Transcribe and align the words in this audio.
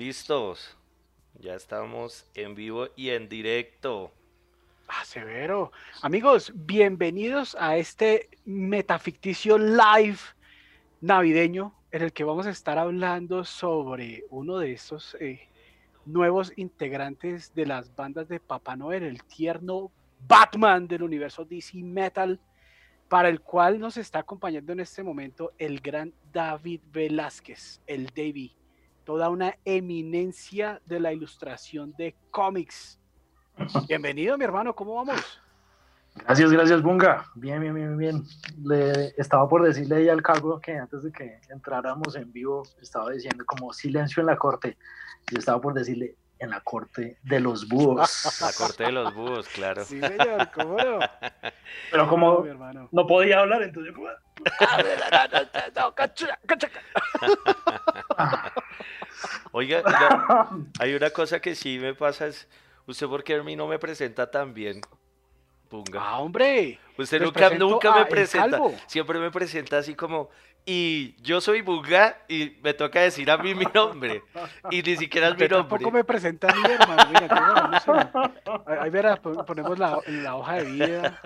Listos. 0.00 0.78
Ya 1.40 1.54
estamos 1.54 2.24
en 2.32 2.54
vivo 2.54 2.88
y 2.96 3.10
en 3.10 3.28
directo. 3.28 4.10
Ah, 4.88 5.04
severo. 5.04 5.72
Amigos, 6.00 6.54
bienvenidos 6.54 7.54
a 7.60 7.76
este 7.76 8.30
metaficticio 8.46 9.58
live 9.58 10.16
navideño 11.02 11.74
en 11.90 12.00
el 12.00 12.14
que 12.14 12.24
vamos 12.24 12.46
a 12.46 12.50
estar 12.50 12.78
hablando 12.78 13.44
sobre 13.44 14.24
uno 14.30 14.56
de 14.56 14.72
estos 14.72 15.18
eh, 15.20 15.50
nuevos 16.06 16.54
integrantes 16.56 17.52
de 17.54 17.66
las 17.66 17.94
bandas 17.94 18.26
de 18.26 18.40
Papá 18.40 18.76
Noel, 18.76 19.02
el 19.02 19.22
tierno 19.24 19.92
Batman 20.26 20.88
del 20.88 21.02
universo 21.02 21.44
DC 21.44 21.76
Metal, 21.82 22.40
para 23.10 23.28
el 23.28 23.42
cual 23.42 23.78
nos 23.78 23.98
está 23.98 24.20
acompañando 24.20 24.72
en 24.72 24.80
este 24.80 25.02
momento 25.02 25.52
el 25.58 25.78
gran 25.78 26.14
David 26.32 26.80
Velázquez, 26.90 27.82
el 27.86 28.06
Davy, 28.06 28.56
toda 29.10 29.28
una 29.28 29.56
eminencia 29.64 30.80
de 30.86 31.00
la 31.00 31.12
ilustración 31.12 31.92
de 31.98 32.14
cómics. 32.30 32.96
Bienvenido, 33.88 34.38
mi 34.38 34.44
hermano, 34.44 34.72
¿cómo 34.72 34.94
vamos? 34.94 35.20
Gracias, 36.14 36.52
gracias, 36.52 36.80
Bunga. 36.80 37.26
Bien, 37.34 37.60
bien, 37.60 37.74
bien, 37.74 37.98
bien. 37.98 38.22
Le 38.62 39.08
estaba 39.18 39.48
por 39.48 39.64
decirle 39.64 39.96
ahí 39.96 40.08
al 40.08 40.22
cargo 40.22 40.60
que 40.60 40.78
antes 40.78 41.02
de 41.02 41.10
que 41.10 41.40
entráramos 41.50 42.14
en 42.14 42.32
vivo, 42.32 42.62
estaba 42.80 43.10
diciendo 43.10 43.44
como 43.44 43.72
silencio 43.72 44.20
en 44.20 44.26
la 44.28 44.36
corte. 44.36 44.78
Yo 45.32 45.40
estaba 45.40 45.60
por 45.60 45.74
decirle 45.74 46.14
en 46.40 46.50
la 46.50 46.60
corte 46.60 47.18
de 47.22 47.38
los 47.38 47.68
búhos. 47.68 48.40
La 48.40 48.52
corte 48.52 48.84
de 48.84 48.92
los 48.92 49.14
búhos, 49.14 49.46
claro. 49.48 49.84
Sí, 49.84 50.00
señor, 50.00 50.50
¿cómo 50.52 50.76
no? 50.76 50.98
Pero 51.90 52.08
como 52.08 52.44
no 52.90 53.06
podía 53.06 53.40
hablar, 53.40 53.62
entonces 53.62 53.94
como... 53.94 54.08
Oiga, 59.52 59.82
oiga, 59.84 60.48
hay 60.78 60.94
una 60.94 61.10
cosa 61.10 61.40
que 61.40 61.54
sí 61.54 61.78
me 61.78 61.94
pasa 61.94 62.26
es, 62.26 62.48
¿usted 62.86 63.06
por 63.06 63.22
qué 63.22 63.34
a 63.34 63.42
mí 63.42 63.54
no 63.54 63.66
me 63.66 63.78
presenta 63.78 64.30
tan 64.30 64.54
bien? 64.54 64.80
Punga. 65.68 66.00
Ah, 66.02 66.18
hombre. 66.18 66.78
Usted 66.96 67.20
nunca, 67.20 67.50
nunca 67.50 67.94
me 67.94 68.06
presenta, 68.06 68.60
siempre 68.86 69.18
me 69.18 69.30
presenta 69.30 69.78
así 69.78 69.94
como, 69.94 70.30
y 70.72 71.16
yo 71.20 71.40
soy 71.40 71.62
Bunga 71.62 72.16
y 72.28 72.56
me 72.62 72.74
toca 72.74 73.00
decir 73.00 73.28
a 73.28 73.36
mí 73.38 73.54
mi 73.56 73.64
nombre, 73.74 74.22
y 74.70 74.82
ni 74.82 74.96
siquiera 74.96 75.26
es 75.28 75.32
mi 75.36 75.42
Usted 75.42 75.56
tampoco 75.56 75.82
nombre. 75.82 76.00
me 76.00 76.04
presenta 76.04 76.48
a 76.48 76.54
mí, 76.54 76.62
hermano. 76.68 77.02
Mira, 77.08 77.28
qué 77.28 77.34
bueno, 77.34 77.68
no 77.68 77.80
sé. 77.80 77.90
Ahí 78.66 78.78
ahí 78.82 78.90
verá, 78.90 79.16
pon- 79.16 79.44
ponemos 79.44 79.76
la, 79.80 79.98
la 80.06 80.36
hoja 80.36 80.54
de 80.56 80.64
vida. 80.64 81.20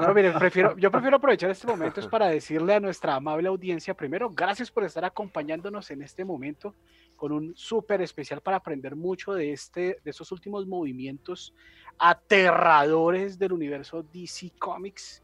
No, 0.00 0.12
mire, 0.12 0.32
prefiero, 0.32 0.76
yo 0.76 0.90
prefiero 0.90 1.16
aprovechar 1.16 1.50
este 1.50 1.66
momento 1.66 2.00
es 2.00 2.06
para 2.06 2.26
decirle 2.26 2.74
a 2.74 2.80
nuestra 2.80 3.14
amable 3.14 3.48
audiencia, 3.48 3.94
primero, 3.94 4.28
gracias 4.30 4.70
por 4.70 4.84
estar 4.84 5.04
acompañándonos 5.04 5.90
en 5.90 6.02
este 6.02 6.24
momento 6.26 6.74
con 7.16 7.32
un 7.32 7.54
súper 7.56 8.02
especial 8.02 8.40
para 8.42 8.58
aprender 8.58 8.96
mucho 8.96 9.32
de, 9.32 9.52
este, 9.52 9.98
de 10.04 10.10
estos 10.10 10.30
últimos 10.32 10.66
movimientos 10.66 11.54
aterradores 11.98 13.38
del 13.38 13.52
universo 13.52 14.02
DC 14.12 14.50
Comics. 14.58 15.22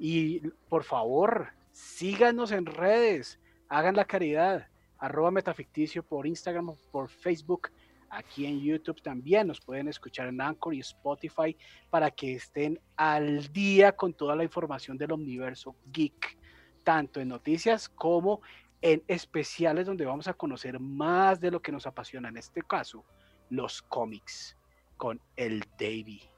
Y 0.00 0.40
por 0.68 0.84
favor, 0.84 1.48
síganos 1.78 2.50
en 2.50 2.66
redes, 2.66 3.38
hagan 3.68 3.94
la 3.94 4.04
caridad, 4.04 4.66
arroba 4.98 5.30
metaficticio 5.30 6.02
por 6.02 6.26
Instagram, 6.26 6.72
por 6.90 7.08
Facebook, 7.08 7.70
aquí 8.10 8.46
en 8.46 8.60
YouTube 8.60 9.00
también 9.00 9.46
nos 9.46 9.60
pueden 9.60 9.86
escuchar 9.86 10.26
en 10.26 10.40
Anchor 10.40 10.74
y 10.74 10.80
Spotify 10.80 11.56
para 11.88 12.10
que 12.10 12.34
estén 12.34 12.80
al 12.96 13.52
día 13.52 13.92
con 13.92 14.12
toda 14.12 14.34
la 14.34 14.42
información 14.42 14.98
del 14.98 15.12
universo 15.12 15.76
geek, 15.92 16.36
tanto 16.82 17.20
en 17.20 17.28
noticias 17.28 17.88
como 17.88 18.40
en 18.82 19.04
especiales 19.06 19.86
donde 19.86 20.04
vamos 20.04 20.26
a 20.26 20.34
conocer 20.34 20.80
más 20.80 21.40
de 21.40 21.52
lo 21.52 21.62
que 21.62 21.72
nos 21.72 21.86
apasiona, 21.86 22.28
en 22.28 22.38
este 22.38 22.62
caso, 22.62 23.04
los 23.50 23.82
cómics, 23.82 24.56
con 24.96 25.20
el 25.36 25.64
Davy. 25.78 26.28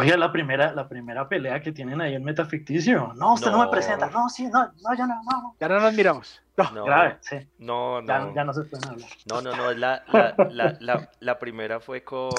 Oiga, 0.00 0.16
la 0.16 0.30
primera, 0.30 0.72
la 0.72 0.88
primera 0.88 1.28
pelea 1.28 1.60
que 1.60 1.72
tienen 1.72 2.00
ahí 2.00 2.14
en 2.14 2.22
Metaficticio. 2.22 3.12
No, 3.16 3.34
usted 3.34 3.50
no, 3.50 3.56
No. 3.58 3.64
me 3.64 3.70
presenta. 3.70 4.08
No, 4.10 4.28
sí, 4.28 4.46
no, 4.46 4.64
no, 4.80 4.94
ya 4.96 5.06
no, 5.08 5.14
no. 5.24 5.42
no. 5.42 5.56
Ya 5.58 5.68
no 5.68 5.80
nos 5.80 5.92
miramos. 5.92 6.40
No, 6.56 6.70
No, 6.70 6.84
Grave, 6.84 7.16
sí. 7.20 7.36
no, 7.58 8.00
Ya, 8.06 8.18
no, 8.20 8.32
ya 8.34 8.44
no 8.44 8.52
se 8.54 8.62
pueden 8.62 8.88
hablar. 8.90 9.08
no, 9.28 9.40
no, 9.42 9.56
no, 9.56 9.72
la, 9.72 10.04
la, 10.12 10.34
la, 10.50 10.76
la, 10.78 11.10
la 11.18 11.38
primera 11.40 11.80
fue 11.80 12.04
con 12.04 12.30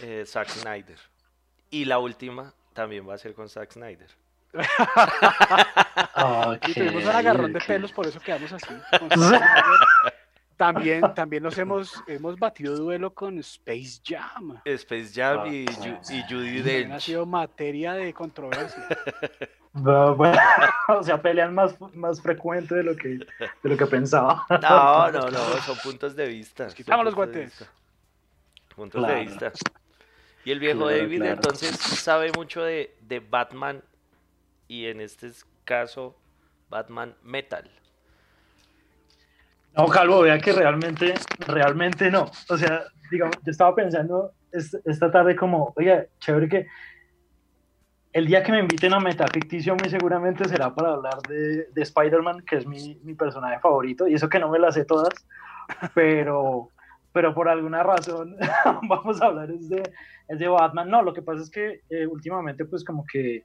eh, 0.00 0.24
Zack 0.26 0.48
Snyder, 0.50 0.98
y 1.70 1.86
la 1.86 1.98
última 1.98 2.52
también 2.74 3.08
va 3.08 3.14
a 3.14 3.18
ser 3.18 3.32
con 3.34 3.48
Zack 3.48 3.72
Snyder. 3.72 4.10
Y 6.66 6.74
tuvimos 6.74 7.04
un 7.04 7.10
agarrón 7.10 7.52
de 7.52 7.60
pelos, 7.60 7.92
por 7.92 8.06
eso 8.06 8.18
quedamos 8.20 8.52
así. 8.52 8.66
También, 10.58 11.00
también 11.14 11.42
nos 11.42 11.56
hemos, 11.56 12.02
hemos 12.06 12.38
batido 12.38 12.76
duelo 12.76 13.14
con 13.14 13.38
Space 13.38 14.00
Jam. 14.04 14.60
Space 14.66 15.10
Jam 15.14 15.46
y, 15.46 15.64
Ah, 15.68 16.00
y 16.10 16.22
Judy 16.24 16.56
También 16.56 16.60
ha 16.60 16.94
Dench. 16.94 17.02
sido 17.02 17.24
materia 17.24 17.94
de 17.94 18.12
controversia. 18.12 18.86
Bu- 19.72 20.16
Bueno, 20.16 20.38
o 20.88 21.02
sea, 21.02 21.22
pelean 21.22 21.54
más, 21.54 21.76
más 21.94 22.20
frecuente 22.20 22.74
de 22.74 22.82
lo 22.82 22.96
que, 22.96 23.08
de 23.10 23.26
lo 23.62 23.76
que 23.76 23.86
pensaba. 23.86 24.44
No, 24.50 25.10
no, 25.12 25.30
no, 25.30 25.38
son 25.62 25.78
puntos 25.78 26.16
de 26.16 26.26
vista. 26.26 26.64
Nos 26.64 26.74
quitamos 26.74 27.04
los 27.04 27.14
puntos 27.14 27.32
de 27.34 27.38
guantes. 27.40 27.58
vista. 27.60 27.74
Puntos 28.74 28.98
Claro. 29.00 29.14
de 29.14 29.20
vista. 29.24 29.52
Y 30.44 30.50
el 30.50 30.58
viejo 30.60 30.80
Claro, 30.80 30.96
David 30.98 31.16
claro. 31.18 31.34
entonces 31.34 31.76
sabe 31.76 32.32
mucho 32.32 32.62
de, 32.62 32.96
de 33.02 33.20
Batman 33.20 33.82
y 34.66 34.86
en 34.86 35.00
este 35.00 35.30
caso 35.64 36.16
Batman 36.70 37.14
Metal. 37.22 37.70
No, 39.78 39.86
Calvo, 39.86 40.22
vea 40.22 40.40
que 40.40 40.52
realmente, 40.52 41.14
realmente 41.46 42.10
no. 42.10 42.28
O 42.48 42.58
sea, 42.58 42.82
digamos, 43.12 43.36
yo 43.44 43.50
estaba 43.52 43.76
pensando 43.76 44.32
es- 44.50 44.76
esta 44.84 45.08
tarde 45.08 45.36
como, 45.36 45.72
oiga, 45.76 46.04
chévere 46.18 46.48
que 46.48 46.66
el 48.12 48.26
día 48.26 48.42
que 48.42 48.50
me 48.50 48.58
inviten 48.58 48.92
a 48.92 48.98
Metaficticio 48.98 49.76
muy 49.76 49.88
seguramente 49.88 50.48
será 50.48 50.74
para 50.74 50.94
hablar 50.94 51.22
de, 51.28 51.68
de 51.72 51.82
Spider-Man, 51.82 52.44
que 52.44 52.56
es 52.56 52.66
mi, 52.66 52.98
personaje 53.14 53.60
favorito, 53.60 54.08
y 54.08 54.14
eso 54.14 54.28
que 54.28 54.40
no 54.40 54.50
me 54.50 54.58
las 54.58 54.74
sé 54.74 54.84
todas, 54.84 55.14
pero, 55.94 56.70
pero 57.12 57.32
por 57.32 57.48
alguna 57.48 57.84
razón 57.84 58.36
vamos 58.88 59.22
a 59.22 59.26
hablar 59.26 59.48
de, 59.48 59.82
es 60.26 60.38
de 60.40 60.48
Batman. 60.48 60.90
No, 60.90 61.02
lo 61.02 61.14
que 61.14 61.22
pasa 61.22 61.42
es 61.42 61.50
que 61.50 61.82
eh, 61.88 62.04
últimamente 62.04 62.64
pues 62.64 62.84
como 62.84 63.04
que 63.04 63.44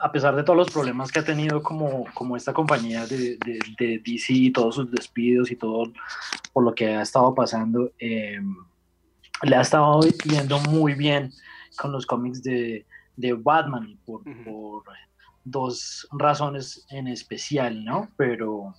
a 0.00 0.12
pesar 0.12 0.36
de 0.36 0.44
todos 0.44 0.56
los 0.56 0.70
problemas 0.70 1.10
que 1.10 1.18
ha 1.18 1.24
tenido 1.24 1.62
como, 1.62 2.04
como 2.14 2.36
esta 2.36 2.52
compañía 2.52 3.06
de, 3.06 3.36
de, 3.44 3.58
de 3.78 3.98
DC 3.98 4.32
y 4.32 4.52
todos 4.52 4.76
sus 4.76 4.90
despidos 4.90 5.50
y 5.50 5.56
todo 5.56 5.92
por 6.52 6.64
lo 6.64 6.74
que 6.74 6.94
ha 6.94 7.02
estado 7.02 7.34
pasando, 7.34 7.90
eh, 7.98 8.38
le 9.42 9.56
ha 9.56 9.60
estado 9.60 10.00
yendo 10.24 10.60
muy 10.60 10.94
bien 10.94 11.32
con 11.76 11.92
los 11.92 12.06
cómics 12.06 12.42
de, 12.42 12.86
de 13.16 13.32
Batman 13.32 13.88
y 13.88 13.96
por, 13.96 14.22
por 14.44 14.84
dos 15.44 16.08
razones 16.12 16.86
en 16.90 17.08
especial, 17.08 17.84
¿no? 17.84 18.08
Pero, 18.16 18.74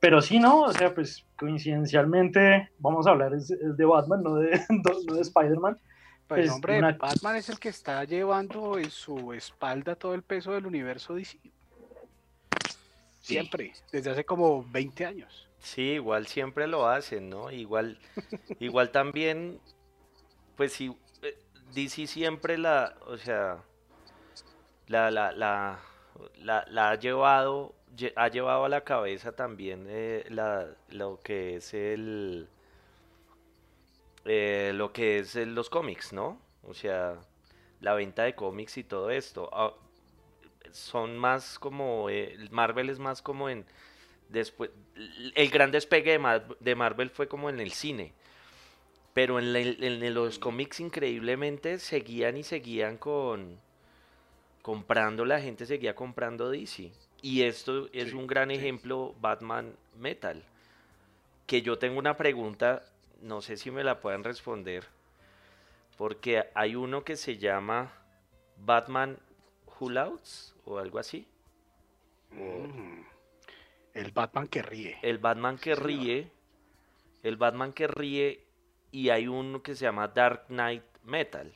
pero 0.00 0.20
sí, 0.20 0.38
¿no? 0.38 0.62
O 0.62 0.72
sea, 0.72 0.94
pues 0.94 1.26
coincidencialmente 1.36 2.70
vamos 2.78 3.06
a 3.06 3.10
hablar 3.10 3.34
es, 3.34 3.50
es 3.50 3.76
de 3.76 3.84
Batman, 3.84 4.22
no 4.22 4.34
de, 4.36 4.60
no 5.06 5.14
de 5.14 5.20
Spider-Man. 5.20 5.78
Pues 6.30 6.42
Pues, 6.42 6.50
hombre, 6.52 6.78
una- 6.78 6.92
Batman 6.92 7.34
es 7.34 7.48
el 7.48 7.58
que 7.58 7.70
está 7.70 8.04
llevando 8.04 8.78
en 8.78 8.88
su 8.88 9.32
espalda 9.32 9.96
todo 9.96 10.14
el 10.14 10.22
peso 10.22 10.52
del 10.52 10.64
universo 10.64 11.14
DC. 11.16 11.40
Siempre, 13.20 13.72
desde 13.90 14.10
hace 14.12 14.24
como 14.24 14.64
20 14.70 15.04
años. 15.06 15.48
Sí, 15.58 15.82
igual 15.82 16.28
siempre 16.28 16.68
lo 16.68 16.86
hacen, 16.88 17.28
¿no? 17.30 17.50
Igual, 17.50 17.98
igual 18.60 18.90
también, 18.92 19.58
pues 20.56 20.72
sí, 20.72 20.96
eh, 21.22 21.36
DC 21.74 22.06
siempre 22.06 22.56
la, 22.56 22.94
o 23.06 23.16
sea, 23.16 23.58
la, 24.86 25.10
la, 25.10 25.32
la, 25.32 25.80
la, 26.38 26.64
la 26.68 26.90
ha 26.90 26.94
llevado, 26.94 27.74
lle- 27.96 28.12
ha 28.14 28.28
llevado 28.28 28.64
a 28.66 28.68
la 28.68 28.82
cabeza 28.84 29.32
también 29.32 29.86
eh, 29.88 30.24
la, 30.28 30.68
lo 30.90 31.18
que 31.24 31.56
es 31.56 31.74
el, 31.74 32.48
eh, 34.24 34.72
lo 34.74 34.92
que 34.92 35.18
es 35.18 35.34
los 35.36 35.70
cómics, 35.70 36.12
¿no? 36.12 36.40
O 36.64 36.74
sea, 36.74 37.18
la 37.80 37.94
venta 37.94 38.24
de 38.24 38.34
cómics 38.34 38.78
y 38.78 38.84
todo 38.84 39.10
esto. 39.10 39.50
Ah, 39.52 39.74
son 40.72 41.18
más 41.18 41.58
como, 41.58 42.10
eh, 42.10 42.36
Marvel 42.50 42.90
es 42.90 42.98
más 42.98 43.22
como 43.22 43.48
en, 43.48 43.66
después, 44.28 44.70
el 45.34 45.50
gran 45.50 45.70
despegue 45.72 46.12
de, 46.12 46.18
Mar- 46.18 46.56
de 46.60 46.74
Marvel 46.74 47.10
fue 47.10 47.28
como 47.28 47.50
en 47.50 47.60
el 47.60 47.72
cine. 47.72 48.12
Pero 49.12 49.38
en, 49.38 49.52
la- 49.52 49.60
en 49.60 50.14
los 50.14 50.38
cómics 50.40 50.80
increíblemente 50.80 51.78
seguían 51.78 52.36
y 52.36 52.42
seguían 52.42 52.96
con 52.98 53.60
comprando, 54.62 55.24
la 55.24 55.40
gente 55.40 55.66
seguía 55.66 55.94
comprando 55.94 56.50
DC. 56.50 56.92
Y 57.22 57.42
esto 57.42 57.88
es 57.92 58.10
Sí, 58.10 58.14
un 58.14 58.26
gran 58.26 58.50
sí. 58.50 58.56
ejemplo 58.56 59.14
Batman 59.20 59.74
Metal. 59.98 60.42
Que 61.46 61.62
yo 61.62 61.78
tengo 61.78 61.98
una 61.98 62.16
pregunta, 62.16 62.82
no 63.20 63.40
sé 63.42 63.56
si 63.56 63.70
me 63.70 63.84
la 63.84 64.00
pueden 64.00 64.24
responder. 64.24 64.86
Porque 65.96 66.50
hay 66.54 66.76
uno 66.76 67.04
que 67.04 67.16
se 67.16 67.36
llama 67.36 67.92
Batman 68.56 69.18
Who 69.78 69.90
Lauts 69.90 70.54
o 70.64 70.78
algo 70.78 70.98
así. 70.98 71.26
O- 72.32 72.66
Mm. 72.66 73.04
El 73.92 74.12
Batman 74.12 74.46
que 74.46 74.62
ríe. 74.62 74.98
El 75.02 75.18
Batman 75.18 75.58
que 75.58 75.74
ríe. 75.74 76.30
El 77.24 77.36
Batman 77.36 77.72
que 77.72 77.86
ríe. 77.88 78.44
Y 78.92 79.10
hay 79.10 79.26
uno 79.28 79.62
que 79.62 79.74
se 79.74 79.84
llama 79.84 80.08
Dark 80.08 80.46
Knight 80.46 80.84
Metal. 81.04 81.52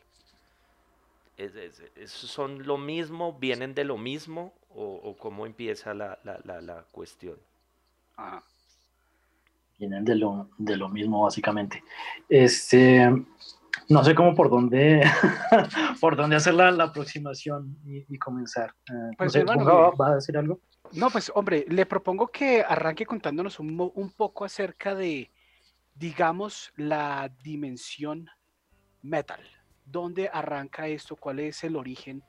Es- 1.37 1.55
es- 1.55 1.83
es- 1.97 2.11
¿Son 2.13 2.65
lo 2.67 2.77
mismo? 2.77 3.33
¿Vienen 3.39 3.75
de 3.75 3.85
lo 3.85 3.97
mismo? 3.99 4.53
¿O, 4.71 4.95
o 5.03 5.17
cómo 5.17 5.47
empieza 5.47 5.95
la, 5.95 6.19
la- 6.25 6.41
la- 6.45 6.61
la 6.61 6.83
cuestión? 6.91 7.39
Ajá. 8.17 8.43
Vienen 9.85 10.05
de 10.07 10.15
lo, 10.15 10.49
de 10.57 10.79
lo 10.79 10.89
mismo, 10.89 11.25
básicamente. 11.25 11.85
Este, 12.27 13.07
no 13.91 14.03
sé 14.03 14.15
cómo 14.15 14.35
por 14.35 14.49
dónde, 14.49 15.03
por 16.01 16.17
dónde 16.17 16.37
hacer 16.37 16.55
la, 16.55 16.71
la 16.71 16.85
aproximación 16.85 17.77
y, 17.85 18.07
y 18.09 18.19
comenzar. 18.19 18.71
Eh, 18.89 18.93
no 18.95 19.11
Pues, 19.19 19.33
sé, 19.33 19.41
hermano, 19.41 19.61
Bunga, 19.61 19.91
¿va, 19.91 20.09
a 20.09 20.15
decir 20.15 20.39
algo? 20.39 20.59
No, 20.93 21.11
pues 21.11 21.31
hombre, 21.35 21.67
le 21.69 21.85
propongo 21.85 22.29
que 22.29 22.65
arranque 22.67 23.05
contándonos 23.05 23.61
un, 23.61 23.79
un 23.95 24.11
poco 24.13 24.47
acerca 24.47 24.95
de, 24.95 25.31
digamos, 25.95 26.73
la 26.77 27.31
dimensión 27.43 28.31
metal. 29.03 29.41
¿Dónde 29.85 30.31
arranca 30.33 30.89
esto? 30.89 31.15
¿Cuál 31.15 31.41
es 31.41 31.63
el 31.63 31.77
origen? 31.77 32.23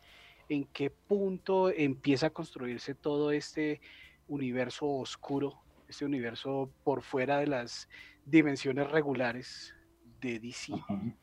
¿En 0.50 0.66
qué 0.66 0.90
punto 0.90 1.70
empieza 1.70 2.28
a 2.28 2.32
construirse 2.32 2.96
todo 2.96 3.32
este 3.32 3.80
universo 4.28 4.88
oscuro, 4.88 5.62
este 5.88 6.06
universo 6.06 6.70
por 6.84 7.02
fuera 7.02 7.38
de 7.38 7.48
las 7.48 7.88
dimensiones 8.26 8.90
regulares 8.92 9.74
de 10.22 10.40
DC? 10.40 10.74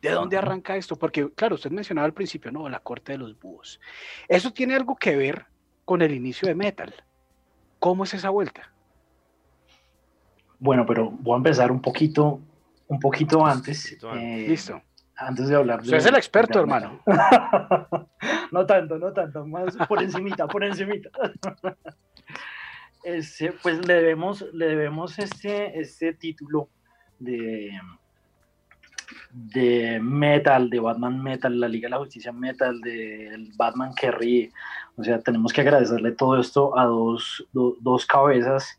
¿De 0.01 0.11
dónde 0.11 0.37
arranca 0.37 0.77
esto? 0.77 0.97
Porque, 0.97 1.31
claro, 1.35 1.55
usted 1.57 1.71
mencionaba 1.71 2.07
al 2.07 2.15
principio, 2.15 2.51
¿no? 2.53 2.69
La 2.69 2.81
corte 2.81 3.13
de 3.13 3.19
los 3.19 3.39
búhos. 3.39 3.81
Eso 4.29 4.53
tiene 4.53 4.75
algo 4.75 4.97
que 4.97 5.17
ver 5.17 5.47
con 5.85 6.03
el 6.03 6.13
inicio 6.15 6.49
de 6.49 6.55
Metal. 6.55 6.95
¿Cómo 7.79 8.05
es 8.05 8.15
esa 8.15 8.31
vuelta? 8.31 8.73
Bueno, 10.59 10.87
pero 10.87 11.11
voy 11.11 11.35
a 11.35 11.37
empezar 11.39 11.73
un 11.73 11.81
poquito, 11.83 12.41
un 12.87 13.01
poquito 13.01 13.45
antes. 13.45 13.83
poquito 13.83 14.11
antes. 14.11 14.25
eh, 14.45 14.49
Listo. 14.49 14.83
Antes 15.17 15.49
de 15.49 15.57
hablar 15.57 15.79
de... 15.81 15.85
Usted 15.85 15.97
es 15.99 16.07
el 16.07 16.15
experto, 16.17 16.61
hermano. 16.61 17.01
no 18.53 18.67
tanto, 18.67 18.99
no 18.99 19.13
tanto, 19.13 19.45
más 19.47 19.77
por 19.89 20.03
encimita, 20.03 20.47
por 20.47 20.65
encimita. 20.65 21.11
Este, 23.05 23.53
pues 23.53 23.85
le 23.87 23.95
debemos, 23.95 24.45
le 24.53 24.67
debemos 24.67 25.19
este, 25.19 25.79
este 25.81 26.13
título 26.15 26.69
de, 27.19 27.71
de 29.33 29.99
Metal, 30.01 30.71
de 30.71 30.79
Batman 30.81 31.23
Metal, 31.23 31.59
la 31.59 31.69
Liga 31.69 31.87
de 31.87 31.91
la 31.91 31.99
Justicia 31.99 32.33
Metal, 32.33 32.81
del 32.81 33.53
Batman 33.57 33.93
que 33.95 34.11
ríe. 34.11 34.53
O 34.97 35.03
sea, 35.05 35.19
tenemos 35.21 35.53
que 35.53 35.63
agradecerle 35.63 36.13
todo 36.13 36.39
esto 36.41 36.79
a 36.79 36.85
dos, 36.85 37.47
do- 37.53 37.77
dos 37.81 38.07
cabezas 38.07 38.79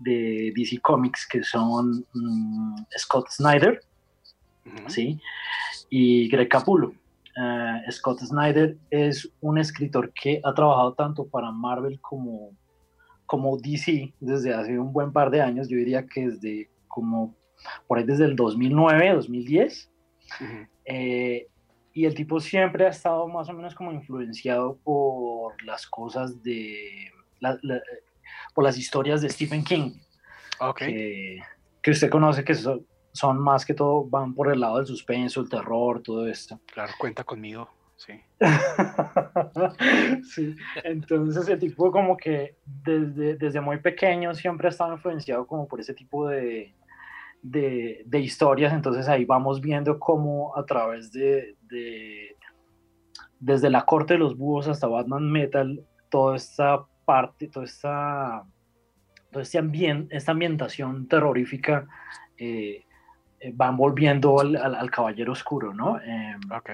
de 0.00 0.52
DC 0.56 0.80
Comics 0.80 1.26
que 1.26 1.42
son 1.44 2.04
mm, 2.14 2.74
Scott 2.98 3.28
Snyder. 3.30 3.80
¿sí? 4.88 5.20
Y 5.90 6.28
Greg 6.28 6.48
Capullo. 6.48 6.92
Eh, 7.36 7.82
Scott 7.92 8.20
Snyder 8.20 8.76
es 8.90 9.30
un 9.40 9.58
escritor 9.58 10.12
que 10.12 10.40
ha 10.44 10.52
trabajado 10.54 10.94
tanto 10.94 11.26
para 11.26 11.50
Marvel 11.52 12.00
como, 12.00 12.50
como 13.30 13.56
DC 13.56 14.12
desde 14.18 14.52
hace 14.52 14.76
un 14.76 14.92
buen 14.92 15.12
par 15.12 15.30
de 15.30 15.40
años, 15.40 15.68
yo 15.68 15.76
diría 15.76 16.04
que 16.04 16.28
desde 16.30 16.68
como 16.88 17.32
por 17.86 17.96
ahí 17.98 18.04
desde 18.04 18.24
el 18.24 18.34
2009, 18.34 19.12
2010. 19.14 19.88
Ujú. 20.40 20.66
Eh, 20.84 21.46
y 21.94 22.06
el 22.06 22.14
tipo 22.16 22.40
siempre 22.40 22.86
ha 22.86 22.88
estado 22.88 23.28
más 23.28 23.48
o 23.48 23.52
menos 23.52 23.76
como 23.76 23.92
influenciado 23.92 24.78
por 24.82 25.62
las 25.64 25.86
cosas 25.86 26.42
de, 26.42 27.12
la- 27.38 27.56
la- 27.62 27.80
por 28.52 28.64
las 28.64 28.76
historias 28.76 29.22
de 29.22 29.28
Stephen 29.28 29.62
King 29.62 29.92
Ok. 30.58 30.78
que, 30.78 31.38
que 31.82 31.90
usted 31.92 32.10
conoce 32.10 32.42
que 32.42 32.54
son, 32.56 32.84
son 33.12 33.38
más 33.38 33.64
que 33.64 33.74
todo, 33.74 34.04
van 34.08 34.34
por 34.34 34.52
el 34.52 34.58
lado 34.58 34.78
del 34.78 34.86
suspenso, 34.86 35.40
el 35.40 35.48
terror, 35.48 36.02
todo 36.02 36.26
esto. 36.26 36.58
Claro, 36.72 36.92
cuenta 36.98 37.22
conmigo. 37.22 37.68
Sí. 38.06 38.14
sí, 40.24 40.56
entonces 40.84 41.46
el 41.48 41.58
tipo 41.58 41.92
como 41.92 42.16
que 42.16 42.56
desde, 42.64 43.36
desde 43.36 43.60
muy 43.60 43.76
pequeño 43.78 44.34
siempre 44.34 44.68
ha 44.68 44.70
estado 44.70 44.94
influenciado 44.94 45.46
como 45.46 45.68
por 45.68 45.80
ese 45.80 45.92
tipo 45.92 46.26
de, 46.26 46.74
de, 47.42 48.02
de 48.06 48.18
historias, 48.20 48.72
entonces 48.72 49.06
ahí 49.06 49.26
vamos 49.26 49.60
viendo 49.60 49.98
cómo 49.98 50.56
a 50.56 50.64
través 50.64 51.12
de, 51.12 51.56
de- 51.68 52.36
desde 53.38 53.68
la 53.68 53.84
corte 53.84 54.14
de 54.14 54.20
los 54.20 54.34
búhos 54.36 54.66
hasta 54.66 54.86
Batman 54.86 55.30
Metal, 55.30 55.84
toda 56.08 56.36
esta 56.36 56.82
parte, 57.04 57.48
toda 57.48 57.66
esta, 57.66 58.44
todo 59.30 59.42
este 59.42 59.58
ambien- 59.58 60.08
esta 60.10 60.32
ambientación 60.32 61.06
terrorífica 61.06 61.86
eh, 62.38 62.82
eh, 63.40 63.52
van 63.54 63.76
volviendo 63.76 64.40
al, 64.40 64.56
al- 64.56 64.74
al 64.74 64.90
Caballero 64.90 65.32
Oscuro, 65.32 65.74
¿no? 65.74 66.00
Em, 66.00 66.40
Ok. 66.50 66.70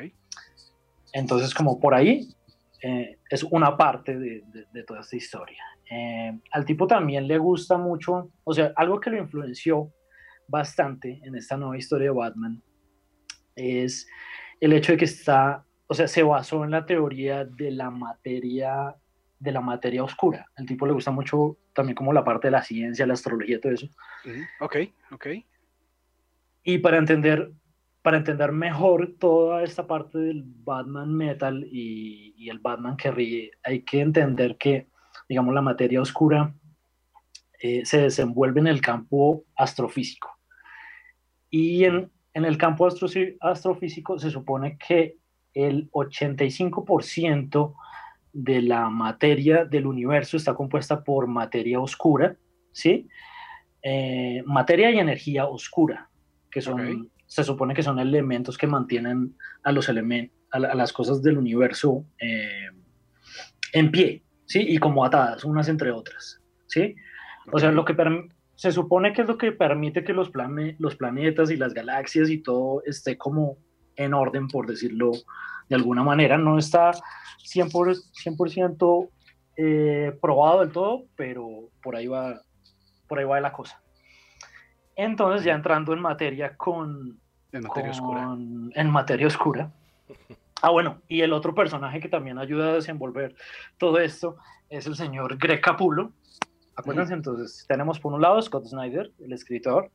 Entonces, 1.19 1.55
como 1.55 1.79
por 1.81 1.95
ahí, 1.95 2.29
eh, 2.83 3.19
es 3.31 3.43
una 3.45 3.77
parte 3.77 4.19
de, 4.19 4.43
de- 4.47 4.67
de 4.73 4.83
toda 4.85 5.01
esta 5.01 5.17
historia. 5.17 5.63
Eh, 5.91 6.39
al 6.53 6.65
tipo 6.65 6.87
también 6.87 7.27
le 7.27 7.39
gusta 7.39 7.77
mucho, 7.79 8.31
o 8.45 8.53
sea, 8.53 8.73
algo 8.77 9.01
que 9.01 9.11
lo 9.11 9.19
influenció 9.19 9.93
bastante 10.49 11.21
en 11.25 11.35
esta 11.37 11.57
nueva 11.57 11.77
historia 11.79 12.11
de 12.11 12.17
Batman 12.17 12.63
es 13.55 14.07
el 14.61 14.73
hecho 14.73 14.93
de 14.93 14.99
que 14.99 15.05
está, 15.07 15.65
o 15.87 15.95
sea, 15.95 16.07
se 16.09 16.23
basó 16.23 16.65
en 16.65 16.71
la 16.71 16.85
teoría 16.87 17.45
de 17.45 17.71
la 17.71 17.91
materia 17.91 18.95
de 19.39 19.53
la 19.53 19.61
materia 19.61 20.03
oscura. 20.03 20.47
Al 20.57 20.65
tipo 20.67 20.87
le 20.87 20.93
gusta 20.95 21.11
mucho 21.11 21.59
también 21.75 21.95
como 21.95 22.13
la 22.13 22.25
parte 22.25 22.47
de 22.49 22.53
la 22.53 22.63
ciencia, 22.63 23.07
la 23.07 23.13
astrología, 23.15 23.61
todo 23.61 23.73
eso. 23.73 23.87
Ujú. 24.25 24.41
Ok, 24.61 24.77
ok. 25.13 25.27
Y 26.65 26.79
para 26.79 26.97
entender, 26.99 27.53
para 28.07 28.19
entender 28.19 28.53
mejor 28.53 29.17
toda 29.19 29.65
esta 29.65 29.85
parte 29.85 30.17
del 30.17 30.45
Batman 30.47 31.13
Metal 31.13 31.67
y, 31.69 32.49
el 32.49 32.61
Batman 32.61 32.97
que 32.97 33.11
ríe, 33.11 33.51
hay 33.65 33.83
que 33.83 33.99
entender 33.99 34.57
que, 34.59 34.87
digamos, 35.29 35.53
la 35.53 35.61
materia 35.61 36.01
oscura 36.01 36.55
eh, 37.59 37.85
se 37.85 38.03
desenvuelve 38.03 38.61
en 38.61 38.69
el 38.69 38.81
campo 38.81 39.43
astrofísico. 39.57 40.31
Y 41.51 41.83
en, 41.83 42.13
el 42.33 42.57
campo 42.57 42.87
astro- 42.87 43.09
astrofísico 43.41 44.21
se 44.21 44.31
supone 44.31 44.79
que 44.79 45.17
el 45.53 45.91
85% 45.91 47.75
de 48.33 48.63
la 48.63 48.89
materia 48.89 49.65
del 49.65 49.85
universo 49.85 50.37
está 50.37 50.55
compuesta 50.55 51.03
por 51.03 51.27
materia 51.27 51.81
oscura, 51.81 52.37
¿sí? 52.71 53.09
Eh, 53.83 54.45
materia 54.47 54.93
y 54.93 55.01
energía 55.01 55.47
oscura, 55.47 56.09
que 56.53 56.61
son. 56.61 57.11
Se 57.27 57.45
supone 57.45 57.75
que 57.75 57.83
son 57.83 57.99
elementos 57.99 58.57
que 58.59 58.67
mantienen 58.67 59.37
a 59.63 59.73
los 59.73 59.89
elementos, 59.89 60.37
a, 60.53 60.59
la- 60.61 60.69
a 60.69 60.75
las 60.75 60.93
cosas 60.93 61.23
del 61.23 61.39
universo 61.39 62.05
eh, 62.21 62.71
en 63.73 63.91
pie, 63.91 64.23
¿sí? 64.47 64.65
Y 64.69 64.79
como 64.79 65.05
atadas, 65.05 65.45
unas 65.45 65.69
entre 65.69 65.91
otras, 65.91 66.41
¿sí? 66.67 66.95
O 67.53 67.59
sea, 67.59 67.71
lo 67.73 67.85
que 67.85 67.95
se 68.55 68.73
supone 68.73 69.13
que 69.13 69.23
es 69.23 69.29
lo 69.29 69.37
que 69.39 69.53
permite 69.53 70.03
que 70.03 70.13
los, 70.13 70.31
plane- 70.33 70.77
los 70.79 70.97
planetas 70.97 71.51
y 71.51 71.57
las 71.57 71.75
galaxias 71.75 72.31
y 72.31 72.39
todo 72.39 72.83
esté 72.87 73.19
como 73.19 73.59
en 73.97 74.15
orden, 74.15 74.49
por 74.49 74.67
decirlo 74.67 75.13
de 75.69 75.75
alguna 75.77 76.03
manera. 76.03 76.39
No 76.39 76.59
está 76.59 76.93
100%, 77.45 78.03
100% 78.13 79.11
eh, 79.59 80.17
probado 80.21 80.61
del 80.61 80.71
todo, 80.73 81.05
pero 81.17 81.71
por 81.83 81.97
ahí 81.97 82.07
va, 82.07 82.41
por 83.09 83.19
ahí 83.19 83.25
va 83.25 83.41
la 83.41 83.53
cosa. 83.53 83.83
Entonces, 84.97 85.45
ya 85.45 85.55
entrando 85.55 85.93
en 85.93 86.01
materia 86.01 86.57
con, 86.57 87.21
En 87.53 87.63
materia 87.63 87.91
oscura. 87.91 88.23
en 88.75 88.91
materia 88.91 89.27
oscura. 89.27 89.71
Ah, 90.63 90.71
bueno, 90.71 91.03
y 91.07 91.21
el 91.21 91.33
otro 91.33 91.55
personaje 91.55 92.01
que 92.01 92.09
también 92.09 92.39
ayuda 92.39 92.71
a 92.71 92.75
desenvolver 92.75 93.37
todo 93.79 93.99
esto 94.01 94.37
es 94.71 94.87
el 94.87 94.97
señor 94.97 95.37
Greg 95.37 95.61
Capullo. 95.61 96.13
Acuérdense, 96.75 97.13
entonces, 97.15 97.65
tenemos 97.69 98.01
por 98.01 98.13
un 98.15 98.21
lado 98.23 98.41
Scott 98.43 98.67
Snyder, 98.67 99.13
el 99.21 99.33
escritor, 99.33 99.91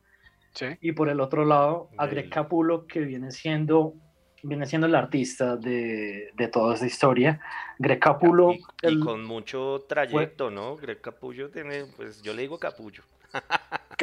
Sí. 0.54 0.66
y 0.80 0.92
por 0.92 1.08
el 1.08 1.20
otro 1.20 1.44
lado 1.44 1.88
a 1.96 2.06
Greg 2.06 2.28
Capullo, 2.28 2.86
que 2.86 3.00
viene 3.00 3.30
siendo, 3.30 3.94
viene 4.42 4.66
siendo 4.66 4.86
el 4.86 4.94
artista 4.94 5.56
de, 5.56 6.30
de 6.36 6.48
toda 6.48 6.74
esta 6.74 6.86
historia. 6.86 7.40
Greg 7.78 7.98
Capullo, 8.00 8.52
Y, 8.52 8.56
y 8.58 8.86
el- 8.86 9.00
con 9.00 9.24
mucho 9.24 9.84
trayecto, 9.88 10.50
¿no? 10.50 10.76
Greg 10.76 11.00
Capullo 11.00 11.50
tiene, 11.50 11.86
pues 11.96 12.20
yo 12.22 12.34
le 12.34 12.42
digo 12.42 12.58
Capullo. 12.58 13.02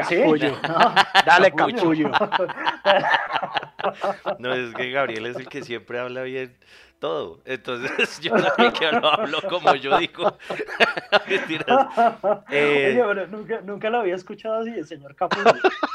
¿Sí? 0.07 0.15
Capullo. 0.17 0.57
No, 0.67 0.95
Dale, 1.25 1.51
Capullo. 1.51 2.11
capullo. 2.11 2.11
no, 4.39 4.53
es 4.53 4.73
que 4.75 4.91
Gabriel 4.91 5.25
es 5.27 5.37
el 5.37 5.47
que 5.47 5.63
siempre 5.63 5.99
habla 5.99 6.23
bien 6.23 6.55
todo. 6.99 7.39
Entonces 7.45 8.19
yo 8.21 8.31
también 8.33 8.73
que 8.73 8.91
lo 8.91 9.07
hablo 9.07 9.39
como 9.49 9.73
yo 9.75 9.97
digo. 9.97 10.37
eh, 12.51 12.91
Oye, 12.91 13.03
pero 13.07 13.27
nunca, 13.27 13.61
nunca, 13.61 13.89
lo 13.89 13.99
había 13.99 14.15
escuchado 14.15 14.59
así, 14.61 14.69
el 14.69 14.85
señor 14.85 15.15
Capullo. 15.15 15.53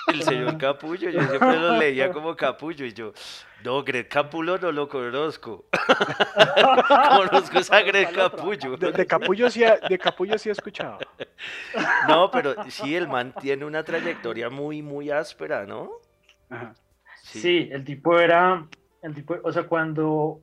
El 0.09 0.23
señor 0.23 0.59
Capullo, 0.59 1.11
yo 1.11 1.21
siempre 1.23 1.57
lo 1.59 1.77
leía 1.77 2.11
como 2.11 2.35
Capullo 2.35 2.87
y 2.87 2.93
yo, 2.93 3.13
no, 3.65 3.83
Greg 3.83 4.09
Capullo 4.09 4.59
no 4.59 4.73
lo 4.73 4.89
conozco. 4.89 5.67
conozco 7.17 7.75
a 7.75 7.81
Greg 7.83 8.13
Capullo. 8.13 8.77
De, 8.77 9.07
Capullo 9.07 9.51
sí, 9.51 9.63
de 9.89 9.99
Capullo 9.99 10.39
sí 10.39 10.49
he 10.49 10.53
escuchado. 10.53 10.99
No, 12.09 12.31
pero 12.31 12.55
sí, 12.69 12.95
el 12.95 13.09
man 13.09 13.35
tiene 13.41 13.65
una 13.65 13.83
trayectoria 13.83 14.51
muy, 14.51 14.83
muy 14.83 15.11
áspera, 15.11 15.65
¿no? 15.67 15.91
Ajá. 16.51 16.75
Sí. 17.23 17.41
sí, 17.41 17.69
el 17.73 17.85
tipo 17.85 18.19
era, 18.19 18.67
el 19.01 19.15
tipo, 19.15 19.35
o 19.43 19.51
sea, 19.51 19.63
cuando 19.63 20.43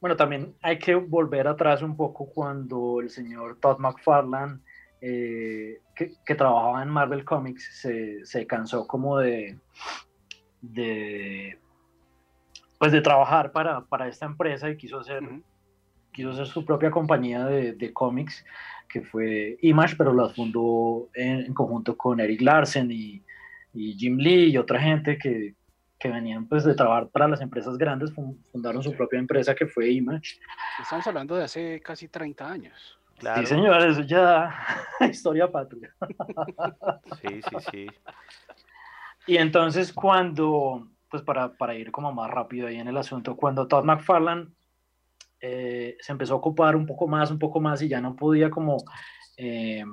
bueno, 0.00 0.16
también 0.16 0.54
hay 0.62 0.78
que 0.78 0.94
volver 0.94 1.48
atrás 1.48 1.82
un 1.82 1.96
poco 1.96 2.26
cuando 2.26 3.00
el 3.00 3.10
señor 3.10 3.58
Todd 3.60 3.78
McFarlane, 3.78 4.60
eh, 5.00 5.80
que, 5.94 6.34
trabajaba 6.34 6.82
en 6.82 6.88
Marvel 6.88 7.24
Comics, 7.24 7.80
se, 8.24 8.46
cansó 8.46 8.86
como 8.86 9.18
de, 9.18 9.58
de, 10.60 11.58
pues 12.78 12.92
de 12.92 13.00
trabajar 13.00 13.50
para, 13.50 14.08
esta 14.08 14.26
empresa 14.26 14.70
y 14.70 14.76
quiso 14.76 15.00
hacer, 15.00 15.22
quiso 16.12 16.30
hacer 16.30 16.46
su 16.46 16.64
propia 16.64 16.90
compañía 16.92 17.44
de, 17.44 17.92
cómics, 17.92 18.44
que 18.88 19.02
fue 19.02 19.58
Image, 19.62 19.96
pero 19.96 20.14
la 20.14 20.28
fundó 20.28 21.08
en, 21.14 21.52
conjunto 21.54 21.96
con 21.96 22.20
Eric 22.20 22.40
Larsen 22.40 22.90
y, 22.92 23.22
y 23.74 23.94
Jim 23.94 24.16
Lee 24.16 24.50
y 24.50 24.56
otra 24.58 24.80
gente 24.80 25.18
que, 25.18 25.54
que 25.98 26.08
venían 26.08 26.46
pues 26.46 26.64
de 26.64 26.74
trabajar 26.74 27.08
para 27.08 27.28
las 27.28 27.40
empresas 27.40 27.76
grandes, 27.76 28.12
fundaron 28.52 28.82
su 28.82 28.92
propia 28.94 29.18
empresa 29.18 29.54
que 29.54 29.66
fue 29.66 29.90
Image. 29.90 30.38
Estamos 30.80 31.06
hablando 31.06 31.34
de 31.36 31.44
hace 31.44 31.80
casi 31.80 32.08
30 32.08 32.48
años. 32.48 32.98
Claro. 33.18 33.40
Sí, 33.40 33.46
señores, 33.46 33.98
eso 33.98 34.02
ya 34.02 34.54
historia 35.10 35.50
patria. 35.50 35.92
Sí, 37.20 37.40
sí, 37.42 37.56
sí. 37.70 37.86
Y 39.26 39.36
entonces 39.36 39.92
cuando, 39.92 40.88
pues 41.10 41.22
para, 41.22 41.52
para, 41.52 41.74
ir 41.74 41.90
como 41.90 42.12
más 42.12 42.30
rápido 42.30 42.68
ahí 42.68 42.76
en 42.76 42.88
el 42.88 42.96
asunto, 42.96 43.36
cuando 43.36 43.66
Todd 43.66 43.84
McFarlane 43.84 44.48
eh, 45.40 45.96
se 46.00 46.12
empezó 46.12 46.34
a 46.34 46.36
ocupar 46.36 46.76
un 46.76 46.86
poco 46.86 47.08
más, 47.08 47.30
un 47.30 47.38
poco 47.38 47.60
más 47.60 47.82
y 47.82 47.88
ya 47.88 48.00
no 48.00 48.14
podía 48.14 48.50
como 48.50 48.76
eh, 49.36 49.84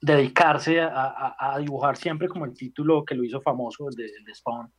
dedicarse 0.00 0.80
a, 0.80 1.34
a, 1.38 1.58
dibujar 1.58 1.96
siempre 1.96 2.28
como 2.28 2.44
el 2.44 2.54
título 2.54 3.04
que 3.04 3.14
lo 3.14 3.24
hizo 3.24 3.40
famoso, 3.40 3.88
el 3.88 3.94
de, 3.96 4.04
el 4.04 4.24
de 4.24 4.34
Spawn. 4.34 4.70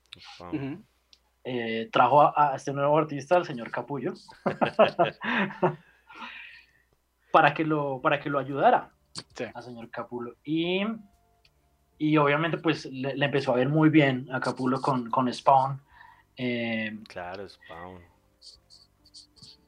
Eh, 1.44 1.90
trajo 1.92 2.38
a, 2.38 2.56
este 2.56 2.74
nuevo 2.74 2.98
artista, 2.98 3.38
el 3.38 3.46
señor 3.46 3.72
Capullo, 3.72 4.14
para, 7.32 7.54
que 7.54 7.64
lo, 7.64 8.02
para 8.02 8.20
que 8.20 8.30
lo 8.30 8.40
ayudara 8.40 8.92
al 9.54 9.64
señor 9.64 9.90
Capullo. 9.90 10.36
Y, 10.44 10.82
y 11.98 12.18
obviamente 12.18 12.58
pues 12.58 12.86
le, 12.86 13.14
empezó 13.24 13.54
a 13.54 13.56
ver 13.56 13.70
muy 13.70 13.90
bien 13.90 14.28
a 14.32 14.40
Capullo 14.40 14.82
con, 14.82 15.10
con 15.10 15.34
Spawn. 15.34 15.82
Eh, 16.36 17.00
claro, 17.08 17.48
Spawn. 17.48 18.02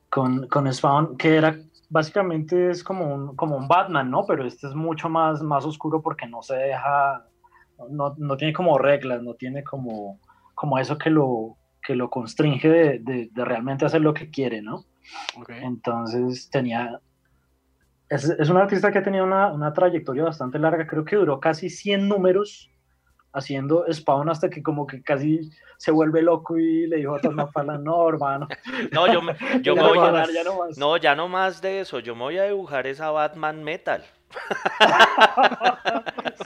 Con, 0.09 0.47
con 0.47 0.73
Spawn, 0.73 1.17
que 1.17 1.37
era 1.37 1.55
básicamente 1.91 2.69
es 2.69 2.83
como 2.83 3.13
un, 3.13 3.35
como 3.35 3.57
un 3.57 3.67
Batman, 3.67 4.09
¿no? 4.09 4.25
Pero 4.25 4.45
este 4.45 4.67
es 4.67 4.73
mucho 4.73 5.09
más, 5.09 5.41
más 5.41 5.65
oscuro 5.65 6.01
porque 6.01 6.25
no 6.25 6.41
se 6.41 6.55
deja, 6.55 7.27
no, 7.89 8.15
no 8.17 8.37
tiene 8.37 8.53
como 8.53 8.77
reglas, 8.77 9.21
no 9.21 9.33
tiene 9.33 9.63
como 9.63 10.19
como 10.61 10.77
eso 10.77 10.95
que 10.99 11.09
lo, 11.09 11.57
que 11.81 11.95
lo 11.95 12.11
constringe 12.11 12.69
de, 12.69 12.99
de, 13.31 13.45
realmente 13.45 13.83
hacer 13.83 13.99
lo 13.99 14.13
que 14.13 14.29
quiere, 14.29 14.61
¿no? 14.61 14.85
Entonces 15.47 16.51
tenía... 16.51 16.99
Es, 18.07 18.25
es, 18.25 18.47
un 18.47 18.57
artista 18.57 18.91
que 18.91 18.99
ha 18.99 19.03
tenido 19.03 19.25
una, 19.25 19.51
una, 19.51 19.73
trayectoria 19.73 20.23
bastante 20.23 20.59
larga, 20.59 20.85
creo 20.85 21.03
que 21.03 21.15
duró 21.15 21.39
casi 21.39 21.67
100 21.67 22.07
números 22.07 22.69
haciendo 23.33 23.85
Spawn 23.91 24.29
hasta 24.29 24.51
que 24.51 24.61
como 24.61 24.85
que 24.85 25.01
casi 25.01 25.49
se 25.77 25.89
vuelve 25.89 26.21
loco 26.21 26.59
y 26.59 26.85
le 26.85 26.97
dijo 26.97 27.15
a 27.15 27.21
Tom 27.21 27.37
no, 27.81 28.09
hermano. 28.09 28.47
No, 28.91 29.11
yo, 29.11 29.19
me, 29.23 29.35
yo 29.63 29.75
voy 29.75 29.97
a... 29.97 30.27
Ya 30.31 30.43
no, 30.43 30.59
más. 30.59 30.77
no, 30.77 30.97
ya 30.97 31.15
no 31.15 31.27
más 31.27 31.59
de 31.59 31.79
eso, 31.79 31.97
yo 31.97 32.13
me 32.13 32.21
voy 32.21 32.37
a 32.37 32.43
dibujar 32.43 32.85
esa 32.85 33.09
Batman 33.09 33.63
Metal. 33.63 34.03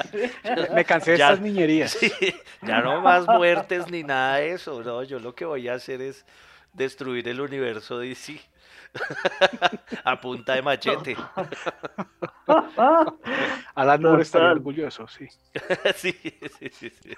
Me 0.73 0.85
cansé 0.85 1.11
de 1.11 1.17
estas 1.17 1.41
niñerías. 1.41 1.97
ya 2.61 2.81
no 2.81 3.01
más 3.01 3.27
muertes 3.27 3.89
ni 3.89 4.03
nada 4.03 4.37
de 4.37 4.51
eso. 4.51 4.83
No, 4.83 5.03
yo 5.03 5.19
lo 5.19 5.35
que 5.35 5.45
voy 5.45 5.67
a 5.67 5.75
hacer 5.75 6.01
es 6.01 6.25
destruir 6.73 7.27
el 7.27 7.41
universo 7.41 7.99
DC. 7.99 8.39
a 10.03 10.21
punta 10.21 10.55
de 10.55 10.61
machete. 10.61 11.17
Alan 13.75 14.01
Moore 14.01 14.21
estaría 14.21 14.51
orgulloso, 14.51 15.07
sí. 15.07 15.27
sí, 15.95 16.13
sí, 16.13 16.69
sí, 16.71 16.89
sí. 16.89 17.13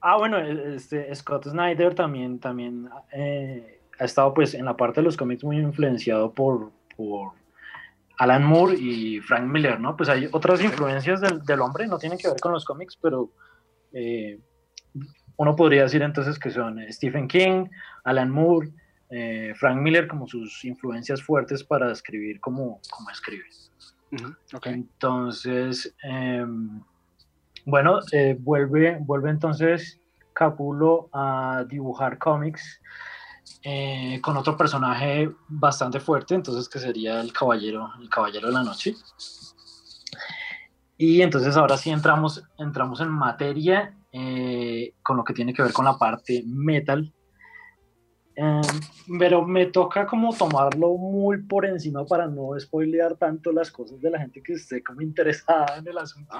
Ah, 0.00 0.16
bueno, 0.16 0.38
este, 0.38 1.14
Scott 1.14 1.44
Snyder 1.48 1.94
también, 1.94 2.38
también 2.38 2.88
eh, 3.12 3.80
ha 3.98 4.04
estado 4.04 4.32
pues 4.32 4.54
en 4.54 4.64
la 4.64 4.76
parte 4.76 5.00
de 5.00 5.04
los 5.04 5.16
cómics 5.16 5.42
muy 5.42 5.58
influenciado 5.58 6.32
por, 6.32 6.70
por 6.96 7.32
Alan 8.18 8.44
Moore 8.44 8.76
y 8.76 9.20
Frank 9.20 9.44
Miller, 9.44 9.78
¿no? 9.78 9.96
Pues 9.96 10.08
hay 10.08 10.28
otras 10.32 10.60
influencias 10.62 11.20
del, 11.20 11.60
hombre, 11.60 11.86
no 11.86 11.98
tienen 11.98 12.18
que 12.18 12.28
ver 12.28 12.40
con 12.40 12.52
los 12.52 12.64
cómics, 12.64 12.98
pero 13.00 13.30
eh, 13.92 14.40
uno 15.36 15.54
podría 15.54 15.84
decir 15.84 16.02
entonces 16.02 16.38
que 16.38 16.50
son 16.50 16.80
eh, 16.80 16.92
Stephen 16.92 17.28
King, 17.28 17.66
Alan 18.04 18.30
Moore, 18.30 18.70
eh, 19.10 19.54
Frank 19.56 19.80
Miller 19.80 20.08
como 20.08 20.26
sus 20.26 20.64
influencias 20.64 21.22
fuertes 21.22 21.62
para 21.62 21.92
escribir 21.92 22.40
como, 22.40 22.80
como 22.90 23.08
escribe. 23.10 23.44
Entonces, 24.64 25.94
em, 26.02 26.82
bueno, 27.66 28.00
vuelve, 28.38 28.98
vuelve 29.00 29.30
entonces 29.30 30.00
Capulo 30.32 31.08
a 31.12 31.64
dibujar 31.68 32.18
cómics 32.18 32.80
eh, 33.62 34.20
con 34.22 34.36
otro 34.36 34.56
personaje 34.56 35.30
bastante 35.48 36.00
fuerte, 36.00 36.34
entonces 36.34 36.68
que 36.68 36.78
sería 36.78 37.20
el 37.20 37.32
caballero, 37.32 37.90
el 38.00 38.08
caballero 38.08 38.48
de 38.48 38.54
la 38.54 38.62
noche. 38.62 38.94
Y 40.96 41.22
entonces 41.22 41.56
ahora 41.56 41.76
sí 41.76 41.90
entramos, 41.90 42.42
entramos 42.58 43.00
en 43.00 43.08
materia 43.08 43.96
eh, 44.12 44.94
con 45.02 45.16
lo 45.16 45.24
que 45.24 45.34
tiene 45.34 45.52
que 45.52 45.62
ver 45.62 45.72
con 45.72 45.84
la 45.84 45.96
parte 45.96 46.42
metal. 46.46 47.12
Em, 48.34 48.62
pero 49.18 49.44
me 49.44 49.66
toca 49.66 50.06
como 50.06 50.32
tomarlo 50.32 50.96
muy 50.96 51.42
por 51.42 51.66
encima 51.66 52.06
para 52.06 52.28
no 52.28 52.58
spoilear 52.58 53.16
tanto 53.16 53.50
las 53.50 53.70
cosas 53.70 54.00
de 54.00 54.10
la 54.10 54.20
gente 54.20 54.40
que 54.42 54.52
esté 54.52 54.82
como 54.82 55.00
interesada 55.00 55.78
en 55.78 55.88
el 55.88 55.98
asunto. 55.98 56.36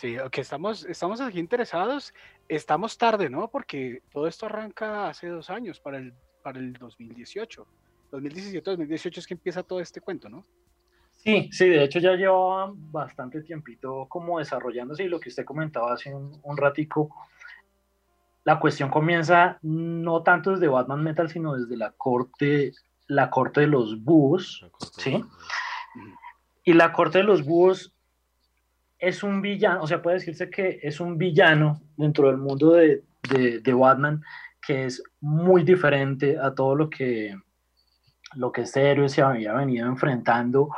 Sí, 0.00 0.16
que 0.30 0.40
estamos, 0.40 0.84
estamos 0.84 1.20
aquí 1.20 1.38
interesados, 1.38 2.12
estamos 2.48 2.98
tarde, 2.98 3.30
¿no? 3.30 3.48
Porque 3.48 4.02
todo 4.12 4.26
esto 4.26 4.46
arranca 4.46 5.08
hace 5.08 5.28
dos 5.28 5.50
años, 5.50 5.80
para 5.80 5.98
el, 5.98 6.14
para 6.42 6.58
el 6.58 6.72
2018. 6.74 7.66
2017, 8.10 8.70
2018 8.70 9.20
es 9.20 9.26
que 9.26 9.34
empieza 9.34 9.62
todo 9.62 9.80
este 9.80 10.00
cuento, 10.00 10.28
¿no? 10.28 10.44
Sí, 11.16 11.48
sí, 11.50 11.68
de 11.68 11.82
hecho 11.82 11.98
ya 11.98 12.12
llevaba 12.12 12.72
bastante 12.74 13.42
tiempito 13.42 14.06
como 14.08 14.38
desarrollándose 14.38 15.04
y 15.04 15.08
lo 15.08 15.18
que 15.18 15.30
usted 15.30 15.44
comentaba 15.44 15.94
hace 15.94 16.14
un, 16.14 16.38
un 16.42 16.56
ratico, 16.56 17.10
la 18.44 18.60
cuestión 18.60 18.90
comienza 18.90 19.58
no 19.62 20.22
tanto 20.22 20.52
desde 20.52 20.68
Batman 20.68 21.02
Metal, 21.02 21.28
sino 21.28 21.54
desde 21.56 21.76
la 21.76 21.90
corte, 21.90 22.72
la 23.08 23.28
corte 23.28 23.62
de 23.62 23.66
los 23.66 24.04
búhos, 24.04 24.64
¿sí? 24.96 25.24
Y 26.62 26.74
la 26.74 26.92
corte 26.92 27.18
de 27.18 27.24
los 27.24 27.44
búhos 27.44 27.95
es 28.98 29.22
un 29.22 29.42
villano, 29.42 29.82
o 29.82 29.86
sea, 29.86 30.02
puede 30.02 30.18
decirse 30.18 30.48
que 30.48 30.78
es 30.82 31.00
un 31.00 31.18
villano 31.18 31.80
dentro 31.96 32.28
del 32.28 32.38
mundo 32.38 32.72
de, 32.72 33.02
de, 33.30 33.72
Batman 33.72 34.22
que 34.64 34.86
es 34.86 35.02
muy 35.20 35.62
diferente 35.62 36.38
a 36.38 36.54
todo 36.54 36.74
lo 36.74 36.90
que, 36.90 37.36
lo 38.34 38.50
que 38.52 38.62
este 38.62 38.90
héroe 38.90 39.08
se 39.08 39.22
había 39.22 39.52
venido 39.52 39.86
enfrentando. 39.86 40.70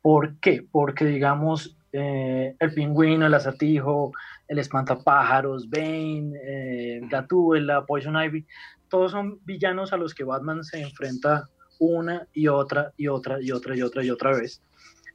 ¿Por 0.00 0.38
qué? 0.40 0.66
Porque, 0.70 1.04
digamos, 1.04 1.76
eh, 1.92 2.56
el 2.58 2.74
pingüino, 2.74 3.26
el 3.26 3.34
acertijo, 3.34 4.12
el 4.48 4.58
espantapájaros, 4.58 5.68
Bane, 5.68 6.32
eh, 6.42 7.00
Gatúbela, 7.08 7.84
Poison 7.86 8.16
Ivy, 8.16 8.46
todos 8.88 9.12
son 9.12 9.38
villanos 9.44 9.92
a 9.92 9.96
los 9.96 10.14
que 10.14 10.24
Batman 10.24 10.64
se 10.64 10.80
enfrenta 10.80 11.48
una 11.78 12.26
y 12.32 12.48
otra 12.48 12.92
y 12.96 13.08
otra 13.08 13.40
y 13.40 13.52
otra 13.52 13.76
y 13.76 13.82
otra 13.82 14.02
y 14.02 14.10
otra 14.10 14.30
vez. 14.36 14.62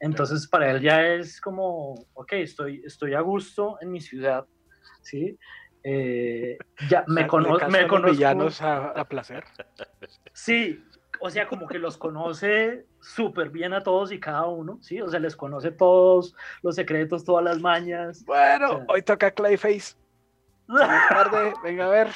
Entonces 0.04 0.48
para 0.50 0.70
él 0.70 0.82
ya 0.82 1.02
es 1.02 1.40
como, 1.40 1.94
ok, 2.14 2.34
estoy, 2.34 2.82
estoy 2.86 3.14
a 3.14 3.22
gusto 3.22 3.78
en 3.80 3.90
mi 3.90 4.02
ciudad, 4.02 4.46
¿sí? 5.02 5.40
Eh, 5.82 6.58
ya 6.90 7.06
me, 7.08 7.26
conozco 7.26 7.70
me 7.70 7.88
conozco. 7.88 8.12
villanos 8.12 8.62
a, 8.62 8.90
a, 8.90 9.06
placer. 9.06 9.46
Sí, 10.34 10.84
o 11.22 11.30
sea, 11.30 11.48
como 11.48 11.68
que 11.68 11.80
los 11.80 11.98
conoce 11.98 12.86
súper 13.00 13.50
bien 13.50 13.74
a 13.74 13.82
todos 13.82 14.12
y 14.12 14.20
cada 14.20 14.46
uno, 14.48 14.78
¿sí? 14.82 15.00
O 15.00 15.08
sea, 15.08 15.22
les 15.22 15.38
conoce 15.38 15.72
todos 15.72 16.36
los 16.62 16.76
secretos, 16.76 17.24
todas 17.24 17.46
las 17.46 17.62
mañas. 17.62 18.26
Bueno, 18.26 18.86
hoy 18.90 19.04
toca 19.04 19.32
Clayface. 19.32 19.96
tarde, 21.10 21.54
venga 21.64 21.86
a 21.86 21.90
ver. 21.90 22.08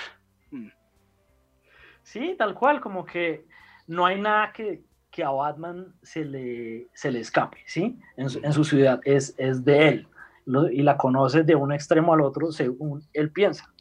Sí, 2.04 2.36
tal 2.38 2.54
cual, 2.54 2.82
como 2.82 3.06
que 3.06 3.46
no 3.88 4.06
hay 4.06 4.20
nada 4.20 4.52
que, 4.52 4.84
que 5.18 5.24
a 5.24 5.32
Batman 5.32 5.96
se 6.04 6.24
le, 6.24 6.90
se 6.94 7.12
le 7.12 7.22
escape, 7.22 7.58
¿sí? 7.66 7.98
En 8.18 8.30
su, 8.30 8.38
en 8.44 8.54
su 8.54 8.64
ciudad, 8.64 9.02
es, 9.04 9.34
es 9.40 9.66
de 9.66 9.88
él, 9.88 10.08
lo- 10.46 10.70
y 10.70 10.84
la 10.84 10.96
conoce 10.96 11.42
de 11.42 11.56
un 11.56 11.72
extremo 11.72 12.14
al 12.14 12.22
otro 12.22 12.52
según 12.52 13.02
él 13.14 13.32
piensa, 13.32 13.74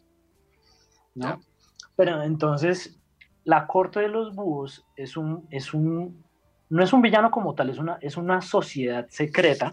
¿no? 1.13 1.39
Pero 1.95 2.23
entonces, 2.23 2.99
la 3.43 3.67
corte 3.67 3.99
de 3.99 4.07
los 4.07 4.33
búhos 4.33 4.83
es 4.95 5.15
un, 5.15 5.47
es 5.51 5.75
un, 5.75 6.25
no 6.71 6.83
es 6.83 6.91
un 6.91 7.03
villano 7.03 7.29
como 7.29 7.53
tal, 7.53 7.69
es 7.69 7.77
una, 7.77 7.99
es 8.01 8.17
una 8.17 8.41
sociedad 8.41 9.05
secreta 9.11 9.71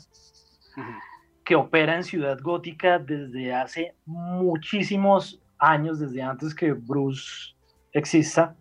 que 1.47 1.57
opera 1.57 1.97
en 1.97 2.05
Ciudad 2.05 2.39
Gótica 2.43 2.99
desde 2.99 3.55
hace 3.55 3.97
muchísimos 4.05 5.41
años, 5.57 5.99
desde 5.99 6.21
antes 6.21 6.55
que 6.55 6.75
Bruce 6.75 7.55
exista. 7.93 8.55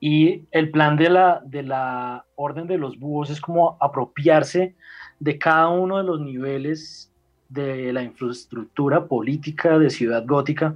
Y 0.00 0.44
el 0.52 0.70
plan 0.70 0.96
de 0.96 1.10
la, 1.10 1.42
de 1.44 1.62
la 1.62 2.24
Orden 2.36 2.66
de 2.66 2.78
los 2.78 2.98
Búhos 2.98 3.30
es 3.30 3.40
como 3.40 3.76
apropiarse 3.80 4.76
de 5.18 5.38
cada 5.38 5.68
uno 5.68 5.98
de 5.98 6.04
los 6.04 6.20
niveles 6.20 7.12
de 7.48 7.92
la 7.92 8.02
infraestructura 8.02 9.06
política 9.06 9.78
de 9.78 9.90
Ciudad 9.90 10.24
Gótica 10.26 10.74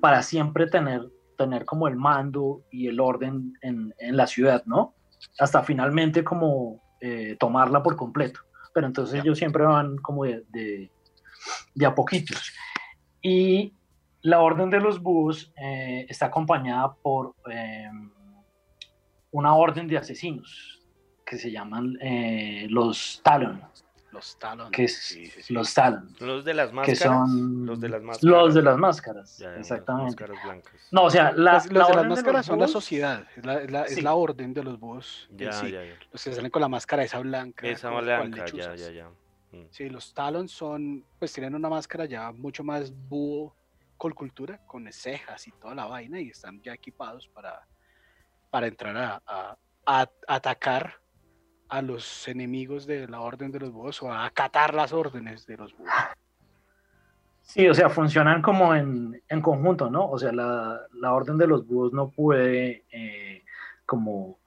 para 0.00 0.22
siempre 0.22 0.66
tener, 0.66 1.08
tener 1.38 1.64
como 1.64 1.88
el 1.88 1.96
mando 1.96 2.62
y 2.70 2.88
el 2.88 3.00
orden 3.00 3.54
en, 3.62 3.94
en 3.98 4.16
la 4.16 4.26
ciudad, 4.26 4.62
¿no? 4.66 4.94
Hasta 5.38 5.62
finalmente 5.62 6.24
como 6.24 6.82
eh, 7.00 7.36
tomarla 7.38 7.82
por 7.82 7.96
completo 7.96 8.40
pero 8.72 8.86
entonces 8.86 9.20
ellos 9.20 9.38
siempre 9.38 9.64
van 9.64 9.96
como 9.98 10.24
de, 10.24 10.44
de, 10.48 10.90
de 11.74 11.86
a 11.86 11.94
poquitos. 11.94 12.52
Y 13.22 13.74
la 14.22 14.40
Orden 14.40 14.70
de 14.70 14.80
los 14.80 15.02
Búhos 15.02 15.52
eh, 15.56 16.06
está 16.08 16.26
acompañada 16.26 16.94
por 16.94 17.34
eh, 17.50 17.88
una 19.32 19.54
orden 19.54 19.86
de 19.86 19.98
asesinos 19.98 20.80
que 21.24 21.38
se 21.38 21.50
llaman 21.50 21.96
eh, 22.00 22.66
los 22.70 23.20
Talon, 23.22 23.62
Los 24.12 24.36
Talon. 24.38 24.72
que 24.72 24.84
es 24.84 24.96
Sí, 24.98 25.26
sí, 25.26 25.42
sí. 25.42 25.52
los 25.54 25.72
Talon, 25.72 26.14
Los 26.18 26.44
de 26.44 26.54
las 26.54 26.70
que 26.70 26.74
máscaras. 26.74 26.98
son 26.98 27.64
Los 27.66 27.80
de 27.80 27.88
las 27.88 28.02
máscaras. 28.02 28.22
los 28.24 28.54
de 28.54 28.62
las 28.62 28.76
máscaras, 28.76 29.38
Ya, 29.38 29.54
exactamente. 29.56 30.06
máscaras 30.06 30.44
blancas. 30.44 30.74
No, 30.90 31.02
o 31.04 31.10
sea, 31.10 31.30
la, 31.32 31.52
Las- 31.54 31.66
los 31.66 31.74
la 31.74 31.86
de 31.88 31.94
las 31.94 32.06
máscaras 32.06 32.34
los 32.38 32.46
son 32.46 32.58
la 32.58 32.68
sociedad, 32.68 33.24
es 33.36 33.46
la, 33.46 33.62
es 33.62 33.70
la- 33.70 33.84
es 33.84 34.02
la 34.02 34.14
orden 34.14 34.52
de 34.52 34.64
los 34.64 34.80
búhos. 34.80 35.28
Ya, 35.36 35.52
sí. 35.52 35.70
ya, 35.70 35.84
ya. 35.84 35.94
Los 36.12 36.24
que 36.24 36.32
salen 36.32 36.50
con 36.50 36.60
la 36.62 36.68
máscara 36.68 37.04
esa 37.04 37.20
blanca. 37.20 37.66
Esa 37.68 37.90
blanca, 37.90 38.44
ya, 38.52 38.74
ya, 38.74 38.90
ya. 38.90 39.08
Mm. 39.52 39.66
Sí, 39.70 39.88
los 39.88 40.12
Talons 40.12 40.50
son, 40.50 41.04
pues 41.20 41.32
tienen 41.32 41.54
una 41.54 41.68
máscara 41.68 42.04
ya 42.06 42.32
mucho 42.32 42.64
más 42.64 42.92
búho 43.08 43.54
con 43.96 44.12
cultura, 44.12 44.58
con 44.66 44.90
cejas 44.92 45.46
y 45.46 45.52
toda 45.52 45.74
la 45.76 45.84
vaina, 45.86 46.20
y 46.20 46.30
están 46.30 46.60
ya 46.62 46.72
equipados 46.72 47.28
para, 47.28 47.60
para 48.50 48.66
entrar 48.66 48.96
a, 48.96 49.22
a- 49.26 49.56
a 49.86 50.08
atacar 50.28 50.94
a 51.68 51.82
los 51.82 52.26
enemigos 52.28 52.86
de 52.86 53.06
la 53.08 53.20
orden 53.20 53.50
de 53.52 53.60
los 53.60 53.70
búhos 53.72 54.02
o 54.02 54.12
a 54.12 54.24
acatar 54.26 54.74
las 54.74 54.92
órdenes 54.92 55.46
de 55.46 55.56
los 55.56 55.76
búhos. 55.76 55.90
Sí, 57.42 57.68
o 57.68 57.74
sea, 57.74 57.88
funcionan 57.88 58.42
como 58.42 58.74
en, 58.74 59.20
en 59.28 59.40
conjunto, 59.40 59.90
¿no? 59.90 60.08
O 60.08 60.18
sea, 60.18 60.32
la, 60.32 60.80
la 60.94 61.12
orden 61.12 61.36
de 61.38 61.46
los 61.46 61.66
búhos 61.66 61.92
no 61.92 62.10
puede 62.10 62.84
eh, 62.92 63.42
como 63.86 64.38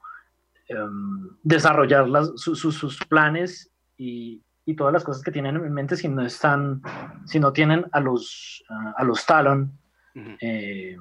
em, 0.67 1.29
desarrollar 1.43 2.07
las, 2.07 2.31
su- 2.39 2.55
su- 2.55 2.71
sus 2.71 2.97
planes 3.05 3.69
y, 3.97 4.41
y 4.65 4.75
todas 4.75 4.93
las 4.93 5.03
cosas 5.03 5.21
que 5.23 5.31
tienen 5.31 5.55
en 5.57 5.73
mente 5.73 5.97
si 5.97 6.07
no 6.07 6.25
están, 6.25 6.81
si 7.25 7.39
no 7.39 7.51
tienen 7.51 7.85
a 7.91 7.99
los, 7.99 8.63
a 8.95 9.03
los 9.03 9.25
Talon 9.25 9.77
eh, 10.39 10.97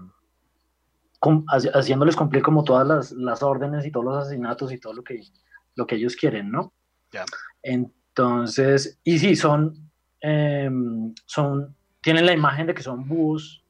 com- 1.22 1.44
haciéndoles 1.46 2.16
cumplir 2.16 2.42
como 2.42 2.64
todas 2.64 2.84
las, 2.84 3.12
las 3.12 3.44
órdenes 3.44 3.86
y 3.86 3.92
todos 3.92 4.04
los 4.04 4.16
asesinatos 4.26 4.72
y 4.72 4.78
todo 4.78 4.92
lo 4.92 5.04
que, 5.04 5.20
lo 5.76 5.86
que 5.86 5.94
ellos 5.94 6.16
quieren, 6.16 6.50
¿no? 6.50 6.72
Ya. 7.12 7.24
Entonces, 7.62 8.98
y 9.04 9.20
sí, 9.20 9.36
son, 9.36 9.88
em, 10.20 11.14
son, 11.24 11.76
tienen 12.00 12.26
la 12.26 12.32
imagen 12.32 12.66
de 12.66 12.74
que 12.74 12.82
son 12.82 13.06
búhos 13.06 13.64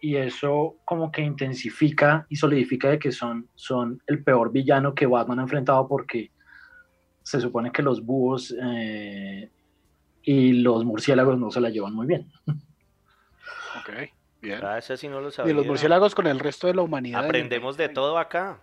y 0.00 0.16
eso 0.16 0.78
como 0.84 1.12
que 1.12 1.22
intensifica 1.22 2.26
y 2.28 2.34
solidifica 2.34 2.90
de 2.90 2.98
que 2.98 3.12
son, 3.12 3.48
son 3.54 4.02
el 4.08 4.24
peor 4.24 4.50
villano 4.50 4.92
que 4.92 5.06
Batman 5.06 5.38
ha 5.38 5.42
enfrentado 5.42 5.86
porque 5.86 6.32
se 7.22 7.40
supone 7.40 7.70
que 7.70 7.82
los 7.82 8.04
búhos 8.04 8.52
eh, 8.60 9.52
y 10.20 10.52
los 10.54 10.84
murciélagos 10.84 11.38
no 11.38 11.52
se 11.52 11.60
la 11.60 11.70
llevan 11.70 11.94
muy 11.94 12.08
bien. 12.08 12.28
Ok, 12.48 14.10
bien. 14.40 14.64
Ah, 14.64 14.78
esa 14.78 14.96
sí 14.96 15.08
no 15.08 15.20
lo 15.20 15.30
Y 15.46 15.52
los 15.52 15.66
murciélagos 15.66 16.14
con 16.14 16.26
el 16.26 16.38
resto 16.38 16.66
de 16.66 16.74
la 16.74 16.82
humanidad. 16.82 17.24
Aprendemos 17.24 17.76
de 17.76 17.84
2020. 17.88 17.94
todo 17.94 18.18
acá. 18.18 18.58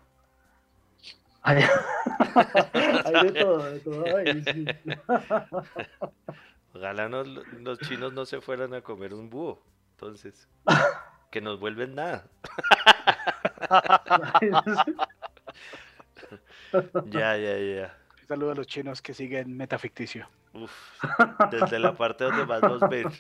Hay, 1.41 1.63
hay 3.05 3.31
de 3.31 3.31
todo, 3.41 3.63
de 3.63 3.79
todo. 3.79 4.05
sí. 4.45 4.65
Ojalá 6.73 7.09
no- 7.09 7.23
los 7.23 7.79
chinos 7.79 8.13
no 8.13 8.25
se 8.25 8.39
fueran 8.41 8.73
a 8.73 8.81
comer 8.81 9.13
un 9.13 9.29
búho. 9.29 9.61
Entonces, 9.91 10.47
que 11.31 11.41
nos 11.41 11.59
vuelven 11.59 11.95
nada. 11.95 12.25
Ya, 17.05 17.37
ya, 17.37 17.57
ya. 17.57 17.97
Un 18.21 18.27
saludo 18.27 18.51
a 18.51 18.55
los 18.55 18.65
chinos 18.67 19.01
que 19.01 19.13
siguen 19.13 19.55
metaficticio. 19.55 20.27
Uf, 20.53 20.71
desde 21.51 21.77
la 21.79 21.93
parte 21.93 22.23
donde 22.23 22.45
más 22.45 22.61
nos 22.63 22.81
ven. 22.89 23.11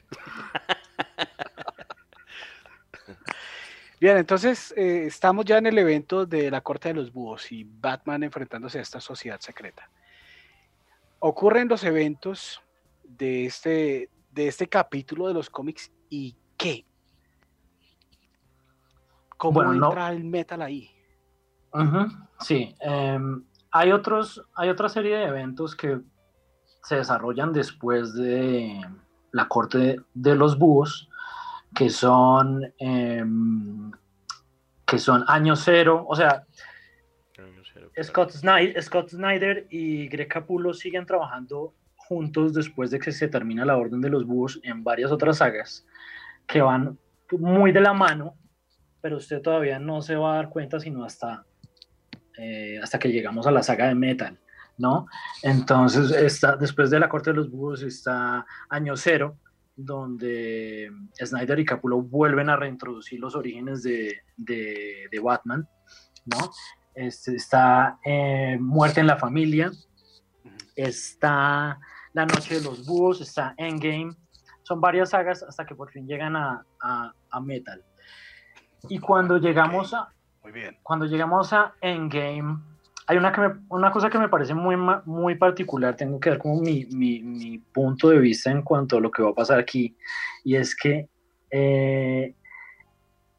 Bien, 4.03 4.17
entonces 4.17 4.73
eh, 4.75 5.05
estamos 5.05 5.45
ya 5.45 5.59
en 5.59 5.65
el 5.65 5.77
evento 5.77 6.25
de 6.25 6.51
la 6.51 6.59
Corte 6.59 6.89
de 6.89 6.93
los 6.93 7.13
Búhos 7.13 7.49
y 7.53 7.63
Batman 7.63 8.21
enfrentándose 8.23 8.77
a 8.77 8.81
esta 8.81 8.99
sociedad 8.99 9.39
secreta. 9.39 9.89
Ocurren 11.19 11.69
los 11.69 11.85
eventos 11.85 12.59
de 13.01 13.45
este, 13.45 14.09
de 14.29 14.47
este 14.49 14.67
capítulo 14.67 15.29
de 15.29 15.33
los 15.33 15.49
cómics 15.49 15.89
y 16.09 16.35
qué. 16.57 16.85
¿Cómo 19.37 19.53
Bueno, 19.53 19.73
no- 19.73 19.87
entra 19.87 20.11
el 20.11 20.25
metal 20.25 20.61
ahí? 20.63 20.91
Ujú, 21.71 22.07
Sí, 22.41 22.75
em, 22.81 23.45
hay 23.71 23.93
otros, 23.93 24.45
hay 24.53 24.67
otra 24.67 24.89
serie 24.89 25.15
de 25.15 25.27
eventos 25.27 25.77
que 25.77 26.01
se 26.83 26.97
desarrollan 26.97 27.53
después 27.53 28.13
de 28.15 28.81
la 29.31 29.47
corte 29.47 30.01
de 30.13 30.35
los 30.35 30.59
búhos, 30.59 31.07
que 31.75 31.89
son 31.89 32.73
em, 32.77 33.91
que 34.85 34.99
son 34.99 35.23
año 35.27 35.55
cero, 35.55 36.05
o 36.07 36.15
sea, 36.15 36.45
Scott 38.01 38.31
Snyder, 38.31 38.81
Scott 38.81 39.09
Snyder 39.09 39.67
y 39.69 40.07
Greg 40.07 40.27
Capullo 40.27 40.73
siguen 40.73 41.05
trabajando 41.05 41.73
juntos 41.95 42.53
después 42.53 42.91
de 42.91 42.99
que 42.99 43.11
se 43.11 43.27
termina 43.27 43.65
la 43.65 43.77
Orden 43.77 44.01
de 44.01 44.09
los 44.09 44.25
Búhos 44.25 44.59
en 44.63 44.83
varias 44.83 45.11
otras 45.11 45.37
sagas 45.37 45.85
que 46.47 46.61
van 46.61 46.97
muy 47.31 47.71
de 47.71 47.81
la 47.81 47.93
mano, 47.93 48.35
pero 49.01 49.17
usted 49.17 49.41
todavía 49.41 49.79
no 49.79 50.01
se 50.01 50.15
va 50.15 50.33
a 50.33 50.35
dar 50.35 50.49
cuenta 50.49 50.79
sino 50.79 51.03
hasta, 51.03 51.45
eh, 52.37 52.79
hasta 52.81 52.99
que 52.99 53.11
llegamos 53.11 53.47
a 53.47 53.51
la 53.51 53.63
saga 53.63 53.87
de 53.87 53.95
Metal, 53.95 54.37
¿no? 54.77 55.07
Entonces, 55.41 56.11
está, 56.11 56.55
después 56.55 56.89
de 56.89 56.99
la 56.99 57.09
Corte 57.09 57.31
de 57.31 57.37
los 57.37 57.49
Búhos 57.49 57.81
está 57.83 58.45
Año 58.69 58.95
Cero, 58.95 59.37
donde 59.75 60.91
Snyder 61.23 61.59
y 61.59 61.65
Capullo 61.65 62.01
vuelven 62.01 62.49
a 62.49 62.55
reintroducir 62.55 63.19
los 63.19 63.35
orígenes 63.35 63.83
de, 63.83 64.21
de, 64.37 65.07
de 65.11 65.19
Batman, 65.19 65.67
¿no? 66.25 66.51
Este, 66.95 67.35
está 67.35 67.97
eh, 68.05 68.57
Muerte 68.59 68.99
en 68.99 69.07
la 69.07 69.17
Familia, 69.17 69.71
está 70.75 71.79
La 72.13 72.25
Noche 72.25 72.55
de 72.55 72.61
los 72.61 72.85
Búhos, 72.85 73.21
está 73.21 73.53
Endgame. 73.57 74.15
Son 74.63 74.79
varias 74.79 75.09
sagas 75.09 75.43
hasta 75.43 75.65
que 75.65 75.75
por 75.75 75.91
fin 75.91 76.07
llegan 76.07 76.35
a, 76.35 76.65
a- 76.81 77.11
a 77.31 77.39
Metal. 77.41 77.83
Y 78.89 78.99
cuando 78.99 79.37
llegamos 79.37 79.93
a, 79.93 80.09
Muy 80.43 80.51
bien. 80.51 80.77
cuando 80.83 81.05
llegamos 81.05 81.51
a 81.53 81.73
Endgame, 81.81 82.59
hay 83.07 83.17
una, 83.17 83.31
que 83.31 83.41
me- 83.41 83.55
una 83.69 83.91
cosa 83.91 84.09
que 84.09 84.17
me 84.19 84.29
parece 84.29 84.53
muy, 84.53 84.75
particular, 85.35 85.95
tengo 85.95 86.19
que 86.19 86.29
dar 86.29 86.39
como 86.39 86.61
mi, 86.61 86.85
mi- 86.85 87.21
mi 87.21 87.57
punto 87.59 88.09
de 88.09 88.19
vista 88.19 88.49
en 88.51 88.61
cuanto 88.61 88.97
a 88.97 89.01
lo 89.01 89.11
que 89.11 89.23
va 89.23 89.29
a 89.31 89.35
pasar 89.35 89.59
aquí, 89.59 89.97
y 90.43 90.55
es 90.55 90.75
que, 90.75 91.09
eh, 91.51 92.35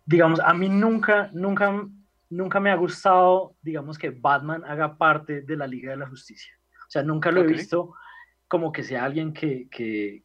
digamos, 0.07 0.40
a 0.40 0.53
mí 0.55 0.68
nunca, 0.68 1.31
nunca, 1.33 1.87
nunca 2.31 2.61
me 2.61 2.70
ha 2.70 2.74
gustado, 2.77 3.57
digamos, 3.62 3.98
que 3.98 4.11
Batman 4.11 4.62
haga 4.66 4.96
parte 4.96 5.42
de 5.42 5.57
la 5.57 5.66
Liga 5.66 5.92
de 5.92 5.96
la 5.98 6.07
Justicia. 6.09 6.53
O 6.87 6.90
sea, 6.90 7.03
nunca 7.03 7.31
lo 7.31 7.40
he 7.40 7.44
visto 7.59 7.94
como 8.48 8.70
que 8.70 8.83
sea 8.83 9.05
alguien 9.05 9.33
que, 9.33 9.68
que, 9.70 10.24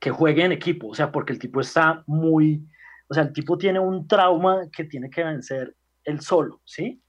que 0.00 0.10
juegue 0.10 0.44
en 0.44 0.52
equipo, 0.52 0.88
o 0.88 0.94
sea, 0.94 1.12
porque 1.12 1.32
el 1.32 1.38
tipo 1.38 1.60
está 1.60 2.02
muy, 2.06 2.66
o 3.08 3.14
sea, 3.14 3.22
el 3.22 3.32
tipo 3.32 3.56
tiene 3.56 3.78
un 3.78 4.06
trauma 4.08 4.62
que 4.72 4.84
tiene 4.84 5.08
que 5.08 5.22
vencer 5.22 5.74
él 6.04 6.20
solo, 6.20 6.60
¿sí? 6.64 7.00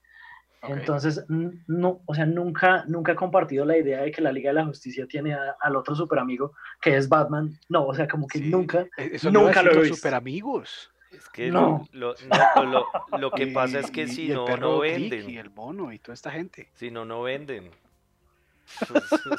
Entonces, 0.68 1.24
no, 1.28 2.00
o 2.06 2.14
sea, 2.14 2.26
nunca, 2.26 2.84
nunca 2.86 3.12
he 3.12 3.16
compartido 3.16 3.64
la 3.64 3.76
idea 3.78 4.02
de 4.02 4.10
que 4.10 4.22
la 4.22 4.32
Liga 4.32 4.50
de 4.50 4.54
la 4.54 4.64
Justicia 4.66 5.06
tiene 5.06 5.36
al 5.60 5.76
otro 5.76 5.94
super 5.94 6.18
amigo 6.18 6.52
que 6.80 6.96
es 6.96 7.08
Batman. 7.08 7.58
No, 7.68 7.86
o 7.86 7.94
sea, 7.94 8.06
como 8.08 8.26
que 8.26 8.40
nunca, 8.40 8.86
e, 8.96 9.10
Eso 9.16 9.30
nunca 9.30 9.62
lo 9.62 9.70
he 9.70 9.74
los 9.74 9.82
visto. 9.84 9.96
super 9.96 10.14
amigos. 10.14 10.90
Es 11.12 11.28
que 11.28 11.50
no. 11.50 11.86
lo, 11.92 12.14
no, 12.56 12.64
lo, 12.64 12.86
lo, 13.18 13.30
que 13.36 13.46
pasa 13.48 13.78
es 13.78 13.90
que 13.90 14.02
Y- 14.02 14.08
si 14.08 14.22
y 14.26 14.30
el 14.30 14.36
no, 14.38 14.44
perro 14.46 14.70
no 14.72 14.78
venden. 14.80 15.30
Y 15.30 15.38
el 15.38 15.50
mono 15.50 15.92
y 15.92 15.98
toda 16.00 16.14
esta 16.14 16.30
gente. 16.30 16.70
Si 16.74 16.90
no, 16.90 17.04
no 17.04 17.22
venden. 17.22 17.70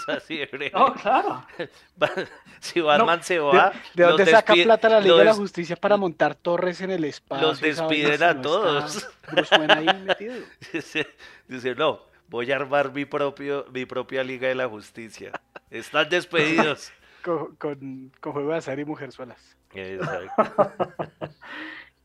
Así 0.08 0.38
de 0.38 0.46
breve. 0.46 0.72
No, 0.74 0.94
claro. 0.94 1.46
Si 2.60 2.82
Batman 2.82 3.22
se 3.22 3.36
¿De, 3.36 3.40
va, 3.42 3.72
de 3.94 4.04
dónde 4.04 4.26
saca 4.26 4.54
plata 4.54 4.90
la 4.90 5.00
Liga 5.00 5.12
los 5.12 5.20
de 5.20 5.26
la 5.26 5.34
Justicia 5.34 5.76
para 5.76 5.98
montar 5.98 6.36
torres 6.36 6.82
en 6.82 6.90
el 6.92 7.04
espacio? 7.04 7.48
los 7.48 7.62
despiden 7.62 8.24
a 8.24 8.34
no 8.34 8.42
todos. 8.42 9.08
Wayne 9.52 9.74
ahí 9.74 10.00
metido. 10.06 10.36
Dice, 10.74 11.08
dice, 11.48 11.76
no, 11.76 12.02
voy 12.28 12.52
a 12.52 12.56
armar 12.56 12.92
mi, 12.92 13.06
propio, 13.06 13.66
mi 13.72 13.86
propia 13.86 14.24
Liga 14.24 14.48
de 14.48 14.56
la 14.56 14.68
Justicia. 14.68 15.32
Están 15.70 16.10
despedidos. 16.10 16.92
Con, 17.26 17.56
con, 17.56 18.12
con 18.22 18.34
juego 18.34 18.52
de 18.52 18.58
azar 18.58 18.78
y 18.78 18.86
mujerzuelas. 18.86 19.58
Exacto. 19.74 20.72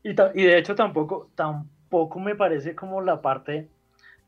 Y, 0.01 0.09
y 0.09 0.43
de 0.45 0.57
hecho 0.57 0.73
tampoco, 0.73 1.29
tampoco 1.35 2.19
me 2.19 2.33
parece 2.33 2.73
como 2.73 3.01
la 3.01 3.21
parte, 3.21 3.69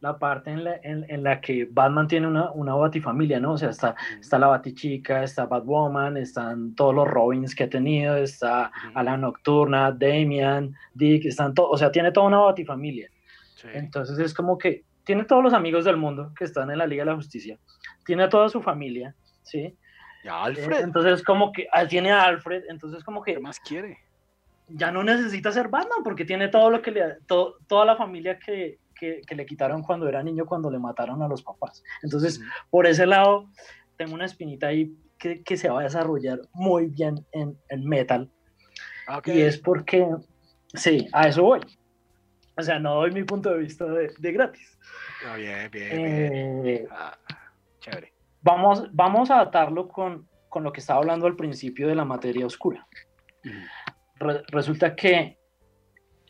la 0.04 0.20
parte 0.20 0.52
en 0.52 0.66
la, 0.66 0.76
en, 0.84 1.06
en 1.08 1.24
la 1.24 1.40
que 1.40 1.66
Batman 1.72 2.10
tiene 2.10 2.28
una, 2.28 2.52
una 2.52 2.76
batifamilia, 2.76 3.40
¿no? 3.40 3.54
O 3.54 3.58
sea, 3.58 3.70
está, 3.70 3.96
está 4.20 4.38
la 4.38 4.48
Batichica, 4.48 5.24
está 5.24 5.46
Batwoman, 5.46 6.18
están 6.18 6.76
todos 6.76 6.94
los 6.94 7.08
Robins 7.08 7.56
que 7.56 7.64
ha 7.64 7.70
tenido, 7.70 8.18
está 8.18 8.70
Ujú. 8.90 9.00
a 9.00 9.04
la 9.04 9.16
Nocturna, 9.16 9.94
Damian, 9.94 10.76
Dick, 10.94 11.24
están 11.26 11.54
todos, 11.54 11.70
o 11.72 11.78
sea, 11.78 11.90
tiene 11.90 12.12
toda 12.12 12.28
una 12.28 12.40
batifamilia. 12.40 13.08
Sí. 13.56 13.70
Entonces 13.74 14.20
es 14.20 14.34
como 14.34 14.58
que 14.58 14.84
tiene 15.06 15.24
todos 15.24 15.42
los 15.42 15.54
amigos 15.54 15.86
del 15.86 15.96
mundo 15.96 16.34
que 16.38 16.44
están 16.44 16.70
en 16.70 16.80
la 16.80 16.86
Liga 16.86 17.06
de 17.06 17.12
la 17.12 17.16
Justicia, 17.16 17.58
tiene 18.06 18.24
a 18.24 18.30
toda 18.30 18.50
su 18.50 18.62
familia, 18.62 19.16
¿sí? 19.44 19.74
Ya, 20.26 20.32
Eh, 20.32 20.44
Alfred. 20.48 20.82
Entonces 20.84 21.24
como 21.24 21.54
que 21.54 21.68
ah, 21.72 21.88
tiene 21.88 22.12
a 22.12 22.24
Alfred, 22.24 22.64
entonces 22.70 23.06
como 23.06 23.22
que 23.24 23.36
¿Qué 23.36 23.40
más 23.40 23.58
quiere? 23.62 24.00
ya 24.68 24.92
no 24.92 25.02
necesita 25.02 25.50
ser 25.54 25.70
Batman 25.70 26.04
porque 26.04 26.26
tiene 26.26 26.50
todo 26.50 26.70
lo 26.70 26.82
que 26.82 26.92
le 26.92 27.04
to- 27.26 27.56
toda 27.68 27.86
la 27.86 27.96
familia 27.96 28.38
que, 28.38 28.80
que- 29.04 29.22
que 29.28 29.36
le 29.36 29.46
quitaron 29.46 29.82
cuando 29.84 30.08
era 30.08 30.24
niño 30.24 30.46
cuando 30.46 30.72
le 30.72 30.80
mataron 30.80 31.22
a 31.22 31.28
los 31.28 31.44
papás. 31.44 31.84
Entonces, 32.02 32.40
Ujú. 32.40 32.48
por 32.70 32.88
ese 32.88 33.06
lado, 33.06 33.50
tengo 33.98 34.14
una 34.14 34.26
espinita 34.26 34.68
ahí 34.68 34.96
que, 35.20 35.44
que 35.44 35.58
se 35.58 35.70
va 35.70 35.82
a 35.82 35.84
desarrollar 35.84 36.40
muy 36.54 36.88
bien 36.88 37.26
en, 37.32 37.58
en 37.70 37.86
Metal. 37.86 38.32
Ah, 39.08 39.18
ok. 39.18 39.28
Y 39.28 39.42
es 39.42 39.58
porque, 39.60 40.08
sí, 40.74 41.08
a 41.12 41.28
eso 41.28 41.44
voy. 41.44 41.60
O 42.56 42.62
sea, 42.62 42.80
no 42.80 42.96
doy 42.96 43.12
mi 43.12 43.24
punto 43.24 43.50
de 43.50 43.58
vista 43.60 43.86
de, 43.86 44.14
de 44.18 44.32
gratis. 44.32 44.78
Ah, 45.28 45.36
bien, 45.36 45.70
bien, 45.72 45.90
bien. 45.90 46.68
Eh, 46.68 46.88
Ah, 46.92 47.18
chévere. 47.82 48.14
vamos, 48.42 48.88
vamos 48.94 49.30
a 49.32 49.42
atarlo 49.42 49.88
con, 49.90 50.30
con 50.50 50.64
lo 50.64 50.72
que 50.72 50.80
estaba 50.80 51.00
hablando 51.00 51.26
al 51.28 51.36
principio 51.36 51.88
de 51.88 51.96
la 51.96 52.06
materia 52.06 52.46
oscura. 52.46 52.88
Ujú. 53.44 53.54
Re- 54.16 54.44
resulta 54.48 54.96
que 54.96 55.38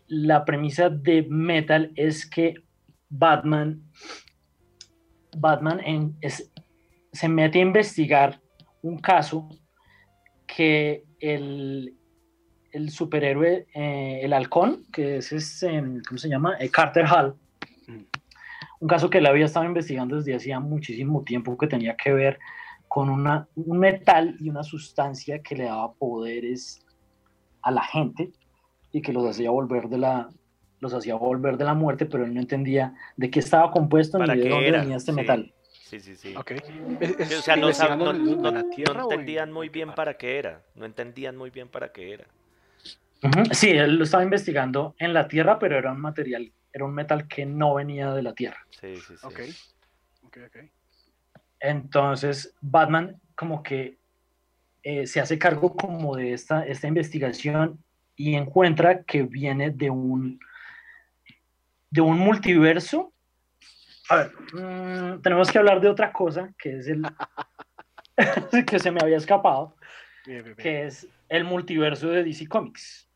la 0.08 0.46
premisa 0.46 0.90
de 0.90 1.24
Metal 1.30 1.92
es 1.96 2.30
que 2.30 2.56
Batman, 3.10 3.82
Batman 5.38 5.82
se 7.12 7.30
mete 7.30 7.60
a 7.60 7.62
investigar 7.62 8.42
un 8.82 8.98
caso 9.00 9.50
que 10.46 11.04
el, 11.20 11.96
superhéroe, 12.90 13.68
eh, 13.74 14.20
el 14.24 14.34
halcón, 14.34 14.86
que 14.92 15.18
es, 15.18 15.32
este, 15.32 15.68
¿cómo 16.08 16.18
se 16.18 16.30
llama? 16.30 16.58
Eh, 16.60 16.70
Carter 16.70 17.06
Hall, 17.06 17.36
un 18.80 18.88
caso 18.88 19.10
que 19.10 19.20
él 19.20 19.26
había 19.26 19.46
estado 19.46 19.66
investigando 19.66 20.18
desde 20.18 20.36
hacía 20.36 20.60
muchísimo 20.60 21.24
tiempo 21.24 21.58
que 21.58 21.68
tenía 21.68 21.96
que 21.96 22.14
ver 22.14 22.40
con 22.88 23.10
un 23.10 23.80
metal 23.80 24.36
y 24.40 24.50
una 24.50 24.64
sustancia 24.64 25.42
que 25.42 25.56
le 25.56 25.64
daba 25.64 25.94
poderes 25.94 26.86
a 27.62 27.72
la 27.72 27.84
gente 27.84 28.32
y 28.94 29.02
que 29.02 29.12
los 29.12 29.26
hacía 29.28 29.50
volver 29.50 29.90
de 29.90 29.98
la 29.98 30.30
los 30.80 30.94
hacía 30.94 31.16
volver 31.16 31.56
de 31.58 31.64
la 31.64 31.74
muerte, 31.74 32.06
pero 32.06 32.26
él 32.26 32.34
no 32.34 32.42
entendía 32.42 32.94
de 33.16 33.30
qué 33.32 33.40
estaba 33.40 33.72
compuesto 33.72 34.18
ni 34.18 34.26
¿Para 34.26 34.36
de 34.36 34.44
qué 34.44 34.50
dónde 34.50 34.68
era? 34.68 34.80
venía 34.82 34.98
este 34.98 35.12
Sí. 35.14 35.16
metal. 35.18 35.54
Sí, 35.86 36.00
sí, 36.02 36.16
sí. 36.18 36.36
Ok. 36.36 36.52
Es- 36.52 37.20
es 37.20 37.28
Sí, 37.30 37.34
o 37.36 37.42
sea, 37.42 37.56
no, 37.96 38.12
no- 38.12 38.14
no- 38.14 38.52
la 38.52 38.64
no 38.64 38.70
Tierra 38.70 39.06
o 39.06 39.08
en- 39.08 39.12
entendían 39.14 39.52
muy 39.54 39.68
en 39.68 39.74
bien 39.74 39.94
para 39.94 40.18
qué 40.18 40.38
era. 40.40 40.62
No 40.76 40.86
entendían 40.86 41.38
muy 41.38 41.52
bien 41.52 41.70
para 41.70 41.92
qué 41.94 42.14
era. 42.14 42.26
Sí, 43.52 43.70
él 43.70 43.96
lo 43.96 44.04
estaba 44.04 44.24
investigando 44.24 44.94
en 45.00 45.14
la 45.14 45.28
Tierra, 45.30 45.58
pero 45.58 45.78
era 45.78 45.94
un 45.94 46.02
material, 46.02 46.52
era 46.74 46.84
un 46.84 46.94
metal 46.94 47.28
que 47.30 47.46
no 47.46 47.76
venía 47.76 48.14
de 48.14 48.22
la 48.22 48.34
Tierra. 48.34 48.60
Sí, 48.82 48.94
sí, 48.98 49.16
sí. 49.16 49.26
Ok. 49.26 49.40
Ok, 50.26 50.38
ok. 50.48 50.58
Entonces, 51.62 52.54
Batman 52.62 53.20
como 53.36 53.64
que 53.64 53.98
eh, 54.84 55.08
se 55.08 55.22
hace 55.22 55.40
cargo 55.40 55.74
como 55.78 56.18
de 56.18 56.34
esta, 56.34 56.66
esta 56.66 56.88
investigación 56.90 57.82
y 58.16 58.36
encuentra 58.36 59.04
que 59.04 59.24
viene 59.24 59.72
de 59.72 59.90
un, 59.90 60.40
de 61.90 62.02
un 62.02 62.18
multiverso. 62.20 63.14
A 64.10 64.18
ver, 64.18 64.32
mm, 64.54 65.22
tenemos 65.22 65.52
que 65.52 65.58
hablar 65.58 65.82
de 65.82 65.88
otra 65.90 66.12
cosa, 66.12 66.54
que 66.58 66.78
es 66.78 66.88
el 66.88 67.04
que 68.68 68.80
se 68.80 68.92
me 68.92 69.00
había 69.02 69.18
escapado, 69.18 69.76
Bien, 70.26 70.44
bien, 70.44 70.56
bien. 70.56 70.64
que 70.64 70.86
es 70.86 71.08
el 71.30 71.44
multiverso 71.44 72.10
de 72.10 72.24
DC 72.24 72.48
Comics. 72.48 73.08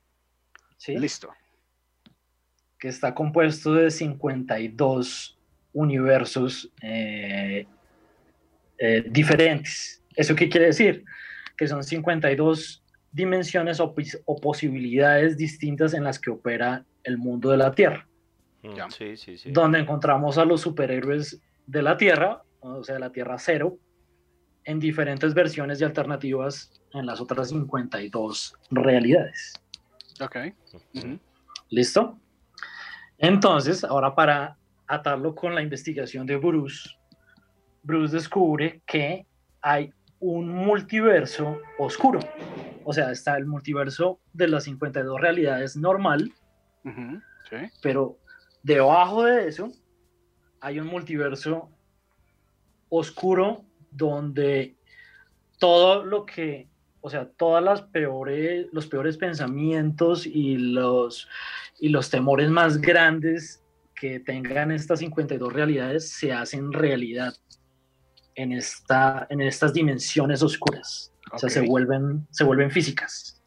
¿Sí? 0.78 0.98
Listo. 0.98 1.34
que 2.80 2.88
está 2.88 3.16
compuesto 3.16 3.74
de 3.74 3.90
52 3.90 5.38
universos 5.74 6.72
eh, 6.82 7.66
eh, 8.78 9.04
diferentes. 9.10 10.04
¿Eso 10.16 10.36
qué 10.36 10.48
quiere 10.50 10.68
decir? 10.68 11.04
Que 11.56 11.68
son 11.68 11.84
52 11.84 12.84
dimensiones 13.18 13.80
o, 13.80 13.94
o 14.26 14.36
posibilidades 14.40 15.36
distintas 15.36 15.94
en 15.94 16.04
las 16.04 16.20
que 16.20 16.30
opera 16.30 16.86
el 17.04 17.18
mundo 17.18 17.50
de 17.50 17.58
la 17.58 17.72
Tierra, 17.74 18.08
Mm. 18.64 18.90
Sí, 18.90 19.18
sí, 19.18 19.38
sí. 19.38 19.52
donde 19.52 19.80
encontramos 19.80 20.38
a 20.38 20.46
los 20.46 20.62
superhéroes 20.62 21.40
de 21.66 21.82
la 21.82 21.96
Tierra, 21.96 22.42
o 22.60 22.84
sea, 22.84 23.00
la 23.00 23.12
Tierra 23.12 23.38
Cero, 23.38 23.78
en 24.64 24.80
diferentes 24.80 25.34
versiones 25.34 25.80
y 25.80 25.84
alternativas 25.84 26.72
en 26.94 27.06
las 27.06 27.22
otras 27.22 27.50
52 27.50 28.56
realidades. 28.72 29.54
Ok. 30.20 30.38
Ujú. 30.96 31.20
¿Listo? 31.70 32.18
Entonces, 33.18 33.84
ahora 33.84 34.14
para 34.14 34.58
atarlo 34.88 35.36
con 35.36 35.56
la 35.56 35.62
investigación 35.62 36.26
de 36.26 36.36
Bruce, 36.38 36.90
Bruce 37.84 38.16
descubre 38.16 38.82
que 38.86 39.26
hay 39.62 39.94
un 40.20 40.50
multiverso 40.50 41.60
oscuro. 41.78 42.20
O 42.84 42.94
sea, 42.94 43.12
está 43.12 43.38
el 43.38 43.46
multiverso 43.46 44.20
de 44.34 44.48
las 44.48 44.64
52 44.64 45.20
realidades 45.20 45.76
normal. 45.76 46.34
Sí. 47.50 47.58
pero 47.82 48.18
debajo 48.64 49.24
de 49.24 49.50
eso 49.50 49.70
hay 50.62 50.80
un 50.80 50.88
multiverso 50.88 51.70
oscuro 52.88 53.66
donde 53.92 54.78
todo 55.60 56.06
lo 56.06 56.26
que, 56.26 56.70
o 57.02 57.10
sea, 57.10 57.30
todas 57.30 57.64
las 57.64 57.82
peores, 57.82 58.68
los 58.72 58.88
peores 58.88 59.18
pensamientos 59.18 60.26
y 60.26 60.58
los, 60.58 61.28
y 61.80 61.90
los 61.90 62.10
temores 62.10 62.50
más 62.50 62.80
grandes 62.80 63.64
que 63.96 64.20
tengan 64.20 64.72
estas 64.72 65.00
52 65.00 65.52
realidades 65.52 66.10
se 66.10 66.32
hacen 66.32 66.72
realidad 66.72 67.34
en, 68.38 68.54
esta, 68.54 69.28
en 69.30 69.42
estas 69.42 69.74
dimensiones 69.74 70.42
oscuras. 70.44 71.12
O 71.34 71.38
sea, 71.38 71.50
se 71.50 71.62
vuelven, 71.62 72.26
se 72.32 72.44
vuelven 72.46 72.72
físicas. 72.72 73.42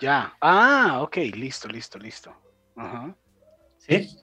Ya. 0.00 0.34
Ah, 0.40 0.98
ok. 1.02 1.16
Listo, 1.34 1.68
listo, 1.68 1.98
listo. 1.98 2.34
Ajá. 2.74 3.14
¿Sí? 3.78 4.18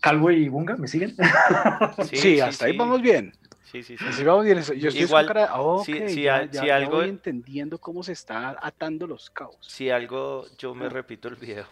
Calvo 0.00 0.30
y 0.30 0.48
Bunga, 0.48 0.76
¿me 0.76 0.86
siguen? 0.86 1.16
Sí, 2.12 2.38
hasta 2.40 2.66
ahí 2.66 2.72
sí. 2.72 2.78
vamos 2.78 3.02
bien. 3.02 3.32
Sí, 3.64 3.82
sí, 3.82 3.98
sí. 3.98 4.04
Así 4.06 4.22
vamos 4.22 4.44
bien. 4.44 4.58
Yo 4.78 4.88
estoy 4.88 5.02
Igual, 5.02 5.26
cara- 5.26 5.48
ah, 5.50 5.60
ok, 5.60 5.84
si- 5.84 6.08
si 6.08 6.22
ya, 6.22 6.46
si 6.50 6.64
ya 6.66 6.76
algo- 6.76 6.98
voy 6.98 7.08
entendiendo 7.08 7.78
cómo 7.78 8.02
se 8.02 8.12
está 8.12 8.56
atando 8.62 9.06
los 9.06 9.30
cabos. 9.30 9.58
Si 9.66 9.90
algo, 9.90 10.46
yo 10.58 10.74
me 10.74 10.86
Ah. 10.86 10.90
repito 10.90 11.28
el 11.28 11.34
video. 11.36 11.66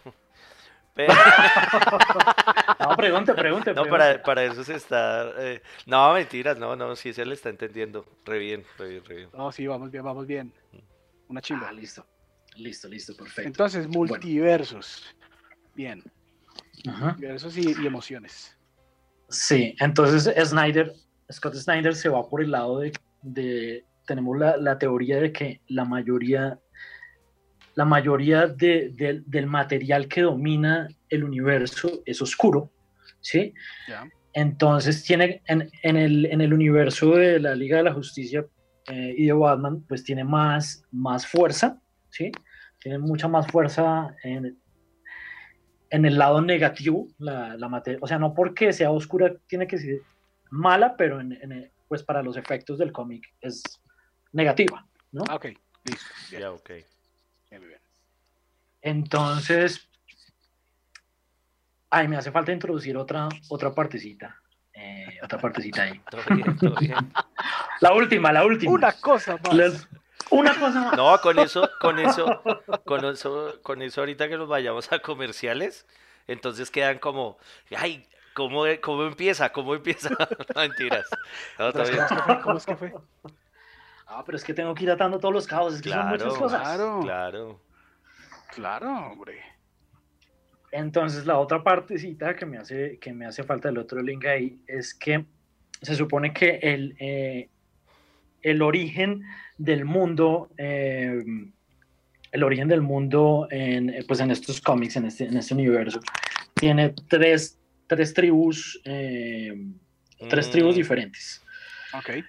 Pero- 0.97 1.13
No, 2.79 2.95
pregunte, 2.95 3.33
pregunte. 3.33 3.73
no, 3.73 3.85
para, 3.85 4.21
para 4.23 4.43
eso 4.43 4.63
se 4.63 4.75
está... 4.75 5.31
eh, 5.37 5.61
No, 5.85 6.13
mentiras, 6.13 6.57
no, 6.57 6.75
no, 6.75 6.95
sí 6.95 7.13
se 7.13 7.25
le 7.25 7.33
está 7.33 7.49
entendiendo. 7.49 8.05
Re 8.25 8.39
bien, 8.39 8.63
re 8.77 8.89
bien, 8.89 9.03
re 9.05 9.15
bien. 9.15 9.29
No, 9.33 9.51
sí, 9.51 9.65
vamos 9.67 9.91
bien, 9.91 10.03
vamos 10.03 10.25
bien. 10.27 10.53
Una 11.27 11.41
chimba. 11.41 11.69
Ah, 11.69 11.73
listo. 11.73 12.05
Listo, 12.55 12.87
listo, 12.87 13.15
perfecto. 13.15 13.47
Entonces, 13.47 13.87
multiversos. 13.87 15.15
Bien. 15.75 16.03
Ajá. 16.87 17.07
Multiversos 17.07 17.57
y, 17.57 17.75
y 17.81 17.85
emociones. 17.87 18.57
Sí, 19.29 19.75
entonces 19.79 20.33
Snyder, 20.49 20.93
Scott 21.31 21.55
Snyder 21.55 21.95
se 21.95 22.07
va 22.09 22.27
por 22.29 22.41
el 22.41 22.51
lado 22.51 22.79
de, 22.79 22.93
de- 23.21 23.85
tenemos 24.05 24.37
la, 24.37 24.55
la 24.57 24.79
teoría 24.79 25.17
de 25.19 25.33
que 25.33 25.59
la 25.67 25.83
mayoría, 25.83 26.57
la 27.77 27.85
mayoría 27.85 28.47
de- 28.47 28.89
del- 28.89 29.23
del 29.27 29.45
material 29.45 30.07
que 30.07 30.21
domina 30.21 30.87
el 31.09 31.23
universo 31.23 32.01
es 32.07 32.19
oscuro, 32.23 32.71
¿sí? 33.21 33.53
Entonces 34.33 35.03
tiene 35.03 35.43
en, 35.45 35.61
el, 35.95 36.25
en, 36.25 36.41
el, 36.41 36.53
universo 36.53 37.11
de 37.15 37.39
la 37.39 37.53
Liga 37.53 37.77
de 37.77 37.83
la 37.83 37.93
Justicia 37.93 38.43
eh, 38.87 39.13
y 39.15 39.27
de 39.27 39.33
Batman, 39.33 39.83
pues 39.87 40.03
tiene 40.03 40.23
más, 40.23 40.83
más 40.91 41.27
fuerza, 41.27 41.79
¿sí? 42.09 42.31
Tiene 42.79 42.97
mucha 42.97 43.27
más 43.27 43.45
fuerza 43.45 44.15
en, 44.23 44.57
en 45.91 46.05
el 46.05 46.17
lado 46.17 46.41
negativo, 46.41 47.07
la, 47.19 47.55
la 47.57 47.69
materia. 47.69 47.99
O 48.01 48.07
sea, 48.07 48.17
no 48.17 48.33
porque 48.33 48.73
sea 48.73 48.89
oscura 48.89 49.35
tiene 49.45 49.67
que 49.67 49.77
ser 49.77 50.01
mala, 50.49 50.95
pero 50.97 51.21
en, 51.21 51.71
pues 51.87 52.01
para 52.01 52.23
los 52.23 52.37
efectos 52.37 52.79
del 52.79 52.91
cómic 52.91 53.23
es 53.39 53.61
negativa, 54.33 54.83
¿no? 55.11 55.23
Ah, 55.29 55.35
ok, 55.35 55.45
listo. 55.85 56.07
Ya, 56.31 56.51
ok. 56.51 56.71
Entonces, 58.81 59.87
ay, 61.89 62.07
me 62.07 62.17
hace 62.17 62.31
falta 62.31 62.51
introducir 62.51 62.95
otra, 62.97 63.27
otra 63.49 63.73
partecita. 63.73 64.39
Eh, 64.73 65.17
otra 65.23 65.39
partecita 65.39 65.83
ahí. 65.83 66.01
La 67.81 67.93
última, 67.93 68.31
la 68.31 68.45
última. 68.45 68.71
Una 68.71 68.91
cosa 68.93 69.37
más. 69.37 69.87
una 70.29 70.53
cosa 70.59 70.81
más. 70.81 70.97
No, 70.97 71.19
con 71.21 71.39
eso, 71.39 71.69
con 71.79 71.99
eso, 71.99 72.41
con 72.85 73.05
eso, 73.05 73.59
con 73.61 73.81
eso 73.81 74.01
ahorita 74.01 74.27
que 74.27 74.37
nos 74.37 74.47
vayamos 74.47 74.91
a 74.91 74.99
comerciales, 74.99 75.85
entonces 76.27 76.71
quedan 76.71 76.97
como, 76.99 77.37
ay, 77.75 78.07
¿cómo, 78.33 78.63
cómo 78.81 79.03
empieza? 79.03 79.51
¿Cómo 79.51 79.75
empieza? 79.75 80.09
Mentiras. 80.55 81.07
¿Cómo 82.43 82.57
es 82.57 82.65
que 82.65 82.75
fue? 82.75 82.93
Ah, 84.07 84.23
pero 84.25 84.37
es 84.37 84.43
que 84.43 84.53
tengo 84.53 84.73
que 84.73 84.85
ir 84.85 84.91
atando 84.91 85.19
todos 85.19 85.33
los 85.33 85.47
cabos, 85.47 85.75
es 85.75 85.81
que 85.81 85.89
son 85.89 86.07
muchas 86.07 86.33
cosas. 86.33 86.61
Claro, 86.61 86.99
claro. 87.01 87.61
Claro, 88.53 89.11
hombre. 89.11 89.41
Entonces 90.71 91.25
la 91.25 91.37
otra 91.37 91.63
partecita 91.63 92.35
que 92.35 92.45
me 92.45 92.57
hace, 92.57 92.97
que 92.99 93.13
me 93.13 93.25
hace 93.25 93.43
falta 93.43 93.69
el 93.69 93.77
otro 93.77 94.01
link 94.01 94.25
ahí 94.25 94.59
es 94.67 94.93
que 94.93 95.25
se 95.81 95.95
supone 95.95 96.33
que 96.33 96.59
el, 96.61 96.95
eh, 96.99 97.49
el 98.41 98.61
origen 98.61 99.23
del 99.57 99.85
mundo, 99.85 100.49
eh, 100.57 101.23
el 102.31 102.43
origen 102.43 102.67
del 102.67 102.81
mundo 102.81 103.47
en, 103.49 103.93
pues 104.07 104.19
en 104.19 104.31
estos 104.31 104.61
cómics, 104.61 104.95
en 104.95 105.05
este, 105.05 105.25
en 105.25 105.37
este 105.37 105.53
universo, 105.53 105.99
tiene 106.53 106.93
tres, 107.07 107.59
tres 107.87 108.13
tribus, 108.13 108.81
eh, 108.83 109.53
tres 110.29 110.49
tribus 110.49 110.75
mm. 110.75 110.77
diferentes. 110.77 111.43
Okay. 111.93 112.23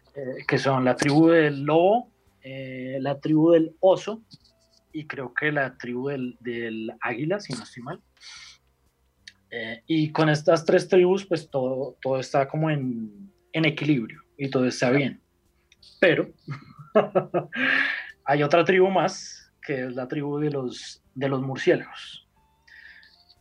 que 0.47 0.59
son 0.59 0.85
la 0.85 0.95
tribu 0.95 1.29
del 1.29 1.65
lobo, 1.65 2.13
la 2.45 3.19
tribu 3.19 3.51
del 3.51 3.75
oso 3.81 4.23
y 4.93 5.07
creo 5.07 5.33
que 5.35 5.53
la 5.53 5.77
tribu 5.77 6.09
del, 6.09 6.93
águila, 7.01 7.41
si 7.41 7.53
no 7.53 7.63
estoy 7.63 7.83
mal. 7.83 8.03
Eh, 9.51 9.83
y 9.87 10.13
con 10.13 10.29
estas 10.29 10.65
tres 10.65 10.89
tribus, 10.89 11.25
pues 11.27 11.49
todo, 11.49 11.97
todo 12.03 12.19
está 12.19 12.49
como 12.49 12.71
en, 12.71 13.33
en 13.53 13.65
equilibrio 13.65 14.23
y 14.37 14.51
todo 14.51 14.67
está 14.67 14.91
bien. 14.91 15.21
Pero 16.01 16.33
hay 18.25 18.43
otra 18.43 18.65
tribu 18.65 18.89
más, 18.89 19.53
que 19.63 19.87
es 19.87 19.95
la 19.95 20.09
tribu 20.09 20.39
de 20.39 20.51
los, 20.51 21.03
de 21.15 21.29
los 21.29 21.43
murciélagos. 21.43 22.27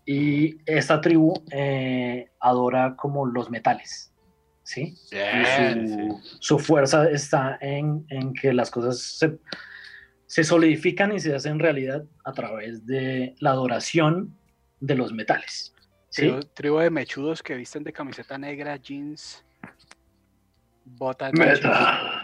Y 0.06 0.58
esta 0.66 1.02
tribu 1.02 1.34
eh, 1.52 2.30
adora 2.40 2.96
como 2.96 3.26
los 3.26 3.50
metales. 3.50 4.14
¿Sí? 4.68 4.98
su, 5.88 6.22
su, 6.40 6.60
fuerza 6.60 7.10
está 7.10 7.58
en, 7.62 8.06
en 8.10 8.34
que 8.34 8.52
las 8.52 8.70
cosas 8.70 9.00
se, 9.00 9.40
se 10.26 10.44
solidifican 10.44 11.14
y 11.14 11.22
se 11.22 11.34
hacen 11.34 11.58
realidad 11.58 12.04
a 12.26 12.34
través 12.34 12.86
de 12.86 13.34
la 13.40 13.52
adoración 13.52 14.38
de 14.82 14.96
los 14.96 15.14
metales. 15.14 15.74
¿sí? 16.10 16.38
Tribu, 16.54 16.80
de 16.80 16.90
mechudos 16.90 17.42
que 17.42 17.56
visten 17.56 17.86
de 17.86 17.94
camiseta 17.94 18.38
negra, 18.38 18.76
jeans, 18.76 19.46
botas. 20.84 21.32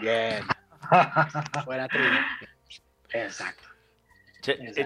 Bien. 0.02 0.44
Buena 1.64 1.88
tribu. 1.88 2.14
Exacto. 3.08 3.68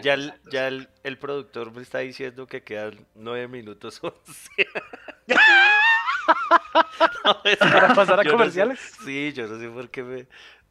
Ya, 0.01 0.15
ya, 0.53 0.69
el, 0.69 1.19
productor 1.19 1.73
me 1.73 1.83
está 1.83 1.99
diciendo 1.99 2.47
que 2.47 2.63
quedan 2.63 3.05
nueve 3.17 3.49
minutos 3.49 4.01
¿Para 7.59 7.95
pasar 7.95 8.21
a 8.21 8.25
comerciales? 8.25 8.79
sí, 9.05 9.33
yo 9.33 9.47
no 9.47 9.59
sé 9.59 9.69
por 9.69 9.91
qué 9.91 10.03
me, 10.03 10.27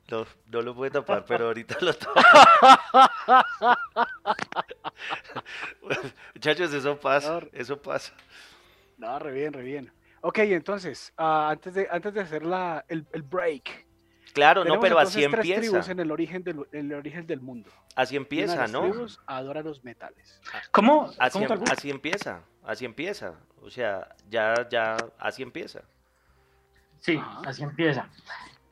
no, 0.10 0.26
no 0.48 0.62
lo 0.62 0.74
puede 0.74 0.92
tapar, 0.92 1.26
pero 1.26 1.48
ahorita 1.48 1.78
lo 1.82 1.94
tomo. 1.94 2.16
Muchachos, 6.34 6.74
eso 6.74 6.98
pasa, 6.98 7.42
eso 7.52 7.82
pasa. 7.82 8.14
No, 8.98 9.20
re 9.20 9.34
bien, 9.34 9.54
re 9.54 9.64
bien. 9.64 9.92
Ok, 10.22 10.40
entonces, 10.40 11.14
uh, 11.18 11.52
antes, 11.52 11.74
de, 11.74 11.88
antes 11.92 12.14
de 12.14 12.22
hacer 12.22 12.46
la, 12.46 12.86
el, 12.88 13.06
el 13.12 13.22
break. 13.22 13.86
Claro, 14.34 14.64
no, 14.64 14.80
pero 14.80 15.00
así 15.00 15.22
tres 15.22 15.34
empieza. 15.34 15.62
tribus 15.62 15.90
en 15.90 16.00
el 16.00 16.12
origen 16.12 16.44
del, 16.44 16.66
el 16.72 16.94
origen 16.94 17.28
del 17.28 17.42
mundo. 17.42 17.70
Así 17.96 18.16
empieza, 18.16 18.68
¿no? 18.68 18.82
tribus 18.82 19.20
adora 19.26 19.62
los 19.62 19.84
metales. 19.84 20.42
¿Cómo? 20.72 21.12
Así, 21.18 21.44
em, 21.44 21.52
así 21.72 21.90
empieza, 21.90 22.44
así 22.68 22.86
empieza. 22.86 23.34
O 23.62 23.70
sea, 23.70 24.16
ya, 24.30 24.68
ya, 24.70 24.98
así 25.18 25.42
empieza. 25.42 25.82
Sí, 27.00 27.20
así 27.46 27.64
empieza. 27.64 28.10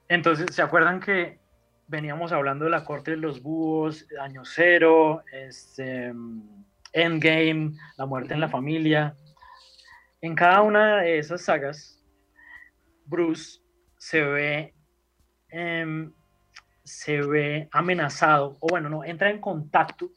Entonces, 0.10 0.54
¿se 0.54 0.62
acuerdan 0.62 1.00
que 1.00 1.40
veníamos 1.88 2.32
hablando 2.32 2.66
de 2.66 2.72
la 2.72 2.84
corte 2.84 3.12
de 3.12 3.18
los 3.18 3.42
búhos, 3.42 4.06
año 4.20 4.44
cero, 4.44 5.24
este, 5.32 6.14
Endgame, 6.92 7.72
la 7.98 8.06
muerte 8.06 8.34
en 8.34 8.42
la 8.42 8.50
familia? 8.50 9.16
En 10.22 10.36
cada 10.36 10.62
una 10.62 10.98
de 10.98 11.18
esas 11.18 11.42
sagas, 11.42 12.04
Bruce 13.06 13.62
se 13.98 14.22
ve, 14.22 14.74
em, 15.50 16.12
se 16.84 17.22
ve 17.22 17.70
amenazado, 17.72 18.58
o 18.60 18.68
bueno, 18.68 18.90
no, 18.90 19.04
entra 19.04 19.30
en 19.30 19.40
contacto 19.40 20.10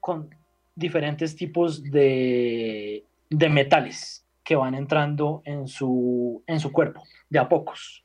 con 0.00 0.37
diferentes 0.78 1.34
tipos 1.34 1.82
de, 1.82 3.04
de 3.28 3.48
metales 3.48 4.26
que 4.44 4.56
van 4.56 4.74
entrando 4.74 5.42
en 5.44 5.68
su, 5.68 6.42
en 6.46 6.60
su 6.60 6.72
cuerpo, 6.72 7.02
de 7.28 7.38
a 7.38 7.48
pocos. 7.48 8.02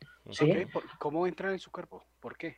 ¿Cómo 0.99 1.27
entran 1.27 1.53
en 1.53 1.59
su 1.59 1.71
cuerpo? 1.71 2.03
¿Por 2.19 2.35
qué? 2.37 2.57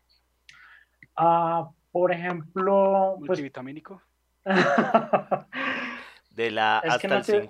Ah, 1.16 1.70
por 1.92 2.12
ejemplo... 2.12 3.16
Pues 3.20 3.30
¿Multivitamínico? 3.30 4.02
de 6.32 6.52
la 6.52 6.80
hasta 6.80 7.18
el 7.34 7.50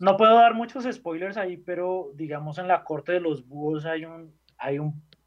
No 0.00 0.16
puedo 0.16 0.34
dar 0.34 0.54
muchos 0.54 0.84
spoilers 0.90 1.36
ahí, 1.36 1.56
pero 1.56 2.10
digamos 2.14 2.58
en 2.58 2.68
la 2.68 2.84
corte 2.84 3.12
de 3.12 3.20
los 3.20 3.48
búhos 3.48 3.86
hay 3.86 4.04
un 4.04 4.34
hay 4.58 4.78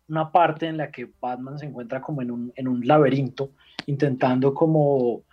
una 0.07 0.31
parte 0.31 0.67
en 0.67 0.77
la 0.77 0.91
que 0.91 1.11
Batman 1.19 1.57
se 1.57 1.65
encuentra 1.65 2.01
como 2.01 2.21
en 2.21 2.31
un, 2.31 2.53
en 2.55 2.67
un 2.67 2.85
laberinto, 2.85 3.51
intentando 3.85 4.53
como 4.53 5.23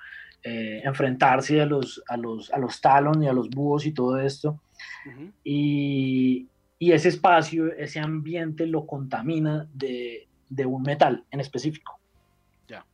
eh, 0.46 0.80
enfrentarse 0.84 1.60
a 1.60 1.66
los, 1.66 2.02
a, 2.08 2.16
los, 2.16 2.52
a 2.52 2.58
los 2.58 2.80
Talon 2.80 3.22
y 3.22 3.28
a 3.28 3.32
los 3.32 3.50
búhos 3.50 3.84
y 3.86 3.92
todo 3.92 4.20
esto. 4.20 4.60
Y 5.44 6.48
y 6.78 6.92
ese 6.92 7.08
espacio, 7.08 7.72
ese 7.72 8.00
ambiente 8.00 8.66
lo 8.66 8.86
contamina 8.86 9.66
de, 9.72 10.28
un 10.66 10.82
metal 10.82 11.24
en 11.30 11.40
específico. 11.40 11.98
Ya. 12.68 12.84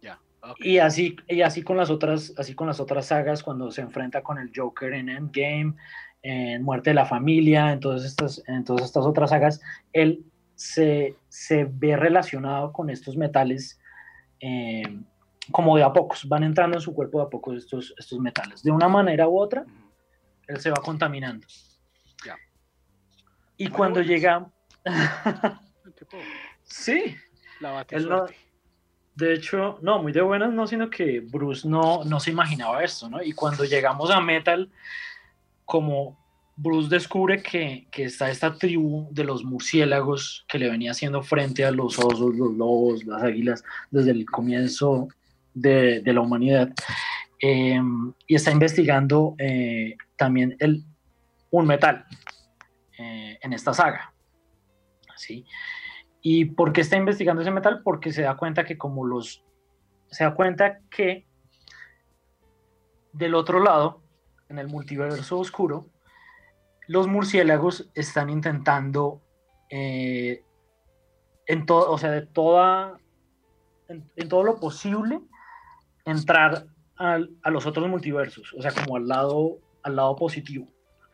Ya. 0.00 0.20
Y 0.58 0.78
así, 0.78 1.16
y 1.28 1.42
así 1.42 1.62
con 1.62 1.76
las 1.76 1.90
otras, 1.90 2.32
así 2.36 2.54
con 2.54 2.68
las 2.68 2.78
otras 2.78 3.06
sagas, 3.06 3.42
cuando 3.42 3.70
se 3.72 3.80
enfrenta 3.80 4.22
con 4.22 4.38
el 4.38 4.52
Joker 4.54 4.92
en 4.92 5.08
Endgame, 5.08 5.74
en 6.22 6.62
Muerte 6.62 6.90
de 6.90 6.94
la 6.94 7.04
Familia, 7.04 7.72
en 7.72 7.80
todas 7.80 8.04
estas, 8.04 8.42
en 8.46 8.64
todas 8.64 8.84
estas 8.84 9.04
otras 9.04 9.30
sagas, 9.30 9.60
él 9.92 10.24
se, 10.54 11.16
ve 11.72 11.96
relacionado 11.96 12.72
con 12.72 12.90
estos 12.90 13.16
metales 13.16 13.80
eh, 14.38 14.82
como 15.50 15.76
de 15.76 15.82
a 15.82 15.92
pocos, 15.92 16.28
van 16.28 16.44
entrando 16.44 16.76
en 16.76 16.80
su 16.80 16.94
cuerpo 16.94 17.18
de 17.18 17.24
a 17.26 17.28
pocos 17.30 17.56
estos, 17.56 17.94
estos 17.98 18.18
metales. 18.18 18.62
De 18.62 18.70
una 18.70 18.88
manera 18.88 19.28
u 19.28 19.38
otra, 19.38 19.64
él 20.46 20.60
se 20.60 20.70
va 20.70 20.76
contaminando. 20.76 21.46
Y 23.56 23.68
cuando 23.68 24.02
llega... 24.02 24.50
sí. 26.64 27.16
La 27.60 27.84
de 29.14 29.32
hecho, 29.32 29.78
no, 29.80 30.02
muy 30.02 30.12
de 30.12 30.22
buenas 30.22 30.52
no, 30.52 30.66
sino 30.66 30.90
que 30.90 31.20
Bruce 31.20 31.68
no, 31.68 32.02
no 32.04 32.18
se 32.18 32.32
imaginaba 32.32 32.82
esto, 32.82 33.08
¿no? 33.08 33.22
Y 33.22 33.32
cuando 33.32 33.64
llegamos 33.64 34.10
a 34.10 34.20
Metal, 34.20 34.68
como 35.64 36.18
Bruce 36.56 36.88
descubre 36.88 37.40
que, 37.40 37.86
está 37.96 38.28
esta 38.30 38.54
tribu 38.54 39.06
de 39.12 39.24
los 39.24 39.44
murciélagos 39.44 40.44
que 40.48 40.58
le 40.58 40.68
venía 40.68 40.90
haciendo 40.90 41.22
frente 41.22 41.64
a 41.64 41.70
los 41.70 41.98
osos, 41.98 42.34
los 42.34 42.54
lobos, 42.54 43.04
las 43.04 43.22
águilas 43.22 43.62
desde 43.90 44.10
el 44.10 44.26
comienzo 44.26 45.08
de, 45.54 46.02
la 46.04 46.20
humanidad. 46.20 46.70
Em, 47.40 48.12
y 48.26 48.34
está 48.34 48.50
investigando 48.50 49.34
eh, 49.38 49.96
también 50.16 50.56
el, 50.60 50.84
un 51.50 51.66
metal, 51.66 52.04
eh, 52.98 53.38
en 53.40 53.52
esta 53.52 53.72
saga. 53.72 54.12
¿sí? 55.16 55.46
¿Y 56.20 56.46
por 56.46 56.72
qué 56.72 56.80
está 56.80 56.96
investigando 56.96 57.42
ese 57.42 57.50
metal? 57.50 57.82
Porque 57.82 58.12
se 58.12 58.22
da 58.22 58.36
cuenta 58.36 58.64
que 58.64 58.78
como 58.78 59.04
los... 59.06 59.44
Se 60.10 60.24
da 60.24 60.34
cuenta 60.34 60.80
que 60.90 61.26
del 63.12 63.34
otro 63.34 63.60
lado, 63.60 64.02
en 64.48 64.58
el 64.58 64.68
multiverso 64.68 65.38
oscuro, 65.38 65.86
los 66.86 67.06
murciélagos 67.06 67.90
están 67.94 68.28
intentando 68.28 69.22
eh, 69.70 70.44
en 71.46 71.66
todo, 71.66 71.90
o 71.90 71.98
sea, 71.98 72.10
de 72.10 72.22
toda, 72.22 72.98
en, 73.88 74.28
todo 74.28 74.44
lo 74.44 74.60
posible, 74.60 75.20
entrar 76.04 76.66
a 76.96 77.50
los 77.50 77.66
otros 77.66 77.88
multiversos, 77.88 78.54
o 78.56 78.62
sea, 78.62 78.72
como 78.72 78.96
al 78.96 79.08
lado, 79.08 79.58
al 79.82 79.96
lado 79.96 80.14
positivo, 80.14 80.68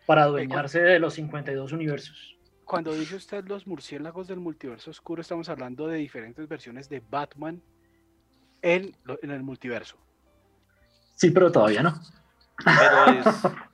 para 0.07 0.25
adueñarse 0.25 0.81
de 0.81 0.99
los 0.99 1.15
52 1.15 1.73
universos. 1.73 2.37
Cuando 2.65 2.93
dice 2.93 3.17
usted 3.17 3.45
los 3.47 3.67
murciélagos 3.67 4.29
del 4.29 4.41
multiverso 4.41 4.91
oscuro, 4.91 5.23
estamos 5.23 5.49
hablando 5.49 5.87
de 5.89 5.97
diferentes 5.97 6.47
versiones 6.47 6.89
de 6.89 7.01
Batman 7.01 7.63
en, 8.63 8.95
en 9.23 9.31
el 9.31 9.43
multiverso. 9.43 9.97
Sí, 11.17 11.31
pero 11.31 11.51
todavía 11.51 11.83
no. 11.83 12.01
Pero 12.65 13.19
es, 13.19 13.27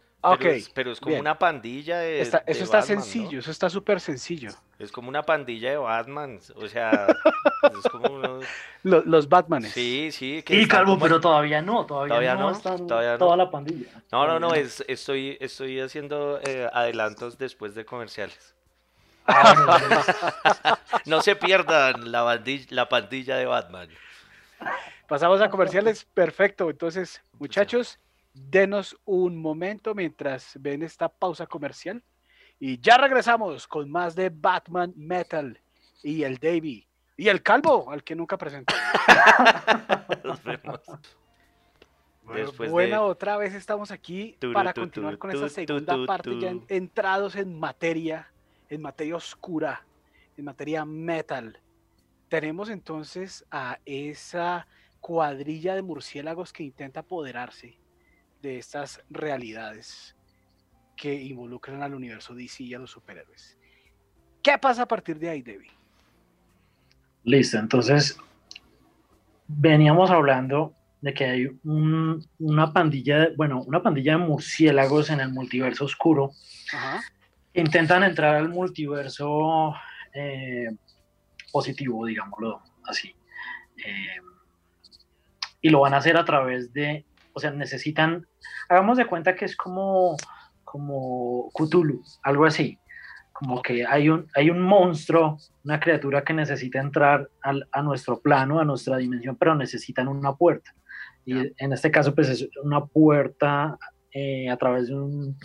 pero 0.75 0.93
es, 0.93 1.01
como 1.01 1.19
una 1.19 1.39
pandilla 1.39 1.99
de. 1.99 2.21
eso 2.21 2.41
está 2.47 2.83
sencillo, 2.83 3.39
eso 3.39 3.51
está 3.51 3.71
súper 3.71 4.01
sencillo. 4.01 4.51
Es 4.79 4.93
como 4.93 5.09
una 5.09 5.23
pandilla 5.23 5.71
de 5.71 5.77
Batman. 5.77 6.39
O 6.55 6.67
sea, 6.69 7.07
es 7.79 7.91
como 7.91 8.41
los, 8.83 9.07
los 9.07 9.29
Batmanes. 9.29 9.73
Sí, 9.73 10.11
sí. 10.13 10.43
Que 10.43 10.67
Calvo, 10.69 10.99
pero 10.99 11.21
todavía 11.21 11.63
no. 11.63 11.87
Todavía, 11.87 12.35
no, 12.35 12.51
están 12.51 12.87
toda 12.87 13.37
la 13.37 13.51
pandilla. 13.51 13.89
No, 14.13 14.27
no, 14.27 14.39
no. 14.39 14.55
Es, 14.55 14.85
estoy, 14.89 15.39
estoy 15.41 15.81
haciendo 15.81 16.41
eh, 16.45 16.69
adelantos 16.73 17.39
después 17.39 17.75
de 17.75 17.85
comerciales. 17.85 18.55
Ah, 19.27 20.79
no 21.05 21.21
se 21.23 21.37
pierdan 21.37 22.13
la 22.13 22.89
pandilla 22.89 23.37
de 23.37 23.47
Batman. 23.47 23.89
Pasamos 25.09 25.41
a 25.41 25.49
comerciales. 25.49 26.05
Perfecto. 26.05 26.71
Entonces, 26.71 27.23
muchachos 27.39 27.99
denos 28.37 28.97
un 29.05 29.37
momento 29.37 29.95
mientras 29.95 30.53
ven 30.61 30.83
esta 30.83 31.09
pausa 31.09 31.47
comercial 31.47 32.03
y 32.59 32.79
ya 32.81 32.99
regresamos 32.99 33.67
con 33.67 33.91
más 33.91 34.15
de 34.15 34.31
Batman 34.31 34.93
Metal 34.97 35.61
y 36.03 36.23
el 36.23 36.39
Davy 36.39 36.87
y 37.17 37.29
el 37.29 37.43
calvo 37.43 37.91
al 37.91 38.05
que 38.05 38.15
nunca 38.15 38.37
presentó. 38.37 38.75
Nos 40.25 40.43
vemos. 40.45 40.81
Bueno, 42.71 43.05
otra 43.05 43.37
vez 43.37 43.55
estamos 43.55 43.91
aquí 43.91 44.37
para 44.53 44.75
continuar 44.75 45.17
con 45.17 45.31
esta 45.31 45.49
segunda 45.49 45.97
parte 46.07 46.39
ya 46.39 46.55
entrados 46.69 47.37
en 47.37 47.59
materia, 47.59 48.31
en 48.69 48.83
materia 48.83 49.17
oscura, 49.17 49.87
en 50.37 50.45
materia 50.45 50.85
metal. 50.85 51.61
Tenemos 52.29 52.69
entonces 52.69 53.47
a 53.51 53.79
esa 53.85 54.67
cuadrilla 55.01 55.77
de 55.77 55.83
murciélagos 55.83 56.53
que 56.53 56.65
intenta 56.65 57.01
apoderarse 57.01 57.79
de 58.43 58.59
estas 58.59 59.03
realidades 59.11 60.17
que 60.97 61.15
involucran 61.15 61.83
al 61.83 61.95
universo 61.95 62.35
DC 62.35 62.65
y 62.65 62.75
a 62.75 62.79
los 62.79 62.91
superhéroes. 62.91 63.57
¿Qué 64.43 64.57
pasa 64.59 64.83
a 64.83 64.89
partir 64.89 65.19
de 65.19 65.29
ahí, 65.29 65.43
Debbie? 65.43 65.71
Listo, 67.25 67.59
entonces 67.59 68.17
veníamos 69.49 70.11
hablando 70.11 70.75
de 71.01 71.15
que 71.15 71.25
hay 71.25 71.59
una 71.65 72.73
pandilla, 72.73 73.19
de, 73.19 73.37
bueno, 73.37 73.63
una 73.63 73.83
pandilla 73.83 74.13
de 74.13 74.19
murciélagos 74.19 75.11
en 75.11 75.21
el 75.21 75.33
multiverso 75.33 75.85
oscuro. 75.85 76.31
intentan 77.55 78.03
entrar 78.03 78.37
al 78.37 78.49
multiverso 78.49 79.75
eh, 80.13 80.69
positivo, 81.53 82.07
digámoslo 82.07 82.63
así. 82.85 83.15
Eh, 83.85 84.21
y 85.61 85.69
lo 85.71 85.81
van 85.81 85.95
a 85.95 85.99
hacer 85.99 86.17
a 86.17 86.25
través 86.25 86.73
de 86.73 87.05
o 87.37 87.39
sea, 87.39 87.51
necesitan, 87.51 88.27
hagamos 88.67 88.97
de 88.97 89.05
cuenta 89.05 89.35
que 89.35 89.45
es 89.45 89.55
como, 89.55 90.17
como 90.65 91.51
Cthulhu, 91.53 92.03
algo 92.23 92.47
así. 92.47 92.79
Como 93.31 93.61
que 93.61 93.87
hay 93.87 94.09
un, 94.09 94.27
hay 94.35 94.49
un 94.49 94.63
monstruo, 94.63 95.37
una 95.63 95.79
criatura 95.79 96.25
que 96.25 96.33
necesita 96.33 96.81
entrar 96.81 97.29
al, 97.43 97.69
a 97.73 97.83
nuestro 97.83 98.21
plano, 98.23 98.59
a 98.59 98.65
nuestra 98.65 98.97
dimensión, 98.97 99.37
pero 99.37 99.55
necesitan 99.55 100.09
una 100.09 100.35
puerta. 100.35 100.75
Y 101.27 101.53
en 101.63 101.75
este 101.75 101.91
caso, 101.91 102.15
pues 102.15 102.31
es 102.31 102.49
una 102.63 102.87
puerta 102.87 103.77
eh, 104.13 104.49
a 104.49 104.57
través 104.57 104.89
de, 104.89 104.95
un, 104.95 105.37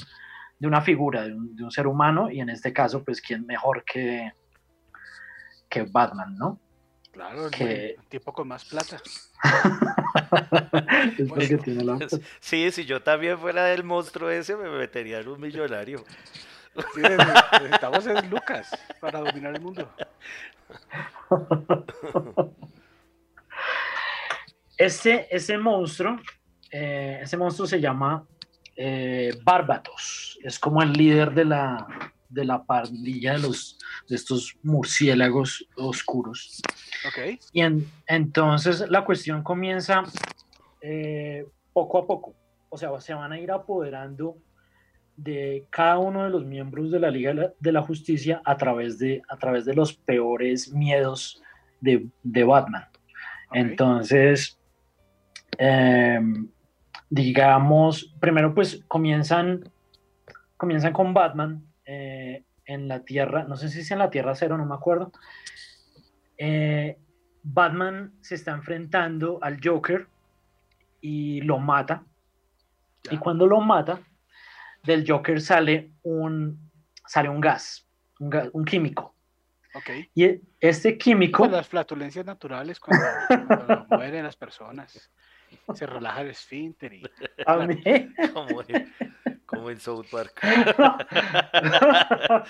de 0.60 0.68
una 0.70 0.80
figura, 0.80 1.28
de 1.28 1.36
un, 1.36 1.54
de 1.58 1.66
un, 1.66 1.72
ser 1.72 1.88
humano, 1.88 2.32
y 2.32 2.40
en 2.40 2.48
este 2.48 2.72
caso, 2.72 3.04
pues, 3.04 3.20
¿quién 3.20 3.46
mejor 3.46 3.84
que, 3.84 4.32
que 5.68 5.84
Batman, 5.84 6.38
no? 6.38 6.58
Claro, 7.12 7.50
que... 7.50 7.96
un 8.00 8.06
tipo 8.06 8.32
con 8.32 8.48
más 8.48 8.64
plata. 8.64 9.02
Sí, 12.40 12.72
si 12.72 12.86
yo 12.86 13.02
también 13.02 13.38
fuera 13.38 13.74
el 13.74 13.84
monstruo 13.84 14.30
ese, 14.30 14.56
me 14.56 14.70
metería 14.70 15.20
en 15.20 15.28
un 15.28 15.40
millonario. 15.40 16.04
necesitamos 16.96 18.08
en 18.08 18.30
Lucas 18.30 18.72
para 19.00 19.20
dominar 19.20 19.56
el 19.56 19.62
mundo. 19.62 19.90
Ese, 24.78 25.28
ese 25.30 25.60
monstruo, 25.60 26.18
eh, 26.72 27.20
ese 27.22 27.38
monstruo 27.38 27.68
se 27.68 27.80
llama 27.80 28.26
eh, 28.76 29.32
Barbatos. 29.44 30.40
Es 30.42 30.58
como 30.58 30.82
el 30.82 30.94
líder 30.94 31.36
de 31.36 31.46
la, 31.46 31.86
de 32.32 32.46
la 32.46 32.64
pandilla 32.64 33.34
de, 33.34 33.40
los, 33.40 33.78
de 34.08 34.16
estos 34.16 34.56
murciélagos 34.64 35.68
oscuros. 35.76 36.62
Okay. 37.10 37.40
Y 37.52 37.62
entonces 38.08 38.90
la 38.90 39.04
cuestión 39.04 39.44
comienza 39.44 40.04
eh, 40.82 41.46
poco 41.74 42.00
a 42.00 42.08
poco. 42.08 42.36
O 42.70 42.78
sea, 42.78 43.00
se 43.02 43.14
van 43.14 43.34
a 43.34 43.40
ir 43.40 43.52
apoderando 43.52 44.38
de 45.18 45.68
cada 45.70 46.00
uno 46.00 46.24
de 46.24 46.30
los 46.30 46.46
miembros 46.46 46.90
de 46.90 47.00
la 47.00 47.12
Liga 47.12 47.54
de 47.60 47.72
la 47.72 47.82
Justicia 47.82 48.42
a 48.46 48.58
través 48.58 48.98
de, 48.98 49.22
a 49.30 49.38
través 49.38 49.66
de 49.66 49.74
los 49.74 49.94
peores 49.94 50.72
miedos 50.72 51.42
de, 51.80 52.08
de 52.24 52.44
Batman. 52.44 52.86
Entonces, 53.52 54.58
em, 55.58 56.48
digamos, 57.10 58.16
primero 58.20 58.56
pues 58.56 58.84
comienzan, 58.88 59.70
comienzan 60.58 60.94
con 60.94 61.14
Batman 61.14 61.71
en 62.74 62.88
la 62.88 63.04
Tierra, 63.04 63.44
no 63.44 63.58
sé 63.58 63.70
si 63.70 63.82
es 63.82 63.92
en 63.92 64.00
la 64.00 64.10
Tierra 64.10 64.36
Cero, 64.36 64.58
no 64.58 64.66
me 64.66 64.76
acuerdo. 64.76 65.12
Eh, 66.38 66.98
Batman 67.44 68.14
se 68.22 68.36
está 68.36 68.52
enfrentando 68.52 69.40
al 69.42 69.60
Joker 69.64 70.08
y 71.02 71.42
lo 71.42 71.60
mata. 71.60 72.04
Y 73.10 73.18
cuando 73.18 73.48
lo 73.48 73.60
mata, 73.62 74.00
del 74.84 75.06
Joker 75.08 75.42
sale 75.42 75.92
un, 76.04 76.72
sale 77.06 77.30
un 77.30 77.42
gas, 77.42 77.88
un, 78.20 78.66
químico. 78.66 79.16
Okay. 79.74 80.10
Y 80.14 80.42
este 80.60 80.98
químico... 80.98 81.48
las 81.48 81.68
flatulencias 81.68 82.26
naturales 82.26 82.80
cuando, 82.80 83.86
mueren 83.90 84.24
las 84.24 84.36
personas. 84.36 85.12
Se 85.74 85.86
relaja 85.86 86.22
el 86.22 86.30
esfínter 86.30 86.94
y... 86.94 87.04
A 87.46 87.58
mí... 87.58 87.82
Como 89.52 89.70
en 89.70 89.80
South 89.80 90.08
Park. 90.10 90.42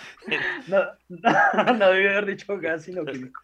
no, 0.67 0.83
no, 1.09 1.73
no 1.73 1.89
debí 1.89 2.07
haber 2.07 2.27
dicho 2.27 2.57
gas, 2.59 2.83
sino 2.83 3.03
químico. 3.05 3.41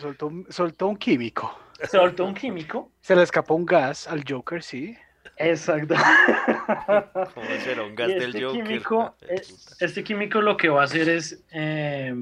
Soltó, 0.00 0.32
soltó 0.48 0.88
un 0.88 0.96
químico. 0.96 1.56
Soltó 1.90 2.24
un 2.24 2.34
químico. 2.34 2.90
Se 3.00 3.14
le 3.14 3.22
escapó 3.22 3.54
un 3.54 3.64
gas 3.64 4.08
al 4.08 4.24
Joker, 4.28 4.62
sí. 4.62 4.96
Exacto. 5.36 5.94
¿Cómo 7.34 7.46
será 7.62 7.84
un 7.84 7.94
gas 7.94 8.08
del 8.08 8.34
este 8.34 8.44
Joker? 8.44 8.64
Químico, 8.64 9.16
este 9.80 10.02
químico 10.02 10.40
lo 10.40 10.56
que 10.56 10.68
va 10.68 10.82
a 10.82 10.84
hacer 10.84 11.08
es 11.08 11.44
eh, 11.52 12.12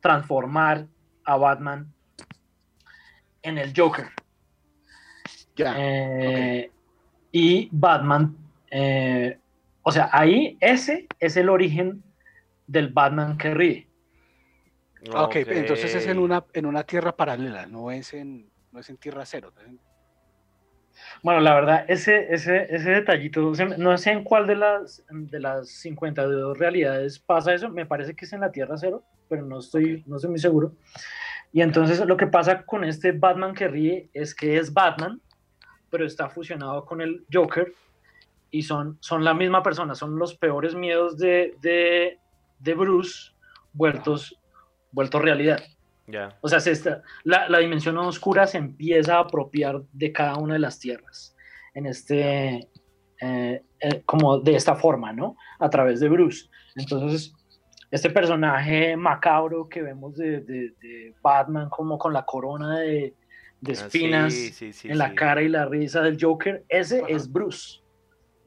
transformar 0.00 0.86
a 1.24 1.36
Batman 1.36 1.92
en 3.42 3.58
el 3.58 3.74
Joker. 3.76 4.06
Eh, 5.56 6.70
y 7.32 7.68
Batman, 7.72 8.36
eh, 8.70 9.38
o 9.82 9.92
sea, 9.92 10.08
ahí 10.12 10.56
ese 10.60 11.06
es 11.20 11.36
el 11.36 11.48
origen 11.48 12.02
del 12.66 12.88
Batman 12.88 13.36
que 13.36 13.54
ríe. 13.54 13.88
Ah, 15.12 15.24
ok, 15.24 15.36
entonces 15.36 15.94
es 15.94 16.06
en 16.06 16.18
una, 16.18 16.44
en 16.54 16.66
una 16.66 16.82
tierra 16.84 17.14
paralela, 17.14 17.66
no 17.66 17.90
es 17.90 18.14
en, 18.14 18.48
no 18.72 18.80
es 18.80 18.88
en 18.88 18.96
tierra 18.96 19.26
cero. 19.26 19.52
Bueno, 21.22 21.40
la 21.40 21.54
verdad, 21.54 21.84
ese, 21.88 22.32
ese, 22.32 22.74
ese 22.74 22.90
detallito, 22.90 23.52
no 23.78 23.98
sé 23.98 24.12
en 24.12 24.24
cuál 24.24 24.46
de 24.46 24.56
las, 24.56 25.04
de 25.10 25.40
las 25.40 25.68
52 25.68 26.58
realidades 26.58 27.18
pasa 27.18 27.52
eso, 27.54 27.68
me 27.68 27.86
parece 27.86 28.14
que 28.14 28.24
es 28.24 28.32
en 28.32 28.40
la 28.40 28.52
tierra 28.52 28.76
cero, 28.78 29.04
pero 29.28 29.44
no 29.44 29.58
estoy, 29.58 30.04
no 30.06 30.16
estoy 30.16 30.30
muy 30.30 30.38
seguro. 30.38 30.74
Y 31.52 31.62
entonces 31.62 32.04
lo 32.04 32.16
que 32.16 32.26
pasa 32.26 32.62
con 32.62 32.84
este 32.84 33.12
Batman 33.12 33.54
que 33.54 33.68
ríe 33.68 34.08
es 34.12 34.34
que 34.34 34.56
es 34.56 34.72
Batman, 34.72 35.20
pero 35.94 36.06
está 36.06 36.28
fusionado 36.28 36.84
con 36.84 37.00
el 37.00 37.24
Joker 37.32 37.72
y 38.50 38.62
son, 38.62 38.98
son 38.98 39.22
la 39.22 39.32
misma 39.32 39.62
persona, 39.62 39.94
son 39.94 40.18
los 40.18 40.34
peores 40.34 40.74
miedos 40.74 41.16
de, 41.18 41.54
de, 41.60 42.18
de 42.58 42.74
Bruce 42.74 43.30
vueltos, 43.72 44.36
vueltos 44.90 45.22
realidad. 45.22 45.62
ya 46.08 46.36
O 46.40 46.48
sea, 46.48 46.58
se 46.58 46.72
está, 46.72 47.04
la, 47.22 47.48
la, 47.48 47.60
dimensión 47.60 47.96
oscura 47.98 48.48
se 48.48 48.58
empieza 48.58 49.18
a 49.18 49.20
apropiar 49.20 49.82
de 49.92 50.10
cada 50.10 50.34
una 50.34 50.54
de 50.54 50.58
las 50.58 50.80
tierras 50.80 51.36
en 51.74 51.86
este, 51.86 52.68
eh, 53.20 53.62
eh, 53.78 54.02
como 54.04 54.40
de 54.40 54.56
esta 54.56 54.74
forma, 54.74 55.12
¿no? 55.12 55.36
A 55.60 55.70
través 55.70 56.00
de 56.00 56.08
Bruce. 56.08 56.48
Entonces, 56.74 57.32
este 57.88 58.10
personaje 58.10 58.96
macabro 58.96 59.68
que 59.68 59.80
vemos 59.80 60.16
de, 60.16 61.14
Batman 61.22 61.68
como 61.70 61.96
con 61.98 62.12
la 62.12 62.24
corona 62.24 62.80
de, 62.80 63.14
ah, 63.68 63.72
espinas 63.72 64.34
en 64.84 64.98
la 64.98 65.14
cara 65.14 65.42
y 65.42 65.48
la 65.48 65.66
risa 65.66 66.02
del 66.02 66.18
Joker, 66.20 66.64
ese 66.68 67.02
es 67.08 67.30
Bruce. 67.30 67.80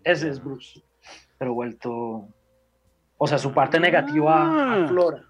Ese 0.04 0.30
es 0.30 0.44
Bruce. 0.44 0.82
Pero 1.38 1.54
vuelto... 1.54 2.28
O 3.20 3.28
sea, 3.28 3.38
su 3.38 3.52
parte 3.52 3.80
negativa 3.80 4.84
ah. 4.84 4.88
Flora. 4.88 5.24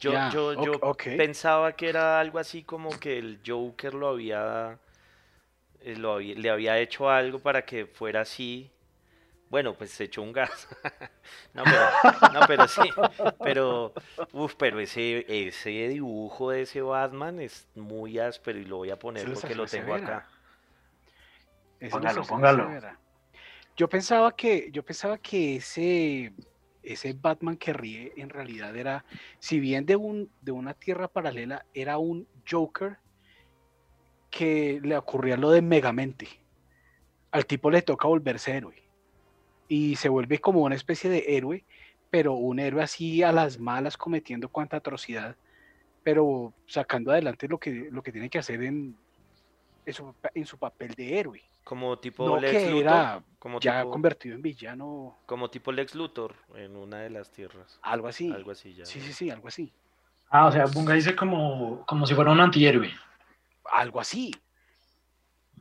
Yo, 0.00 0.12
yo, 0.30 0.64
yo 0.64 0.94
pensaba 1.16 1.72
que 1.72 1.88
era 1.88 2.20
algo 2.20 2.38
así 2.38 2.62
como 2.62 2.90
que 2.90 3.18
el 3.18 3.40
Joker 3.46 3.94
lo 3.94 4.08
había, 4.08 4.78
eh, 5.80 5.96
lo 5.96 6.20
le 6.20 6.50
había 6.50 6.78
hecho 6.78 7.08
algo 7.08 7.38
para 7.38 7.64
que 7.64 7.86
fuera 7.86 8.20
así. 8.20 8.70
Bueno, 9.50 9.74
pues 9.74 9.90
se 9.90 10.04
echó 10.04 10.22
un 10.22 10.32
gas. 10.32 10.68
no, 11.54 11.62
pero, 11.64 12.32
no, 12.32 12.40
pero 12.46 12.68
sí. 12.68 12.82
Pero, 13.42 13.92
uf, 14.32 14.54
pero 14.56 14.80
ese, 14.80 15.24
ese 15.28 15.88
dibujo 15.88 16.50
de 16.50 16.62
ese 16.62 16.82
Batman 16.82 17.40
es 17.40 17.68
muy 17.74 18.18
áspero 18.18 18.58
y 18.58 18.64
lo 18.64 18.78
voy 18.78 18.90
a 18.90 18.98
poner 18.98 19.32
porque 19.32 19.54
lo 19.54 19.66
tengo 19.66 19.94
acá. 19.94 20.26
Póngalo, 21.90 22.22
póngalo. 22.24 22.70
Yo 23.76 23.88
pensaba 23.88 24.34
que, 24.34 24.70
yo 24.72 24.84
pensaba 24.84 25.18
que 25.18 25.56
ese 25.56 26.32
ese 26.84 27.14
Batman 27.14 27.56
que 27.56 27.72
ríe 27.72 28.12
en 28.16 28.28
realidad 28.28 28.76
era, 28.76 29.04
si 29.38 29.58
bien 29.58 29.86
de, 29.86 29.96
un, 29.96 30.30
de 30.42 30.52
una 30.52 30.74
tierra 30.74 31.08
paralela, 31.08 31.64
era 31.74 31.98
un 31.98 32.28
Joker 32.48 32.98
que 34.30 34.80
le 34.82 34.96
ocurría 34.96 35.36
lo 35.36 35.50
de 35.50 35.62
Megamente. 35.62 36.28
Al 37.30 37.46
tipo 37.46 37.70
le 37.70 37.82
toca 37.82 38.06
volverse 38.06 38.56
héroe. 38.56 38.83
Y 39.68 39.96
se 39.96 40.08
vuelve 40.08 40.38
como 40.38 40.62
una 40.62 40.74
especie 40.74 41.08
de 41.10 41.24
héroe, 41.36 41.64
pero 42.10 42.34
un 42.34 42.58
héroe 42.58 42.82
así 42.82 43.22
a 43.22 43.32
las 43.32 43.58
malas, 43.58 43.96
cometiendo 43.96 44.48
cuanta 44.48 44.76
atrocidad, 44.76 45.36
pero 46.02 46.52
sacando 46.66 47.10
adelante 47.10 47.48
lo 47.48 47.58
que, 47.58 47.88
lo 47.90 48.02
que 48.02 48.12
tiene 48.12 48.28
que 48.28 48.38
hacer 48.38 48.62
en, 48.62 48.96
en 49.86 50.46
su 50.46 50.58
papel 50.58 50.94
de 50.94 51.18
héroe. 51.18 51.42
Como 51.64 51.98
tipo 51.98 52.38
Lex 52.38 52.70
Luthor. 52.70 53.22
como 53.38 53.58
ya 53.58 53.84
convertido 53.84 54.34
en 54.34 54.42
villano. 54.42 55.16
Como 55.24 55.48
tipo 55.48 55.72
Lex 55.72 55.94
Luthor 55.94 56.34
en 56.54 56.76
una 56.76 56.98
de 56.98 57.10
las 57.10 57.30
tierras. 57.30 57.78
Algo 57.82 58.06
así. 58.06 58.30
Algo 58.30 58.50
así 58.50 58.74
ya. 58.74 58.84
Sí, 58.84 59.00
sí, 59.00 59.14
sí, 59.14 59.30
algo 59.30 59.48
así. 59.48 59.72
Ah, 60.28 60.46
o 60.46 60.52
sea, 60.52 60.66
Bunga 60.66 60.92
dice 60.92 61.16
como, 61.16 61.84
como 61.86 62.06
si 62.06 62.14
fuera 62.14 62.32
un 62.32 62.40
antihéroe. 62.40 62.90
Algo 63.72 63.98
así. 63.98 64.30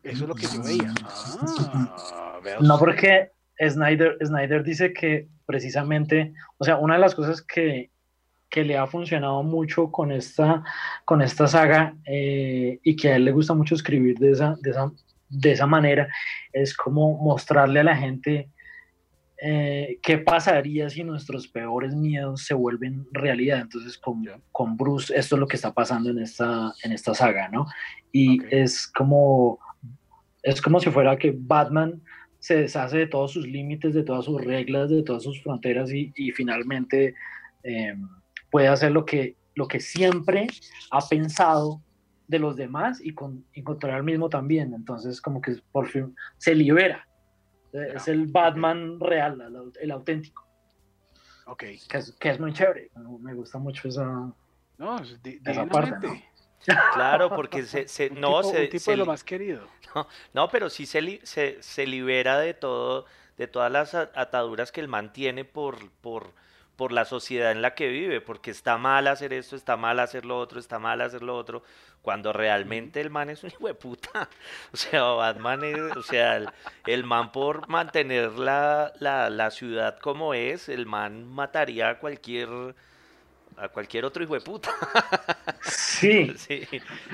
Eso 0.04 0.24
es 0.24 0.28
lo 0.28 0.36
que 0.36 0.46
yo 0.48 0.62
veía. 0.62 0.94
Ah, 1.06 2.40
no, 2.60 2.78
porque 2.78 3.32
Snyder, 3.60 4.18
Snyder 4.24 4.64
dice 4.64 4.94
que 4.94 5.28
precisamente, 5.46 6.34
o 6.58 6.64
sea, 6.64 6.78
una 6.78 6.96
de 6.96 7.02
las 7.02 7.16
cosas 7.16 7.42
que, 7.42 7.92
que 8.50 8.64
le 8.64 8.78
ha 8.78 8.88
funcionado 8.88 9.44
mucho 9.44 9.92
con 9.92 10.12
esta, 10.12 10.64
con 11.06 11.22
esta 11.22 11.48
saga 11.48 11.96
eh, 12.06 12.80
y 12.84 12.96
que 12.96 13.12
a 13.12 13.16
él 13.16 13.26
le 13.26 13.32
gusta 13.32 13.54
mucho 13.54 13.76
escribir 13.76 14.18
de 14.20 14.32
esa, 14.32 14.56
de 14.62 14.72
esa, 14.72 14.92
de 15.30 15.52
esa 15.52 15.68
manera, 15.68 16.08
es 16.52 16.76
como 16.76 17.18
mostrarle 17.18 17.80
a 17.80 17.84
la 17.84 17.96
gente 17.96 18.50
eh, 19.46 20.00
qué 20.02 20.20
pasaría 20.20 20.90
si 20.90 21.04
nuestros 21.04 21.48
peores 21.48 21.94
miedos 21.96 22.46
se 22.46 22.54
vuelven 22.54 23.06
realidad. 23.12 23.60
Entonces, 23.60 23.98
con, 23.98 24.24
con, 24.52 24.78
Bruce, 24.78 25.14
esto 25.18 25.36
es 25.36 25.40
lo 25.40 25.48
que 25.48 25.58
está 25.58 25.74
pasando 25.74 26.12
en 26.12 26.20
esta, 26.20 26.72
en 26.84 26.94
esta 26.94 27.14
saga, 27.14 27.50
¿no? 27.50 27.66
Y 28.12 28.40
es 28.50 28.88
como 28.88 29.60
es 30.44 30.62
como 30.62 30.80
si 30.80 30.92
fuera 30.92 31.18
que 31.18 31.34
Batman 31.36 32.02
se 32.44 32.58
deshace 32.58 32.98
de 32.98 33.08
todos 33.08 33.32
sus 33.32 33.48
límites, 33.48 33.94
de 33.94 34.04
todas 34.04 34.26
sus 34.26 34.44
reglas, 34.44 34.90
de 34.90 35.02
todas 35.02 35.24
sus 35.24 35.42
fronteras 35.42 35.90
y, 35.94 36.12
finalmente 36.34 37.16
em, 37.64 38.06
puede 38.52 38.68
hacer 38.68 38.92
lo 38.92 39.06
que, 39.06 39.38
lo 39.56 39.66
que 39.66 39.80
siempre 39.80 40.48
ha 40.92 41.00
pensado 41.08 41.82
de 42.28 42.40
los 42.40 42.58
demás 42.58 43.00
y 43.02 43.14
con, 43.14 43.46
encontrar 43.54 43.94
al 43.94 44.04
mismo 44.04 44.28
también. 44.28 44.74
Entonces, 44.74 45.22
como 45.22 45.40
que 45.40 45.56
por 45.72 45.88
fin 45.88 46.14
se 46.38 46.54
libera. 46.54 47.08
Es 47.72 48.10
el 48.10 48.28
Batman 48.28 49.00
real, 49.00 49.74
el, 49.80 49.92
auténtico. 49.92 50.46
Ok. 51.46 51.64
Que 52.20 52.30
es, 52.30 52.40
muy 52.42 52.52
chévere. 52.52 52.92
Me 53.22 53.34
gusta 53.36 53.58
mucho 53.58 53.88
esa, 53.88 54.04
no, 54.04 54.98
parte. 55.72 56.26
Claro, 56.94 57.30
porque 57.36 57.64
se, 57.64 58.10
no, 58.12 58.44
se, 58.44 58.68
tipo 58.68 58.92
de 58.92 58.98
lo 58.98 59.06
más 59.06 59.24
querido. 59.24 59.68
No, 59.96 60.08
no 60.34 60.50
pero 60.50 60.72
sí 60.72 60.88
se, 60.88 61.20
se, 61.24 61.62
se 61.62 61.86
libera 61.86 62.40
de 62.40 62.56
todo, 62.56 63.06
de 63.38 63.46
todas 63.46 63.72
las 63.72 63.94
ataduras 63.94 64.72
que 64.72 64.82
él 64.82 64.88
mantiene 64.88 65.46
por, 65.46 65.92
por, 66.02 66.34
por 66.76 66.92
la 66.92 67.06
sociedad 67.06 67.52
en 67.52 67.62
la 67.62 67.76
que 67.76 67.90
vive, 67.90 68.20
porque 68.20 68.50
está 68.50 68.78
mal 68.78 69.08
hacer 69.08 69.34
esto, 69.34 69.56
está 69.56 69.78
mal 69.78 70.00
hacer 70.00 70.26
lo 70.26 70.40
otro, 70.40 70.60
está 70.60 70.80
mal 70.80 71.00
hacer 71.02 71.22
lo 71.22 71.38
otro, 71.38 71.62
cuando 72.02 72.34
realmente 72.34 73.02
el 73.02 73.12
man 73.12 73.30
es 73.30 73.44
un 73.44 73.50
hijo 73.52 73.68
de 73.68 73.76
puta. 73.76 74.30
O 74.72 74.78
sea, 74.78 75.04
Batman 75.04 75.64
es, 75.64 75.96
o 75.96 76.02
sea, 76.02 76.42
el, 76.88 77.04
man 77.04 77.32
por 77.32 77.68
mantener 77.68 78.32
la, 78.32 78.94
la, 79.00 79.30
la, 79.30 79.52
ciudad 79.52 80.00
como 80.00 80.34
es, 80.34 80.70
el 80.70 80.88
man 80.88 81.26
mataría 81.28 81.90
a 81.90 82.00
cualquier 82.00 82.74
a 83.58 83.70
cualquier 83.70 84.06
otro 84.06 84.24
hijo 84.24 84.34
de 84.34 84.42
puta. 84.42 84.72
Sí. 85.62 86.34
sí. 86.38 86.68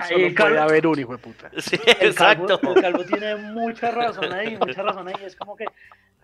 Solo 0.07 0.35
puede 0.35 0.59
haber 0.59 0.87
un 0.87 0.99
hijo 0.99 1.11
de 1.13 1.17
puta. 1.17 1.51
Sí, 1.57 1.77
exacto. 1.99 2.59
el 2.75 2.81
calvo 2.81 3.03
tiene 3.05 3.35
mucha 3.35 3.91
razón 3.91 4.31
ahí, 4.33 4.57
mucha 4.59 4.81
razón 4.81 5.07
ahí. 5.07 5.15
Es 5.23 5.35
como 5.35 5.55
que 5.55 5.65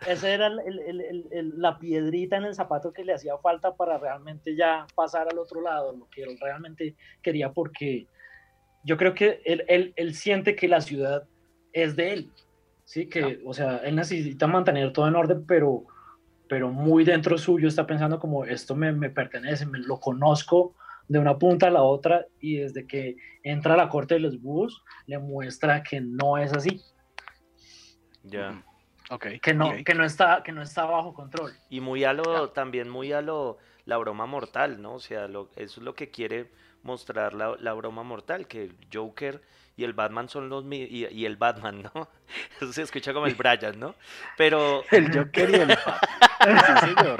esa 0.07 0.29
era 0.29 0.49
la 0.49 1.79
piedrita 1.79 2.37
en 2.37 2.45
el 2.45 2.55
zapato 2.55 2.91
que 2.91 3.03
le 3.03 3.13
hacía 3.13 3.37
falta 3.37 3.75
para 3.75 3.97
realmente 3.97 4.55
ya 4.55 4.85
pasar 4.93 5.27
al 5.31 5.39
otro 5.39 5.61
lado, 5.61 5.93
lo 5.93 6.07
que 6.09 6.23
él 6.23 6.37
realmente 6.39 6.95
quería, 7.21 7.51
porque 7.51 8.07
yo 8.83 8.97
creo 8.97 9.13
que 9.13 9.41
él, 9.45 9.93
él, 9.95 10.13
siente 10.13 10.55
que 10.55 10.67
la 10.67 10.81
ciudad 10.81 11.23
es 11.73 11.95
de 11.95 12.13
él, 12.13 12.31
¿sí? 12.83 13.07
Que, 13.07 13.41
o 13.45 13.53
sea, 13.53 13.77
él 13.77 13.95
necesita 13.95 14.47
mantener 14.47 14.93
todo 14.93 15.07
en 15.07 15.15
orden, 15.15 15.45
pero, 15.45 15.85
pero 16.47 16.69
muy 16.69 17.03
dentro 17.03 17.37
suyo 17.37 17.67
está 17.67 17.85
pensando 17.85 18.19
como 18.19 18.45
esto 18.45 18.75
me, 18.75 18.91
me 18.91 19.09
pertenece, 19.09 19.65
me 19.65 19.79
lo 19.79 19.99
conozco 19.99 20.75
de 21.07 21.19
una 21.19 21.37
punta 21.37 21.67
a 21.67 21.71
la 21.71 21.83
otra 21.83 22.25
y 22.39 22.57
desde 22.57 22.87
que 22.87 23.17
entra 23.43 23.75
a 23.75 23.77
la 23.77 23.89
corte 23.89 24.15
de 24.15 24.21
los 24.21 24.41
búhos 24.41 24.83
le 25.05 25.19
muestra 25.19 25.83
que 25.83 26.01
no 26.01 26.37
es 26.37 26.53
así. 26.53 26.81
Ya. 28.23 28.63
Que 29.41 29.53
no, 29.53 29.71
que 29.85 29.93
no 29.93 30.03
está, 30.03 30.41
que 30.43 30.51
no 30.51 30.63
está 30.63 30.85
bajo 30.85 31.13
control. 31.13 31.53
Y 31.69 31.79
muy 31.79 32.03
a 32.03 32.13
lo, 32.13 32.49
también 32.49 32.89
muy 32.89 33.11
a 33.11 33.21
lo, 33.21 33.59
la 33.85 33.97
broma 33.97 34.25
mortal, 34.25 34.81
¿no? 34.81 34.95
O 34.95 34.99
sea, 34.99 35.27
lo, 35.27 35.51
eso 35.55 35.79
es 35.79 35.85
lo 35.85 35.93
que 35.93 36.09
quiere 36.09 36.49
mostrar 36.81 37.35
la, 37.35 37.55
la 37.59 37.73
broma 37.73 38.01
mortal, 38.01 38.47
que 38.47 38.63
el 38.63 38.75
Joker 38.91 39.43
y 39.77 39.83
el 39.83 39.93
Batman 39.93 40.29
son 40.29 40.47
los 40.49 40.63
y, 40.71 41.07
y 41.07 41.25
el 41.25 41.35
Batman, 41.35 41.83
¿no? 41.83 42.09
Eso 42.61 42.71
se 42.71 42.83
escucha 42.83 43.13
como 43.13 43.27
el 43.27 43.35
Brian, 43.35 43.79
¿no? 43.79 43.95
Pero. 44.37 44.83
El 44.91 45.13
Joker 45.13 45.49
y 45.49 45.55
el 45.55 45.67
Batman. 45.67 45.99
Sí, 46.41 46.85
señor. 46.87 47.17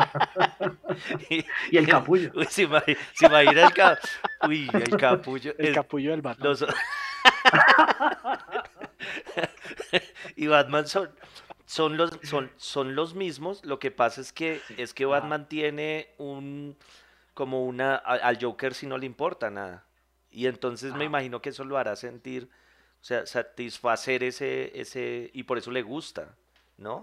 Y, 1.72 1.78
el 1.78 1.88
capullo. 1.88 2.32
Uy, 2.36 2.45
si 2.49 2.66
va, 2.66 2.82
si 3.14 3.28
va 3.28 3.39
a 3.39 3.43
ir 3.43 3.58
el, 3.58 3.74
ca... 3.74 3.99
Uy, 4.47 4.70
el 4.74 4.95
capullo. 4.97 5.53
El 5.58 5.74
capullo 5.74 6.12
del 6.12 6.22
Batman. 6.22 6.47
Los... 6.47 6.66
y 10.38 10.47
Batman 10.47 10.88
son, 10.88 11.12
son 11.66 11.97
los, 11.97 12.12
son, 12.24 12.49
son 12.56 12.95
los 12.95 13.14
mismos, 13.14 13.66
lo 13.66 13.80
que 13.80 13.91
pasa 13.91 14.22
es 14.22 14.32
que, 14.32 14.62
es 14.78 14.93
que 14.93 15.06
Batman 15.06 15.49
tiene 15.49 16.10
un, 16.18 16.78
como 17.34 17.66
una, 17.66 17.95
al 17.95 18.41
Joker 18.41 18.74
si 18.74 18.88
no 18.88 18.97
le 18.97 19.06
importa 19.06 19.49
nada. 19.49 19.84
Y 20.36 20.48
entonces 20.48 20.94
me 20.94 21.06
imagino 21.06 21.42
que 21.42 21.50
eso 21.50 21.64
lo 21.64 21.78
hará 21.78 21.96
sentir, 21.96 22.50
o 23.00 23.04
sea, 23.04 23.26
satisfacer 23.26 24.22
ese, 24.22 24.78
ese, 24.78 25.32
y 25.34 25.44
por 25.44 25.58
eso 25.58 25.72
le 25.72 25.82
gusta, 25.82 26.36
¿no? 26.78 26.96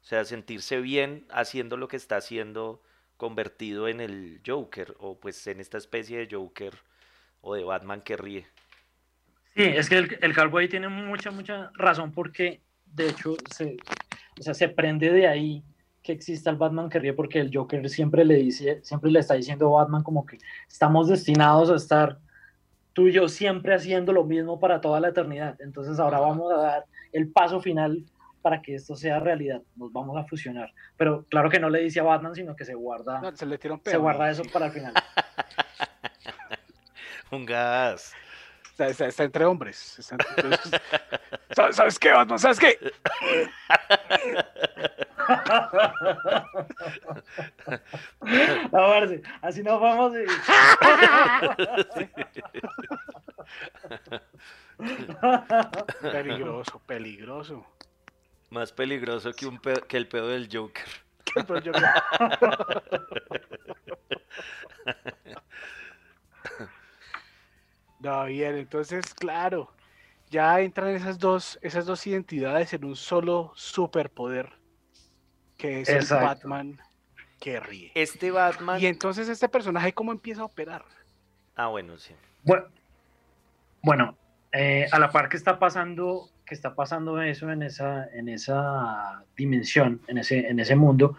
O 0.00 0.04
sea, 0.04 0.24
sentirse 0.24 0.80
bien 0.80 1.26
haciendo 1.28 1.76
lo 1.76 1.88
que 1.88 1.96
está 1.96 2.18
haciendo 2.18 2.80
convertido 3.16 3.88
en 3.88 4.00
el 4.00 4.40
Joker, 4.46 4.94
o 5.00 5.18
pues 5.18 5.44
en 5.48 5.58
esta 5.58 5.76
especie 5.76 6.18
de 6.18 6.28
Joker 6.30 6.72
o 7.40 7.56
de 7.56 7.64
Batman 7.64 8.00
que 8.00 8.16
ríe. 8.16 8.46
Sí, 9.56 9.64
es 9.64 9.88
que 9.88 9.98
el, 9.98 10.18
el 10.22 10.56
ahí 10.56 10.68
tiene 10.68 10.88
mucha, 10.88 11.32
mucha 11.32 11.72
razón 11.74 12.12
porque 12.12 12.60
de 12.86 13.08
hecho, 13.08 13.34
se, 13.50 13.76
o 14.38 14.42
sea, 14.42 14.54
se 14.54 14.68
prende 14.68 15.10
de 15.10 15.26
ahí 15.26 15.64
que 16.00 16.12
exista 16.12 16.50
el 16.50 16.56
Batman 16.56 16.88
que 16.88 17.00
ríe 17.00 17.12
porque 17.12 17.40
el 17.40 17.50
Joker 17.52 17.88
siempre 17.90 18.24
le 18.24 18.36
dice, 18.36 18.78
siempre 18.84 19.10
le 19.10 19.18
está 19.18 19.34
diciendo 19.34 19.76
a 19.76 19.82
Batman 19.82 20.04
como 20.04 20.24
que 20.24 20.38
estamos 20.68 21.08
destinados 21.08 21.70
a 21.70 21.74
estar 21.74 22.20
tú 22.98 23.06
y 23.06 23.12
yo 23.12 23.28
siempre 23.28 23.76
haciendo 23.76 24.12
lo 24.12 24.24
mismo 24.24 24.58
para 24.58 24.80
toda 24.80 24.98
la 24.98 25.10
eternidad. 25.10 25.54
Entonces 25.60 26.00
ahora 26.00 26.18
vamos 26.18 26.52
a 26.52 26.56
dar 26.56 26.84
el 27.12 27.30
paso 27.30 27.60
final 27.60 28.04
para 28.42 28.60
que 28.60 28.74
esto 28.74 28.96
sea 28.96 29.20
realidad. 29.20 29.62
Nos 29.76 29.92
vamos 29.92 30.16
a 30.16 30.24
fusionar. 30.24 30.72
Pero 30.96 31.24
claro 31.30 31.48
que 31.48 31.60
no 31.60 31.70
le 31.70 31.78
dice 31.78 32.00
a 32.00 32.02
Batman, 32.02 32.34
sino 32.34 32.56
que 32.56 32.64
se 32.64 32.74
guarda, 32.74 33.20
se, 33.36 33.46
le 33.46 33.56
se 33.56 33.98
guarda 33.98 34.28
eso 34.28 34.42
para 34.52 34.66
el 34.66 34.72
final. 34.72 34.94
un 37.30 37.46
gas. 37.46 38.14
Está, 38.76 39.06
está, 39.06 39.22
entre 39.22 39.44
hombres. 39.44 40.00
¿Sabes 41.70 42.00
qué, 42.00 42.10
Batman? 42.10 42.40
¿Sabes 42.40 42.58
qué? 42.58 42.80
No, 48.72 48.94
así 49.42 49.62
no 49.62 49.78
vamos. 49.80 50.12
peligroso, 56.12 56.80
peligroso. 56.86 57.66
Más 58.50 58.72
peligroso 58.72 59.32
que, 59.32 59.46
un 59.46 59.58
que 59.58 59.96
el 59.96 60.08
pedo 60.08 60.28
del 60.28 60.48
Joker. 60.50 60.86
no, 68.00 68.24
bien, 68.24 68.56
entonces, 68.56 69.14
claro, 69.14 69.70
ya 70.30 70.60
entran 70.60 70.90
esas 70.90 71.18
dos, 71.18 71.58
esas 71.62 71.86
dos 71.86 72.06
identidades 72.06 72.72
en 72.72 72.84
un 72.84 72.96
solo 72.96 73.52
superpoder, 73.54 74.57
que 75.58 75.82
es 75.82 75.88
el 75.90 76.06
Batman 76.06 76.78
que 77.38 77.60
ríe. 77.60 77.92
Este 77.94 78.30
Batman. 78.30 78.80
Y 78.80 78.86
entonces 78.86 79.28
este 79.28 79.48
personaje, 79.48 79.92
¿cómo 79.92 80.12
empieza 80.12 80.40
a 80.40 80.46
operar? 80.46 80.84
Ah, 81.54 81.66
bueno, 81.66 81.98
sí. 81.98 82.14
Bueno, 82.44 82.66
bueno 83.82 84.16
eh, 84.52 84.86
a 84.90 84.98
la 84.98 85.10
par 85.10 85.28
que 85.28 85.36
está 85.36 85.58
pasando 85.58 86.30
que 86.48 86.54
está 86.54 86.74
pasando 86.74 87.20
eso 87.20 87.50
en 87.50 87.62
esa, 87.62 88.08
en 88.14 88.28
esa 88.28 89.22
dimensión, 89.36 90.00
en 90.08 90.16
ese, 90.16 90.48
en 90.48 90.58
ese 90.58 90.74
mundo. 90.74 91.18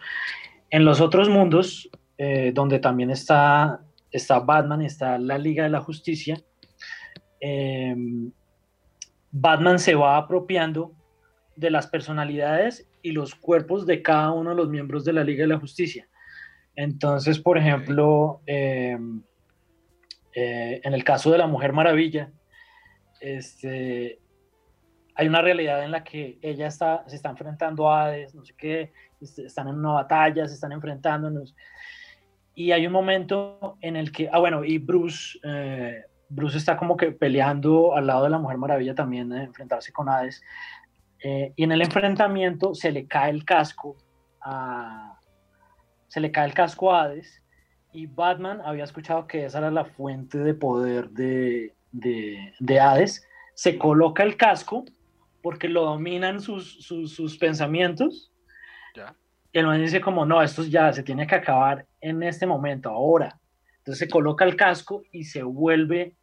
En 0.71 0.85
los 0.85 1.01
otros 1.01 1.29
mundos, 1.29 1.87
eh, 2.17 2.51
donde 2.51 2.79
también 2.79 3.11
está, 3.11 3.81
está 4.11 4.39
Batman, 4.39 4.81
está 4.81 5.19
la 5.19 5.37
Liga 5.37 5.63
de 5.63 5.69
la 5.69 5.81
Justicia, 5.81 6.41
em, 7.39 8.31
Batman 9.31 9.77
se 9.77 9.93
va 9.93 10.17
apropiando 10.17 10.93
de 11.55 11.69
las 11.69 11.85
personalidades 11.85 12.88
y 13.01 13.11
los 13.11 13.35
cuerpos 13.35 13.85
de 13.85 14.01
cada 14.01 14.31
uno 14.31 14.51
de 14.51 14.55
los 14.55 14.69
miembros 14.69 15.05
de 15.05 15.13
la 15.13 15.23
Liga 15.23 15.43
de 15.43 15.49
la 15.49 15.59
Justicia. 15.59 16.07
Entonces, 16.75 17.39
por 17.39 17.57
ejemplo, 17.57 18.41
em, 18.45 19.21
eh, 20.33 20.81
en 20.83 20.93
el 20.93 21.03
caso 21.03 21.31
de 21.31 21.37
la 21.37 21.47
Mujer 21.47 21.73
Maravilla, 21.73 22.31
este, 23.19 24.19
hay 25.15 25.27
una 25.27 25.41
realidad 25.41 25.83
en 25.83 25.91
la 25.91 26.03
que 26.03 26.39
ella 26.41 26.67
está, 26.67 27.03
se 27.07 27.17
está 27.17 27.29
enfrentando 27.29 27.91
a 27.91 28.05
Hades, 28.05 28.33
no 28.33 28.45
sé 28.45 28.53
qué, 28.57 28.93
están 29.19 29.67
en 29.67 29.75
una 29.75 29.91
batalla, 29.91 30.47
se 30.47 30.53
están 30.53 30.71
enfrentándonos. 30.71 31.55
Y 32.55 32.71
hay 32.71 32.87
un 32.87 32.93
momento 32.93 33.77
en 33.81 33.95
el 33.95 34.11
que, 34.11 34.29
ah, 34.31 34.39
bueno, 34.39 34.63
y 34.63 34.77
Bruce, 34.77 35.37
eh, 35.43 36.03
Bruce 36.29 36.57
está 36.57 36.77
como 36.77 36.95
que 36.95 37.11
peleando 37.11 37.95
al 37.95 38.07
lado 38.07 38.23
de 38.23 38.29
la 38.29 38.37
Mujer 38.37 38.57
Maravilla 38.57 38.95
también, 38.95 39.29
de 39.29 39.43
enfrentarse 39.43 39.91
con 39.91 40.07
Hades. 40.07 40.41
Eh, 41.23 41.53
y 41.55 41.63
en 41.63 41.71
el 41.71 41.81
enfrentamiento 41.81 42.73
se 42.73 42.91
le 42.91 43.07
cae 43.07 43.31
el 43.31 43.43
casco 43.45 43.97
a, 44.41 45.19
se 46.07 46.19
le 46.19 46.31
cae 46.31 46.47
el 46.47 46.53
casco 46.53 46.93
a 46.93 47.03
Hades. 47.03 47.41
Y 47.91 48.05
Batman 48.05 48.61
había 48.63 48.83
escuchado 48.83 49.25
que 49.25 49.45
esa 49.45 49.57
era 49.57 49.71
la 49.71 49.85
fuente 49.85 50.37
de 50.37 50.53
poder 50.53 51.09
de, 51.09 51.75
de, 51.91 52.53
de 52.59 52.79
Hades. 52.79 53.27
Se 53.55 53.77
coloca 53.77 54.23
el 54.23 54.37
casco 54.37 54.85
porque 55.41 55.67
lo 55.69 55.85
dominan 55.85 56.41
sus, 56.41 56.85
sus, 56.85 57.37
pensamientos. 57.37 58.31
Y 59.51 59.57
el 59.57 59.65
man 59.65 59.81
dice 59.81 60.01
como, 60.01 60.25
no, 60.25 60.41
esto 60.41 60.63
ya 60.63 60.93
se 60.93 61.01
tiene 61.01 61.25
que 61.25 61.35
acabar 61.35 61.85
en 62.01 62.21
este 62.21 62.45
momento, 62.45 62.89
ahora. 62.89 63.39
Entonces 63.79 63.99
se 63.99 64.09
coloca 64.09 64.45
el 64.45 64.55
casco 64.55 65.01
y 65.11 65.23
se 65.23 65.41
vuelve 65.41 66.15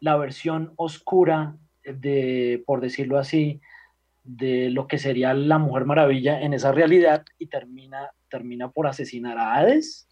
la 0.00 0.16
versión 0.16 0.72
oscura 0.76 1.56
de, 1.84 2.62
por 2.66 2.80
decirlo 2.80 3.18
así, 3.18 3.60
de 4.24 4.70
lo 4.70 4.88
que 4.88 4.98
sería 4.98 5.34
la 5.34 5.58
Mujer 5.58 5.84
Maravilla 5.84 6.40
en 6.40 6.54
esa 6.54 6.72
realidad 6.72 7.24
y 7.38 7.46
termina, 7.46 8.10
termina 8.30 8.70
por 8.70 8.86
asesinar 8.86 9.38
a 9.38 9.54
Hades 9.54 10.08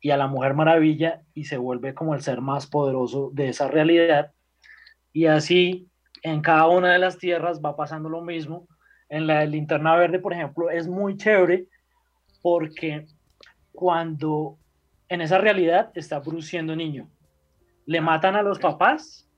y 0.00 0.10
a 0.10 0.16
la 0.18 0.26
Mujer 0.26 0.54
Maravilla 0.54 1.22
y 1.32 1.44
se 1.44 1.56
vuelve 1.56 1.94
como 1.94 2.14
el 2.14 2.22
ser 2.22 2.42
más 2.42 2.66
poderoso 2.66 3.30
de 3.32 3.48
esa 3.48 3.68
realidad. 3.68 4.32
Y 5.12 5.26
así 5.26 5.88
en 6.22 6.42
cada 6.42 6.68
una 6.68 6.92
de 6.92 6.98
las 6.98 7.18
tierras 7.18 7.60
va 7.64 7.76
pasando 7.76 8.08
lo 8.08 8.20
mismo. 8.20 8.68
En 9.08 9.26
la 9.26 9.44
linterna 9.46 9.96
verde, 9.96 10.18
por 10.18 10.32
ejemplo, 10.32 10.70
es 10.70 10.86
muy 10.86 11.16
chévere 11.16 11.66
porque 12.42 13.06
cuando 13.72 14.58
en 15.08 15.20
esa 15.20 15.38
realidad 15.38 15.90
está 15.94 16.18
Bruce 16.20 16.48
siendo 16.48 16.76
niño, 16.76 17.10
le 17.86 18.00
matan 18.00 18.36
a 18.36 18.42
los 18.42 18.58
papás 18.58 19.28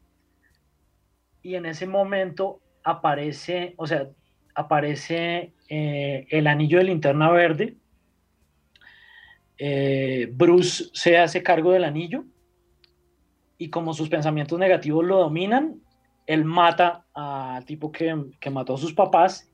y 1.42 1.54
en 1.54 1.66
ese 1.66 1.86
momento 1.86 2.60
aparece, 2.84 3.74
o 3.78 3.86
sea, 3.86 4.08
aparece 4.54 5.54
eh, 5.68 6.26
el 6.30 6.46
anillo 6.46 6.78
de 6.78 6.84
linterna 6.84 7.30
verde. 7.30 7.76
Eh, 9.56 10.28
Bruce 10.32 10.84
se 10.92 11.18
hace 11.18 11.42
cargo 11.42 11.72
del 11.72 11.84
anillo 11.84 12.24
y 13.56 13.70
como 13.70 13.94
sus 13.94 14.08
pensamientos 14.08 14.58
negativos 14.58 15.04
lo 15.04 15.18
dominan, 15.18 15.80
él 16.26 16.44
mata 16.44 17.06
al 17.14 17.64
tipo 17.64 17.92
que, 17.92 18.14
mató 18.50 18.74
a 18.74 18.78
sus 18.78 18.92
papás 18.92 19.50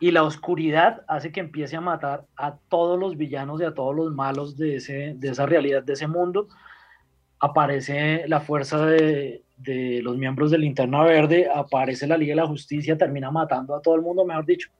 y 0.00 0.10
la 0.10 0.22
oscuridad 0.22 1.02
hace 1.08 1.30
que 1.30 1.40
empiece 1.40 1.76
a 1.76 1.80
matar 1.80 2.26
a 2.36 2.56
todos 2.68 2.98
los 2.98 3.16
villanos 3.16 3.60
y 3.60 3.64
a 3.64 3.74
todos 3.74 3.94
los 3.94 4.12
malos 4.14 4.56
de, 4.56 4.76
ese, 4.76 5.14
de 5.16 5.28
esa 5.28 5.44
realidad, 5.46 5.82
de 5.82 5.92
ese 5.92 6.06
mundo. 6.06 6.48
Aparece 7.38 8.26
la 8.26 8.40
fuerza 8.40 8.86
de, 8.86 9.43
los 9.66 10.16
miembros 10.16 10.50
de 10.50 10.58
Linterna 10.58 11.02
Verde, 11.02 11.48
aparece 11.52 12.06
la 12.06 12.16
Liga 12.16 12.32
de 12.32 12.40
la 12.42 12.46
Justicia, 12.46 12.96
termina 12.96 13.30
matando 13.30 13.74
a 13.74 13.82
todo 13.82 13.94
el 13.94 14.02
mundo, 14.02 14.24
mejor 14.24 14.44
dicho. 14.44 14.70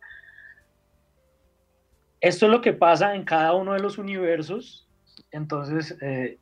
Esto 2.21 2.47
es 2.47 2.53
lo 2.53 2.61
que 2.61 2.73
pasa 2.73 3.15
en 3.15 3.25
cada 3.25 3.53
uno 3.55 3.75
de 3.75 3.81
los 3.81 3.99
universos. 3.99 4.89
Entonces, 5.31 5.97
eh, 6.01 6.39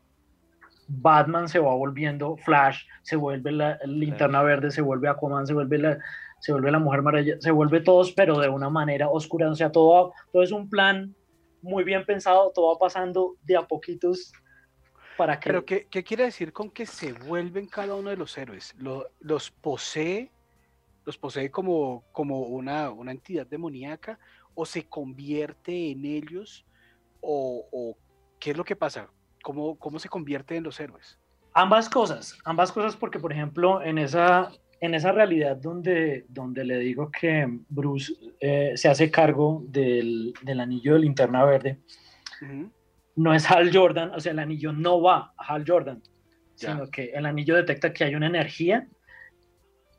Batman 0.87 1.49
se 1.49 1.59
va 1.59 1.75
volviendo 1.75 2.37
Flash, 2.37 2.85
se 3.03 3.17
vuelve 3.17 3.53
la 3.53 3.79
linterna 3.85 4.43
verde, 4.43 4.71
se 4.71 4.83
vuelve 4.83 5.09
Aquaman, 5.09 5.47
se 5.47 5.55
vuelve 5.55 5.79
la, 5.79 5.99
se 6.41 6.53
vuelve 6.53 6.71
la 6.71 6.79
Mujer 6.79 7.03
Maravilla, 7.03 7.37
se 7.41 7.51
vuelve 7.51 7.81
todos, 7.81 8.13
pero 8.13 8.39
de 8.39 8.49
una 8.49 8.69
manera 8.69 9.09
oscura. 9.09 9.51
O 9.51 9.55
sea, 9.55 9.73
todo, 9.73 10.13
todo 10.33 10.43
es 10.43 10.53
un 10.53 10.69
plan 10.69 11.15
muy 11.63 11.85
bien 11.85 12.05
pensado, 12.05 12.53
todo 12.55 12.73
va 12.73 12.79
pasando 12.79 13.37
de 13.45 13.57
a 13.57 13.63
poquitos 13.63 14.33
para 15.17 15.39
que. 15.39 15.49
Pero, 15.49 15.65
¿qué, 15.65 15.87
qué 15.91 16.03
quiere 16.03 16.25
decir 16.25 16.53
con 16.53 16.71
que 16.71 16.87
se 16.87 17.13
vuelven 17.13 17.67
cada 17.67 17.95
uno 17.95 18.11
de 18.11 18.17
los 18.17 18.37
héroes? 18.37 18.75
¿Los 19.21 19.51
posee? 19.51 20.31
¿Los 21.05 21.19
posee 21.19 21.51
como, 21.51 22.05
como 22.13 22.41
una, 22.41 22.91
una 22.91 23.13
entidad 23.13 23.47
demoníaca? 23.47 24.19
¿O 24.55 24.65
se 24.67 24.85
convierte 24.85 25.91
en 25.91 26.05
ellos? 26.05 26.65
¿O, 27.21 27.67
o 27.73 27.97
qué 28.39 28.51
es 28.51 28.57
lo 28.57 28.65
que 28.65 28.77
pasa? 28.77 29.09
cómo, 29.43 29.77
cómo 29.79 29.99
se 29.99 30.09
convierte 30.09 30.57
en 30.57 30.63
los 30.65 30.81
héroes. 30.81 31.19
Ambas 31.53 31.91
cosas, 31.91 32.39
ambas 32.45 32.73
cosas 32.73 32.97
porque, 32.97 33.19
por 33.19 33.33
ejemplo, 33.33 33.83
en 33.83 33.99
esa, 33.99 34.51
en 34.81 34.95
esa 34.95 35.13
realidad 35.13 35.57
donde, 35.57 36.25
donde 36.29 36.65
le 36.65 36.79
digo 36.79 37.11
que 37.11 37.47
Bruce 37.69 38.15
eh, 38.41 38.73
se 38.77 38.89
hace 38.89 39.11
cargo 39.11 39.63
del, 39.67 40.33
del, 40.43 40.61
anillo 40.61 40.95
de 40.95 41.01
linterna 41.01 41.45
verde, 41.45 41.79
no 43.17 43.35
es 43.35 43.51
Hal 43.51 43.75
Jordan, 43.75 44.13
o 44.15 44.21
sea, 44.21 44.33
el 44.33 44.39
anillo 44.39 44.73
no 44.73 45.03
va 45.03 45.33
a 45.37 45.55
Hal 45.55 45.65
Jordan, 45.67 46.03
sino 46.55 46.89
que 46.89 47.11
el 47.15 47.27
anillo 47.27 47.57
detecta 47.57 47.93
que 47.93 48.05
hay 48.05 48.15
una 48.15 48.27
energía 48.27 48.87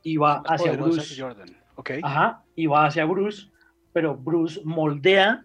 y 0.01 0.17
va 0.17 0.41
hacia 0.45 0.73
Bruce. 0.73 1.21
Jordan. 1.21 1.49
Okay. 1.75 1.99
Ajá, 2.03 2.43
y 2.55 2.67
va 2.67 2.85
hacia 2.85 3.05
Bruce, 3.05 3.47
pero 3.93 4.15
Bruce 4.15 4.61
moldea, 4.63 5.43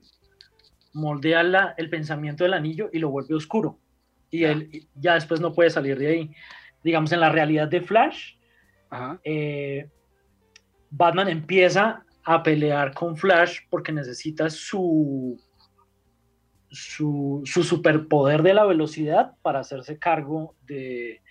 moldea 0.93 1.43
la, 1.43 1.75
el 1.77 1.89
pensamiento 1.89 2.45
del 2.45 2.55
anillo 2.55 2.91
y 2.93 2.99
lo 2.99 3.11
vuelve 3.11 3.35
oscuro 3.35 3.79
y 4.31 4.45
él 4.45 4.89
ya 4.95 5.14
después 5.14 5.41
no 5.41 5.53
puede 5.53 5.71
salir 5.71 5.99
de 5.99 6.07
ahí. 6.07 6.31
Digamos, 6.83 7.12
en 7.12 7.21
la 7.21 7.31
realidad 7.31 7.69
de 7.69 7.81
Flash, 7.81 8.35
eh, 9.25 9.89
Batman 10.91 11.29
empieza 11.29 12.05
a 12.25 12.43
pelear 12.43 12.93
con 12.95 13.16
Flash 13.16 13.61
porque 13.71 13.93
necesita 13.93 14.51
su, 14.51 15.41
su, 16.71 17.43
superpoder 17.45 18.43
de 18.43 18.55
la 18.55 18.64
velocidad 18.64 19.33
para 19.43 19.61
hacerse 19.61 19.99
cargo 19.99 20.55
de, 20.66 21.23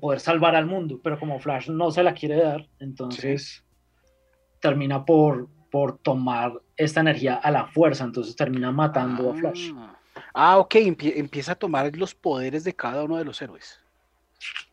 poder 0.00 0.20
salvar 0.20 0.54
al 0.54 0.66
mundo. 0.66 1.00
Pero 1.02 1.18
como 1.18 1.40
Flash 1.40 1.68
no 1.68 1.90
se 1.90 2.02
la 2.02 2.14
quiere 2.14 2.36
dar, 2.36 2.68
entonces 2.78 3.64
termina 4.60 5.04
por, 5.04 5.48
por 5.70 5.98
tomar 5.98 6.52
esta 6.76 7.00
energía 7.00 7.34
a 7.34 7.50
la 7.50 7.66
fuerza, 7.66 8.04
entonces 8.04 8.36
termina 8.36 8.70
matando 8.70 9.30
a 9.30 9.34
Flash. 9.34 9.72
Ah. 9.76 9.98
Ah, 10.34 10.58
ok, 10.58 10.74
empieza 10.76 11.52
a 11.52 11.56
tomar 11.56 11.94
los 11.96 12.14
poderes 12.14 12.64
de 12.64 12.74
cada 12.74 13.04
uno 13.04 13.16
de 13.16 13.24
los 13.24 13.40
héroes. 13.42 13.80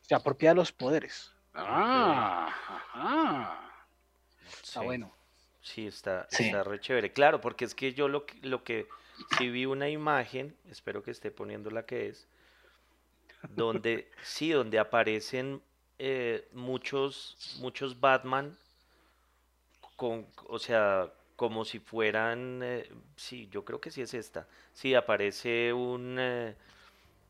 Se 0.01 0.15
apropia 0.15 0.49
de 0.49 0.55
los 0.55 0.71
poderes. 0.71 1.33
Ah, 1.53 2.49
ajá. 2.67 3.83
Está 4.63 4.81
bueno. 4.81 5.13
Sí, 5.61 5.87
está, 5.87 6.27
re 6.63 6.79
chévere. 6.79 7.11
Claro, 7.11 7.41
porque 7.41 7.65
es 7.65 7.75
que 7.75 7.93
yo 7.93 8.07
lo, 8.07 8.25
lo 8.41 8.63
que, 8.63 8.87
si 9.37 9.49
vi 9.49 9.65
una 9.65 9.89
imagen, 9.89 10.55
espero 10.69 11.03
que 11.03 11.11
esté 11.11 11.31
poniendo 11.31 11.69
la 11.69 11.85
que 11.85 12.09
es, 12.09 12.27
donde, 13.55 14.09
sí, 14.21 14.51
donde 14.51 14.79
aparecen 14.79 15.61
eh, 15.97 16.47
muchos, 16.53 17.57
muchos 17.59 17.99
Batman 17.99 18.57
con, 19.95 20.25
o 20.47 20.59
sea, 20.59 21.11
como 21.35 21.65
si 21.65 21.79
fueran, 21.79 22.61
eh, 22.63 22.89
sí, 23.15 23.47
yo 23.51 23.63
creo 23.65 23.79
que 23.79 23.91
sí 23.91 24.01
es 24.01 24.13
esta. 24.13 24.47
Sí, 24.73 24.93
aparece 24.93 25.73
un, 25.73 26.17
eh, 26.19 26.55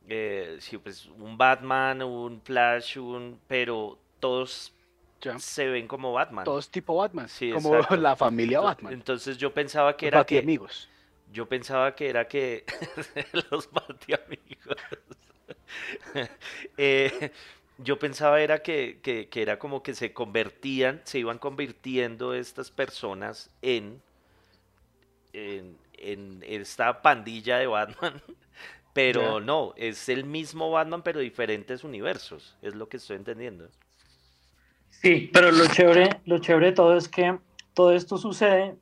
eh, 0.07 0.57
sí, 0.59 0.77
pues 0.77 1.05
un 1.07 1.37
Batman, 1.37 2.01
un 2.03 2.41
Flash, 2.41 2.97
un, 2.97 3.39
pero 3.47 3.97
todos 4.19 4.73
Ya. 5.21 5.37
se 5.37 5.67
ven 5.67 5.87
como 5.87 6.13
Batman. 6.13 6.45
Todos 6.45 6.69
tipo 6.69 6.95
Batman, 6.95 7.27
Sí, 7.27 7.51
como 7.51 7.75
exacto. 7.75 7.97
la 7.97 8.15
familia 8.15 8.59
Batman. 8.61 8.93
Entonces 8.93 9.37
yo 9.37 9.53
pensaba 9.53 9.95
que 9.97 10.09
Los 10.09 10.25
era 10.31 10.39
amigos. 10.39 10.89
Yo 11.32 11.47
pensaba 11.47 11.95
que 11.95 12.09
era 12.09 12.27
que 12.27 12.65
los 13.51 13.71
Batiamigos. 13.71 14.77
Eh, 16.77 17.32
yo 17.77 17.99
pensaba 17.99 18.41
era 18.41 18.63
que, 18.63 18.99
que, 19.01 19.30
que 19.30 19.41
era 19.41 19.59
como 19.59 19.84
que 19.84 19.93
se 19.93 20.13
convertían, 20.13 21.01
se 21.03 21.19
iban 21.19 21.38
convirtiendo 21.38 22.34
estas 22.34 22.71
personas 22.71 23.49
en, 23.61 24.01
en, 25.34 25.77
en 25.97 26.43
esta 26.45 27.01
pandilla 27.01 27.59
de 27.59 27.67
Batman. 27.67 28.21
Pero 28.93 29.39
no, 29.39 29.73
es 29.77 30.09
el 30.09 30.25
mismo 30.25 30.71
Batman, 30.71 31.03
pero 31.03 31.19
diferentes 31.19 31.84
universos. 31.84 32.57
Es 32.61 32.75
lo 32.75 32.89
que 32.89 32.97
estoy 32.97 33.15
entendiendo. 33.15 33.69
Sí, 34.89 35.30
pero 35.32 35.51
lo 35.51 35.67
chévere, 35.67 36.19
lo 36.25 36.39
chévere 36.39 36.65
de 36.65 36.71
todo 36.73 36.97
es 36.97 37.07
que 37.07 37.38
todo 37.73 37.93
esto 37.93 38.17
sucede 38.17 38.75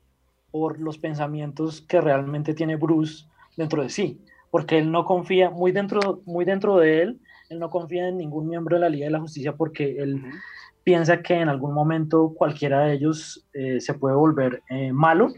por 0.52 0.80
los 0.80 0.98
pensamientos 0.98 1.82
que 1.82 2.02
realmente 2.02 2.54
tiene 2.54 2.76
Bruce 2.76 3.26
dentro 3.56 3.82
de 3.82 3.89
sí, 3.89 4.22
porque 4.52 4.78
él 4.78 4.91
no 4.91 5.06
confía, 5.06 5.50
muy 5.50 5.72
dentro, 5.72 6.22
muy 6.26 6.45
dentro 6.45 6.78
de 6.78 7.02
él, 7.02 7.20
él 7.50 7.60
no 7.60 7.70
confía 7.70 8.08
en 8.08 8.18
ningún 8.18 8.48
miembro 8.48 8.76
de 8.76 8.82
la 8.82 8.89
Liga 8.89 9.06
de 9.06 9.12
la 9.12 9.20
Justicia 9.20 9.56
porque 9.56 9.98
él 9.98 10.22
piensa 10.84 11.22
que 11.22 11.34
en 11.34 11.50
algún 11.50 11.74
momento 11.74 12.34
cualquiera 12.34 12.86
de 12.86 12.93
ellos 12.93 13.45
eh, 13.54 13.82
se 13.82 13.93
puede 13.93 14.16
volver 14.16 14.64
eh, 14.70 14.93
malo 14.93 15.34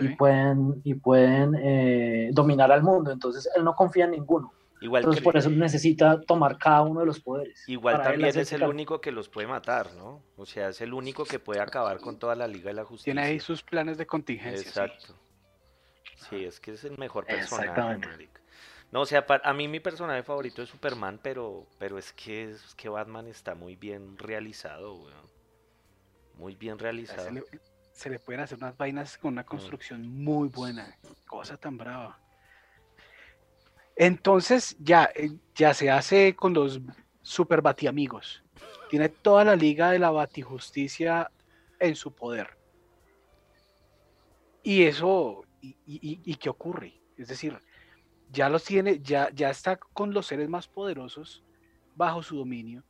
y 0.00 0.08
pueden, 0.10 0.80
y 0.84 0.94
pueden 0.94 1.54
eh, 1.56 2.30
dominar 2.32 2.70
al 2.70 2.82
mundo, 2.82 3.10
entonces 3.10 3.48
él 3.56 3.64
no 3.64 3.74
confía 3.74 4.04
en 4.04 4.12
ninguno, 4.12 4.52
Igual, 4.80 5.02
entonces 5.02 5.22
por 5.24 5.36
eso 5.36 5.48
necesita 5.50 6.20
tomar 6.20 6.58
cada 6.58 6.82
uno 6.82 7.00
de 7.00 7.06
los 7.06 7.20
poderes. 7.20 7.64
igual 7.66 7.96
para 7.96 8.10
también 8.10 8.38
es 8.38 8.52
el 8.52 8.64
único 8.64 9.00
que 9.00 9.10
los 9.10 9.28
puede 9.28 9.46
matar, 9.46 9.94
¿no? 9.94 10.22
O 10.36 10.44
sea, 10.44 10.68
es 10.68 10.80
el 10.82 10.92
único 10.92 11.24
que 11.24 11.38
puede 11.38 11.60
acabar 11.60 11.98
con 11.98 12.18
toda 12.18 12.34
la 12.34 12.46
Liga 12.46 12.68
de 12.68 12.74
la 12.74 12.84
Justicia. 12.84 13.12
Tiene 13.14 13.26
ahí 13.26 13.40
sus 13.40 13.62
planes 13.62 13.96
de 13.96 14.06
contingencia. 14.06 14.60
Exacto. 14.68 15.18
Sí, 16.28 16.44
es 16.44 16.60
que 16.60 16.72
es 16.72 16.84
el 16.84 16.98
mejor 16.98 17.24
personaje, 17.26 17.68
Exactamente. 17.68 18.08
marica. 18.08 18.40
No, 18.92 19.00
o 19.00 19.06
sea, 19.06 19.26
pa- 19.26 19.40
a 19.42 19.52
mí 19.52 19.66
mi 19.66 19.80
personaje 19.80 20.22
favorito 20.22 20.62
es 20.62 20.68
Superman, 20.68 21.18
pero, 21.22 21.66
pero 21.78 21.98
es 21.98 22.12
que 22.12 22.50
es 22.50 22.74
que 22.74 22.88
Batman 22.88 23.26
está 23.26 23.54
muy 23.54 23.76
bien 23.76 24.16
realizado, 24.18 24.94
weón. 24.96 25.26
Muy 26.34 26.54
bien 26.54 26.78
realizado. 26.78 27.24
Se 27.24 27.32
le, 27.32 27.44
se 27.92 28.10
le 28.10 28.18
pueden 28.18 28.42
hacer 28.42 28.58
unas 28.58 28.76
vainas 28.76 29.16
con 29.18 29.32
una 29.32 29.44
construcción 29.44 30.06
muy 30.06 30.48
buena. 30.48 30.96
Cosa 31.26 31.56
tan 31.56 31.76
brava. 31.78 32.18
Entonces, 33.96 34.76
ya, 34.78 35.10
eh, 35.14 35.32
ya 35.54 35.72
se 35.72 35.90
hace 35.90 36.36
con 36.36 36.52
los 36.52 36.80
super 37.22 37.62
batiamigos. 37.62 38.44
Tiene 38.90 39.08
toda 39.08 39.44
la 39.44 39.56
liga 39.56 39.90
de 39.90 39.98
la 39.98 40.10
batijusticia 40.10 41.30
en 41.80 41.96
su 41.96 42.14
poder. 42.14 42.56
Y 44.62 44.82
eso, 44.82 45.44
y, 45.60 46.36
qué 46.36 46.48
ocurre? 46.50 47.00
Es 47.16 47.28
decir, 47.28 47.58
ya 48.30 48.48
los 48.48 48.64
tiene, 48.64 49.00
ya, 49.00 49.30
ya 49.32 49.48
está 49.48 49.76
con 49.76 50.12
los 50.12 50.26
seres 50.26 50.48
más 50.48 50.68
poderosos 50.68 51.42
bajo 51.94 52.22
su 52.22 52.36
dominio. 52.36 52.84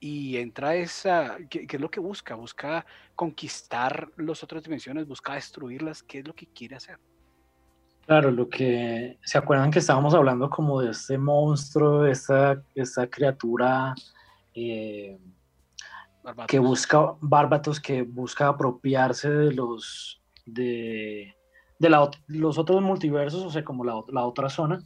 Y 0.00 0.36
entra 0.36 0.74
esa, 0.76 1.38
¿qué, 1.48 1.66
qué 1.66 1.76
es 1.76 1.80
lo 1.80 1.90
que 1.90 2.00
busca? 2.00 2.34
Busca 2.34 2.86
conquistar 3.14 4.10
las 4.16 4.42
otras 4.42 4.62
dimensiones, 4.62 5.06
busca 5.06 5.34
destruirlas, 5.34 6.02
¿qué 6.02 6.20
es 6.20 6.26
lo 6.26 6.34
que 6.34 6.46
quiere 6.46 6.76
hacer? 6.76 6.98
Claro, 8.08 8.30
lo 8.30 8.48
que 8.48 9.18
se 9.22 9.36
acuerdan 9.36 9.70
que 9.70 9.80
estábamos 9.80 10.14
hablando 10.14 10.48
como 10.48 10.80
de 10.80 10.92
este 10.92 11.18
monstruo, 11.18 12.06
esta, 12.06 12.62
esta 12.74 13.06
criatura 13.06 13.94
eh, 14.54 15.18
que 16.46 16.58
busca, 16.58 17.12
Bárbatos, 17.20 17.78
que 17.78 18.00
busca 18.00 18.48
apropiarse 18.48 19.28
de 19.28 19.52
los 19.52 20.22
de, 20.46 21.36
de 21.78 21.90
la 21.90 22.10
los 22.28 22.56
otros 22.56 22.80
multiversos, 22.80 23.44
o 23.44 23.50
sea, 23.50 23.62
como 23.62 23.84
la, 23.84 24.02
la 24.08 24.24
otra 24.24 24.48
zona. 24.48 24.82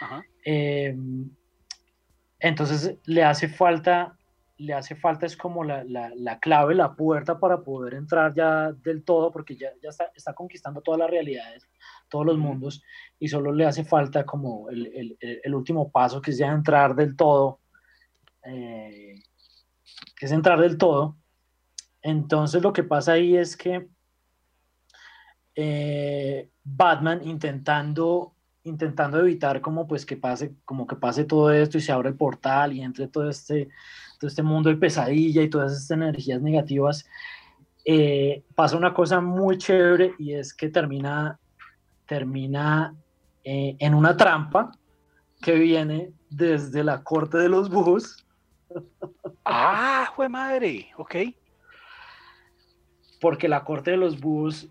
Ajá. 0.00 0.24
Eh, 0.46 0.96
entonces 2.40 2.96
le 3.04 3.22
hace 3.22 3.48
falta, 3.48 4.16
le 4.56 4.72
hace 4.72 4.96
falta 4.96 5.26
es 5.26 5.36
como 5.36 5.62
la, 5.62 5.84
la- 5.84 6.10
la 6.16 6.38
clave, 6.40 6.74
la 6.74 6.94
puerta 6.94 7.38
para 7.38 7.60
poder 7.60 7.92
entrar 7.92 8.32
ya 8.34 8.72
del 8.72 9.04
todo, 9.04 9.30
porque 9.30 9.56
ya, 9.56 9.68
ya 9.82 9.90
está, 9.90 10.10
está 10.14 10.32
conquistando 10.32 10.80
todas 10.80 10.98
las 11.00 11.10
realidades, 11.10 11.68
todos 12.12 12.26
los 12.26 12.38
mundos, 12.38 12.82
y 13.18 13.26
solo 13.28 13.52
le 13.52 13.64
hace 13.66 13.84
falta 13.84 14.24
como 14.24 14.68
el, 14.70 14.86
el- 14.94 15.18
el- 15.42 15.54
último 15.54 15.90
paso, 15.90 16.20
que 16.20 16.30
es 16.30 16.38
ya 16.38 16.52
entrar 16.52 16.94
del 16.94 17.16
todo, 17.16 17.58
eh, 18.44 19.14
es 20.20 20.30
entrar 20.32 20.60
del 20.60 20.76
todo. 20.76 21.16
Entonces 22.02 22.62
lo 22.62 22.72
que 22.72 22.84
pasa 22.84 23.12
ahí 23.12 23.36
es 23.36 23.56
que 23.56 23.88
eh, 25.54 26.48
Batman 26.64 27.20
intentando 27.26 28.34
intentando 28.64 29.18
evitar 29.18 29.60
como 29.60 29.86
pues 29.88 30.06
que 30.06 30.16
pase 30.16 30.54
como 30.64 30.86
que 30.86 30.94
pase 30.96 31.24
todo 31.24 31.50
esto 31.52 31.78
y 31.78 31.80
se 31.80 31.90
abra 31.92 32.08
el 32.08 32.14
portal 32.16 32.72
y 32.72 32.80
entre 32.80 33.08
todo 33.08 33.28
este 33.28 33.68
todo 34.20 34.28
este 34.28 34.42
mundo 34.44 34.70
de 34.70 34.76
pesadilla 34.76 35.42
y 35.42 35.50
todas 35.50 35.72
estas 35.72 35.90
energías 35.96 36.40
negativas 36.40 37.04
eh, 37.84 38.44
pasa 38.54 38.76
una 38.76 38.94
cosa 38.94 39.20
muy 39.20 39.58
chévere 39.58 40.14
y 40.18 40.34
es 40.34 40.54
que 40.54 40.68
termina 40.68 41.40
termina 42.06 42.94
eh, 43.44 43.76
en 43.78 43.94
una 43.94 44.16
trampa 44.16 44.72
que 45.40 45.54
viene 45.54 46.12
desde 46.30 46.84
la 46.84 47.02
corte 47.02 47.38
de 47.38 47.48
los 47.48 47.68
búhos 47.70 48.24
Ah, 49.44 50.06
jue 50.14 50.28
madre, 50.28 50.88
ok. 50.96 51.14
porque 53.20 53.48
la 53.48 53.62
corte 53.64 53.92
de 53.92 53.96
los 53.96 54.18
búhos 54.20 54.68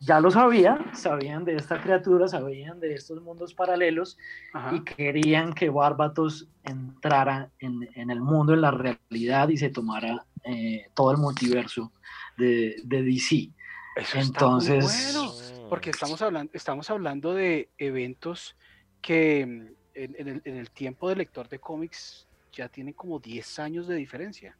ya 0.00 0.18
lo 0.18 0.30
sabía, 0.32 0.78
sabían 0.94 1.44
de 1.44 1.54
esta 1.54 1.80
criatura, 1.80 2.26
sabían 2.26 2.80
de 2.80 2.94
estos 2.94 3.22
mundos 3.22 3.54
paralelos 3.54 4.18
Ajá. 4.52 4.74
y 4.74 4.80
querían 4.82 5.52
que 5.52 5.70
Barbatos 5.70 6.48
entrara 6.64 7.50
en, 7.60 7.88
en 7.94 8.10
el 8.10 8.20
mundo, 8.20 8.54
en 8.54 8.62
la 8.62 8.72
realidad 8.72 9.48
y 9.50 9.56
se 9.56 9.70
tomara 9.70 10.24
eh, 10.44 10.86
todo 10.94 11.12
el 11.12 11.18
multiverso 11.18 11.92
de, 12.36 12.76
de 12.84 13.02
DC. 13.04 13.50
Eso 13.94 14.18
está 14.18 14.18
muy 14.18 14.24
entonces- 14.66 15.12
bueno, 15.14 15.32
porque 15.72 15.88
estamos 15.88 16.20
hablando, 16.20 16.50
estamos 16.52 16.90
hablando 16.90 17.32
de 17.32 17.70
eventos 17.78 18.54
que 19.00 19.46
mm, 19.46 19.74
en, 19.94 20.16
en 20.18 20.28
el, 20.28 20.42
en 20.44 20.56
el 20.58 20.70
tiempo 20.70 21.08
del 21.08 21.16
lector 21.16 21.48
de 21.48 21.58
cómics 21.58 22.28
ya 22.52 22.68
tienen 22.68 22.92
como 22.92 23.18
10 23.18 23.58
años 23.58 23.88
de 23.88 23.94
diferencia. 23.94 24.54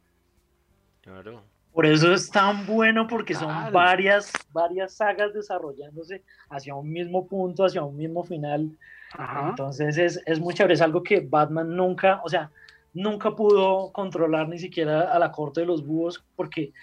Claro. 1.01 1.43
Por 1.71 1.85
eso 1.85 2.11
es 2.11 2.31
tan 2.31 2.65
bueno 2.65 3.05
porque 3.05 3.35
son 3.35 3.71
varias, 3.71 4.33
varias 4.51 4.95
sagas 4.95 5.35
desarrollándose 5.35 6.23
hacia 6.49 6.73
un 6.73 6.91
mismo 6.91 7.27
punto, 7.27 7.63
hacia 7.63 7.83
un 7.83 7.95
mismo 7.95 8.23
final. 8.23 8.75
Ajá. 9.11 9.49
Entonces 9.49 9.99
es, 9.99 10.19
es 10.25 10.39
muy 10.39 10.55
chévere, 10.55 10.73
es 10.73 10.81
algo 10.81 11.03
que 11.03 11.19
Batman 11.19 11.75
nunca, 11.75 12.21
o 12.23 12.29
sea, 12.29 12.49
nunca 12.91 13.35
pudo 13.35 13.91
controlar 13.91 14.49
ni 14.49 14.57
siquiera 14.57 15.13
a 15.13 15.19
la 15.19 15.31
corte 15.31 15.61
de 15.61 15.67
los 15.67 15.85
búhos, 15.85 16.25
porque, 16.35 16.73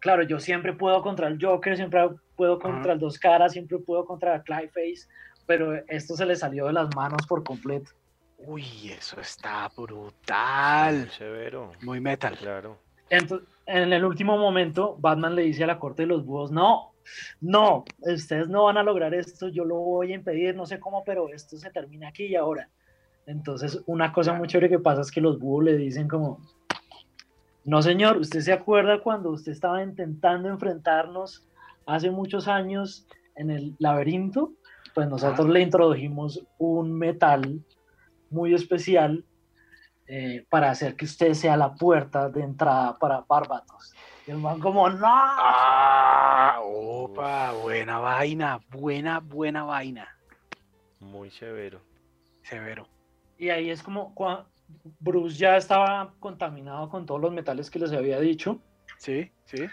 claro, 0.00 0.24
yo 0.24 0.40
siempre 0.40 0.72
puedo 0.72 1.00
contra 1.00 1.28
el 1.28 1.38
Joker, 1.40 1.76
siempre 1.76 2.00
puedo 2.38 2.60
contra 2.60 2.92
el 2.92 3.00
Dos 3.00 3.18
Caras, 3.18 3.52
siempre 3.52 3.78
puedo 3.78 4.04
contra 4.06 4.40
Clayface, 4.42 5.08
pero 5.44 5.74
esto 5.88 6.16
se 6.16 6.24
le 6.24 6.36
salió 6.36 6.68
de 6.68 6.72
las 6.72 6.94
manos 6.94 7.26
por 7.26 7.42
completo. 7.42 7.90
Uy, 8.38 8.92
eso 8.96 9.20
está 9.20 9.68
brutal. 9.76 11.00
Muy 11.00 11.08
severo. 11.08 11.72
Muy 11.82 12.00
metal. 12.00 12.36
Claro. 12.38 12.78
Entonces, 13.10 13.48
en 13.66 13.92
el 13.92 14.04
último 14.04 14.38
momento, 14.38 14.96
Batman 15.00 15.34
le 15.34 15.42
dice 15.42 15.64
a 15.64 15.66
la 15.66 15.80
corte 15.80 16.02
de 16.02 16.08
los 16.08 16.24
búhos, 16.24 16.52
no, 16.52 16.92
no, 17.40 17.84
ustedes 17.98 18.48
no 18.48 18.64
van 18.64 18.76
a 18.76 18.84
lograr 18.84 19.12
esto, 19.14 19.48
yo 19.48 19.64
lo 19.64 19.74
voy 19.74 20.12
a 20.12 20.14
impedir, 20.14 20.54
no 20.54 20.64
sé 20.64 20.78
cómo, 20.78 21.02
pero 21.04 21.28
esto 21.30 21.56
se 21.56 21.70
termina 21.70 22.08
aquí 22.08 22.26
y 22.26 22.36
ahora. 22.36 22.68
Entonces, 23.26 23.82
una 23.86 24.12
cosa 24.12 24.32
muy 24.32 24.46
chévere 24.46 24.68
que 24.68 24.78
pasa 24.78 25.00
es 25.00 25.10
que 25.10 25.20
los 25.20 25.40
búhos 25.40 25.64
le 25.64 25.76
dicen 25.76 26.06
como, 26.06 26.40
no 27.64 27.82
señor, 27.82 28.18
usted 28.18 28.40
se 28.40 28.52
acuerda 28.52 29.02
cuando 29.02 29.30
usted 29.30 29.50
estaba 29.50 29.82
intentando 29.82 30.48
enfrentarnos 30.48 31.47
hace 31.88 32.10
muchos 32.10 32.48
años 32.48 33.06
en 33.34 33.50
el 33.50 33.74
laberinto, 33.78 34.52
pues 34.94 35.08
nosotros 35.08 35.48
le 35.48 35.62
introdujimos 35.62 36.44
un 36.58 36.92
metal 36.92 37.64
muy 38.30 38.52
especial 38.54 39.24
eh, 40.06 40.44
para 40.50 40.70
hacer 40.70 40.96
que 40.96 41.06
usted 41.06 41.32
sea 41.32 41.56
la 41.56 41.74
puerta 41.74 42.28
de 42.28 42.42
entrada 42.42 42.98
para 42.98 43.24
Barbatos. 43.26 43.94
Y 44.26 44.30
el 44.30 44.38
man 44.38 44.60
como, 44.60 44.88
no. 44.90 45.06
Ah, 45.06 46.60
opa, 46.62 47.52
buena 47.52 47.98
vaina, 47.98 48.60
buena, 48.70 49.20
buena 49.20 49.64
vaina. 49.64 50.08
Muy 51.00 51.30
severo. 51.30 51.80
Severo. 52.42 52.86
Y 53.38 53.48
ahí 53.48 53.70
es 53.70 53.82
como, 53.82 54.14
Bruce 55.00 55.38
ya 55.38 55.56
estaba 55.56 56.12
contaminado 56.20 56.90
con 56.90 57.06
todos 57.06 57.20
los 57.20 57.32
metales 57.32 57.70
que 57.70 57.78
les 57.78 57.92
había 57.92 58.20
dicho. 58.20 58.60
Sí, 58.98 59.30
sí. 59.46 59.68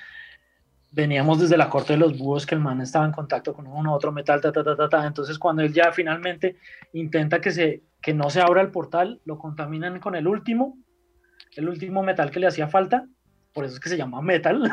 Veníamos 0.95 1.41
desde 1.41 1.57
la 1.57 1.69
corte 1.69 1.91
de 1.93 1.99
los 1.99 2.17
búhos 2.17 2.45
que 2.45 2.55
el 2.55 2.61
man 2.61 2.79
estaba 2.79 3.05
en 3.05 3.11
contacto 3.11 3.53
con 3.53 3.67
uno 3.67 3.93
otro 3.93 4.13
metal, 4.13 4.39
ta, 4.39 4.53
ta, 4.53 4.63
ta, 4.63 4.77
ta, 4.77 4.87
ta. 4.87 5.05
Entonces, 5.05 5.37
cuando 5.37 5.61
él 5.61 5.73
ya 5.73 5.91
finalmente 5.91 6.55
intenta 6.93 7.41
que, 7.41 7.51
se, 7.51 7.83
que 8.01 8.13
no 8.13 8.29
se 8.29 8.39
abra 8.39 8.61
el 8.61 8.71
portal, 8.71 9.19
lo 9.25 9.37
contaminan 9.37 9.99
con 9.99 10.15
el 10.15 10.25
último, 10.25 10.77
el 11.57 11.67
último 11.67 12.01
metal 12.01 12.31
que 12.31 12.39
le 12.39 12.47
hacía 12.47 12.69
falta. 12.69 13.05
Por 13.51 13.65
eso 13.65 13.73
es 13.73 13.81
que 13.81 13.89
se 13.89 13.97
llama 13.97 14.21
Metal, 14.21 14.71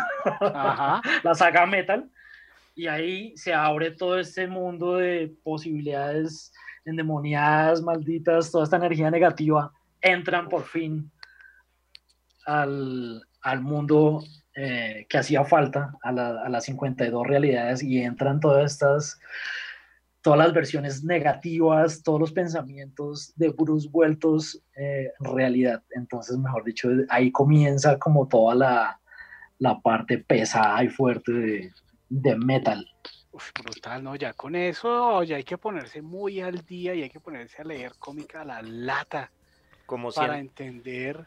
Ajá. 0.55 1.03
la 1.25 1.35
saga 1.35 1.67
Metal. 1.67 2.09
Y 2.77 2.87
ahí 2.87 3.37
se 3.37 3.53
abre 3.53 3.91
todo 3.91 4.17
este 4.19 4.47
mundo 4.47 4.99
de 4.99 5.35
posibilidades 5.43 6.53
endemoniadas, 6.85 7.83
malditas, 7.83 8.53
toda 8.53 8.63
esta 8.63 8.77
energía 8.77 9.11
negativa 9.11 9.73
entran 10.03 10.49
por 10.49 10.65
fin 10.65 11.11
al, 12.45 13.23
al 13.41 13.61
mundo 13.61 14.23
eh, 14.55 15.07
que 15.09 15.19
hacía 15.19 15.45
falta, 15.45 15.95
a, 16.03 16.13
la, 16.13 16.43
a, 16.43 16.49
las 16.49 16.65
52 16.65 17.27
realidades, 17.27 17.83
y 17.83 18.03
entran 18.03 18.41
todas 18.41 18.73
estas, 18.73 19.21
todas 20.21 20.39
las 20.39 20.53
versiones 20.53 21.05
negativas, 21.05 22.03
todos 22.03 22.21
los 22.21 22.33
pensamientos 22.33 23.33
de 23.37 23.49
Bruce 23.51 23.89
vueltos 23.91 24.63
eh, 24.77 25.11
realidad. 25.21 25.83
Entonces, 25.91 26.37
mejor 26.39 26.65
dicho, 26.65 26.89
ahí 27.09 27.33
comienza 27.33 27.99
como 27.99 28.29
toda 28.29 28.55
la, 28.55 29.01
la 29.59 29.81
parte 29.81 30.19
pesada 30.19 30.83
y 30.85 30.89
fuerte 30.89 31.33
de, 31.33 31.73
de 32.09 32.37
metal. 32.37 32.87
Uf, 33.33 33.51
brutal, 33.63 34.05
¿no? 34.05 34.15
Ya 34.17 34.35
con 34.35 34.55
eso 34.55 35.23
ya 35.23 35.37
hay 35.37 35.45
que 35.45 35.57
ponerse 35.57 36.03
muy 36.03 36.41
al 36.41 36.67
día 36.67 36.95
y 36.95 37.03
hay 37.03 37.11
que 37.11 37.21
ponerse 37.21 37.63
a 37.63 37.65
leer 37.65 37.95
cómica 37.99 38.43
a 38.43 38.45
la 38.45 38.61
lata 38.61 39.31
Como 39.87 40.13
para 40.13 40.35
siempre. 40.35 40.67
entender 40.67 41.27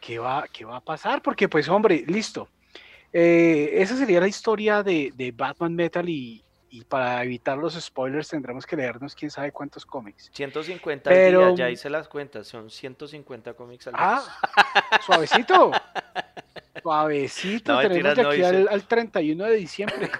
qué 0.00 0.18
va, 0.18 0.46
qué 0.52 0.66
va 0.66 0.76
a 0.76 0.80
pasar, 0.80 1.22
porque 1.22 1.48
pues 1.48 1.68
hombre, 1.68 2.04
listo. 2.06 2.48
Eh, 3.18 3.80
esa 3.80 3.96
sería 3.96 4.20
la 4.20 4.28
historia 4.28 4.82
de, 4.82 5.10
de 5.16 5.32
Batman 5.32 5.74
Metal 5.74 6.06
y, 6.06 6.44
y, 6.68 6.84
para 6.84 7.24
evitar 7.24 7.56
los 7.56 7.72
spoilers 7.72 8.28
tendremos 8.28 8.66
que 8.66 8.76
leernos 8.76 9.14
quién 9.14 9.30
sabe 9.30 9.52
cuántos 9.52 9.86
cómics. 9.86 10.30
150 10.34 11.08
Pero... 11.08 11.46
al 11.46 11.56
día, 11.56 11.64
ya 11.64 11.70
hice 11.70 11.88
las 11.88 12.08
cuentas, 12.08 12.46
son 12.46 12.68
150 12.68 13.54
cómics 13.54 13.86
al 13.86 13.94
día. 13.94 14.02
Ah, 14.02 15.00
suavecito. 15.06 15.70
Suavecito, 16.82 17.72
No, 17.72 17.80
tenemos 17.80 18.14
de 18.14 18.22
aquí 18.22 18.42
al, 18.42 18.68
al 18.68 18.86
31 18.86 19.44
de 19.44 19.56
diciembre. 19.56 20.10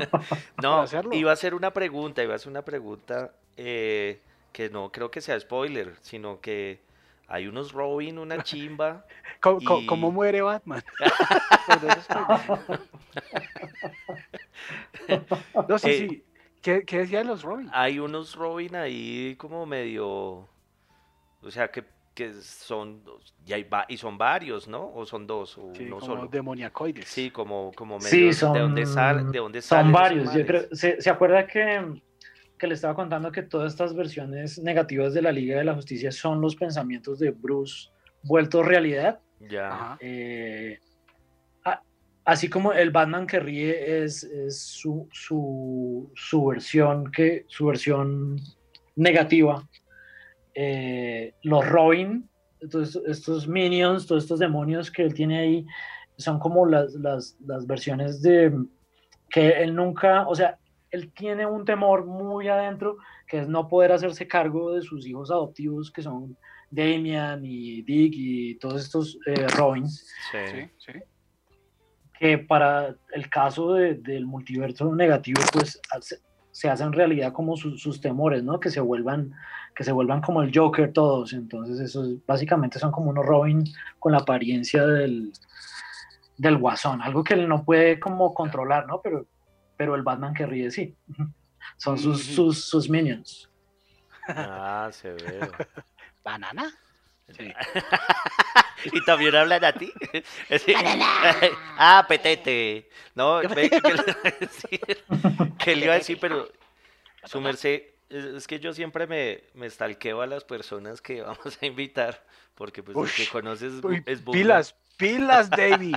No, 0.62 0.86
iba 1.12 1.30
a 1.30 1.34
hacer 1.34 1.54
una 1.54 1.74
pregunta, 1.74 2.22
iba 2.22 2.32
a 2.32 2.36
hacer 2.36 2.48
una 2.48 2.62
pregunta 2.62 3.32
eh, 3.58 4.18
que 4.52 4.70
no 4.70 4.90
creo 4.90 5.10
que 5.10 5.20
sea 5.20 5.38
spoiler, 5.38 5.92
sino 6.00 6.40
que 6.40 6.80
hay 7.28 7.46
unos 7.46 7.72
Robin, 7.72 8.18
una 8.18 8.38
chimba. 8.42 9.04
¿Cómo, 9.40 9.58
Y- 9.60 9.86
cómo 9.86 10.10
muere 10.10 10.42
Batman? 10.42 10.82
Pues 11.66 11.82
de 11.82 11.88
no, 15.68 15.78
sí, 15.78 15.90
Eh, 15.90 16.08
sí. 16.08 16.24
¿Qué, 16.62 16.84
qué 16.84 16.98
decían 16.98 17.26
los 17.26 17.42
Robin? 17.42 17.68
Hay 17.72 17.98
unos 17.98 18.34
Robin 18.34 18.74
ahí 18.76 19.34
como 19.36 19.66
medio, 19.66 20.08
o 20.08 21.50
sea 21.50 21.68
que, 21.70 21.84
que 22.14 22.34
son, 22.34 23.02
y, 23.44 23.52
hay 23.52 23.62
va- 23.64 23.84
y 23.88 23.96
son 23.96 24.16
varios, 24.18 24.66
¿no? 24.66 24.92
O 24.94 25.06
son 25.06 25.26
dos, 25.26 25.58
o 25.58 25.72
Sí, 25.74 25.84
uno 25.84 25.98
como 26.00 26.16
solo. 26.16 26.28
demoniacoides. 26.28 27.06
Sí, 27.08 27.30
como, 27.30 27.72
como 27.76 27.98
medio, 27.98 28.10
Sí, 28.10 28.24
¿de 28.26 28.32
son, 28.32 28.58
dónde 28.58 28.86
sal, 28.86 29.30
de 29.30 29.38
dónde 29.38 29.62
salen 29.62 29.86
son 29.86 29.92
varios. 29.92 30.24
Yo 30.24 30.30
manes? 30.30 30.46
creo, 30.46 30.62
¿se, 30.72 31.00
se 31.00 31.10
acuerda 31.10 31.46
que, 31.46 32.02
que 32.58 32.66
le 32.66 32.74
estaba 32.74 32.94
contando 32.94 33.30
que 33.32 33.42
todas 33.42 33.72
estas 33.72 33.94
versiones 33.94 34.58
negativas 34.58 35.14
de 35.14 35.22
la 35.22 35.32
Liga 35.32 35.58
de 35.58 35.64
la 35.64 35.74
Justicia 35.74 36.10
son 36.10 36.40
los 36.40 36.56
pensamientos 36.56 37.18
de 37.18 37.30
Bruce 37.30 37.90
vueltos 38.22 38.64
realidad? 38.66 39.20
Ya. 39.40 39.96
Eh, 40.00 40.78
a- 41.64 41.82
así 42.24 42.48
como 42.48 42.72
el 42.72 42.90
Batman 42.90 43.26
que 43.26 43.38
ríe 43.40 44.02
es, 44.04 44.24
es 44.24 44.58
su, 44.60 45.08
su, 45.12 46.10
su 46.14 46.46
versión 46.46 47.10
que 47.12 47.44
su 47.48 47.66
versión 47.66 48.40
negativa 48.96 49.68
eh, 50.54 51.34
los 51.42 51.68
Robin 51.68 52.28
estos, 52.60 52.96
estos 53.06 53.46
minions 53.46 54.06
todos 54.06 54.22
estos 54.24 54.38
demonios 54.38 54.90
que 54.90 55.02
él 55.02 55.12
tiene 55.12 55.38
ahí 55.38 55.66
son 56.16 56.38
como 56.38 56.64
las, 56.64 56.94
las, 56.94 57.36
las 57.46 57.66
versiones 57.66 58.22
de 58.22 58.50
que 59.28 59.50
él 59.62 59.74
nunca 59.74 60.26
o 60.26 60.34
sea 60.34 60.58
él 60.96 61.12
tiene 61.12 61.46
un 61.46 61.64
temor 61.64 62.04
muy 62.06 62.48
adentro 62.48 62.96
que 63.28 63.38
es 63.40 63.48
no 63.48 63.68
poder 63.68 63.92
hacerse 63.92 64.26
cargo 64.26 64.72
de 64.74 64.82
sus 64.82 65.06
hijos 65.06 65.30
adoptivos 65.30 65.90
que 65.90 66.02
son 66.02 66.36
Damian 66.70 67.44
y 67.44 67.82
Dick 67.82 68.12
y 68.16 68.54
todos 68.58 68.82
estos 68.84 69.18
eh, 69.26 69.46
Robins 69.56 70.06
sí. 70.50 70.60
Sí, 70.78 70.92
que 72.18 72.38
para 72.38 72.96
el 73.12 73.28
caso 73.28 73.74
de- 73.74 73.94
del 73.94 74.24
multiverso 74.26 74.94
negativo, 74.94 75.40
pues 75.52 75.78
hace- 75.94 76.18
se 76.50 76.68
hacen 76.70 76.92
realidad 76.92 77.32
como 77.32 77.56
su- 77.56 77.76
sus 77.76 78.00
temores, 78.00 78.42
¿no? 78.42 78.58
Que 78.58 78.70
se 78.70 78.80
vuelvan, 78.80 79.32
que 79.74 79.84
se 79.84 79.92
vuelvan 79.92 80.22
como 80.22 80.40
el 80.42 80.50
Joker 80.54 80.92
todos. 80.92 81.34
Entonces, 81.34 81.78
esos 81.80 82.24
básicamente 82.26 82.78
son 82.78 82.90
como 82.90 83.10
unos 83.10 83.26
Robin 83.26 83.62
con 83.98 84.12
la 84.12 84.18
apariencia 84.18 84.86
del, 84.86 85.30
del 86.38 86.56
guasón, 86.56 87.02
algo 87.02 87.22
que 87.22 87.34
él 87.34 87.46
no 87.48 87.62
puede 87.64 88.00
como 88.00 88.32
controlar, 88.32 88.86
¿no? 88.86 89.00
Pero, 89.02 89.26
pero 89.76 89.94
el 89.94 90.02
Batman 90.02 90.34
que 90.34 90.46
ríe 90.46 90.70
sí. 90.70 90.94
Son 91.76 91.98
sus, 91.98 92.22
sus, 92.22 92.64
sus 92.64 92.88
minions. 92.88 93.48
Ah, 94.28 94.88
se 94.92 95.12
ve. 95.12 95.40
¿Banana? 96.24 96.72
Sí. 97.36 97.52
y 98.92 99.04
también 99.04 99.34
hablan 99.34 99.64
a 99.64 99.72
ti. 99.72 99.92
Sí. 100.64 100.74
ah, 101.76 102.04
petete. 102.08 102.88
No, 103.14 103.40
ve, 103.40 103.70
que, 103.70 103.94
le- 103.94 104.48
sí, 104.48 104.80
que 105.58 105.76
le 105.76 105.84
iba 105.84 105.94
a 105.94 105.98
decir, 105.98 106.18
pero 106.20 106.48
su 107.24 107.40
merced, 107.40 107.82
es, 108.08 108.46
que 108.46 108.60
yo 108.60 108.72
siempre 108.72 109.06
me, 109.06 109.42
me 109.54 109.68
stalkeo 109.68 110.22
a 110.22 110.26
las 110.26 110.44
personas 110.44 111.00
que 111.00 111.22
vamos 111.22 111.58
a 111.60 111.66
invitar, 111.66 112.24
porque 112.54 112.82
pues 112.82 112.96
el 112.96 113.24
que 113.24 113.30
conoces 113.30 113.74
es, 113.74 114.02
es 114.06 114.22
pilas, 114.22 114.76
pilas, 114.96 115.50
Davey. 115.50 115.92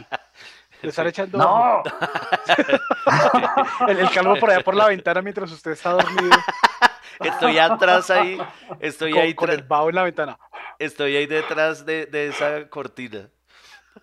Le 0.81 0.89
están 0.89 1.07
echando 1.07 1.37
¡No! 1.37 1.83
el, 3.87 3.99
el 3.99 4.09
calvo 4.11 4.35
por 4.37 4.49
allá 4.49 4.63
por 4.63 4.75
la 4.75 4.87
ventana 4.87 5.21
mientras 5.21 5.51
usted 5.51 5.71
está 5.71 5.91
dormido 5.91 6.35
Estoy 7.19 7.57
atrás 7.57 8.09
ahí, 8.11 8.37
estoy 8.79 9.11
con, 9.11 9.21
ahí, 9.21 9.33
con 9.33 9.49
el 9.49 9.63
vaho 9.63 9.89
en 9.89 9.95
la 9.95 10.03
ventana. 10.03 10.39
estoy 10.77 11.17
ahí 11.17 11.25
detrás 11.25 11.85
de, 11.85 12.05
de 12.05 12.29
esa 12.29 12.69
cortina. 12.69 13.27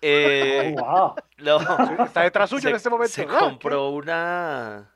Eh, 0.01 0.75
Oh, 0.77 0.85
wow. 0.85 1.15
no. 1.39 2.03
Está 2.05 2.21
detrás 2.21 2.47
suyo 2.47 2.61
se, 2.61 2.69
en 2.69 2.75
este 2.75 2.91
momento. 2.91 3.11
se 3.13 3.23
Ah, 3.23 3.39
compró 3.39 3.89
una. 3.89 4.91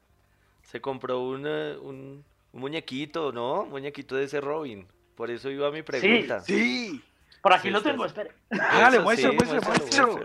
Se 0.62 0.80
compró 0.80 1.20
una, 1.22 1.80
un, 1.80 2.24
un 2.52 2.62
muñequito, 2.62 3.32
¿no? 3.32 3.62
Un 3.64 3.72
muñequito 3.72 4.16
de 4.16 4.26
ese 4.26 4.40
Robin. 4.40 4.88
Por 5.16 5.32
eso 5.32 5.50
iba 5.50 5.72
mi 5.72 5.82
pregunta. 5.82 6.42
Sí. 6.42 7.04
Por 7.42 7.54
aquí 7.54 7.70
Sí, 7.70 7.72
lo 7.72 7.82
tengo, 7.82 8.06
espere. 8.06 8.34
Hágale, 8.52 8.98
Eso 8.98 9.04
muéstralo, 9.04 9.34
muéstralo, 9.34 9.64
muéstralo. 9.66 10.20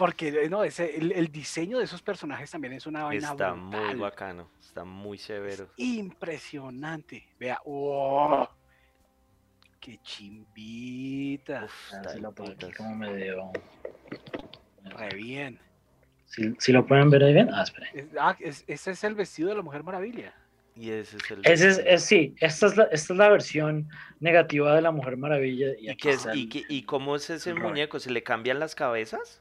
Porque 0.00 0.48
no, 0.48 0.64
ese, 0.64 0.96
el, 0.96 1.12
el 1.12 1.30
diseño 1.30 1.76
de 1.76 1.84
esos 1.84 2.00
personajes 2.00 2.50
también 2.50 2.72
es 2.72 2.86
una 2.86 3.04
vaina 3.04 3.32
Está 3.32 3.52
muy 3.54 3.96
bacano, 3.96 4.50
está 4.58 4.82
muy 4.82 5.18
severo. 5.18 5.68
Impresionante. 5.76 7.28
Vea, 7.38 7.58
¡oh! 7.66 8.48
¡Qué 9.78 9.98
chimbita! 10.02 11.66
Uf, 11.66 11.92
si 12.14 12.18
lo 12.18 12.30
aquí 12.30 12.72
como 12.78 12.96
medio. 12.96 13.50
Re 14.84 15.14
bien. 15.14 15.58
Si, 16.24 16.54
si 16.58 16.72
lo 16.72 16.86
pueden 16.86 17.10
ver 17.10 17.22
ahí 17.24 17.34
bien. 17.34 17.50
Ah, 17.52 17.62
espere. 17.64 17.90
Es- 17.92 18.06
ah, 18.18 18.34
es- 18.40 18.64
ese 18.68 18.92
es 18.92 19.04
el 19.04 19.14
vestido 19.14 19.50
de 19.50 19.56
la 19.56 19.62
Mujer 19.62 19.84
Maravilla. 19.84 20.32
Y 20.74 20.92
ese 20.92 21.18
es 21.18 21.30
el. 21.30 21.40
Ese 21.44 21.68
es, 21.68 21.78
es- 21.84 22.04
sí, 22.04 22.34
esta 22.40 22.68
es, 22.68 22.76
la, 22.78 22.84
esta 22.84 23.12
es 23.12 23.18
la 23.18 23.28
versión 23.28 23.86
negativa 24.18 24.74
de 24.74 24.80
la 24.80 24.92
Mujer 24.92 25.18
Maravilla. 25.18 25.74
Y, 25.78 25.90
¿Y, 25.90 25.96
qué 25.96 26.12
es, 26.12 26.26
y, 26.32 26.48
qué- 26.48 26.64
¿Y 26.70 26.84
cómo 26.84 27.16
es 27.16 27.28
ese 27.28 27.52
muñeco? 27.52 28.00
¿Se 28.00 28.10
le 28.10 28.22
cambian 28.22 28.58
las 28.58 28.74
cabezas? 28.74 29.39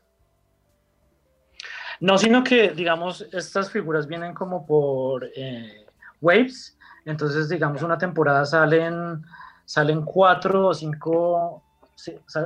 No, 2.00 2.18
sino 2.18 2.44
que, 2.44 2.70
digamos, 2.70 3.28
estas 3.34 3.70
figuras 3.72 4.08
vienen 4.08 4.34
como 4.34 4.66
por 4.66 5.30
eh, 5.36 5.86
waves. 6.22 6.78
Entonces, 7.06 7.50
digamos, 7.50 7.82
una 7.82 7.98
temporada 7.98 8.46
salen, 8.46 9.22
salen 9.66 10.04
cuatro 10.04 10.68
o 10.68 10.74
cinco, 10.74 11.64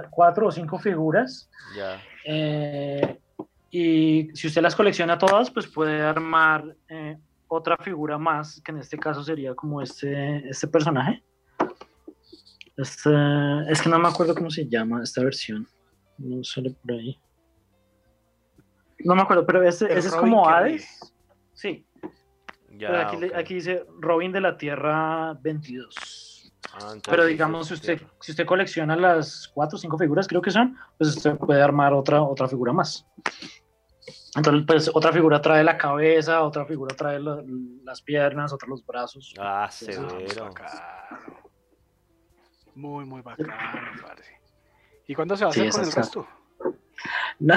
cuatro 0.09 0.47
o 0.47 0.51
cinco 0.51 0.79
figuras. 0.79 1.49
Ya. 1.75 2.01
Eh, 2.25 3.19
y 3.69 4.29
si 4.33 4.47
usted 4.47 4.61
las 4.61 4.75
colecciona 4.75 5.17
todas, 5.17 5.51
pues 5.51 5.67
puede 5.67 6.01
armar 6.01 6.75
eh, 6.87 7.17
otra 7.47 7.77
figura 7.77 8.17
más, 8.17 8.61
que 8.61 8.71
en 8.71 8.79
este 8.79 8.97
caso 8.97 9.23
sería 9.23 9.53
como 9.53 9.81
este, 9.81 10.47
este 10.49 10.67
personaje. 10.67 11.23
Este, 12.75 13.09
es 13.67 13.81
que 13.81 13.89
no 13.89 13.99
me 13.99 14.07
acuerdo 14.07 14.33
cómo 14.33 14.49
se 14.49 14.67
llama 14.67 15.03
esta 15.03 15.23
versión. 15.23 15.67
No 16.17 16.43
sale 16.43 16.71
por 16.71 16.93
ahí. 16.93 17.19
No 19.03 19.15
me 19.15 19.21
acuerdo, 19.21 19.45
pero 19.45 19.63
ese, 19.63 19.85
ese 19.91 20.07
es 20.09 20.15
como 20.15 20.47
Hades. 20.47 21.13
Sí, 21.53 21.85
Ya. 22.69 22.87
pero 22.89 22.99
aquí, 23.01 23.17
le- 23.17 23.27
ok. 23.29 23.35
aquí 23.35 23.53
dice 23.55 23.85
Robin 23.99 24.31
de 24.31 24.41
la 24.41 24.57
Tierra 24.57 25.33
22. 25.41 26.51
Ah, 26.73 26.77
entonces 26.79 27.03
Pero 27.09 27.25
digamos, 27.25 27.67
si 27.67 27.73
usted, 27.75 28.01
si 28.21 28.31
usted 28.31 28.45
colecciona 28.45 28.95
las 28.95 29.51
cuatro 29.53 29.75
o 29.75 29.79
cinco 29.79 29.97
figuras, 29.97 30.27
creo 30.27 30.41
que 30.41 30.49
son, 30.51 30.77
pues 30.97 31.15
usted 31.17 31.35
puede 31.37 31.61
armar 31.61 31.93
otra, 31.93 32.21
otra 32.23 32.47
figura 32.47 32.73
más. 32.73 33.05
Entonces, 34.35 34.63
pues 34.65 34.91
otra 34.93 35.11
figura 35.13 35.39
trae 35.41 35.63
la 35.63 35.77
cabeza, 35.77 36.41
otra 36.41 36.65
figura 36.65 36.95
trae 36.95 37.19
la- 37.19 37.43
las 37.83 38.01
piernas, 38.01 38.51
otra 38.51 38.67
los 38.67 38.83
brazos. 38.85 39.33
Ah, 39.39 39.69
muy 39.69 39.93
severo. 39.93 40.45
bacano. 40.45 41.43
Muy, 42.75 43.05
muy 43.05 43.21
bacano, 43.21 43.53
parce. 44.01 44.31
¿Y 45.05 45.13
cuándo 45.13 45.37
se 45.37 45.43
va 45.45 45.51
a 45.51 45.53
Sí, 45.53 45.59
hacer 45.67 45.71
con 45.71 45.83
el 45.83 45.91
resto? 45.91 46.27
No. 47.39 47.55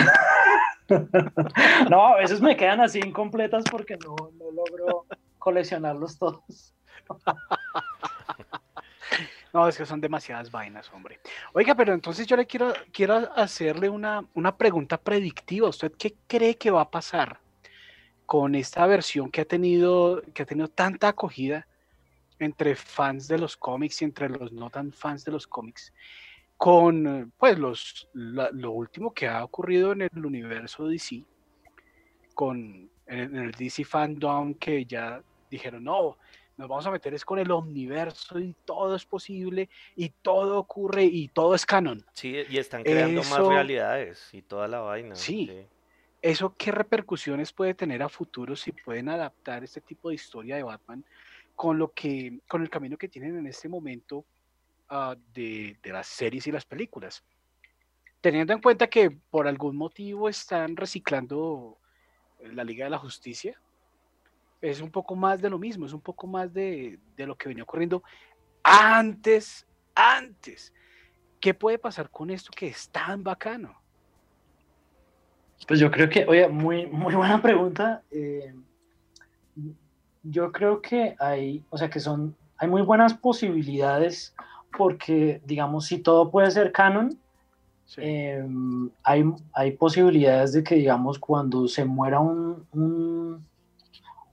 No, 1.90 2.06
a 2.06 2.16
veces 2.16 2.40
me 2.40 2.56
quedan 2.56 2.80
así 2.80 3.00
incompletas 3.00 3.64
porque 3.70 3.96
no, 3.96 4.14
no 4.38 4.50
logro 4.50 5.06
coleccionarlos 5.38 6.18
todos. 6.18 6.74
No, 9.52 9.66
es 9.68 9.78
que 9.78 9.86
son 9.86 10.02
demasiadas 10.02 10.50
vainas, 10.50 10.92
hombre. 10.92 11.18
Oiga, 11.54 11.74
pero 11.74 11.94
entonces 11.94 12.26
yo 12.26 12.36
le 12.36 12.46
quiero, 12.46 12.74
quiero 12.92 13.32
hacerle 13.34 13.88
una, 13.88 14.22
una 14.34 14.54
pregunta 14.54 14.98
predictiva. 14.98 15.70
¿Usted 15.70 15.92
qué 15.92 16.14
cree 16.26 16.56
que 16.56 16.70
va 16.70 16.82
a 16.82 16.90
pasar 16.90 17.40
con 18.26 18.54
esta 18.54 18.86
versión 18.86 19.30
que 19.30 19.40
ha 19.40 19.44
tenido, 19.46 20.20
que 20.34 20.42
ha 20.42 20.46
tenido 20.46 20.68
tanta 20.68 21.08
acogida 21.08 21.66
entre 22.38 22.76
fans 22.76 23.28
de 23.28 23.38
los 23.38 23.56
cómics 23.56 24.02
y 24.02 24.04
entre 24.04 24.28
los 24.28 24.52
no 24.52 24.68
tan 24.68 24.92
fans 24.92 25.24
de 25.24 25.32
los 25.32 25.46
cómics? 25.46 25.90
Con 26.56 27.06
eh, 27.06 27.26
pues 27.36 27.58
los 27.58 28.08
la- 28.14 28.50
lo 28.52 28.72
último 28.72 29.12
que 29.12 29.28
ha 29.28 29.44
ocurrido 29.44 29.92
en 29.92 30.02
el 30.02 30.26
universo 30.26 30.86
DC, 30.88 31.24
con 32.34 32.90
en 33.06 33.18
el, 33.18 33.36
en 33.36 33.36
el 33.36 33.52
DC 33.52 33.84
fandom 33.84 34.54
que 34.54 34.84
ya 34.84 35.22
dijeron, 35.50 35.84
no, 35.84 36.16
nos 36.56 36.68
vamos 36.68 36.86
a 36.86 36.90
meter 36.90 37.14
es 37.14 37.24
con 37.24 37.38
el 37.38 37.50
omniverso 37.50 38.38
y 38.38 38.54
todo 38.64 38.96
es 38.96 39.04
posible 39.04 39.68
y 39.94 40.08
todo 40.22 40.58
ocurre 40.58 41.04
y 41.04 41.28
todo 41.28 41.54
es 41.54 41.64
canon. 41.66 42.04
Sí, 42.14 42.36
y 42.48 42.56
están 42.58 42.82
creando 42.82 43.22
más 43.24 43.46
realidades 43.46 44.32
y 44.32 44.42
toda 44.42 44.66
la 44.66 44.80
vaina. 44.80 45.14
Sí. 45.14 45.66
¿Eso 46.22 46.54
qué 46.56 46.72
repercusiones 46.72 47.52
puede 47.52 47.74
tener 47.74 48.02
a 48.02 48.08
futuro 48.08 48.56
si 48.56 48.72
pueden 48.72 49.08
adaptar 49.08 49.62
este 49.62 49.80
tipo 49.80 50.08
de 50.08 50.16
historia 50.16 50.56
de 50.56 50.62
Batman 50.62 51.04
con 51.54 51.78
lo 51.78 51.92
que, 51.92 52.40
con 52.48 52.62
el 52.62 52.70
camino 52.70 52.96
que 52.96 53.08
tienen 53.08 53.38
en 53.38 53.46
este 53.46 53.68
momento 53.68 54.24
ah, 54.88 55.16
de, 55.34 55.78
de 55.82 55.92
las 55.92 56.06
series 56.06 56.46
y 56.46 56.52
las 56.52 56.64
películas? 56.64 57.24
Teniendo 58.20 58.52
en 58.52 58.60
cuenta 58.60 58.86
que 58.88 59.10
por 59.10 59.46
algún 59.46 59.76
motivo 59.76 60.28
están 60.28 60.76
reciclando 60.76 61.78
la 62.40 62.64
Liga 62.64 62.84
de 62.84 62.90
la 62.90 62.98
Justicia, 62.98 63.60
es 64.60 64.80
un 64.80 64.90
poco 64.90 65.14
más 65.14 65.40
de 65.40 65.50
lo 65.50 65.58
mismo, 65.58 65.86
es 65.86 65.92
un 65.92 66.00
poco 66.00 66.26
más 66.26 66.52
de, 66.52 66.98
de 67.16 67.26
lo 67.26 67.36
que 67.36 67.48
venía 67.48 67.62
ocurriendo 67.62 68.02
antes, 68.62 69.66
antes. 69.94 70.72
¿Qué 71.40 71.54
puede 71.54 71.78
pasar 71.78 72.10
con 72.10 72.30
esto 72.30 72.50
que 72.54 72.68
es 72.68 72.88
tan 72.88 73.22
bacano? 73.22 73.80
Pues 75.66 75.80
yo 75.80 75.90
creo 75.90 76.08
que, 76.08 76.24
oye, 76.26 76.48
muy, 76.48 76.86
muy 76.86 77.14
buena 77.16 77.40
pregunta. 77.40 78.02
Eh, 78.10 78.54
yo 80.22 80.52
creo 80.52 80.82
que 80.82 81.14
hay, 81.18 81.64
o 81.70 81.78
sea, 81.78 81.88
que 81.88 82.00
son, 82.00 82.36
hay 82.56 82.68
muy 82.68 82.82
buenas 82.82 83.14
posibilidades 83.14 84.34
porque, 84.76 85.40
digamos, 85.44 85.86
si 85.86 85.98
todo 85.98 86.30
puede 86.30 86.50
ser 86.50 86.72
canon, 86.72 87.18
Sí. 87.88 88.00
eh, 88.02 88.44
hay, 89.04 89.22
hay 89.52 89.70
posibilidades 89.76 90.52
de 90.52 90.64
que, 90.64 90.74
digamos, 90.74 91.20
cuando 91.20 91.68
se 91.68 91.84
muera 91.84 92.18
un, 92.18 92.66
un, 92.72 93.46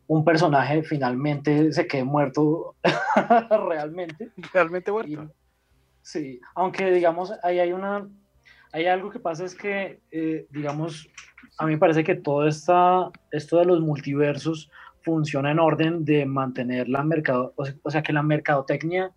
un 0.08 0.26
personaje, 0.26 0.82
finalmente 0.82 1.72
se 1.72 1.86
quede 1.86 2.04
muerto 2.04 2.76
realmente. 3.68 4.32
Realmente 4.52 4.90
Y- 4.90 4.94
muerto. 4.94 5.34
sí, 6.02 6.42
aunque 6.56 6.90
digamos, 6.92 7.32
ahí 7.44 7.60
hay 7.60 7.74
una, 7.74 8.10
hay 8.72 8.88
algo 8.88 9.12
que 9.12 9.20
pasa 9.20 9.46
es 9.46 9.54
que, 9.54 10.02
eh, 10.10 10.48
digamos, 10.50 11.08
a 11.60 11.66
mí 11.68 11.74
me 11.74 11.78
parece 11.78 12.04
que 12.04 12.16
todo 12.16 12.48
esta, 12.48 13.12
esto 13.30 13.60
de 13.60 13.66
los 13.66 13.82
multiversos 13.82 14.72
funciona 15.02 15.52
en 15.52 15.60
orden 15.60 16.06
de 16.06 16.26
mantener 16.26 16.90
la 16.90 17.04
mercado, 17.04 17.54
o 17.56 17.92
sea, 17.92 18.02
que 18.02 18.14
la 18.14 18.24
mercadotecnia 18.24 19.12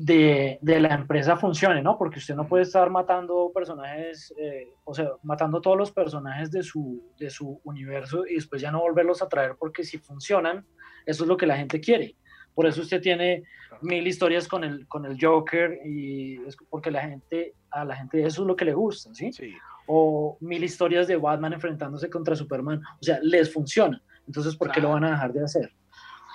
de, 0.00 0.58
de 0.62 0.80
la 0.80 0.94
empresa 0.94 1.36
funcione, 1.36 1.82
¿no? 1.82 1.98
Porque 1.98 2.18
usted 2.18 2.34
no 2.34 2.48
puede 2.48 2.62
estar 2.62 2.88
matando 2.88 3.50
personajes, 3.54 4.32
eh, 4.38 4.68
o 4.84 4.94
sea, 4.94 5.10
matando 5.22 5.60
todos 5.60 5.76
los 5.76 5.92
personajes 5.92 6.50
de 6.50 6.62
su, 6.62 7.12
de 7.18 7.28
su 7.28 7.60
universo 7.64 8.26
y 8.26 8.36
después 8.36 8.62
ya 8.62 8.70
no 8.70 8.80
volverlos 8.80 9.20
a 9.20 9.28
traer 9.28 9.56
porque 9.58 9.84
si 9.84 9.98
funcionan, 9.98 10.64
eso 11.04 11.24
es 11.24 11.28
lo 11.28 11.36
que 11.36 11.46
la 11.46 11.56
gente 11.56 11.80
quiere. 11.80 12.16
Por 12.54 12.66
eso 12.66 12.80
usted 12.80 13.02
tiene 13.02 13.44
mil 13.82 14.06
historias 14.06 14.48
con 14.48 14.64
el, 14.64 14.88
con 14.88 15.04
el 15.04 15.18
Joker 15.20 15.78
y 15.84 16.36
es 16.46 16.56
porque 16.68 16.90
la 16.90 17.02
gente, 17.02 17.54
a 17.70 17.84
la 17.84 17.94
gente 17.94 18.24
eso 18.24 18.42
es 18.42 18.48
lo 18.48 18.56
que 18.56 18.64
le 18.64 18.72
gusta, 18.72 19.14
¿sí? 19.14 19.32
Sí. 19.32 19.52
O 19.86 20.38
mil 20.40 20.64
historias 20.64 21.08
de 21.08 21.16
Batman 21.16 21.52
enfrentándose 21.52 22.08
contra 22.08 22.34
Superman, 22.34 22.80
o 23.00 23.02
sea, 23.02 23.18
les 23.22 23.52
funciona. 23.52 24.02
Entonces, 24.26 24.56
¿por 24.56 24.70
qué 24.70 24.80
lo 24.80 24.90
van 24.90 25.04
a 25.04 25.10
dejar 25.10 25.32
de 25.32 25.44
hacer? 25.44 25.72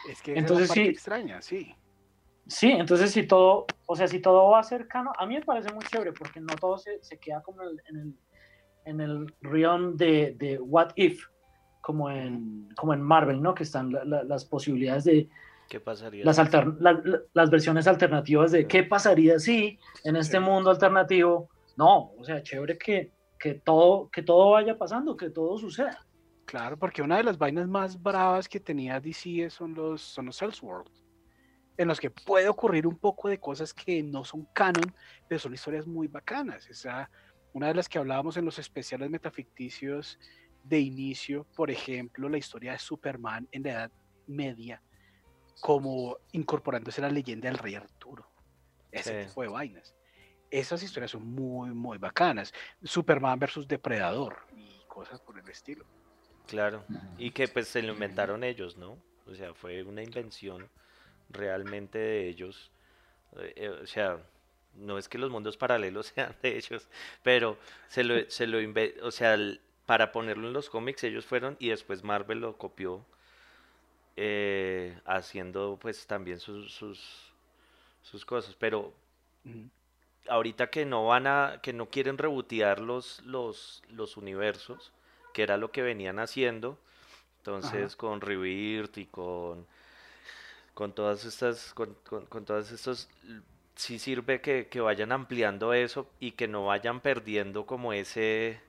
Es 0.09 0.21
que 0.21 0.37
Entonces, 0.37 0.65
es 0.65 0.69
la 0.69 0.75
parte 0.75 0.83
sí. 0.83 0.89
extraña, 0.89 1.41
sí. 1.41 1.75
Sí, 2.47 2.71
entonces 2.71 3.11
si 3.11 3.25
todo, 3.25 3.65
o 3.87 3.95
sea, 3.95 4.07
si 4.07 4.19
todo 4.21 4.49
va 4.51 4.61
cercano, 4.63 5.11
a 5.17 5.25
mí 5.25 5.35
me 5.35 5.41
parece 5.41 5.73
muy 5.73 5.83
chévere 5.85 6.13
porque 6.13 6.39
no 6.39 6.55
todo 6.59 6.77
se, 6.77 7.03
se 7.03 7.17
queda 7.17 7.41
como 7.41 7.63
en 7.63 7.69
el, 7.69 7.81
en 7.89 7.95
el, 7.97 8.13
en 8.85 9.01
el 9.01 9.35
realm 9.41 9.97
de, 9.97 10.35
de 10.37 10.59
what 10.59 10.89
if, 10.95 11.25
como 11.81 12.09
en, 12.09 12.69
como 12.75 12.93
en 12.93 13.01
Marvel, 13.01 13.41
¿no? 13.41 13.55
Que 13.55 13.63
están 13.63 13.91
la- 13.91 14.05
la- 14.05 14.23
las 14.23 14.45
posibilidades 14.45 15.05
de, 15.05 15.27
¿Qué 15.69 15.79
pasaría? 15.79 16.23
las, 16.23 16.37
alter- 16.37 16.75
la- 16.79 17.01
la- 17.03 17.21
las 17.33 17.49
versiones 17.49 17.87
alternativas 17.87 18.51
de 18.51 18.67
qué 18.67 18.83
pasaría 18.83 19.39
si 19.39 19.79
en 20.03 20.15
este 20.15 20.37
Sí. 20.37 20.43
mundo 20.43 20.69
alternativo, 20.69 21.49
no, 21.77 22.11
o 22.17 22.23
sea, 22.23 22.43
chévere 22.43 22.77
que, 22.77 23.11
que, 23.39 23.55
todo, 23.55 24.09
que 24.09 24.21
todo 24.21 24.51
vaya 24.51 24.77
pasando, 24.77 25.17
que 25.17 25.31
todo 25.31 25.57
suceda. 25.57 25.99
Claro, 26.45 26.77
porque 26.77 27.01
una 27.01 27.17
de 27.17 27.23
las 27.23 27.39
vainas 27.39 27.67
más 27.67 27.99
bravas 28.01 28.47
que 28.47 28.59
tenía 28.59 28.99
DC 28.99 29.49
son 29.49 29.73
los, 29.73 30.01
son 30.01 30.27
los 30.27 30.39
Elseworlds, 30.43 31.03
en 31.77 31.87
los 31.87 31.99
que 31.99 32.09
puede 32.09 32.47
ocurrir 32.49 32.87
un 32.87 32.97
poco 32.97 33.27
de 33.29 33.39
cosas 33.39 33.73
que 33.73 34.01
no 34.01 34.23
son 34.23 34.45
canon, 34.53 34.93
pero 35.27 35.39
son 35.39 35.53
historias 35.53 35.85
muy 35.87 36.07
bacanas. 36.07 36.69
Esa, 36.69 37.09
una 37.53 37.67
de 37.67 37.75
las 37.75 37.89
que 37.89 37.97
hablábamos 37.97 38.37
en 38.37 38.45
los 38.45 38.59
especiales 38.59 39.09
metaficticios 39.09 40.17
de 40.63 40.79
inicio, 40.79 41.45
por 41.55 41.69
ejemplo, 41.69 42.27
la 42.29 42.37
historia 42.37 42.71
de 42.73 42.79
Superman 42.79 43.47
en 43.51 43.63
la 43.63 43.69
Edad 43.71 43.91
Media, 44.27 44.81
como 45.61 46.17
incorporándose 46.31 47.01
la 47.01 47.09
leyenda 47.09 47.49
del 47.49 47.57
rey 47.57 47.75
Arturo. 47.75 48.29
Ese 48.91 49.21
Sí. 49.23 49.27
tipo 49.29 49.41
de 49.41 49.47
vainas. 49.49 49.95
Esas 50.49 50.81
historias 50.83 51.11
son 51.11 51.25
muy, 51.27 51.71
muy 51.71 51.97
bacanas. 51.97 52.53
Superman 52.83 53.37
versus 53.39 53.67
Depredador 53.67 54.37
y 54.55 54.81
cosas 54.87 55.19
por 55.19 55.37
el 55.37 55.47
estilo. 55.49 55.85
Claro. 56.47 56.83
Y 57.17 57.31
que 57.31 57.47
pues 57.47 57.67
se 57.67 57.81
lo 57.81 57.93
inventaron 57.93 58.43
ellos, 58.43 58.77
¿no? 58.77 58.97
O 59.27 59.33
sea, 59.35 59.53
fue 59.53 59.83
una 59.83 60.03
invención 60.03 60.69
realmente 61.29 61.97
de 61.97 62.27
ellos. 62.27 62.71
Eh, 63.37 63.69
o 63.69 63.87
sea, 63.87 64.19
no 64.75 64.97
es 64.97 65.07
que 65.09 65.17
los 65.17 65.31
mundos 65.31 65.57
paralelos 65.57 66.07
sean 66.15 66.35
de 66.41 66.57
ellos, 66.57 66.87
pero 67.23 67.57
se 67.87 68.03
lo, 68.03 68.29
se 68.29 68.47
lo 68.47 68.59
o 69.03 69.11
sea, 69.11 69.37
para 69.85 70.11
ponerlo 70.11 70.47
en 70.47 70.53
los 70.53 70.69
cómics 70.69 71.03
ellos 71.03 71.25
fueron 71.25 71.57
y 71.59 71.69
después 71.69 72.03
Marvel 72.03 72.39
lo 72.39 72.57
copió 72.57 73.05
eh, 74.17 74.97
haciendo 75.05 75.77
pues 75.81 76.07
también 76.07 76.39
sus, 76.39 76.73
sus, 76.73 77.33
sus 78.01 78.25
cosas. 78.25 78.55
Pero 78.57 78.93
ahorita 80.27 80.69
que 80.69 80.85
no 80.85 81.07
van 81.07 81.27
a, 81.27 81.59
que 81.61 81.73
no 81.73 81.89
quieren 81.89 82.17
rebotear 82.17 82.79
los, 82.79 83.21
los, 83.23 83.83
los 83.89 84.17
universos, 84.17 84.91
que 85.33 85.43
era 85.43 85.57
lo 85.57 85.71
que 85.71 85.81
venían 85.81 86.19
haciendo, 86.19 86.79
entonces 87.37 87.95
con 87.95 88.21
Rebirth 88.21 88.97
y 88.97 89.05
con, 89.05 89.67
con 90.75 90.93
todas 90.95 91.25
estas, 91.25 91.73
con, 91.75 91.95
con, 92.09 92.27
con 92.27 92.45
todas 92.45 92.71
estos, 92.71 93.09
sí 93.75 93.99
sirve 93.99 94.41
que, 94.41 94.67
que 94.69 94.81
vayan 94.81 95.11
ampliando 95.13 95.73
eso 95.73 96.09
y 96.19 96.33
que 96.33 96.47
no 96.49 96.65
vayan 96.67 97.01
perdiendo 97.01 97.65
como 97.67 97.93
ese, 97.93 98.61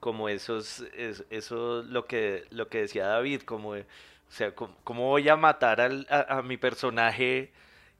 como 0.00 0.28
esos, 0.28 0.80
es- 0.94 1.24
eso, 1.30 1.82
lo 1.82 2.06
que, 2.06 2.44
lo 2.50 2.68
que 2.68 2.82
decía 2.82 3.06
David, 3.06 3.42
como, 3.42 3.70
o 3.72 3.84
sea, 4.28 4.54
como, 4.54 4.76
¿cómo 4.84 5.08
voy 5.08 5.28
a 5.28 5.36
matar 5.36 5.80
al, 5.80 6.06
a, 6.10 6.38
a 6.38 6.42
mi 6.42 6.56
personaje 6.56 7.52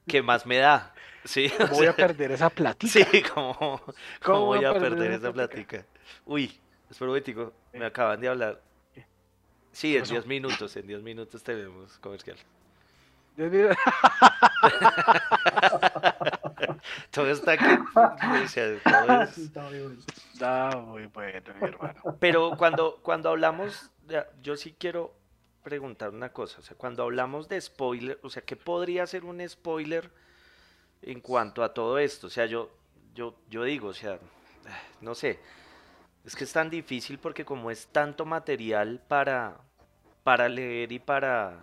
que 0.06 0.22
más 0.22 0.46
me 0.46 0.58
da? 0.58 0.94
Sí, 1.24 1.50
o 1.70 1.74
Voy 1.74 1.86
a 1.86 1.94
sea, 1.94 1.94
perder 1.96 2.32
esa 2.32 2.50
platita. 2.50 3.06
Sí, 3.12 3.22
como, 3.34 3.82
¿cómo 4.22 4.46
¿Cómo 4.46 4.46
voy 4.46 4.64
a 4.64 4.66
a 4.66 4.78
perder 4.78 5.10
perder 5.12 5.12
esa 5.12 5.32
plática? 5.32 5.66
plática? 5.72 5.86
Uy, 6.26 6.60
espera 6.90 7.10
un 7.12 7.18
me 7.74 7.86
acaban 7.86 8.20
de 8.20 8.28
hablar. 8.28 8.62
Sí, 9.72 9.96
¿Qué 9.96 9.96
en 9.96 10.06
pasó? 10.06 10.20
10 10.20 10.26
minutos, 10.26 10.76
en 10.76 10.86
10 10.86 11.02
minutos 11.02 11.42
tenemos 11.42 11.98
comercial. 11.98 12.36
Todo 17.10 17.30
está 17.30 17.52
aquí. 17.52 17.64
todo 17.94 19.22
es- 19.22 19.38
Está 19.38 19.62
muy 19.62 19.80
bueno. 19.80 20.00
Muy 20.86 21.06
bueno, 21.06 21.54
mi 21.60 21.68
hermano. 21.68 22.00
Pero 22.18 22.56
cuando, 22.56 22.98
cuando 23.02 23.28
hablamos, 23.30 23.90
de- 24.06 24.24
yo 24.42 24.56
sí 24.56 24.74
quiero 24.78 25.14
preguntar 25.62 26.10
una 26.10 26.32
cosa. 26.32 26.60
O 26.60 26.62
sea, 26.62 26.76
cuando 26.76 27.02
hablamos 27.02 27.48
de 27.48 27.60
spoiler, 27.60 28.18
o 28.22 28.30
sea, 28.30 28.42
¿qué 28.42 28.56
podría 28.56 29.06
ser 29.06 29.24
un 29.24 29.46
spoiler 29.48 30.10
en 31.02 31.20
cuanto 31.20 31.62
a 31.62 31.74
todo 31.74 31.98
esto? 31.98 32.28
O 32.28 32.30
sea, 32.30 32.46
yo, 32.46 32.70
yo, 33.14 33.34
yo 33.48 33.64
digo, 33.64 33.88
o 33.88 33.94
sea, 33.94 34.18
no 35.00 35.14
sé. 35.14 35.38
Es 36.24 36.36
que 36.36 36.44
es 36.44 36.52
tan 36.52 36.68
difícil 36.70 37.18
porque 37.18 37.44
como 37.44 37.70
es 37.70 37.86
tanto 37.88 38.24
material 38.26 39.02
para, 39.08 39.56
para 40.22 40.48
leer 40.48 40.92
y 40.92 40.98
para... 40.98 41.58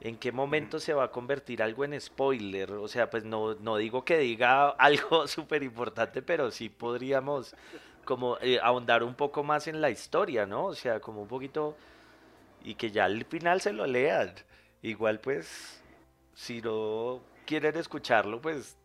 ¿En 0.00 0.18
qué 0.18 0.30
momento 0.30 0.78
se 0.78 0.92
va 0.94 1.04
a 1.04 1.10
convertir 1.10 1.62
algo 1.62 1.84
en 1.84 1.98
spoiler? 2.00 2.72
O 2.72 2.88
sea, 2.88 3.08
pues 3.10 3.24
no, 3.24 3.54
no 3.54 3.76
digo 3.76 4.04
que 4.04 4.18
diga 4.18 4.68
algo 4.78 5.26
súper 5.28 5.62
importante, 5.62 6.22
pero 6.22 6.50
sí 6.50 6.68
podríamos 6.68 7.54
como 8.04 8.38
eh, 8.40 8.58
ahondar 8.62 9.02
un 9.02 9.14
poco 9.14 9.42
más 9.42 9.66
en 9.66 9.80
la 9.80 9.90
historia, 9.90 10.46
¿no? 10.46 10.66
O 10.66 10.74
sea, 10.74 11.00
como 11.00 11.22
un 11.22 11.28
poquito... 11.28 11.76
Y 12.64 12.74
que 12.74 12.90
ya 12.90 13.04
al 13.04 13.24
final 13.24 13.60
se 13.60 13.72
lo 13.72 13.86
lean. 13.86 14.34
Igual 14.82 15.20
pues, 15.20 15.82
si 16.34 16.60
no 16.60 17.20
quieren 17.46 17.76
escucharlo, 17.76 18.40
pues 18.40 18.76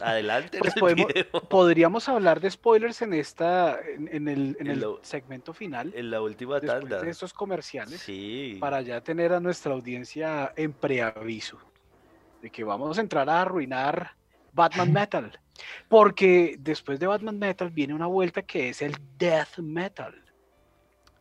Adelante. 0.00 0.58
Pues 0.58 0.74
podemos, 0.80 1.06
podríamos 1.48 2.08
hablar 2.08 2.40
de 2.40 2.50
spoilers 2.50 3.02
en 3.02 3.14
esta, 3.14 3.78
en, 3.80 4.28
el, 4.28 4.56
en 4.60 4.66
el 4.68 4.84
segmento 5.02 5.52
final. 5.52 5.92
En 5.94 6.10
la 6.10 6.20
última 6.20 6.60
tanda. 6.60 7.00
De 7.00 7.10
estos 7.10 7.32
comerciales. 7.32 8.00
Sí. 8.00 8.56
Para 8.60 8.80
ya 8.82 9.00
tener 9.00 9.32
a 9.32 9.40
nuestra 9.40 9.72
audiencia 9.72 10.52
en 10.56 10.72
preaviso 10.72 11.58
de 12.44 12.50
que 12.50 12.62
vamos 12.62 12.98
a 12.98 13.00
entrar 13.00 13.28
a 13.30 13.40
arruinar 13.40 14.16
Batman 14.52 14.92
Metal. 14.92 15.40
Porque 15.88 16.56
después 16.58 16.98
de 17.00 17.06
Batman 17.06 17.38
Metal 17.38 17.70
viene 17.70 17.94
una 17.94 18.06
vuelta 18.06 18.42
que 18.42 18.68
es 18.68 18.82
el 18.82 18.96
Death 19.16 19.58
Metal. 19.58 20.14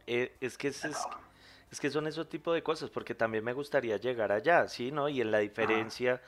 Eh, 0.05 0.35
es 0.41 0.57
que 0.57 0.67
es, 0.69 0.83
es, 0.83 1.79
que 1.79 1.89
son 1.89 2.07
esos 2.07 2.27
tipo 2.27 2.51
de 2.51 2.61
cosas, 2.61 2.89
porque 2.89 3.15
también 3.15 3.43
me 3.43 3.53
gustaría 3.53 3.95
llegar 3.97 4.31
allá, 4.31 4.67
¿sí? 4.67 4.91
¿No? 4.91 5.07
Y 5.07 5.21
en 5.21 5.31
la 5.31 5.39
diferencia 5.39 6.21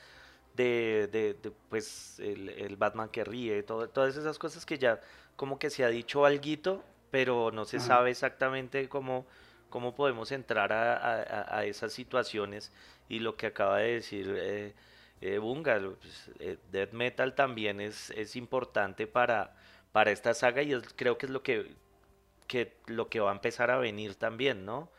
de, 0.56 1.10
de, 1.12 1.51
pues 1.70 2.20
el, 2.20 2.76
Batman 2.78 3.10
que 3.10 3.24
ríe, 3.24 3.64
todo, 3.64 3.89
todas 3.89 4.16
esas 4.16 4.39
cosas 4.39 4.66
que 4.66 4.78
ya 4.78 5.01
como 5.36 5.60
que 5.60 5.70
se 5.70 5.84
ha 5.84 5.89
dicho 5.89 6.26
algo, 6.26 6.84
pero 7.12 7.51
no 7.51 7.66
se 7.66 7.80
sabe 7.80 8.12
exactamente 8.12 8.88
cómo, 8.89 9.26
cómo 9.70 9.95
podemos 9.95 10.32
entrar 10.32 10.72
a, 10.74 11.58
a, 11.58 11.66
esas 11.66 11.93
situaciones 11.93 12.72
y 13.10 13.20
lo 13.20 13.36
que 13.36 13.47
acaba 13.47 13.80
de 13.80 13.93
decir 13.95 14.34
eh, 14.38 14.74
eh 15.22 15.38
Bunga, 15.38 15.80
pues, 15.99 16.32
eh, 16.39 16.58
Death 16.72 16.93
Metal 16.93 17.36
también 17.36 17.82
es, 17.82 18.10
es 18.12 18.36
importante 18.36 19.08
para, 19.08 19.56
para 19.91 20.12
esta 20.12 20.34
saga 20.34 20.62
y 20.62 20.74
creo 20.95 21.18
que 21.18 21.26
es 21.26 21.32
lo 21.32 21.43
que, 21.43 21.76
que, 22.47 22.78
lo 22.88 23.10
que 23.10 23.20
va 23.20 23.32
a 23.32 23.36
empezar 23.36 23.72
a 23.72 23.78
venir 23.78 24.16
también, 24.16 24.66
¿no? 24.66 24.89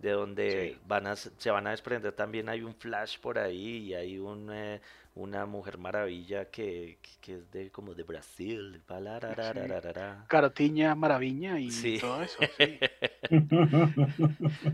De 0.00 0.12
donde 0.12 0.78
van 0.86 1.06
a, 1.06 1.16
se 1.16 1.50
van 1.50 1.66
a 1.66 1.70
desprender 1.70 2.12
también. 2.12 2.48
Hay 2.48 2.62
un 2.62 2.74
flash 2.74 3.18
por 3.18 3.38
ahí 3.38 3.88
y 3.88 3.94
hay 3.94 4.18
un, 4.18 4.50
eh, 4.52 4.80
una 5.14 5.44
mujer 5.44 5.76
maravilla 5.76 6.46
que, 6.46 6.98
que, 7.20 7.34
es 7.34 7.50
de 7.52 7.70
como 7.70 7.94
de 7.94 8.02
Brasil 8.04 8.80
Carotiña 10.28 10.94
Maravilla 10.94 11.58
y 11.58 11.98
todo 11.98 12.22
eso 12.22 12.38
sí. 12.58 12.78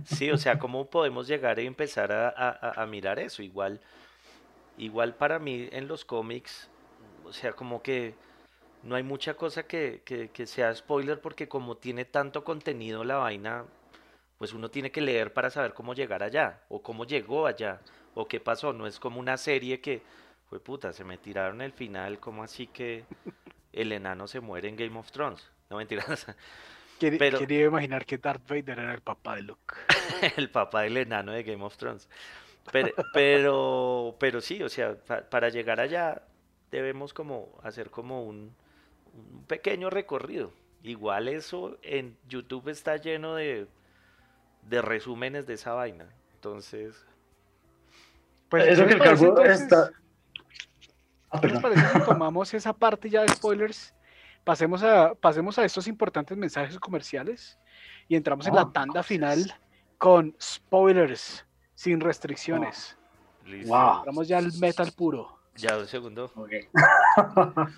sí. 0.04 0.30
o 0.30 0.36
sea 0.36 0.58
cómo 0.58 0.88
podemos 0.88 1.26
llegar 1.26 1.58
a 1.58 1.62
empezar 1.62 2.12
a, 2.12 2.28
a, 2.28 2.82
a, 2.82 2.86
mirar 2.86 3.18
eso 3.18 3.42
igual 3.42 3.80
igual 4.76 5.14
para 5.14 5.38
mí 5.38 5.68
en 5.72 5.88
los 5.88 6.04
cómics 6.04 6.68
o 7.24 7.32
sea 7.32 7.54
como 7.54 7.82
que 7.82 8.14
no 8.82 8.94
hay 8.94 9.02
mucha 9.02 9.34
cosa 9.34 9.64
que, 9.64 10.02
que 10.04 10.46
sea 10.46 10.72
spoiler 10.74 11.20
porque 11.20 11.48
como 11.48 11.76
tiene 11.78 12.04
tanto 12.04 12.44
contenido 12.44 13.04
la 13.04 13.16
vaina 13.16 13.64
pues 14.38 14.52
uno 14.52 14.70
tiene 14.70 14.90
que 14.90 15.00
leer 15.00 15.32
para 15.32 15.50
saber 15.50 15.72
cómo 15.72 15.94
llegar 15.94 16.22
allá, 16.22 16.60
o 16.68 16.82
cómo 16.82 17.04
llegó 17.04 17.46
allá, 17.46 17.80
o 18.14 18.28
qué 18.28 18.40
pasó. 18.40 18.72
No 18.72 18.86
es 18.86 19.00
como 19.00 19.18
una 19.20 19.36
serie 19.36 19.80
que, 19.80 20.02
fue 20.48 20.60
puta, 20.60 20.92
se 20.92 21.04
me 21.04 21.18
tiraron 21.18 21.62
el 21.62 21.72
final, 21.72 22.18
como 22.18 22.42
así 22.42 22.66
que 22.66 23.04
el 23.72 23.92
enano 23.92 24.28
se 24.28 24.40
muere 24.40 24.68
en 24.68 24.76
Game 24.76 24.98
of 24.98 25.10
Thrones. 25.10 25.50
No 25.70 25.76
mentiras. 25.76 26.26
Pero... 26.98 27.38
Quería 27.38 27.66
imaginar 27.66 28.06
que 28.06 28.16
Darth 28.16 28.48
Vader 28.48 28.78
era 28.78 28.94
el 28.94 29.02
papá 29.02 29.36
de 29.36 29.42
Luke. 29.42 29.74
el 30.36 30.50
papá 30.50 30.82
del 30.82 30.96
enano 30.96 31.32
de 31.32 31.42
Game 31.42 31.62
of 31.62 31.76
Thrones. 31.76 32.08
Pero, 32.72 32.92
pero, 33.12 34.16
pero 34.18 34.40
sí, 34.40 34.60
o 34.62 34.68
sea, 34.68 34.96
para 35.30 35.50
llegar 35.50 35.78
allá 35.78 36.22
debemos 36.70 37.14
como 37.14 37.56
hacer 37.62 37.90
como 37.90 38.24
un, 38.24 38.52
un 39.12 39.44
pequeño 39.44 39.88
recorrido. 39.88 40.52
Igual 40.82 41.28
eso 41.28 41.78
en 41.82 42.16
YouTube 42.28 42.68
está 42.68 42.96
lleno 42.96 43.36
de 43.36 43.68
de 44.68 44.82
resúmenes 44.82 45.46
de 45.46 45.54
esa 45.54 45.72
vaina. 45.72 46.06
Entonces. 46.34 47.04
Pues 48.48 48.68
eso 48.68 48.86
que 48.86 48.94
el 48.94 48.98
cargo 49.00 49.40
está. 49.40 49.90
Ah, 51.30 51.40
parece 51.40 51.82
que 51.92 52.00
tomamos 52.06 52.54
esa 52.54 52.72
parte 52.72 53.10
ya 53.10 53.22
de 53.22 53.28
spoilers? 53.28 53.94
Pasemos 54.44 54.82
a, 54.82 55.14
pasemos 55.14 55.58
a 55.58 55.64
estos 55.64 55.88
importantes 55.88 56.36
mensajes 56.36 56.78
comerciales 56.78 57.58
y 58.06 58.14
entramos 58.14 58.46
en 58.46 58.54
la 58.54 58.62
ah, 58.62 58.70
tanda 58.72 59.02
final 59.02 59.52
con 59.98 60.36
spoilers 60.40 61.44
sin 61.74 62.00
restricciones. 62.00 62.96
Wow. 63.66 63.98
Entramos 63.98 64.28
ya 64.28 64.38
al 64.38 64.52
metal 64.58 64.92
puro. 64.92 65.36
Ya, 65.56 65.76
un 65.78 65.86
segundo. 65.86 66.30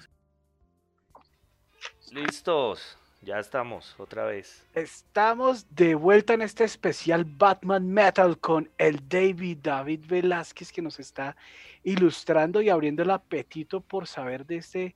Listos. 2.13 2.99
Ya 3.21 3.39
estamos, 3.41 3.95
otra 3.99 4.25
vez. 4.25 4.65
Estamos 4.75 5.67
de 5.75 5.95
vuelta 5.97 6.35
en 6.35 6.43
este 6.43 6.65
especial 6.65 7.25
Batman 7.25 7.89
Metal 7.89 8.39
con 8.39 8.71
el 8.79 9.09
David 9.09 9.59
David 9.61 10.05
Velázquez 10.07 10.71
que 10.71 10.83
nos 10.83 11.01
está 11.01 11.37
ilustrando 11.83 12.63
y 12.63 12.69
abriendo 12.69 13.03
el 13.03 13.11
apetito 13.11 13.81
por 13.81 14.07
saber 14.07 14.47
de 14.47 14.57
este 14.57 14.95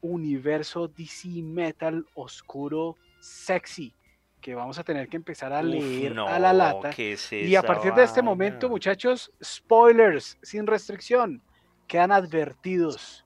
universo 0.00 0.88
DC 0.88 1.28
Metal 1.42 2.06
oscuro, 2.14 2.96
sexy, 3.20 3.94
que 4.40 4.54
vamos 4.54 4.78
a 4.78 4.84
tener 4.84 5.08
que 5.08 5.16
empezar 5.16 5.52
a 5.52 5.62
leer 5.62 6.18
a 6.18 6.38
la 6.38 6.52
lata. 6.52 6.90
y 7.30 7.54
a 7.54 7.62
partir 7.62 7.92
de 7.92 8.04
este 8.04 8.22
momento, 8.22 8.68
muchachos, 8.68 9.30
spoilers 9.42 10.38
sin 10.42 10.66
restricción, 10.66 11.42
quedan 11.86 12.12
advertidos. 12.12 13.24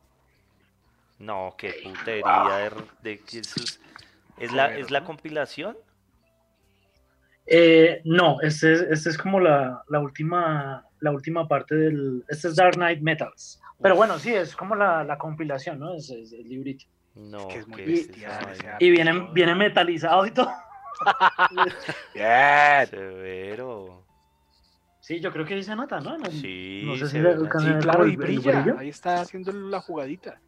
No, 1.18 1.54
qué 1.56 1.74
putería 1.84 2.70
de, 3.02 3.10
de, 3.10 3.22
¿Es 4.42 4.52
la, 4.52 4.76
¿es 4.76 4.90
la 4.90 5.04
compilación? 5.04 5.76
Eh, 7.46 8.00
no, 8.04 8.40
este 8.40 8.72
es, 8.72 8.80
este 8.82 9.10
es 9.10 9.18
como 9.18 9.38
la, 9.38 9.84
la, 9.88 10.00
última, 10.00 10.84
la 11.00 11.10
última 11.12 11.46
parte 11.46 11.76
del... 11.76 12.24
Este 12.28 12.48
es 12.48 12.56
Dark 12.56 12.74
Knight 12.74 13.00
Metals. 13.00 13.60
Pero 13.80 13.94
bueno, 13.94 14.18
sí, 14.18 14.34
es 14.34 14.56
como 14.56 14.74
la, 14.74 15.04
la 15.04 15.16
compilación, 15.16 15.78
¿no? 15.78 15.94
Es, 15.94 16.10
el 16.10 16.48
librito. 16.48 16.86
No, 17.14 17.40
es 17.40 17.46
que 17.46 17.58
es 17.60 17.68
muy 17.68 17.82
bestia, 17.82 18.40
y 18.80 18.90
viene, 18.90 19.28
viene 19.32 19.54
metalizado 19.54 20.26
y 20.26 20.30
todo. 20.30 20.50
Bien. 22.14 22.86
Severo. 22.88 24.04
Sí, 25.00 25.20
yo 25.20 25.32
creo 25.32 25.44
que 25.44 25.54
ahí 25.54 25.62
se 25.62 25.76
nota, 25.76 26.00
¿no? 26.00 26.16
sí, 26.30 26.82
no 26.84 26.96
sé 26.96 27.06
si 27.08 27.18
sí, 27.18 27.72
claro, 27.80 28.06
y 28.06 28.16
brilla. 28.16 28.76
Ahí 28.78 28.88
está 28.88 29.20
haciendo 29.20 29.52
la 29.52 29.80
jugadita. 29.80 30.40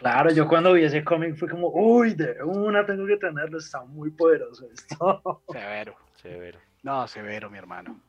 Claro, 0.00 0.32
yo 0.32 0.48
cuando 0.48 0.72
vi 0.72 0.82
ese 0.82 1.04
cómic 1.04 1.36
fue 1.36 1.46
como, 1.46 1.68
uy, 1.68 2.14
de 2.14 2.42
una 2.42 2.86
tengo 2.86 3.06
que 3.06 3.18
tenerlo, 3.18 3.58
está 3.58 3.82
muy 3.82 4.10
poderoso 4.10 4.66
esto. 4.72 5.42
Severo. 5.52 5.94
Severo. 6.22 6.58
No, 6.82 7.06
severo, 7.06 7.50
mi 7.50 7.58
hermano. 7.58 8.00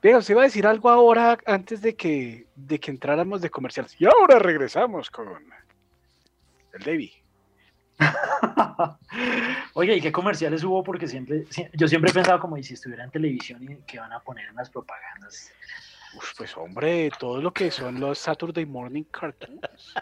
Pero 0.00 0.22
se 0.22 0.32
iba 0.32 0.40
a 0.40 0.44
decir 0.44 0.66
algo 0.66 0.88
ahora 0.88 1.38
antes 1.44 1.82
de 1.82 1.94
que, 1.94 2.46
de 2.56 2.80
que 2.80 2.90
entráramos 2.90 3.42
de 3.42 3.50
comerciales. 3.50 3.94
Y 4.00 4.06
ahora 4.06 4.38
regresamos 4.38 5.10
con 5.10 5.28
el 6.72 6.82
Davy. 6.82 7.12
Oye, 9.74 9.96
¿y 9.96 10.00
qué 10.00 10.10
comerciales 10.10 10.64
hubo? 10.64 10.82
Porque 10.82 11.06
siempre, 11.06 11.44
yo 11.74 11.86
siempre 11.86 12.10
he 12.10 12.14
pensado 12.14 12.40
como, 12.40 12.56
y 12.56 12.64
si 12.64 12.72
estuviera 12.72 13.04
en 13.04 13.10
televisión 13.10 13.62
y 13.70 13.76
que 13.82 13.98
van 13.98 14.14
a 14.14 14.20
poner 14.20 14.48
en 14.48 14.56
las 14.56 14.70
propagandas. 14.70 15.52
Uf, 16.14 16.32
pues 16.36 16.56
hombre, 16.56 17.10
todo 17.18 17.40
lo 17.40 17.52
que 17.52 17.70
son 17.70 17.98
los 17.98 18.18
Saturday 18.18 18.66
Morning 18.66 19.04
Cartoons. 19.04 19.94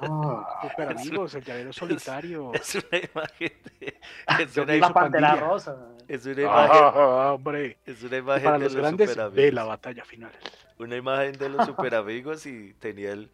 Ah, 0.00 0.60
super 0.62 0.88
amigos, 0.88 1.34
el 1.34 1.44
llavero 1.44 1.72
solitario. 1.72 2.52
Es 2.54 2.74
una 2.76 2.98
imagen 2.98 3.52
de. 3.80 3.98
Es 4.38 4.56
una 4.56 4.74
la 4.76 4.92
pantera 4.92 5.36
rosa. 5.36 5.76
Es 6.08 6.24
una 6.24 6.42
imagen. 6.42 6.82
Ah, 6.82 7.32
hombre. 7.34 7.78
Es 7.84 8.02
una 8.02 8.16
imagen 8.16 8.44
para 8.44 8.58
de 8.58 8.64
los, 8.64 8.74
grandes 8.74 9.16
de 9.34 9.52
la 9.52 9.64
batalla 9.64 10.04
final. 10.04 10.32
Una 10.78 10.96
imagen 10.96 11.32
de 11.32 11.48
los 11.48 11.66
super 11.66 11.94
amigos 11.94 12.46
y 12.46 12.74
tenía 12.74 13.12
el, 13.12 13.30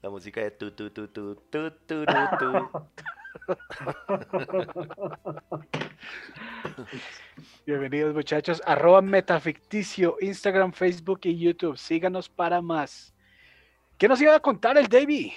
la 0.00 0.10
música 0.10 0.40
de 0.40 0.52
tu 0.52 0.70
tu 0.70 0.90
tu 0.90 1.08
tu 1.08 1.34
tu 1.34 1.70
tu 1.70 2.04
tu. 2.04 2.36
tu. 2.38 2.70
Bienvenidos 7.66 8.14
muchachos, 8.14 8.62
metaficticio, 9.02 10.16
Instagram, 10.20 10.72
Facebook 10.72 11.20
y 11.24 11.38
YouTube. 11.38 11.78
Síganos 11.78 12.28
para 12.28 12.60
más. 12.60 13.14
¿Qué 13.98 14.08
nos 14.08 14.20
iba 14.20 14.34
a 14.34 14.40
contar 14.40 14.76
el 14.76 14.88
Davy? 14.88 15.32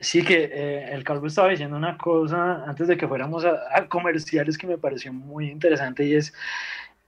Sí, 0.00 0.22
que 0.24 0.50
eh, 0.52 0.92
el 0.92 1.02
Calvo 1.04 1.26
estaba 1.26 1.48
diciendo 1.48 1.76
una 1.76 1.96
cosa 1.96 2.64
antes 2.64 2.88
de 2.88 2.96
que 2.96 3.08
fuéramos 3.08 3.44
a, 3.44 3.88
comerciales 3.88 4.58
que 4.58 4.66
me 4.66 4.78
pareció 4.78 5.12
muy 5.12 5.50
interesante 5.50 6.04
y 6.04 6.14
es 6.14 6.34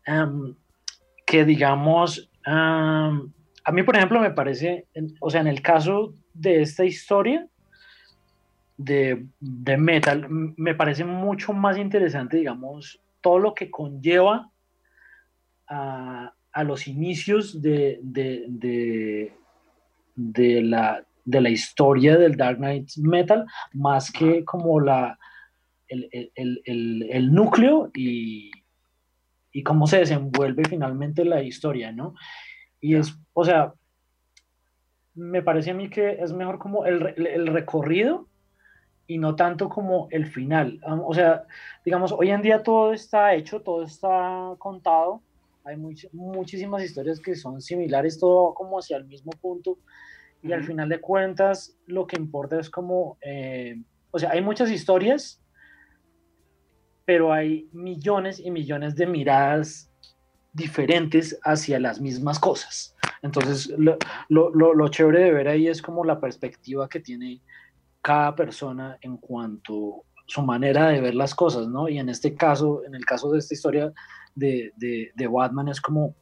em, 0.06 0.54
que, 1.26 1.44
digamos, 1.44 2.30
em, 2.46 3.32
a 3.64 3.72
mí, 3.72 3.82
por 3.82 3.96
ejemplo, 3.96 4.20
me 4.20 4.30
parece, 4.30 4.86
o 5.20 5.28
sea, 5.28 5.42
en 5.42 5.48
el 5.48 5.60
caso 5.60 6.14
de 6.32 6.62
esta 6.62 6.84
historia 6.84 7.46
de, 8.76 9.26
de, 9.40 9.76
Metal, 9.76 10.26
me 10.28 10.74
parece 10.74 11.04
mucho 11.04 11.52
más 11.52 11.78
interesante, 11.78 12.36
digamos, 12.36 13.00
todo 13.20 13.38
lo 13.38 13.54
que 13.54 13.70
conlleva 13.70 14.50
a, 15.66 16.32
a 16.52 16.64
los 16.64 16.86
inicios 16.86 17.60
de, 17.60 17.98
de, 18.02 18.44
de, 18.48 19.32
de 20.14 20.62
la 20.62 21.06
de 21.26 21.40
la 21.40 21.50
historia 21.50 22.16
del 22.16 22.36
Dark 22.36 22.58
Knight 22.58 22.96
Metal, 22.98 23.44
más 23.72 24.12
que 24.12 24.44
como 24.44 24.80
la, 24.80 25.18
el, 25.88 26.08
el, 26.12 26.62
el, 26.64 27.08
el 27.10 27.34
núcleo 27.34 27.90
y, 27.94 28.52
y, 29.52 29.62
cómo 29.64 29.88
se 29.88 29.98
desenvuelve 29.98 30.62
finalmente 30.68 31.24
la 31.24 31.42
historia, 31.42 31.90
¿no? 31.90 32.14
Y 32.80 32.94
es, 32.94 33.18
o 33.32 33.44
sea, 33.44 33.74
me 35.14 35.42
parece 35.42 35.72
a 35.72 35.74
mí 35.74 35.90
que 35.90 36.10
es 36.20 36.32
mejor 36.32 36.58
como 36.58 36.86
el, 36.86 37.46
recorrido 37.48 38.28
y 39.06 39.18
no 39.18 39.36
tanto 39.36 39.68
como 39.68 40.08
el 40.10 40.26
final. 40.26 40.80
O 41.04 41.14
sea, 41.14 41.44
digamos, 41.84 42.12
hoy 42.12 42.30
en 42.30 42.42
día 42.42 42.62
todo 42.62 42.92
está 42.92 43.34
hecho, 43.34 43.60
todo 43.60 43.84
está 43.84 44.54
contado, 44.58 45.22
hay 45.64 45.76
muchísimas 45.76 46.82
historias 46.82 47.20
que 47.20 47.34
son 47.34 47.60
similares, 47.60 48.18
todo 48.18 48.54
como 48.54 48.78
hacia 48.78 48.96
el 48.96 49.04
mismo 49.04 49.32
punto, 49.32 49.78
y 50.42 50.52
al 50.52 50.62
final 50.62 50.88
de 50.88 51.00
cuentas 51.00 51.76
lo 51.86 52.06
que 52.06 52.16
importa 52.16 52.60
es 52.60 52.70
como, 52.70 53.18
eh, 53.20 53.82
o 54.12 54.18
sea, 54.18 54.30
hay 54.30 54.40
muchas 54.40 54.70
historias, 54.70 55.42
pero 57.04 57.32
hay 57.32 57.68
millones 57.72 58.38
y 58.38 58.50
millones 58.50 58.94
de 58.94 59.06
miradas 59.06 59.90
diferentes 60.52 61.38
hacia 61.42 61.80
las 61.80 62.00
mismas 62.00 62.38
cosas. 62.38 62.94
Entonces, 63.22 63.68
lo, 63.76 63.98
lo, 64.28 64.50
lo, 64.52 64.88
chévere 64.88 65.24
de 65.24 65.32
ver 65.32 65.48
ahí 65.48 65.68
es 65.68 65.82
como 65.82 66.04
la 66.04 66.20
perspectiva 66.20 66.88
que 66.88 67.00
tiene 67.00 67.40
cada 68.06 68.36
persona 68.36 68.98
en 69.00 69.16
cuanto 69.16 70.04
a 70.16 70.22
su 70.26 70.40
manera 70.40 70.90
de 70.90 71.00
ver 71.00 71.16
las 71.16 71.34
cosas, 71.34 71.66
¿no? 71.66 71.88
Y 71.88 71.98
en 71.98 72.08
este 72.08 72.36
caso, 72.36 72.84
en 72.84 72.94
el 72.94 73.04
caso 73.04 73.32
de 73.32 73.40
esta 73.40 73.52
historia 73.52 73.92
de, 74.32 74.72
de, 74.76 75.10
de 75.16 75.26
Batman, 75.26 75.66
es 75.66 75.80
como 75.80 76.14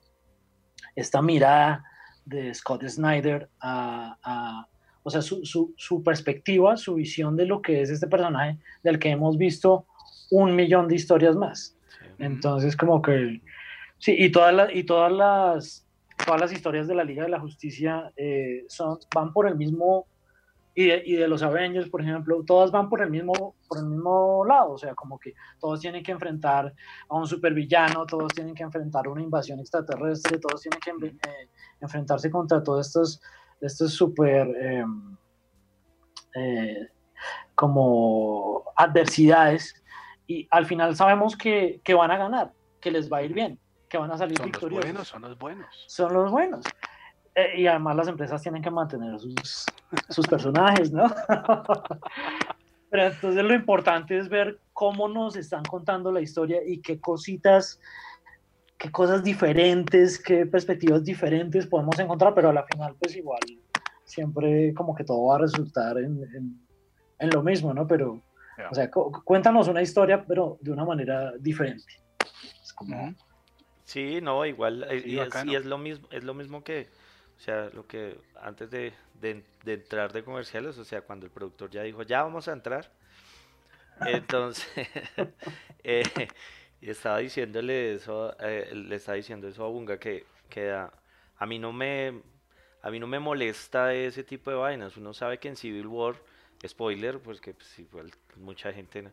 esta 0.97 1.21
mirada 1.21 1.85
de 2.25 2.55
Scott 2.55 2.85
Snyder 2.89 3.51
a, 3.61 4.67
o 5.03 5.11
sea, 5.11 5.21
su, 5.21 5.45
su, 5.45 5.75
su, 5.77 6.03
perspectiva, 6.03 6.79
su 6.79 6.95
visión 6.95 7.37
de 7.37 7.45
lo 7.45 7.61
que 7.61 7.83
es 7.83 7.91
este 7.91 8.07
personaje, 8.07 8.57
del 8.83 8.99
que 8.99 9.11
hemos 9.11 9.37
visto 9.37 9.85
un 10.31 10.57
millón 10.57 10.89
de 10.89 10.95
historias 10.95 11.37
más. 11.37 11.77
Entonces, 12.19 12.79
como 12.79 13.03
que, 13.03 13.43
sí, 13.99 14.17
y 14.19 14.33
todas 14.33 14.55
las, 14.55 14.75
y 14.75 14.85
todas 14.85 15.13
las, 15.13 15.87
todas 16.25 16.41
las 16.41 16.51
historias 16.51 16.89
de 16.89 16.95
la 16.95 17.05
Liga 17.05 17.25
de 17.25 17.29
la 17.29 17.41
Justicia 17.41 18.11
eh, 18.17 18.65
son, 18.69 18.99
van 19.15 19.35
por 19.35 19.47
el 19.47 19.57
mismo 19.57 20.07
y 20.75 20.87
de, 20.87 21.03
y 21.07 21.15
de, 21.15 21.29
los 21.29 21.43
Avengers, 21.43 21.89
por 21.89 22.01
ejemplo, 22.01 22.43
todas 22.45 22.71
van 22.73 22.89
por 22.89 23.01
el 23.01 23.11
mismo 23.11 23.55
por 23.69 23.79
el 23.79 23.85
mismo 23.87 24.45
lado, 24.45 24.73
o 24.73 24.79
sea, 24.79 24.95
como 24.95 25.19
que 25.19 25.35
todos 25.61 25.81
tienen 25.81 26.03
que 26.03 26.13
enfrentar 26.13 26.75
a 27.09 27.17
un 27.17 27.27
supervillano, 27.27 28.05
todos 28.07 28.33
tienen 28.35 28.55
que 28.55 28.65
enfrentar 28.65 29.07
una 29.09 29.23
invasión 29.23 29.61
extraterrestre, 29.61 30.39
todos 30.39 30.63
tienen 30.63 30.81
que 30.81 31.07
eh, 31.07 31.49
enfrentarse 31.81 32.31
contra 32.31 32.63
todos 32.63 32.89
estos 32.89 33.23
estos 33.61 33.95
super 33.95 34.49
em, 34.61 35.17
eh, 36.35 36.89
como 37.55 38.65
adversidades 38.77 39.83
y 40.27 40.49
al 40.51 40.67
final 40.67 40.97
sabemos 40.97 41.37
que, 41.37 41.81
que, 41.85 41.95
van 41.95 42.11
a 42.11 42.17
ganar, 42.17 42.53
que 42.81 42.91
les 42.91 43.13
va 43.13 43.19
a 43.19 43.23
ir 43.23 43.33
bien, 43.33 43.59
que 43.89 43.99
van 43.99 44.11
a 44.11 44.19
salir 44.19 44.39
son 44.39 44.47
victoriosos. 44.47 44.85
Los 44.85 44.93
buenos, 44.93 45.09
son 45.09 45.23
los 45.23 45.39
buenos. 45.39 45.85
Son 45.87 46.13
los 46.13 46.31
buenos. 46.31 46.65
Eh, 47.35 47.61
y 47.63 47.67
además 47.67 47.97
las 47.97 48.09
empresas 48.09 48.41
tienen 48.43 48.63
que 48.63 48.71
mantener 48.71 49.19
sus, 49.19 49.67
sus 50.09 50.27
personajes, 50.27 50.93
¿no? 50.93 51.07
Pero 52.91 53.07
entonces 53.07 53.45
lo 53.45 53.55
importante 53.55 54.17
es 54.17 54.29
ver 54.29 54.61
cómo 54.73 55.09
nos 55.09 55.35
están 55.37 55.65
contando 55.65 56.13
la 56.13 56.21
historia 56.21 56.61
y 56.65 56.81
qué 56.81 57.01
cositas, 57.01 57.81
qué 58.79 58.91
cosas 58.93 59.25
diferentes, 59.25 60.17
qué 60.23 60.47
perspectivas 60.47 61.03
diferentes 61.03 61.67
podemos 61.67 61.99
encontrar, 61.99 62.35
pero 62.35 62.51
a 62.51 62.53
la 62.53 62.63
final 62.65 62.95
pues 63.01 63.17
igual 63.17 63.41
siempre 64.05 64.73
como 64.75 64.95
que 64.95 65.03
todo 65.03 65.27
va 65.27 65.37
a 65.37 65.39
resultar 65.39 65.99
en, 65.99 66.57
en, 67.19 67.31
lo 67.31 67.43
mismo, 67.43 67.75
¿no? 67.75 67.87
Pero, 67.87 68.23
o 68.71 68.75
sea, 68.75 68.91
cuéntanos 68.91 69.67
una 69.67 69.83
historia, 69.83 70.25
pero 70.25 70.59
de 70.61 70.71
una 70.71 70.85
manera 70.85 71.33
diferente. 71.39 72.01
Es 72.63 72.73
como... 72.73 73.15
Sí, 73.83 74.21
no, 74.23 74.47
igual, 74.47 74.87
eh, 74.89 75.03
y, 75.05 75.19
es, 75.19 75.29
y, 75.45 75.55
es, 75.57 75.65
lo 75.67 75.79
mismo, 75.79 76.09
es 76.11 76.25
lo 76.25 76.33
mismo 76.33 76.63
que, 76.63 76.89
sea, 77.45 77.71
lo 77.75 77.87
que 77.87 78.17
antes 78.41 78.71
de, 78.71 78.93
entrar 79.65 80.13
de 80.13 80.25
comerciales, 80.25 80.79
o 80.79 80.85
sea, 80.85 81.03
cuando 81.03 81.27
el 81.27 81.33
productor 81.33 81.71
ya 81.71 81.83
dijo, 81.83 82.03
ya 82.03 82.23
vamos 82.23 82.49
a 82.49 82.53
entrar, 82.53 82.91
entonces 84.07 84.89
eh, 85.85 86.03
estaba 86.81 87.19
diciéndole 87.19 87.95
eso, 87.95 88.35
eh, 88.41 88.71
le 88.75 88.97
estaba 88.97 89.17
diciendo 89.17 89.47
eso 89.47 89.65
a 89.65 89.69
Bunga 89.69 89.99
que, 89.99 90.25
que 90.49 90.71
a, 90.73 90.91
mí 91.47 91.59
no 91.59 91.73
me 91.73 92.23
a 92.83 92.91
mí 92.91 92.99
no 92.99 93.07
me 93.07 93.19
molesta 93.19 93.95
ese 93.95 94.25
tipo 94.25 94.51
de 94.51 94.57
vainas. 94.57 94.97
Uno 94.97 95.15
sabe 95.15 95.39
que 95.39 95.49
en 95.49 95.57
Civil 95.57 95.87
War, 95.87 96.17
spoiler, 96.67 97.19
pues 97.19 97.41
que 97.41 97.55
pues, 97.55 97.79
igual 97.79 98.11
mucha 98.37 98.73
gente 98.73 99.11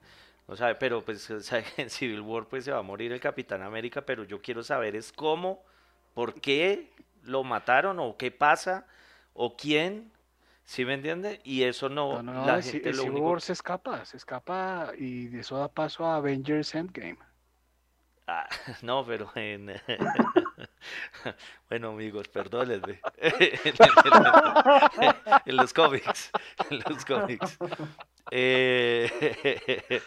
no, 0.47 0.55
sabe, 0.55 0.75
pero 0.75 1.03
pues 1.03 1.29
en 1.77 1.89
Civil 1.89 2.21
War 2.21 2.45
pues 2.45 2.65
se 2.65 2.71
va 2.71 2.79
a 2.79 2.81
morir 2.81 3.11
el 3.11 3.19
Capitán 3.19 3.61
América, 3.61 4.01
pero 4.05 4.23
yo 4.23 4.41
quiero 4.41 4.63
saber 4.63 4.95
es 4.95 5.11
cómo, 5.11 5.63
por 6.13 6.39
qué 6.39 6.89
lo 7.23 7.43
mataron 7.43 7.99
o 7.99 8.17
qué 8.17 8.31
pasa 8.31 8.85
o 9.33 9.55
quién, 9.55 10.11
¿sí 10.63 10.85
me 10.85 10.93
entiende? 10.93 11.41
Y 11.43 11.63
eso 11.63 11.89
no, 11.89 12.21
no, 12.21 12.33
no 12.33 12.45
la 12.45 12.61
gente 12.61 12.93
lo 12.93 13.03
único... 13.05 13.39
se 13.39 13.53
escapa, 13.53 14.05
se 14.05 14.17
escapa 14.17 14.91
y 14.97 15.37
eso 15.37 15.57
da 15.57 15.67
paso 15.67 16.05
a 16.05 16.17
Avengers 16.17 16.75
Endgame. 16.75 17.17
Ah, 18.27 18.47
no, 18.81 19.05
pero 19.05 19.31
en... 19.35 19.73
bueno, 21.69 21.89
amigos, 21.89 22.27
perdónenme. 22.27 22.99
en 25.45 25.55
los 25.55 25.73
cómics, 25.73 26.31
en 26.69 26.79
los 26.87 27.05
cómics. 27.05 27.57
Eh, 28.29 30.01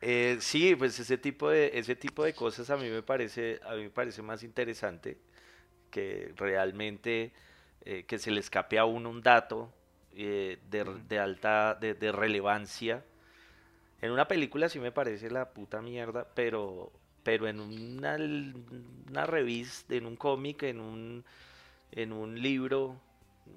eh, 0.00 0.36
sí, 0.40 0.76
pues 0.76 0.98
ese 1.00 1.18
tipo 1.18 1.50
de 1.50 1.70
ese 1.74 1.96
tipo 1.96 2.24
de 2.24 2.32
cosas 2.34 2.70
a 2.70 2.76
mí 2.76 2.88
me 2.88 3.02
parece 3.02 3.60
a 3.64 3.74
mí 3.74 3.84
me 3.84 3.90
parece 3.90 4.22
más 4.22 4.42
interesante 4.42 5.18
que 5.90 6.32
realmente 6.36 7.32
eh, 7.84 8.04
que 8.06 8.18
se 8.18 8.30
le 8.30 8.40
escape 8.40 8.78
a 8.78 8.84
uno 8.84 9.10
un 9.10 9.22
dato 9.22 9.72
eh, 10.12 10.58
de, 10.70 11.18
alta, 11.18 11.74
de, 11.74 12.12
relevancia. 12.12 13.04
En 14.02 14.10
una 14.10 14.28
película 14.28 14.68
sí 14.68 14.78
me 14.78 14.92
parece 14.92 15.30
la 15.30 15.50
puta 15.50 15.80
mierda, 15.80 16.26
pero, 16.34 16.92
pero 17.22 17.48
en 17.48 17.60
una, 17.60 18.16
una 19.08 19.26
revista, 19.26 19.94
en 19.94 20.06
un 20.06 20.16
cómic, 20.16 20.62
en 20.64 20.80
un, 20.80 21.24
en 21.92 22.12
un 22.12 22.40
libro, 22.40 23.00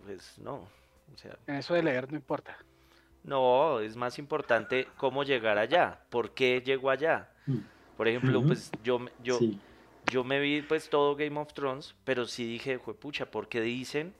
pues 0.05 0.37
no. 0.39 0.67
O 1.13 1.17
sea, 1.17 1.37
en 1.47 1.55
eso 1.55 1.73
de 1.73 1.83
leer 1.83 2.09
no 2.09 2.15
importa. 2.15 2.57
No, 3.23 3.79
es 3.79 3.95
más 3.95 4.19
importante 4.19 4.87
cómo 4.97 5.23
llegar 5.23 5.57
allá, 5.57 5.99
por 6.09 6.33
qué 6.33 6.61
llegó 6.65 6.89
allá. 6.89 7.29
Mm. 7.45 7.57
Por 7.97 8.07
ejemplo, 8.07 8.41
pues 8.41 8.71
yo, 8.83 9.05
yo, 9.23 9.39
yo 10.13 10.23
me 10.23 10.39
vi 10.39 10.61
pues 10.61 10.91
todo 10.91 11.15
Game 11.15 11.39
of 11.39 11.53
Thrones, 11.53 11.95
pero 12.03 12.27
sí 12.27 12.45
dije, 12.45 12.77
pucha, 12.77 13.31
¿por 13.31 13.47
qué 13.47 13.61
dicen 13.61 14.13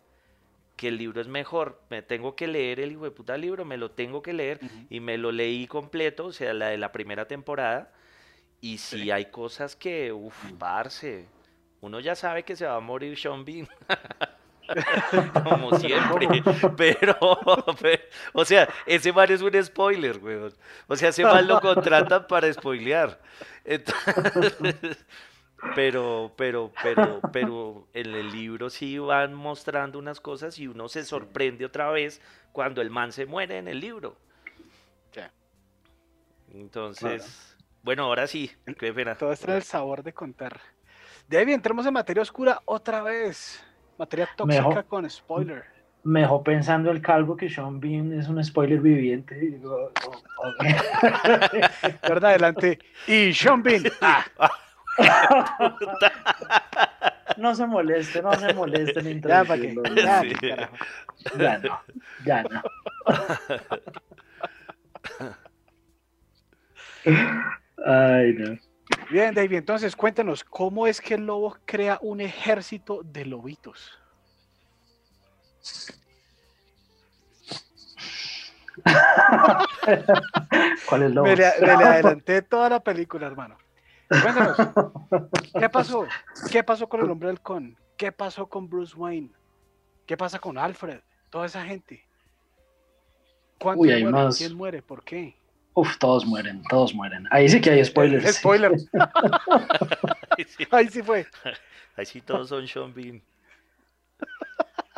que 0.75 0.87
el 0.87 0.97
libro 0.97 1.21
es 1.21 1.27
mejor? 1.27 1.79
Me 1.91 2.01
tengo 2.01 2.35
que 2.35 2.47
leer 2.47 2.79
el 2.79 2.93
hijo 2.93 3.03
de 3.03 3.11
puta 3.11 3.37
libro, 3.37 3.63
me 3.63 3.77
lo 3.77 3.91
tengo 3.91 4.23
que 4.23 4.33
leer 4.33 4.59
y 4.89 4.99
me 4.99 5.19
lo 5.19 5.31
leí 5.31 5.67
completo, 5.67 6.25
o 6.25 6.31
sea, 6.31 6.51
la 6.55 6.69
de 6.69 6.79
la 6.79 6.91
primera 6.91 7.27
temporada. 7.27 7.91
Y 8.59 8.79
sí, 8.79 9.11
hay 9.11 9.25
cosas 9.25 9.75
que, 9.75 10.11
uff, 10.11 10.35
parce, 10.57 11.27
uno 11.81 11.99
ya 11.99 12.15
sabe 12.15 12.41
que 12.41 12.55
se 12.55 12.65
va 12.65 12.77
a 12.77 12.79
morir 12.79 13.15
Sean 13.15 13.45
Bean. 13.45 13.67
Como 15.43 15.77
siempre. 15.77 16.27
Pero, 16.75 17.17
o 18.33 18.45
sea, 18.45 18.67
ese 18.87 19.13
man 19.13 19.31
es 19.31 19.43
un 19.43 19.63
spoiler, 19.63 20.17
weón. 20.17 20.53
O 20.87 20.95
sea, 20.95 21.09
ese 21.09 21.23
man 21.23 21.47
lo 21.47 21.61
contratan 21.61 22.25
para 22.25 22.51
spoilear. 22.51 23.19
Entonces, 23.63 25.05
pero, 25.75 26.31
pero, 26.35 26.71
pero, 26.81 27.21
pero 27.31 27.87
en 27.93 28.07
el 28.13 28.31
libro 28.31 28.69
sí 28.69 28.97
van 28.99 29.33
mostrando 29.33 29.99
unas 29.99 30.19
cosas 30.19 30.57
y 30.59 30.67
uno 30.67 30.89
se 30.89 31.03
sorprende 31.03 31.65
otra 31.65 31.89
vez 31.91 32.21
cuando 32.51 32.81
el 32.81 32.89
man 32.89 33.11
se 33.11 33.25
muere 33.25 33.57
en 33.57 33.67
el 33.67 33.79
libro. 33.79 34.17
Entonces, 36.53 37.57
bueno, 37.81 38.03
ahora 38.03 38.27
sí, 38.27 38.51
qué 38.77 38.93
pena. 38.93 39.15
Todo 39.15 39.31
esto 39.31 39.51
es 39.51 39.57
el 39.57 39.63
sabor 39.63 40.03
de 40.03 40.13
contar. 40.13 40.59
De 41.27 41.37
ahí 41.37 41.51
entremos 41.51 41.85
en 41.85 41.93
materia 41.93 42.21
oscura 42.21 42.61
otra 42.65 43.01
vez. 43.01 43.63
Materia 43.97 44.29
tóxica 44.35 44.83
con 44.83 45.09
spoiler. 45.09 45.63
me 46.03 46.21
dejó 46.21 46.43
pensando 46.43 46.91
el 46.91 47.01
calvo 47.01 47.35
que 47.35 47.49
Sean 47.49 47.79
Bean 47.79 48.13
es 48.13 48.27
un 48.27 48.43
spoiler 48.43 48.79
viviente. 48.79 49.35
Y 49.35 49.47
digo, 49.51 49.91
oh. 50.05 50.53
Adelante. 52.25 52.79
Y 53.07 53.33
Sean 53.33 53.63
Bean. 53.63 53.83
Ah, 54.01 54.49
No 57.37 57.55
se 57.55 57.65
moleste, 57.65 58.21
no 58.21 58.33
se 58.33 58.53
moleste 58.53 58.99
en 58.99 59.21
ya, 59.21 59.43
¿para 59.43 59.61
qué? 59.61 59.75
Ya, 59.95 60.21
Sí. 60.21 60.33
Ya 61.37 61.57
no, 61.59 61.79
ya 62.25 62.43
no. 62.43 62.61
Ay, 67.85 68.33
no. 68.33 68.57
Bien, 69.09 69.33
David, 69.33 69.57
entonces 69.57 69.95
cuéntanos, 69.95 70.43
¿cómo 70.43 70.85
es 70.87 70.99
que 71.01 71.15
el 71.15 71.25
lobo 71.25 71.57
crea 71.65 71.97
un 72.01 72.21
ejército 72.21 73.01
de 73.03 73.25
lobitos? 73.25 73.99
¿Cuál 80.89 81.03
es 81.03 81.11
lo 81.11 81.23
Me 81.23 81.35
le, 81.35 81.51
me 81.61 81.67
le 81.67 81.73
adelanté 81.83 82.41
toda 82.41 82.69
la 82.69 82.79
película, 82.81 83.27
hermano. 83.27 83.57
Cuéntanos, 84.21 84.57
¿qué 85.59 85.69
pasó? 85.69 86.07
¿Qué 86.51 86.63
pasó 86.63 86.87
con 86.87 87.01
el 87.01 87.09
hombre 87.09 87.29
halcón? 87.29 87.77
¿Qué 87.97 88.11
pasó 88.11 88.47
con 88.47 88.69
Bruce 88.69 88.95
Wayne? 88.95 89.31
¿Qué 90.05 90.17
pasa 90.17 90.39
con 90.39 90.57
Alfred? 90.57 90.99
Toda 91.29 91.45
esa 91.45 91.63
gente. 91.65 92.05
¿Cuántos 93.59 93.81
Uy, 93.81 93.91
hay 93.91 94.03
mueren? 94.03 94.25
más. 94.25 94.37
¿Quién 94.37 94.53
muere? 94.55 94.81
¿Por 94.81 95.03
qué? 95.03 95.35
Uf, 95.75 95.97
todos 95.97 96.25
mueren, 96.25 96.61
todos 96.69 96.93
mueren. 96.93 97.27
Ahí 97.31 97.49
sí 97.49 97.59
que 97.61 97.71
hay 97.71 97.83
spoilers. 97.83 98.35
Spoiler. 98.35 98.71
Ahí 100.37 100.45
sí, 100.45 100.67
Ahí 100.71 100.87
sí 100.89 101.01
fue. 101.03 101.27
ahí 101.95 102.05
sí 102.05 102.21
todos 102.21 102.49
son 102.49 102.67
Sean 102.67 102.93
Bean. 102.93 103.21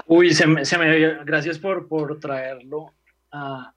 Uy, 0.07 0.33
se 0.33 0.47
me, 0.47 0.63
se 0.65 0.77
me- 0.77 1.23
gracias 1.25 1.57
por, 1.59 1.87
por 1.87 2.19
traerlo, 2.19 2.93
ah, 3.31 3.73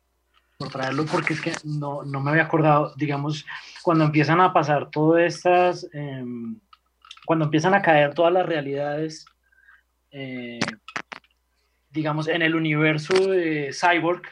por 0.59 0.71
traerlo, 0.71 1.07
porque 1.07 1.35
es 1.35 1.41
que 1.41 1.53
no, 1.65 2.03
no 2.03 2.21
me 2.21 2.31
había 2.33 2.43
acordado, 2.43 2.93
digamos, 2.97 3.47
cuando 3.83 4.05
empiezan 4.05 4.41
a 4.41 4.53
pasar 4.53 4.91
todas 4.91 5.23
estas, 5.23 5.89
em, 5.93 6.59
cuando 7.25 7.45
empiezan 7.45 7.75
a 7.75 7.81
caer 7.83 8.13
todas 8.13 8.33
las 8.33 8.45
realidades, 8.45 9.25
eh, 10.11 10.59
digamos, 11.91 12.27
en 12.27 12.43
el 12.43 12.57
universo 12.57 13.15
de 13.31 13.71
Cyborg, 13.73 14.23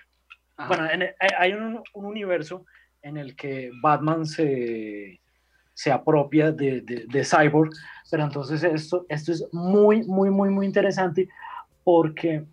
Ajá. 0.57 0.69
bueno, 0.69 0.91
en 0.91 1.03
el- 1.03 1.15
hay, 1.21 1.31
hay 1.39 1.53
un, 1.53 1.81
un 1.95 2.05
universo 2.05 2.65
en 3.03 3.19
el 3.19 3.37
que 3.37 3.71
Batman 3.81 4.27
se, 4.27 5.21
se 5.75 5.93
apropia 5.93 6.51
de, 6.51 6.81
de- 6.81 7.05
de 7.07 7.25
Cyborg, 7.25 7.71
pero 8.11 8.25
entonces 8.25 8.65
esto, 8.65 9.07
esto 9.09 9.31
es 9.31 9.47
muy, 9.53 10.03
muy, 10.03 10.31
muy, 10.31 10.51
muy 10.51 10.67
interesante 10.67 11.29
porque 11.85 12.45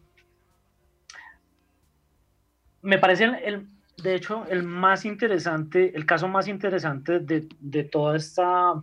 me 2.83 2.99
parece, 2.99 3.23
el, 3.25 3.33
el- 3.43 3.67
de 4.03 4.15
hecho, 4.15 4.45
el 4.49 4.63
más 4.63 5.05
interesante, 5.05 5.95
el 5.95 6.05
caso 6.05 6.27
más 6.27 6.47
interesante 6.47 7.19
de, 7.19 7.47
de 7.59 7.83
toda 7.83 8.15
esta 8.17 8.73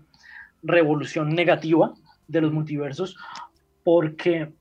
revolución 0.63 1.31
negativa 1.35 1.93
de 2.29 2.41
los 2.41 2.53
multiversos, 2.53 3.17
porque 3.85 4.53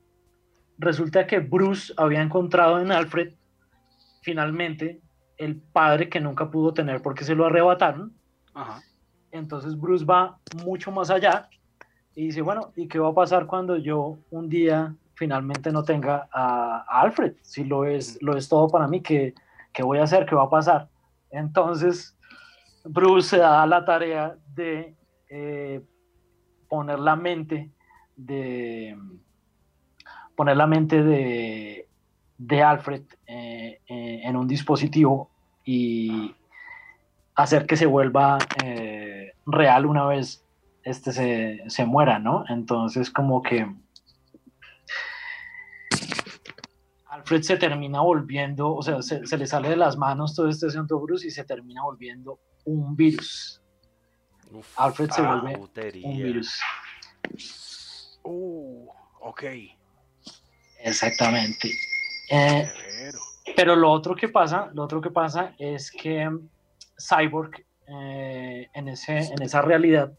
resulta 0.78 1.26
que 1.26 1.38
Bruce 1.40 1.92
había 1.96 2.20
encontrado 2.22 2.80
en 2.80 2.90
Alfred 2.90 3.34
finalmente 4.22 5.00
el 5.38 5.56
padre 5.56 6.08
que 6.08 6.20
nunca 6.20 6.50
pudo 6.50 6.74
tener 6.74 7.00
porque 7.00 7.24
se 7.24 7.34
lo 7.34 7.46
arrebataron. 7.46 8.12
Ajá. 8.54 8.82
Entonces 9.30 9.78
Bruce 9.78 10.04
va 10.04 10.38
mucho 10.64 10.90
más 10.90 11.10
allá 11.10 11.48
y 12.14 12.26
dice, 12.26 12.42
bueno, 12.42 12.72
¿y 12.76 12.88
qué 12.88 12.98
va 12.98 13.10
a 13.10 13.14
pasar 13.14 13.46
cuando 13.46 13.76
yo 13.76 14.18
un 14.30 14.48
día 14.48 14.94
finalmente 15.20 15.70
no 15.70 15.82
tenga 15.84 16.30
a, 16.32 16.86
a 16.88 17.02
Alfred? 17.02 17.34
Si 17.42 17.64
lo 17.64 17.84
es, 17.84 18.16
lo 18.22 18.38
es 18.38 18.48
todo 18.48 18.70
para 18.70 18.88
mí, 18.88 19.02
¿qué, 19.02 19.34
¿qué 19.70 19.82
voy 19.82 19.98
a 19.98 20.04
hacer? 20.04 20.24
¿Qué 20.24 20.34
va 20.34 20.44
a 20.44 20.50
pasar? 20.50 20.88
Entonces 21.30 22.16
Bruce 22.84 23.28
se 23.28 23.36
da 23.36 23.66
la 23.66 23.84
tarea 23.84 24.34
de 24.54 24.96
eh, 25.28 25.82
poner 26.70 26.98
la 27.00 27.16
mente 27.16 27.70
de 28.16 28.96
poner 30.36 30.56
la 30.56 30.66
mente 30.66 31.02
de, 31.02 31.86
de 32.38 32.62
Alfred 32.62 33.02
eh, 33.26 33.78
eh, 33.86 34.20
en 34.24 34.36
un 34.36 34.48
dispositivo 34.48 35.30
y 35.66 36.34
hacer 37.34 37.66
que 37.66 37.76
se 37.76 37.84
vuelva 37.84 38.38
real 39.44 39.84
una 39.84 40.06
vez 40.06 40.42
este 40.82 41.12
se, 41.12 41.62
se 41.66 41.84
muera, 41.84 42.18
¿no? 42.18 42.44
Entonces 42.48 43.10
como 43.10 43.42
que 43.42 43.66
Alfred 47.30 47.42
se 47.44 47.56
termina 47.58 48.00
volviendo, 48.00 48.74
o 48.74 48.82
sea, 48.82 49.00
se, 49.02 49.24
se 49.24 49.38
le 49.38 49.46
sale 49.46 49.68
de 49.68 49.76
las 49.76 49.96
manos 49.96 50.34
todo 50.34 50.48
este 50.48 50.66
asunto 50.66 50.98
Bruce 50.98 51.28
y 51.28 51.30
se 51.30 51.44
termina 51.44 51.84
volviendo 51.84 52.40
un 52.64 52.96
virus. 52.96 53.62
Uf, 54.50 54.66
Alfred 54.76 55.10
se 55.10 55.22
ah, 55.22 55.36
vuelve 55.36 55.56
putería. 55.56 56.08
Un 56.08 56.16
virus. 56.16 56.60
Uh, 58.24 58.84
ok. 59.20 59.44
Exactamente. 60.80 61.70
Eh. 62.30 62.68
Pero 63.54 63.76
lo 63.76 63.92
otro 63.92 64.16
que 64.16 64.28
pasa, 64.28 64.68
lo 64.74 64.82
otro 64.82 65.00
que 65.00 65.10
pasa 65.10 65.54
es 65.56 65.92
que 65.92 66.28
Cyborg 66.98 67.64
eh, 67.86 68.68
en, 68.74 68.88
ese, 68.88 69.18
en 69.18 69.40
esa 69.40 69.62
realidad 69.62 70.12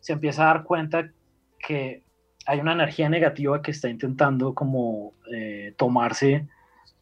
se 0.00 0.14
empieza 0.14 0.42
a 0.42 0.54
dar 0.54 0.64
cuenta 0.64 1.08
que 1.56 2.02
hay 2.48 2.60
una 2.60 2.72
energía 2.72 3.10
negativa 3.10 3.60
que 3.60 3.72
está 3.72 3.90
intentando 3.90 4.54
como 4.54 5.12
eh, 5.30 5.74
tomarse, 5.76 6.48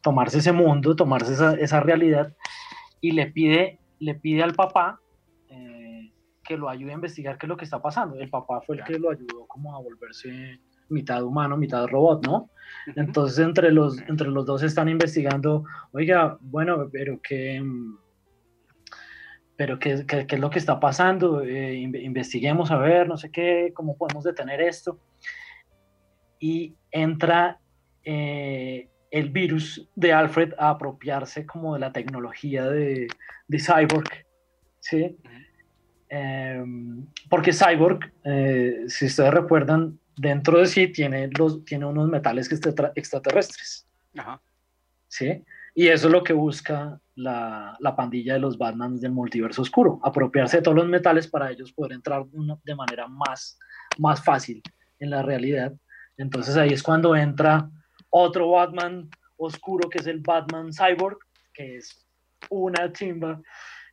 tomarse 0.01 0.39
ese 0.39 0.51
mundo, 0.51 0.93
tomarse 0.93 1.31
esa, 1.31 1.53
esa 1.53 1.79
realidad 1.79 2.35
y 2.99 3.13
le 3.13 3.27
pide, 3.27 3.79
le 3.99 4.15
pide 4.15 4.43
al 4.43 4.53
papá 4.53 4.99
eh, 5.47 6.11
que 6.43 6.57
lo 6.57 6.67
ayude 6.67 6.91
a 6.91 6.95
investigar 6.95 7.37
qué 7.37 7.45
es 7.45 7.47
lo 7.47 7.55
que 7.55 7.63
está 7.63 7.81
pasando. 7.81 8.19
El 8.19 8.29
papá 8.29 8.59
fue 8.59 8.75
el 8.75 8.83
que 8.83 8.99
lo 8.99 9.09
ayudó 9.09 9.45
como 9.47 9.73
a 9.73 9.79
volverse 9.79 10.59
mitad 10.89 11.23
humano, 11.23 11.55
mitad 11.55 11.87
robot, 11.87 12.25
¿no? 12.25 12.49
Entonces 12.97 13.39
entre 13.39 13.71
los, 13.71 14.01
entre 14.01 14.27
los 14.27 14.45
dos 14.45 14.63
están 14.63 14.89
investigando, 14.89 15.63
oiga, 15.93 16.37
bueno, 16.41 16.89
pero 16.91 17.21
qué, 17.23 17.61
mm, 17.61 17.97
pero 19.57 19.79
qué, 19.79 20.05
qué- 20.07 20.25
qué 20.27 20.35
es 20.35 20.41
lo 20.41 20.49
que 20.49 20.59
está 20.59 20.79
pasando, 20.79 21.41
Eh, 21.43 21.73
inve- 21.75 22.01
investiguemos 22.03 22.71
a 22.71 22.77
ver, 22.77 23.07
no 23.07 23.17
sé 23.17 23.29
qué, 23.31 23.71
cómo 23.73 23.97
podemos 23.97 24.23
detener 24.23 24.61
esto. 24.61 24.99
Y 26.39 26.75
entra 26.91 27.59
eh, 28.03 28.87
el 29.11 29.29
virus 29.31 29.89
de 29.95 30.13
Alfred 30.13 30.53
a 30.57 30.69
apropiarse 30.69 31.45
como 31.45 31.73
de 31.73 31.79
la 31.81 31.91
tecnología 31.91 32.65
de, 32.69 33.07
de 33.47 33.59
Cyborg, 33.59 34.07
¿sí? 34.79 35.17
Em, 36.09 37.05
porque 37.29 37.51
Cyborg, 37.51 37.99
eh, 38.23 38.85
si 38.87 39.07
ustedes 39.07 39.33
recuerdan, 39.33 39.99
dentro 40.15 40.59
de 40.59 40.67
sí 40.67 40.87
tiene, 40.87 41.29
los, 41.37 41.65
tiene 41.65 41.85
unos 41.85 42.07
metales 42.07 42.49
extraterrestres, 42.95 43.85
Ajá. 44.15 44.41
¿sí? 45.09 45.43
Y 45.77 45.89
eso 45.89 46.07
es 46.07 46.11
lo 46.11 46.23
que 46.23 46.33
busca 46.33 46.99
la, 47.13 47.77
la 47.79 47.95
pandilla 47.95 48.33
de 48.33 48.39
los 48.39 48.57
Batman 48.57 48.99
del 48.99 49.11
multiverso 49.11 49.61
oscuro, 49.61 49.99
apropiarse 50.01 50.57
de 50.57 50.63
todos 50.63 50.75
los 50.75 50.87
metales 50.87 51.27
para 51.27 51.51
ellos 51.51 51.71
poder 51.71 51.91
entrar 51.91 52.25
de 52.63 52.73
manera 52.73 53.07
más, 53.07 53.59
más 53.99 54.23
fácil 54.23 54.63
en 54.97 55.11
la 55.11 55.21
realidad. 55.21 55.71
Entonces 56.17 56.57
ahí 56.57 56.69
es 56.69 56.81
cuando 56.81 57.15
entra 57.15 57.69
otro 58.09 58.49
Batman 58.49 59.07
oscuro, 59.37 59.87
que 59.87 59.99
es 59.99 60.07
el 60.07 60.19
Batman 60.19 60.71
Cyborg, 60.73 61.19
que 61.53 61.77
es 61.77 62.07
una 62.49 62.91
chimba 62.91 63.39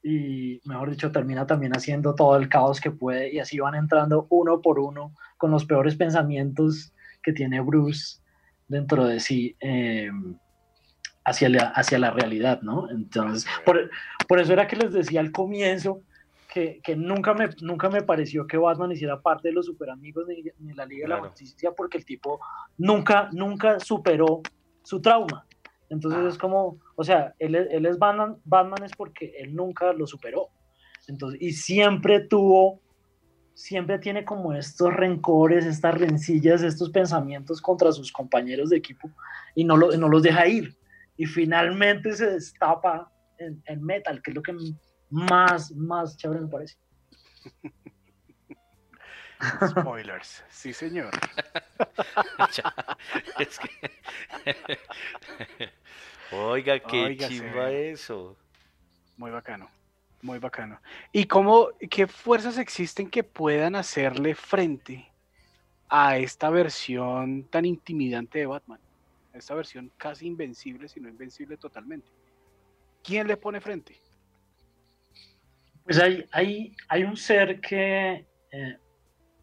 y 0.02 0.62
mejor 0.64 0.90
dicho 0.90 1.12
termina 1.12 1.46
también 1.46 1.76
haciendo 1.76 2.14
todo 2.14 2.38
el 2.38 2.48
caos 2.48 2.80
que 2.80 2.92
puede 2.92 3.30
y 3.30 3.40
así 3.40 3.58
van 3.58 3.74
entrando 3.74 4.26
uno 4.30 4.62
por 4.62 4.78
uno 4.78 5.12
con 5.36 5.50
los 5.50 5.66
peores 5.66 5.96
pensamientos 5.96 6.94
que 7.22 7.34
tiene 7.34 7.60
Bruce 7.60 8.22
dentro 8.68 9.04
de 9.04 9.20
sí 9.20 9.54
eh, 9.60 10.10
hacia, 11.24 11.48
la, 11.48 11.62
hacia 11.68 11.98
la 11.98 12.10
realidad, 12.10 12.62
¿no? 12.62 12.90
Entonces, 12.90 13.46
por, 13.64 13.90
por 14.28 14.40
eso 14.40 14.52
era 14.52 14.66
que 14.66 14.76
les 14.76 14.92
decía 14.92 15.20
al 15.20 15.32
comienzo 15.32 16.02
que, 16.52 16.80
que 16.84 16.94
nunca, 16.96 17.34
me, 17.34 17.48
nunca 17.62 17.88
me 17.88 18.02
pareció 18.02 18.46
que 18.46 18.56
Batman 18.58 18.92
hiciera 18.92 19.20
parte 19.20 19.48
de 19.48 19.54
los 19.54 19.66
superamigos 19.66 20.26
ni, 20.28 20.44
ni 20.58 20.74
la 20.74 20.86
Liga 20.86 21.04
de 21.04 21.08
la 21.08 21.16
Claro. 21.16 21.30
Justicia 21.30 21.72
porque 21.76 21.98
el 21.98 22.04
tipo 22.04 22.40
nunca, 22.76 23.28
nunca 23.32 23.80
superó 23.80 24.42
su 24.82 25.00
trauma. 25.00 25.46
Entonces 25.88 26.20
Ah. 26.24 26.28
es 26.28 26.38
como, 26.38 26.78
o 26.96 27.04
sea, 27.04 27.34
él, 27.38 27.54
él 27.54 27.86
es 27.86 27.98
Batman, 27.98 28.36
Batman 28.44 28.84
es 28.84 28.92
porque 28.96 29.34
él 29.38 29.54
nunca 29.54 29.92
lo 29.92 30.06
superó. 30.06 30.48
Entonces, 31.08 31.40
y 31.42 31.52
siempre 31.52 32.20
tuvo, 32.20 32.80
siempre 33.54 33.98
tiene 33.98 34.24
como 34.24 34.52
estos 34.54 34.92
rencores, 34.94 35.64
estas 35.66 35.94
rencillas, 35.98 36.62
estos 36.62 36.90
pensamientos 36.90 37.60
contra 37.60 37.92
sus 37.92 38.10
compañeros 38.12 38.70
de 38.70 38.76
equipo 38.78 39.10
y 39.54 39.64
no, 39.64 39.76
lo- 39.76 39.96
no 39.96 40.08
los 40.08 40.22
deja 40.22 40.46
ir. 40.46 40.74
Y 41.16 41.26
finalmente 41.26 42.12
se 42.14 42.32
destapa 42.32 43.10
en, 43.38 43.62
en 43.66 43.82
Metal, 43.82 44.20
que 44.22 44.30
es 44.30 44.34
lo 44.34 44.42
que 44.42 44.54
más, 45.10 45.70
más 45.72 46.16
chévere 46.16 46.40
me 46.40 46.48
parece. 46.48 46.76
Spoilers, 49.68 50.44
sí 50.48 50.72
señor. 50.72 51.10
Es 53.38 53.58
que- 53.58 53.90
Oiga, 56.32 56.80
qué 56.80 57.04
Oiga, 57.04 57.28
chimba 57.28 57.68
sí. 57.68 57.74
eso. 57.76 58.36
Muy 59.16 59.30
bacano, 59.30 59.68
muy 60.22 60.38
bacano. 60.38 60.80
¿Y 61.12 61.26
cómo, 61.26 61.68
qué 61.90 62.06
fuerzas 62.06 62.58
existen 62.58 63.10
que 63.10 63.22
puedan 63.22 63.76
hacerle 63.76 64.34
frente 64.34 65.12
a 65.88 66.16
esta 66.16 66.50
versión 66.50 67.44
tan 67.44 67.64
intimidante 67.64 68.40
de 68.40 68.46
Batman? 68.46 68.80
Esta 69.34 69.54
versión 69.54 69.90
casi 69.96 70.26
invencible, 70.26 70.88
si 70.88 71.00
no 71.00 71.08
invencible 71.08 71.56
totalmente. 71.56 72.08
¿Quién 73.02 73.26
le 73.26 73.36
pone 73.36 73.60
frente? 73.60 73.96
Pues 75.82 75.98
hay, 75.98 76.24
hay, 76.32 76.74
hay 76.88 77.04
un 77.04 77.16
ser 77.16 77.60
que, 77.60 78.24
eh, 78.52 78.78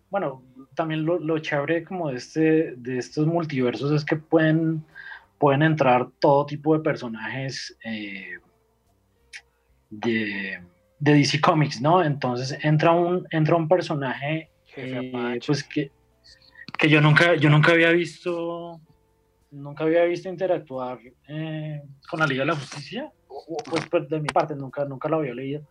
bueno, 0.09 0.43
también 0.73 1.05
lo, 1.05 1.19
lo 1.19 1.37
chévere 1.37 1.83
como 1.83 2.09
de, 2.09 2.15
este, 2.15 2.73
de 2.77 2.97
estos 2.97 3.27
multiversos 3.27 3.91
es 3.91 4.03
que 4.03 4.15
pueden, 4.15 4.83
pueden 5.37 5.61
entrar 5.61 6.09
todo 6.19 6.45
tipo 6.45 6.75
de 6.75 6.83
personajes 6.83 7.77
eh, 7.83 8.39
de, 9.91 10.59
de 10.99 11.13
DC 11.13 11.41
Comics, 11.41 11.81
¿no? 11.81 12.03
Entonces 12.03 12.57
entra 12.63 12.91
un, 12.91 13.27
entra 13.29 13.55
un 13.55 13.67
personaje 13.67 14.49
eh, 14.75 15.39
pues 15.45 15.63
que, 15.63 15.91
que 16.77 16.89
yo 16.89 17.01
nunca, 17.01 17.35
yo 17.35 17.49
nunca 17.49 17.73
había 17.73 17.91
visto, 17.91 18.79
nunca 19.51 19.83
había 19.83 20.03
visto 20.05 20.29
interactuar 20.29 20.99
eh, 21.27 21.81
con 22.09 22.19
la 22.19 22.27
Liga 22.27 22.41
de 22.41 22.47
la 22.47 22.55
Justicia, 22.55 23.11
pues, 23.69 23.85
pues, 23.89 24.09
de 24.09 24.19
mi 24.19 24.27
parte 24.29 24.55
nunca, 24.55 24.85
nunca 24.85 25.09
lo 25.09 25.17
había 25.17 25.33
leído, 25.33 25.67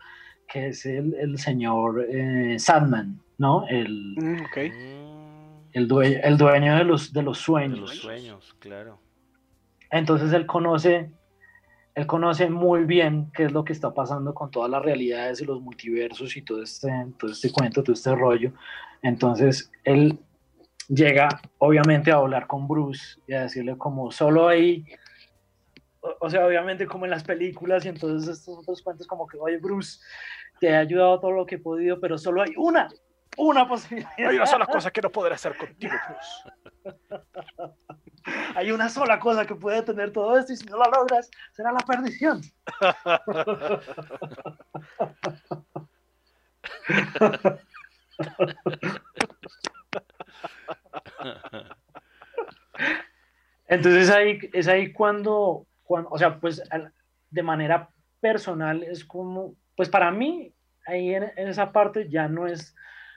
que 0.47 0.69
es 0.69 0.87
el, 0.87 1.15
el 1.15 1.39
señor 1.39 2.07
eh, 2.09 2.59
Sandman, 2.59 3.21
¿no? 3.39 3.67
El, 3.69 4.15
Mm, 4.17 4.41
ok. 4.43 4.57
El, 5.73 5.89
dueño, 5.89 6.19
el 6.23 6.37
dueño 6.37 6.77
de 6.77 6.85
los, 6.85 7.13
de 7.13 7.23
los 7.23 7.39
de 7.39 7.45
sueños. 7.45 7.81
los 7.81 7.97
sueños, 7.97 8.55
claro. 8.59 8.99
Entonces 9.91 10.33
él 10.33 10.47
conoce, 10.47 11.11
él 11.95 12.07
conoce 12.07 12.51
muy 12.51 12.85
bien 12.85 13.31
qué 13.33 13.45
es 13.45 13.53
lo 13.53 13.65
que 13.65 13.73
está 13.73 13.93
pasando 13.95 14.35
con 14.35 14.51
todas 14.51 14.71
las 14.71 14.83
realidades 14.83 15.41
y 15.41 15.45
los 15.45 15.61
multiversos 15.61 16.37
y 16.37 16.43
todo 16.43 16.63
este, 16.63 16.91
todo 17.19 17.31
este 17.31 17.51
cuento, 17.53 17.83
todo 17.83 17.95
este 17.95 18.15
rollo. 18.15 18.53
Entonces 19.03 19.71
él 19.85 20.19
llega 20.91 21.29
obviamente 21.59 22.11
a 22.11 22.17
hablar 22.17 22.47
con 22.47 22.67
Bruce 22.67 23.21
y 23.27 23.35
a 23.35 23.43
decirle 23.43 23.77
como 23.79 24.11
solo 24.11 24.49
hay, 24.49 24.85
o, 26.01 26.17
o 26.21 26.31
sea, 26.31 26.47
obviamente 26.47 26.87
como 26.87 27.05
en 27.05 27.13
las 27.13 27.25
películas 27.25 27.85
y 27.85 27.89
entonces 27.89 28.39
estos 28.39 28.59
otros 28.59 28.83
cuentos 28.83 29.07
como 29.07 29.27
que, 29.27 29.39
oye 29.39 29.59
Bruce, 29.59 30.01
te 30.59 30.69
he 30.69 30.77
ayudado 30.77 31.21
todo 31.21 31.33
lo 31.33 31.47
que 31.47 31.55
he 31.55 31.59
podido, 31.59 32.01
pero 32.01 32.19
solo 32.19 32.43
hay 32.43 32.53
una, 32.57 32.89
una 33.37 33.69
posibilidad. 33.69 34.11
Hay 34.19 34.37
una 34.37 34.47
sola 34.47 34.67
cosa 34.67 34.91
que 34.91 35.01
no 35.01 35.11
podré 35.11 35.35
hacer 35.35 35.57
contigo, 35.57 35.95
Bruce. 36.09 36.29
Hay 38.55 38.71
una 38.71 38.91
sola 38.91 39.19
cosa 39.19 39.47
que 39.47 39.55
puede 39.55 39.83
tener 39.83 40.13
todo 40.13 40.39
esto 40.39 40.53
y 40.53 40.57
si 40.57 40.67
no 40.67 40.77
la 40.77 40.91
logras, 40.91 41.31
será 41.53 41.73
la 41.73 41.81
perdición. 41.81 42.43
Entonces 53.67 54.11
ahí, 54.11 54.39
es 54.53 54.67
ahí 54.69 54.93
cuando, 54.93 55.67
cuando, 55.85 56.11
o 56.11 56.19
sea, 56.19 56.41
pues 56.41 56.63
de 57.31 57.43
manera 57.43 57.89
personal 58.21 58.83
es 58.83 59.05
como, 59.05 59.55
pues 59.77 59.89
para 59.89 60.11
mí, 60.11 60.53
ahí 60.87 61.15
en, 61.15 61.25
en 61.37 61.49
esa 61.49 61.71
parte 61.73 62.09
ya 62.09 62.27
no 62.29 62.47
es, 62.47 62.75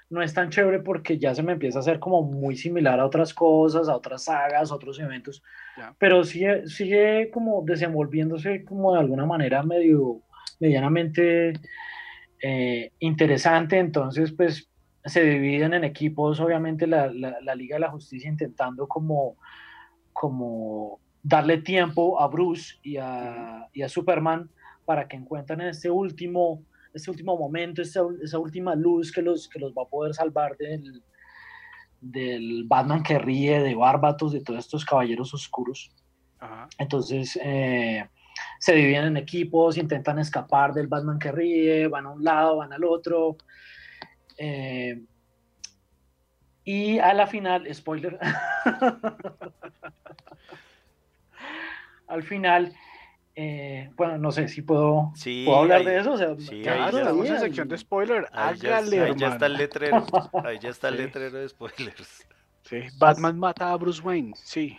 no 0.10 0.22
es 0.22 0.34
tan 0.34 0.50
chévere 0.50 0.80
porque 0.80 1.18
ya 1.18 1.34
se 1.34 1.42
me 1.42 1.54
empieza 1.54 1.80
a 1.80 1.82
hacer 1.82 2.00
como 2.00 2.22
muy 2.22 2.56
similar 2.56 3.00
a 3.00 3.06
otras 3.06 3.34
cosas, 3.34 3.90
a 3.90 3.96
otras 3.96 4.26
sagas, 4.26 4.72
a 4.72 4.76
otros 4.76 5.00
eventos, 5.00 5.42
Ya. 5.76 5.96
pero 5.98 6.24
sigue, 6.24 6.68
sigue 6.68 7.32
como 7.32 7.64
desenvolviéndose 7.66 8.64
como 8.64 8.94
de 8.94 9.00
alguna 9.00 9.26
manera 9.26 9.64
medio, 9.64 10.22
medianamente 10.60 11.54
eh, 12.44 12.92
interesante, 13.00 13.80
entonces 13.80 14.32
pues 14.32 14.70
se 15.06 15.24
dividen 15.24 15.74
en 15.74 15.84
equipos, 15.84 16.40
obviamente 16.40 16.88
la, 16.88 17.12
la, 17.12 17.40
la 17.42 17.56
Liga 17.56 17.76
de 17.76 17.82
la 17.82 17.92
Justicia 17.92 18.30
intentando 18.30 18.88
como, 18.88 19.36
como 20.14 21.00
darle 21.22 21.58
tiempo 21.58 22.20
a 22.22 22.28
Bruce 22.28 22.76
y 22.84 22.98
a, 22.98 23.68
y 23.74 23.82
a 23.82 23.90
Superman 23.90 24.50
para 24.86 25.08
que 25.08 25.18
encuentren 25.18 25.62
este 25.62 25.90
último, 25.90 26.64
este 26.94 27.10
último 27.10 27.38
momento, 27.38 27.82
esa, 27.82 28.02
esa 28.22 28.40
última 28.40 28.76
luz 28.76 29.12
que 29.12 29.22
los, 29.22 29.48
que 29.48 29.60
los 29.60 29.74
va 29.74 29.84
a 29.84 29.90
poder 29.90 30.14
salvar 30.14 30.56
del, 30.58 31.02
del 32.00 32.64
Batman 32.66 33.04
que 33.04 33.20
ríe, 33.20 33.62
de 33.62 33.76
Bárbatos, 33.76 34.34
de 34.34 34.42
todos 34.42 34.60
estos 34.60 34.86
caballeros 34.86 35.34
oscuros. 35.34 35.92
Ajá. 36.40 36.68
Entonces 36.78 37.40
eh, 37.42 38.06
se 38.60 38.74
dividen 38.76 39.06
en 39.06 39.18
equipos, 39.18 39.78
intentan 39.78 40.20
escapar 40.20 40.74
del 40.74 40.88
Batman 40.88 41.20
que 41.20 41.32
ríe, 41.32 41.88
van 41.88 42.06
a 42.06 42.12
un 42.12 42.24
lado, 42.24 42.58
van 42.58 42.74
al 42.74 42.84
otro. 42.84 43.38
Eh, 44.46 45.02
y 46.66 47.00
a 47.00 47.14
la 47.14 47.28
final, 47.28 47.68
spoiler, 47.74 48.18
al 52.08 52.24
final, 52.24 52.74
eh, 53.36 53.90
bueno, 53.96 54.18
no 54.18 54.32
sé 54.32 54.48
si 54.48 54.62
puedo, 54.62 55.12
Sí, 55.16 55.44
¿puedo 55.46 55.60
hablar 55.62 55.80
ahí- 55.80 55.86
de 55.86 56.00
eso. 56.00 56.14
O 56.14 56.18
sea, 56.18 56.36
sí, 56.38 56.56
ahí 56.58 56.64
Claro, 56.64 56.92
ya- 56.92 57.00
estamos 57.00 57.28
en 57.28 57.34
ahí- 57.34 57.40
sección 57.40 57.68
de 57.68 57.78
spoiler. 57.78 58.28
Ahí 58.32 58.58
ya, 58.58 58.78
Hágale, 58.78 59.02
ahí 59.02 59.14
ya 59.18 59.28
está 59.30 59.46
el 59.48 59.58
letrero. 59.58 60.06
Ahí 60.46 60.60
ya 60.60 60.70
está 60.70 60.90
el 60.90 60.98
Sí. 60.98 61.02
letrero 61.04 61.40
de 61.40 61.50
spoilers. 61.50 62.28
Sí, 62.64 62.80
Batman 62.98 63.38
mata 63.40 63.72
a 63.72 63.78
Bruce 63.78 64.02
Wayne, 64.02 64.34
sí. 64.36 64.78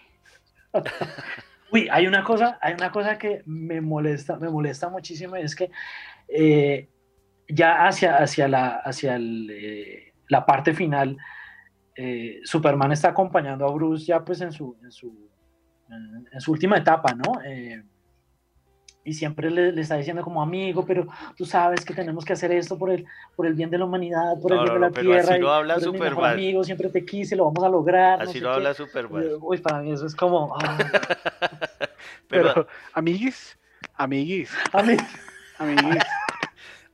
Uy, 1.70 1.89
hay 1.91 2.07
una 2.07 2.23
cosa, 2.24 2.59
hay 2.62 2.74
una 2.74 2.91
cosa 2.91 3.19
que 3.19 3.43
me 3.47 3.81
molesta, 3.81 4.36
me 4.39 4.49
molesta 4.49 4.89
muchísimo 4.89 5.36
y 5.36 5.43
es 5.43 5.55
que 5.57 5.70
eh, 6.28 6.89
ya 7.49 7.87
hacia, 7.87 8.16
hacia, 8.19 8.49
la, 8.49 8.77
hacia 8.77 9.16
el, 9.16 9.51
eh, 9.51 10.15
la 10.29 10.45
parte 10.47 10.75
final, 10.75 11.16
eh, 11.97 12.41
Superman 12.45 12.93
está 12.93 13.09
acompañando 13.11 13.66
a 13.66 13.73
Bruce 13.73 14.07
ya 14.07 14.25
pues 14.25 14.41
en 14.41 14.53
su, 14.53 14.77
en 14.83 14.91
su, 14.91 15.31
en, 15.91 16.29
en 16.33 16.41
su 16.41 16.53
última 16.53 16.77
etapa, 16.79 17.15
¿no? 17.15 17.41
Eh, 17.45 17.83
y 19.07 19.12
siempre 19.12 19.51
le, 19.51 19.71
le 19.73 19.83
está 19.83 19.97
diciendo 19.97 20.23
como 20.23 20.43
amigo, 20.43 20.85
pero 20.87 21.07
tú 21.37 21.45
sabes 21.45 21.85
que 21.85 21.93
tenemos 21.93 22.25
que 22.25 22.33
hacer 22.33 22.51
esto 22.53 22.79
por 22.79 22.91
el, 22.91 23.05
por 23.37 23.47
el 23.47 23.53
bien 23.55 23.69
de 23.69 23.77
la 23.77 23.85
humanidad, 23.85 24.41
por 24.41 24.53
el 24.53 24.59
bien 24.61 24.69
no, 24.69 24.75
de 24.75 24.81
la 24.81 24.91
pero 24.91 25.12
así 25.12 25.23
tierra. 25.23 25.37
y 25.37 25.41
lo 25.41 25.53
habla 25.53 25.79
Superman. 25.79 26.33
amigo, 26.33 26.65
siempre 26.65 26.89
te 26.89 27.05
quise, 27.05 27.37
lo 27.37 27.45
vamos 27.45 27.62
a 27.65 27.69
lograr. 27.69 28.23
Así 28.23 28.41
lo 28.41 28.49
qué. 28.49 28.55
habla 28.55 28.73
Superman. 28.75 29.25
Uy, 29.41 29.59
para 29.59 29.81
mí 29.83 29.93
eso 29.93 30.07
es 30.07 30.15
como... 30.16 30.57
ah, 30.59 30.79
Pero 32.29 32.55
Pero, 32.55 32.66
amiguis, 32.95 33.59
amiguis, 33.95 34.51
a 34.73 34.83
mí, 34.83 34.97
amiguis. 35.59 36.03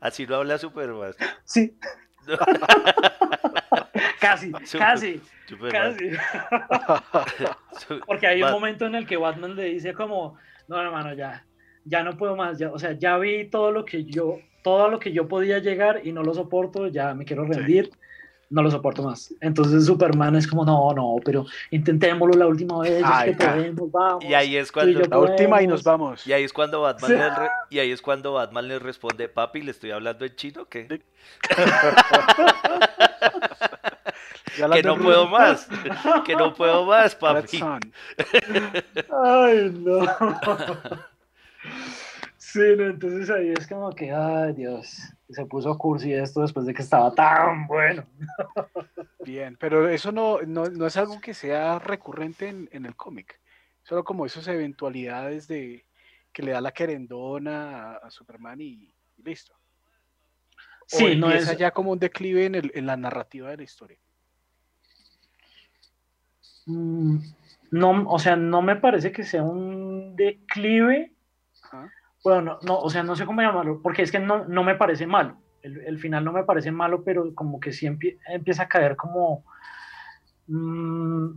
Así 0.01 0.27
lo 0.27 0.37
habla 0.37 0.59
Superman. 0.59 1.13
sí. 1.45 1.77
casi, 4.21 4.53
Super- 4.65 4.79
casi, 4.79 5.21
Superman. 5.49 5.97
casi. 5.97 6.11
Porque 8.07 8.27
hay 8.27 8.43
un 8.43 8.51
momento 8.51 8.87
en 8.87 8.95
el 8.95 9.07
que 9.07 9.17
Batman 9.17 9.57
le 9.57 9.65
dice 9.65 9.95
como, 9.95 10.37
no, 10.69 10.81
hermano, 10.81 11.15
ya, 11.15 11.45
ya 11.85 12.03
no 12.03 12.17
puedo 12.17 12.37
más, 12.37 12.59
ya, 12.59 12.71
o 12.71 12.79
sea, 12.79 12.93
ya 12.93 13.17
vi 13.19 13.49
todo 13.49 13.73
lo 13.73 13.85
que 13.85 14.05
yo, 14.05 14.39
todo 14.63 14.89
lo 14.89 14.99
que 14.99 15.13
yo 15.13 15.29
podía 15.29 15.59
llegar 15.59 16.03
y 16.05 16.13
no 16.13 16.23
lo 16.23 16.35
soporto, 16.35 16.87
ya 16.89 17.15
me 17.15 17.25
quiero 17.25 17.45
rendir, 17.45 17.91
no 18.51 18.63
lo 18.63 18.71
soporto 18.71 19.03
más. 19.03 19.33
Entonces 19.41 19.87
Superman 19.87 20.35
es 20.37 20.47
como, 20.47 20.65
no, 20.65 20.93
no, 20.93 21.17
pero 21.25 21.47
intentémoslo 21.71 22.35
la 22.37 22.47
última 22.49 22.81
vez, 22.81 23.01
Ay, 23.05 23.31
es 23.31 23.37
que 23.39 23.47
podemos, 23.47 23.91
vamos. 23.93 24.25
Y 24.25 24.35
ahí 24.35 24.57
es 24.57 24.71
cuando 24.73 25.01
La 25.01 25.19
última 25.19 25.63
y 25.63 25.67
nos 25.69 25.83
podemos". 25.83 26.01
vamos. 26.09 26.27
y 26.27 26.33
ahí 26.33 26.43
es 26.45 26.53
cuando 26.53 26.83
Batman 26.83 27.11
Sí. 27.11 27.17
le 27.17 27.31
re- 27.31 27.51
y 27.71 27.79
ahí 27.79 27.91
es 27.93 28.03
cuando 28.03 28.33
Batman 28.35 28.67
le 28.69 28.79
responde, 28.79 29.29
"Papi, 29.29 29.63
le 29.63 29.71
estoy 29.71 29.93
hablando 29.93 30.25
en 30.25 30.35
chino, 30.37 30.65
¿qué? 30.67 31.01
Ya 34.59 34.67
la 34.69 34.77
Que 34.77 34.83
no 34.83 34.97
puedo 34.99 35.29
más. 35.29 35.69
Que 36.27 36.35
no 36.35 36.53
puedo 36.55 36.85
más, 36.87 37.15
papi." 37.15 37.61
Ay, 39.23 39.71
no. 39.79 40.01
Sí, 42.37 42.59
no, 42.77 42.87
entonces 42.87 43.31
ahí 43.31 43.51
es 43.57 43.69
como 43.69 43.93
que, 43.95 44.11
ay, 44.11 44.53
Dios, 44.55 44.97
se 45.33 45.47
puso 45.47 45.77
cursi 45.79 46.13
esto 46.13 46.43
después 46.43 46.67
de 46.67 46.75
que 46.75 46.83
estaba 46.83 47.15
tan 47.15 47.67
bueno. 47.67 48.05
Bien, 49.25 49.57
pero 49.59 49.89
eso 49.89 50.13
no, 50.13 50.43
no, 50.43 50.67
no 50.67 50.87
es 50.87 50.97
algo 50.97 51.21
que 51.21 51.35
sea 51.35 51.79
recurrente 51.79 52.49
en, 52.49 52.69
en 52.73 52.87
el 52.87 52.97
cómic. 52.97 53.41
Solo 53.83 54.05
como 54.05 54.27
esas 54.27 54.47
eventualidades 54.49 55.49
de 55.49 55.87
que 56.33 56.43
le 56.43 56.53
da 56.53 56.61
la 56.61 56.73
querendona 56.73 57.93
a, 57.93 57.97
a 57.97 58.11
Superman 58.11 58.61
y, 58.61 58.95
y 59.17 59.23
listo. 59.23 59.53
O 59.53 60.97
Sí, 60.97 61.17
no 61.17 61.31
es, 61.31 61.57
ya 61.57 61.71
como 61.71 61.93
un 61.93 61.99
declive 61.99 62.47
en, 62.47 62.55
el, 62.55 62.73
en 62.75 62.87
la 62.87 62.97
narrativa 62.97 63.51
de 63.51 63.57
la 63.59 63.63
historia. 63.63 63.99
Mm, 66.67 67.19
No, 67.71 68.09
o 68.09 68.19
sea, 68.19 68.37
no 68.37 68.63
me 68.63 68.77
parece 68.77 69.13
que 69.13 69.25
sea 69.25 69.43
un 69.43 70.17
declive. 70.17 71.13
Ajá. 71.63 71.93
Bueno, 72.23 72.43
no, 72.43 72.59
no, 72.63 72.79
o 72.81 72.91
sea, 72.91 73.03
no 73.03 73.17
sé 73.17 73.25
cómo 73.25 73.41
llamarlo, 73.43 73.81
porque 73.83 74.03
es 74.03 74.13
que 74.13 74.19
no, 74.19 74.45
no 74.47 74.63
me 74.63 74.75
parece 74.75 75.07
malo. 75.07 75.39
el, 75.63 75.99
final 75.99 76.25
no 76.25 76.33
me 76.33 76.45
parece 76.45 76.71
malo, 76.71 77.03
pero 77.05 77.35
como 77.35 77.59
que 77.61 77.73
sí 77.73 77.87
empieza 77.87 78.63
a 78.63 78.69
caer 78.69 78.97
como... 78.97 79.45
Mm, 80.47 81.33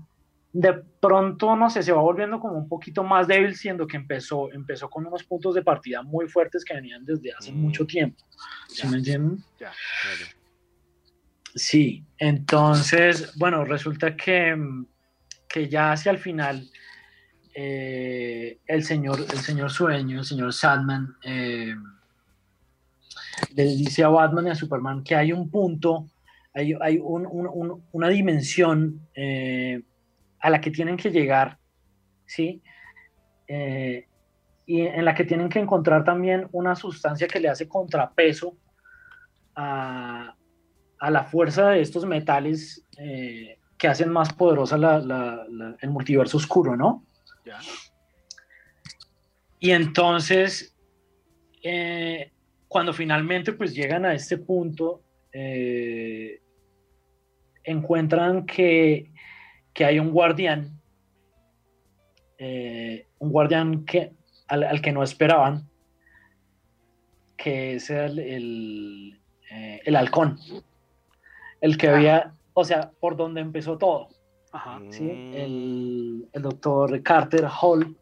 de 0.54 0.74
pronto, 1.02 1.56
no 1.56 1.68
sé, 1.72 1.82
se 1.82 1.92
va 1.92 2.02
volviendo 2.02 2.40
como 2.40 2.54
un 2.54 2.70
poquito 2.70 3.04
más 3.04 3.28
débil, 3.28 3.56
siendo 3.56 3.88
que 3.88 3.98
empezó, 3.98 4.52
empezó 4.54 4.88
con 4.88 5.06
unos 5.06 5.24
puntos 5.24 5.56
de 5.56 5.64
partida 5.64 6.04
muy 6.04 6.28
fuertes 6.28 6.64
que 6.64 6.76
venían 6.76 7.04
desde 7.04 7.34
hace 7.34 7.52
mm. 7.52 7.56
mucho 7.56 7.88
tiempo. 7.88 8.24
¿Sí 8.68 8.88
me 8.88 8.98
entienden? 8.98 9.44
Sí, 11.56 12.06
entonces, 12.20 13.36
bueno, 13.36 13.66
resulta 13.66 14.16
que, 14.16 14.56
que 15.50 15.68
ya 15.70 15.92
hacia 15.92 16.12
el 16.12 16.20
final, 16.20 16.68
eh, 17.56 18.60
el, 18.66 18.84
señor, 18.84 19.20
el 19.20 19.40
señor 19.40 19.72
Sueño, 19.72 20.20
el 20.20 20.26
señor 20.26 20.54
Sandman, 20.54 21.16
eh, 21.24 21.76
le 23.56 23.64
dice 23.64 24.04
a 24.04 24.10
Batman 24.10 24.48
y 24.48 24.50
a 24.50 24.56
Superman 24.56 25.04
que 25.04 25.16
hay 25.16 25.32
un 25.32 25.50
punto, 25.50 26.08
hay, 26.54 26.74
una 27.02 28.10
dimensión 28.10 29.08
eh, 29.16 29.82
a 30.40 30.50
la 30.50 30.62
que 30.62 30.72
tienen 30.72 30.98
que 30.98 31.12
llegar, 31.12 31.58
¿sí? 32.26 32.62
Eh, 33.48 34.08
y 34.66 34.82
en 34.82 35.06
la 35.06 35.14
que 35.14 35.26
tienen 35.26 35.50
que 35.50 35.60
encontrar 35.60 36.04
también 36.04 36.48
una 36.54 36.76
sustancia 36.76 37.28
que 37.28 37.40
le 37.40 37.50
hace 37.50 37.68
contrapeso 37.68 38.56
a, 39.56 40.36
la 41.02 41.24
fuerza 41.26 41.72
de 41.72 41.82
estos 41.82 42.06
metales 42.06 42.86
que 43.78 43.88
hacen 43.90 44.10
más 44.10 44.32
poderosa 44.32 44.78
el 45.82 45.90
multiverso 45.90 46.38
oscuro, 46.38 46.78
¿no? 46.78 47.04
Y 49.60 49.72
entonces, 49.72 50.76
cuando 52.68 52.94
finalmente 52.94 53.54
pues 53.54 53.74
llegan 53.74 54.06
a 54.06 54.14
este 54.14 54.38
punto, 54.38 55.04
eh, 55.32 56.42
encuentran 57.64 58.46
que, 58.46 59.12
hay 59.80 60.00
un 60.00 60.12
guardián, 60.12 60.80
eh, 62.38 63.08
un 63.20 63.32
guardián 63.32 63.86
que, 63.86 64.14
al, 64.48 64.82
que 64.82 64.92
no 64.92 65.02
esperaban, 65.02 65.68
que 67.36 67.76
es 67.76 67.90
el, 67.90 68.20
el, 68.20 69.22
eh, 69.50 69.96
halcón, 69.96 70.40
el 71.62 71.78
que 71.78 71.90
había, 71.90 72.36
o 72.54 72.64
sea, 72.64 72.92
por 73.00 73.16
donde 73.16 73.42
empezó 73.42 73.78
todo. 73.78 74.10
El, 74.92 76.28
el, 76.32 76.42
doctor 76.42 77.02
Carter 77.02 77.48
Hall 77.62 77.98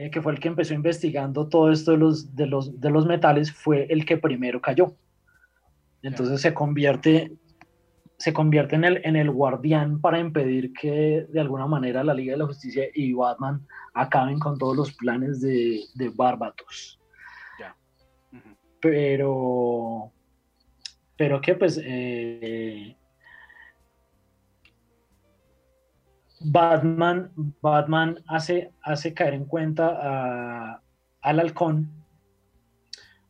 eh, 0.00 0.10
que 0.10 0.22
fue 0.22 0.32
el 0.32 0.40
que 0.40 0.48
empezó 0.48 0.72
investigando 0.72 1.46
todo 1.46 1.70
esto 1.70 1.90
de 1.90 1.98
los, 1.98 2.34
de 2.34 2.46
los, 2.46 2.80
de 2.80 2.88
los 2.88 3.04
metales, 3.04 3.52
fue 3.52 3.86
el 3.90 4.06
que 4.06 4.16
primero 4.16 4.58
cayó. 4.58 4.96
Entonces 6.00 6.40
se 6.40 6.54
convierte, 6.54 7.36
se 8.16 8.32
convierte 8.32 8.76
en, 8.76 8.84
el, 8.84 9.02
en 9.04 9.16
el 9.16 9.30
guardián 9.30 10.00
para 10.00 10.18
impedir 10.18 10.72
que 10.72 11.26
de 11.28 11.40
alguna 11.40 11.66
manera 11.66 12.02
la 12.02 12.14
Liga 12.14 12.32
de 12.32 12.38
la 12.38 12.46
Justicia 12.46 12.86
y 12.94 13.12
Batman 13.12 13.66
acaben 13.92 14.38
con 14.38 14.56
todos 14.56 14.74
los 14.74 14.92
planes 14.94 15.42
de, 15.42 15.80
de 15.94 16.08
Barbatos. 16.08 16.98
Pero, 18.80 20.10
pero 21.18 21.42
que 21.42 21.54
pues 21.56 21.78
eh, 21.84 22.96
Batman, 26.40 27.30
Batman 27.60 28.22
hace, 28.26 28.72
hace 28.82 29.12
caer 29.12 29.34
en 29.34 29.44
cuenta 29.44 30.80
al 31.20 31.40
halcón. 31.40 31.90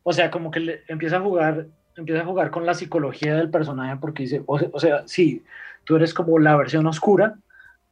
O 0.03 0.13
sea, 0.13 0.31
como 0.31 0.49
que 0.49 0.61
le, 0.61 0.83
empieza 0.87 1.17
a 1.17 1.21
jugar, 1.21 1.67
empieza 1.95 2.21
a 2.21 2.25
jugar 2.25 2.49
con 2.51 2.65
la 2.65 2.73
psicología 2.73 3.35
del 3.35 3.51
personaje 3.51 3.97
porque 3.97 4.23
dice, 4.23 4.43
o, 4.47 4.79
sea, 4.79 5.03
sí, 5.07 5.43
tú 5.83 5.97
eres 5.97 6.13
como 6.13 6.39
la 6.39 6.55
versión 6.55 6.87
oscura, 6.87 7.35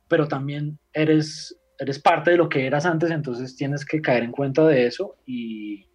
pero 0.07 0.27
también 0.27 0.79
eres, 0.93 1.55
eres 1.77 1.99
parte 1.99 2.31
de 2.31 2.37
lo 2.37 2.49
que 2.49 2.65
eras 2.65 2.85
antes, 2.85 3.11
entonces 3.11 3.55
tienes 3.55 3.85
que 3.85 4.01
caer 4.01 4.23
en 4.23 4.31
cuenta 4.31 4.65
de 4.65 4.87
eso 4.87 5.17
y, 5.25 5.85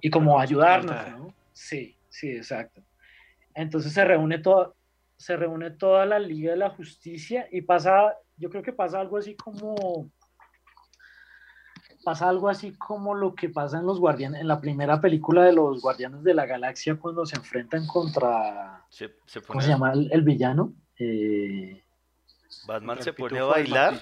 y 0.00 0.10
como 0.10 0.38
ayudarnos, 0.38 1.10
¿no? 1.10 1.34
Sí, 1.52 1.96
sí, 2.08 2.30
exacto. 2.30 2.82
Entonces 3.54 3.92
se 3.92 4.04
reúne 4.04 4.38
todo, 4.38 4.76
se 5.18 5.36
reúne 5.36 5.72
toda 5.72 6.06
la 6.06 6.18
Liga 6.18 6.52
de 6.52 6.56
la 6.56 6.70
Justicia 6.70 7.48
y 7.50 7.62
pasa, 7.62 8.14
yo 8.36 8.48
creo 8.50 8.62
que 8.62 8.72
pasa 8.72 9.00
algo 9.00 9.18
así 9.18 9.36
como 9.36 10.10
pasa 12.04 12.28
algo 12.28 12.48
así 12.48 12.72
como 12.78 13.14
lo 13.14 13.34
que 13.34 13.50
pasa 13.50 13.78
en 13.78 13.84
los 13.84 13.98
guardianes, 13.98 14.40
en 14.40 14.48
la 14.48 14.60
primera 14.60 15.00
película 15.00 15.42
de 15.42 15.52
los 15.52 15.82
Guardianes 15.82 16.22
de 16.22 16.32
la 16.32 16.46
Galaxia 16.46 16.94
cuando 16.94 17.26
se 17.26 17.36
enfrentan 17.36 17.86
contra 17.86 18.84
¿cómo 19.46 19.60
se 19.60 19.68
llama 19.68 19.92
el, 19.92 20.22
villano? 20.22 20.72
Eh, 20.98 21.82
Batman 22.66 23.02
se 23.02 23.12
pone 23.12 23.40
a 23.40 23.44
bailar. 23.44 24.00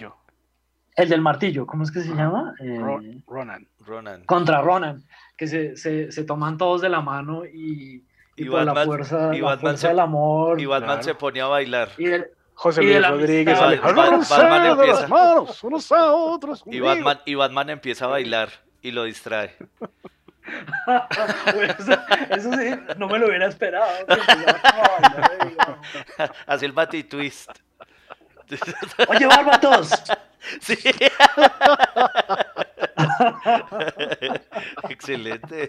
El 0.94 1.08
del 1.08 1.20
martillo, 1.20 1.66
¿cómo 1.66 1.82
es 1.82 1.90
que 1.90 2.00
se 2.00 2.14
llama? 2.14 2.54
Eh, 2.60 2.78
Ronan. 3.26 3.66
Ronan. 3.80 4.24
Contra 4.24 4.62
Ronan, 4.62 5.02
que 5.36 5.46
se, 5.46 5.76
se 5.76 6.24
toman 6.24 6.56
todos 6.56 6.82
de 6.82 6.88
la 6.88 7.00
mano 7.00 7.44
y 7.44 8.06
y, 8.36 8.48
Batman, 8.48 8.74
la 8.74 8.84
fuerza, 8.84 9.34
y 9.34 9.40
Batman 9.40 9.78
se, 9.78 9.88
del 9.88 10.00
amor. 10.00 10.60
Y 10.60 10.66
Batman 10.66 11.02
se 11.02 11.14
ponía 11.14 11.44
a 11.44 11.48
bailar. 11.48 11.90
Y 11.98 12.06
el, 12.06 12.30
José 12.54 12.82
Luis 12.82 13.06
Rodríguez. 13.06 13.58
Batman, 13.58 14.66
empieza, 14.66 15.08
manos, 15.08 15.64
unos 15.64 15.92
a 15.92 16.12
otros, 16.12 16.62
y, 16.66 16.80
Batman, 16.80 17.20
y 17.24 17.34
Batman 17.34 17.70
empieza 17.70 18.06
a 18.06 18.08
bailar 18.08 18.50
y 18.82 18.92
lo 18.92 19.04
distrae. 19.04 19.56
eso, 22.30 22.52
sí, 22.52 22.70
no 22.96 23.08
me 23.08 23.18
lo 23.18 23.26
hubiera 23.26 23.48
esperado. 23.48 23.86
Hace 26.46 26.66
el 26.66 26.72
bati 26.72 27.04
twist. 27.04 27.50
Oye, 29.08 29.26
Barbatos. 29.26 29.90
Sí. 30.60 30.76
Excelente. 34.88 35.68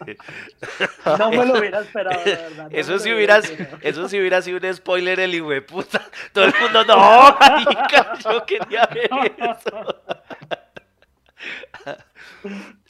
No 1.17 1.29
me 1.29 1.45
lo 1.45 1.59
hubiera 1.59 1.79
esperado, 1.83 2.23
de 2.23 2.35
verdad. 2.35 2.69
eso, 2.71 2.99
si 2.99 3.11
hubieras, 3.11 3.51
eso 3.81 4.07
si 4.07 4.19
hubiera 4.19 4.41
sido 4.41 4.57
un 4.57 4.73
spoiler, 4.73 5.19
el 5.19 5.35
hijo 5.35 5.49
de 5.49 5.61
puta. 5.61 6.01
Todo 6.31 6.45
el 6.45 6.53
mundo, 6.61 6.85
no, 6.85 7.37
marica, 7.39 8.17
yo 8.19 8.45
quería 8.45 8.85
ver 8.87 9.09
eso. 9.37 9.95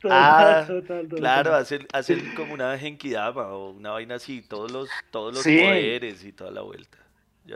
ah, 0.09 0.67
claro, 1.15 1.55
hacen, 1.55 1.87
hacen 1.91 2.35
como 2.35 2.53
una 2.53 2.77
Genkidama 2.77 3.47
o 3.47 3.71
una 3.71 3.91
vaina 3.91 4.15
así, 4.15 4.41
todos 4.41 4.71
los, 4.71 4.89
todos 5.11 5.33
los 5.33 5.43
poderes 5.43 6.23
y 6.23 6.31
toda 6.31 6.51
la 6.51 6.61
vuelta. 6.61 6.97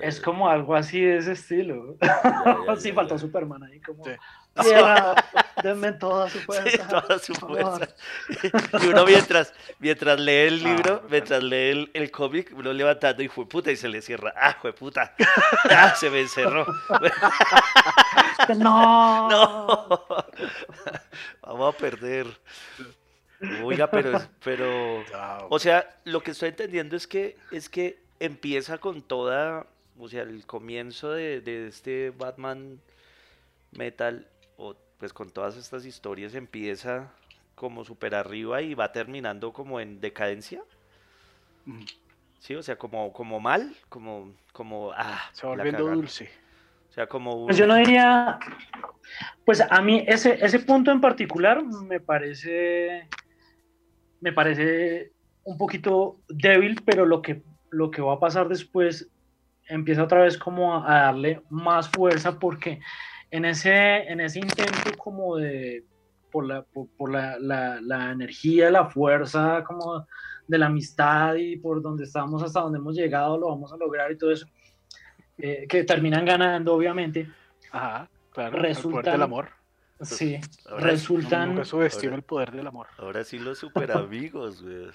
es 0.01 0.19
como 0.19 0.49
algo 0.49 0.75
así 0.75 0.99
de 1.01 1.17
ese 1.17 1.33
estilo. 1.33 1.97
sí, 2.77 2.91
faltó 2.91 3.19
Superman 3.19 3.63
ahí 3.63 3.79
como... 3.81 4.03
Denme 5.63 5.93
toda 5.93 6.29
su 6.29 6.39
fuerza. 6.39 6.69
Sí, 6.69 6.77
toda 6.89 7.19
su 7.19 7.33
fuerza. 7.33 7.87
Y 8.81 8.87
uno 8.87 9.05
mientras, 9.05 9.53
mientras 9.79 10.19
lee 10.19 10.47
el 10.47 10.63
libro, 10.63 11.03
mientras 11.09 11.41
lee 11.41 11.69
el, 11.69 11.91
el 11.93 12.11
cómic, 12.11 12.51
uno 12.55 12.73
levantando 12.73 13.23
y 13.23 13.29
fue 13.29 13.47
puta 13.47 13.71
y 13.71 13.77
se 13.77 13.87
le 13.87 14.01
cierra. 14.01 14.33
¡Ah, 14.35 14.57
fue 14.61 14.73
puta! 14.73 15.15
¡Ah, 15.69 15.95
se 15.95 16.09
me 16.09 16.21
encerró! 16.21 16.65
¡No! 18.57 19.29
¡No! 19.29 20.07
Vamos 21.41 21.75
a 21.75 21.77
perder. 21.77 22.27
Oiga, 23.63 23.89
pero, 23.89 24.21
pero, 24.43 25.03
o 25.49 25.59
sea, 25.59 25.97
lo 26.03 26.21
que 26.21 26.31
estoy 26.31 26.49
entendiendo 26.49 26.95
es 26.95 27.07
que, 27.07 27.37
es 27.51 27.69
que 27.69 27.99
empieza 28.19 28.77
con 28.77 29.01
toda, 29.01 29.65
o 29.97 30.09
sea, 30.09 30.23
el 30.23 30.45
comienzo 30.45 31.11
de, 31.11 31.41
de 31.41 31.67
este 31.67 32.11
Batman 32.11 32.79
Metal 33.71 34.27
pues 35.01 35.13
con 35.13 35.31
todas 35.31 35.57
estas 35.57 35.83
historias 35.83 36.35
empieza 36.35 37.11
como 37.55 37.83
súper 37.83 38.13
arriba 38.13 38.61
y 38.61 38.75
va 38.75 38.91
terminando 38.91 39.51
como 39.51 39.79
en 39.79 39.99
decadencia. 39.99 40.61
Sí, 42.37 42.53
o 42.53 42.61
sea, 42.61 42.75
como, 42.75 43.11
como 43.11 43.39
mal, 43.39 43.73
como, 43.89 44.31
como, 44.53 44.91
ah, 44.95 45.19
se 45.33 45.47
va 45.47 45.55
volviendo 45.55 45.87
dulce. 45.87 46.29
O 46.91 46.93
sea, 46.93 47.07
como... 47.07 47.47
Pues 47.47 47.57
yo 47.57 47.65
no 47.65 47.73
diría, 47.77 48.37
pues 49.43 49.59
a 49.67 49.81
mí 49.81 50.05
ese, 50.07 50.37
ese 50.39 50.59
punto 50.59 50.91
en 50.91 51.01
particular 51.01 51.63
me 51.63 51.99
parece, 51.99 53.09
me 54.19 54.31
parece 54.31 55.13
un 55.43 55.57
poquito 55.57 56.19
débil, 56.29 56.79
pero 56.85 57.07
lo 57.07 57.23
que, 57.23 57.41
lo 57.71 57.89
que 57.89 58.03
va 58.03 58.13
a 58.13 58.19
pasar 58.19 58.49
después 58.49 59.09
empieza 59.67 60.03
otra 60.03 60.21
vez 60.21 60.37
como 60.37 60.85
a 60.85 60.93
darle 61.05 61.41
más 61.49 61.89
fuerza 61.89 62.37
porque 62.37 62.81
en 63.31 63.45
ese, 63.45 64.03
en 64.11 64.19
ese 64.19 64.39
intento 64.39 64.97
como 64.97 65.37
de, 65.37 65.85
por, 66.31 66.45
la, 66.45 66.63
por, 66.63 67.11
la, 67.11 67.37
la, 67.39 68.11
energía, 68.11 68.69
la 68.69 68.85
fuerza, 68.85 69.63
como 69.65 70.05
de 70.47 70.57
la 70.57 70.67
amistad 70.67 71.35
y 71.35 71.55
por 71.55 71.81
donde 71.81 72.03
estamos 72.03 72.43
hasta 72.43 72.59
donde 72.59 72.77
hemos 72.77 72.95
llegado, 72.95 73.37
lo 73.37 73.47
vamos 73.47 73.71
a 73.71 73.77
lograr 73.77 74.11
y 74.11 74.17
todo 74.17 74.31
eso, 74.31 74.45
eh, 75.37 75.65
que 75.67 75.83
terminan 75.83 76.25
ganando, 76.25 76.73
obviamente. 76.73 77.29
Ajá, 77.71 78.09
claro, 78.31 78.59
resultan, 78.59 78.97
el 78.97 79.03
poder 79.03 79.13
del 79.13 79.21
amor. 79.21 79.49
Sí, 80.01 80.39
resultan... 80.77 81.49
Nunca 81.49 81.65
subestimo 81.65 82.15
el 82.15 82.23
poder 82.23 82.51
del 82.51 82.67
amor. 82.67 82.87
Ahora 82.97 83.23
sí 83.23 83.39
los 83.39 83.59
super 83.59 83.91
amigos, 83.91 84.61
güey. 84.61 84.87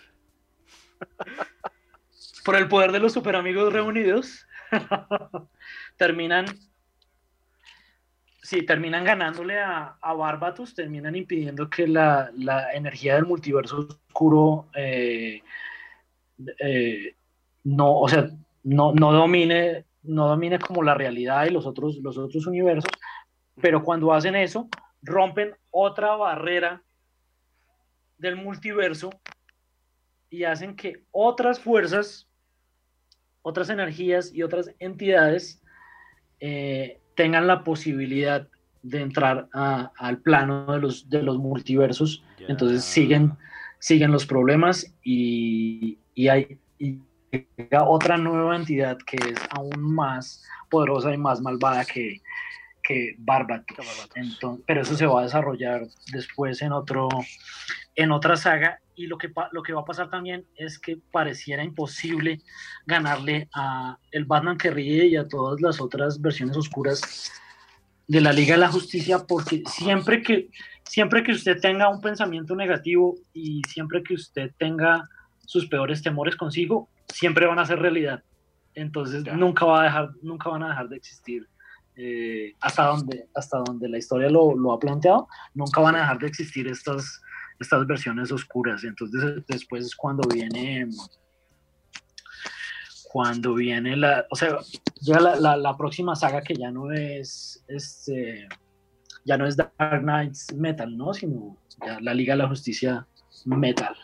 por 2.44 2.56
el 2.56 2.68
poder 2.68 2.92
de 2.92 2.98
los 2.98 3.12
super 3.12 3.36
amigos 3.36 3.72
reunidos, 3.72 4.46
terminan, 5.96 6.46
sí, 8.46 8.62
terminan 8.62 9.02
ganándole 9.02 9.58
a, 9.58 9.96
a 10.00 10.12
Barbatus, 10.14 10.72
terminan 10.72 11.16
impidiendo 11.16 11.68
que 11.68 11.88
la, 11.88 12.30
la 12.36 12.72
energía 12.72 13.16
del 13.16 13.26
multiverso 13.26 13.88
oscuro 13.88 14.68
eh, 14.72 15.42
eh, 16.60 17.16
no, 17.64 17.98
o 17.98 18.08
sea, 18.08 18.30
no, 18.62 18.92
no 18.92 19.12
domine, 19.12 19.84
no 20.04 20.28
domine 20.28 20.60
como 20.60 20.84
la 20.84 20.94
realidad 20.94 21.46
y 21.46 21.50
los 21.50 21.66
otros, 21.66 21.96
los 21.96 22.16
otros 22.18 22.46
universos, 22.46 22.88
pero 23.60 23.82
cuando 23.82 24.12
hacen 24.12 24.36
eso, 24.36 24.68
rompen 25.02 25.56
otra 25.72 26.14
barrera 26.14 26.84
del 28.16 28.36
multiverso 28.36 29.10
y 30.30 30.44
hacen 30.44 30.76
que 30.76 31.02
otras 31.10 31.58
fuerzas, 31.58 32.28
otras 33.42 33.70
energías 33.70 34.32
y 34.32 34.44
otras 34.44 34.70
entidades 34.78 35.60
eh, 36.38 37.00
tengan 37.16 37.48
la 37.48 37.64
posibilidad 37.64 38.46
de 38.82 39.00
entrar 39.00 39.48
a- 39.52 39.90
al 39.98 40.18
plano 40.18 40.72
de 40.72 40.78
los, 40.78 41.10
de 41.10 41.22
los 41.22 41.38
multiversos. 41.38 42.22
Entonces 42.46 42.84
siguen, 42.84 43.32
siguen 43.80 44.12
los 44.12 44.24
problemas 44.26 44.94
y, 45.02 45.98
y 46.14 46.28
hay 46.28 46.58
y 46.78 47.00
otra 47.84 48.16
nueva 48.16 48.54
entidad 48.54 48.96
que 49.04 49.16
es 49.16 49.38
aún 49.50 49.80
más 49.94 50.44
poderosa 50.70 51.12
y 51.12 51.18
más 51.18 51.40
malvada 51.40 51.84
que, 51.84 52.20
que 52.82 53.14
Barbatos. 53.18 53.66
Que 53.76 53.82
Barbatos. 53.84 54.16
Entonces, 54.16 54.64
pero 54.66 54.82
eso 54.82 54.94
se 54.96 55.06
va 55.06 55.20
a 55.20 55.24
desarrollar 55.24 55.82
después 56.12 56.62
en 56.62 56.72
otro 56.72 57.08
en 57.96 58.12
otra 58.12 58.36
saga 58.36 58.78
y 58.94 59.06
lo 59.06 59.18
que 59.18 59.30
lo 59.52 59.62
que 59.62 59.72
va 59.72 59.80
a 59.80 59.84
pasar 59.84 60.08
también 60.10 60.46
es 60.54 60.78
que 60.78 60.98
pareciera 61.12 61.64
imposible 61.64 62.40
ganarle 62.86 63.48
a 63.54 63.98
el 64.10 64.24
Batman 64.26 64.56
que 64.58 64.70
ríe 64.70 65.06
y 65.06 65.16
a 65.16 65.26
todas 65.28 65.60
las 65.60 65.80
otras 65.80 66.20
versiones 66.20 66.56
oscuras 66.56 67.30
de 68.06 68.20
la 68.20 68.32
Liga 68.32 68.54
de 68.54 68.60
la 68.60 68.68
Justicia 68.68 69.18
porque 69.26 69.62
siempre 69.66 70.22
que 70.22 70.48
siempre 70.84 71.22
que 71.24 71.32
usted 71.32 71.58
tenga 71.60 71.88
un 71.88 72.00
pensamiento 72.00 72.54
negativo 72.54 73.16
y 73.32 73.60
siempre 73.68 74.02
que 74.02 74.14
usted 74.14 74.50
tenga 74.58 75.02
sus 75.44 75.66
peores 75.68 76.02
temores 76.02 76.36
consigo, 76.36 76.88
siempre 77.08 77.46
van 77.46 77.58
a 77.58 77.66
ser 77.66 77.78
realidad. 77.80 78.22
Entonces 78.74 79.24
Ya. 79.24 79.34
nunca 79.34 79.64
va 79.64 79.80
a 79.80 79.84
dejar, 79.84 80.10
nunca 80.22 80.50
van 80.50 80.62
a 80.62 80.68
dejar 80.68 80.88
de 80.88 80.96
existir. 80.96 81.46
eh, 81.98 82.52
hasta 82.60 82.84
donde 82.88 83.26
hasta 83.34 83.56
donde 83.66 83.88
la 83.88 83.96
historia 83.96 84.28
lo, 84.28 84.54
lo 84.54 84.72
ha 84.72 84.78
planteado, 84.78 85.28
nunca 85.54 85.80
van 85.80 85.94
a 85.96 86.00
dejar 86.00 86.18
de 86.18 86.26
existir 86.26 86.68
estas 86.68 87.22
estas 87.58 87.86
versiones 87.86 88.32
oscuras. 88.32 88.84
Entonces 88.84 89.44
después 89.48 89.86
es 89.86 89.96
cuando 89.96 90.28
viene 90.28 90.88
cuando 93.08 93.54
viene 93.54 93.96
la, 93.96 94.26
o 94.30 94.36
sea, 94.36 94.58
llega 95.00 95.20
la, 95.20 95.36
la, 95.36 95.56
la 95.56 95.76
próxima 95.76 96.14
saga 96.14 96.42
que 96.42 96.54
ya 96.54 96.70
no 96.70 96.92
es 96.92 97.64
este 97.66 98.46
ya 99.26 99.36
no 99.36 99.46
es 99.46 99.56
Dark 99.56 100.02
Knights 100.02 100.54
Metal, 100.54 100.96
¿no? 100.96 101.12
Sino 101.12 101.56
ya 101.84 102.00
la 102.00 102.14
Liga 102.14 102.34
de 102.34 102.42
la 102.42 102.48
Justicia 102.48 103.06
Metal, 103.44 103.94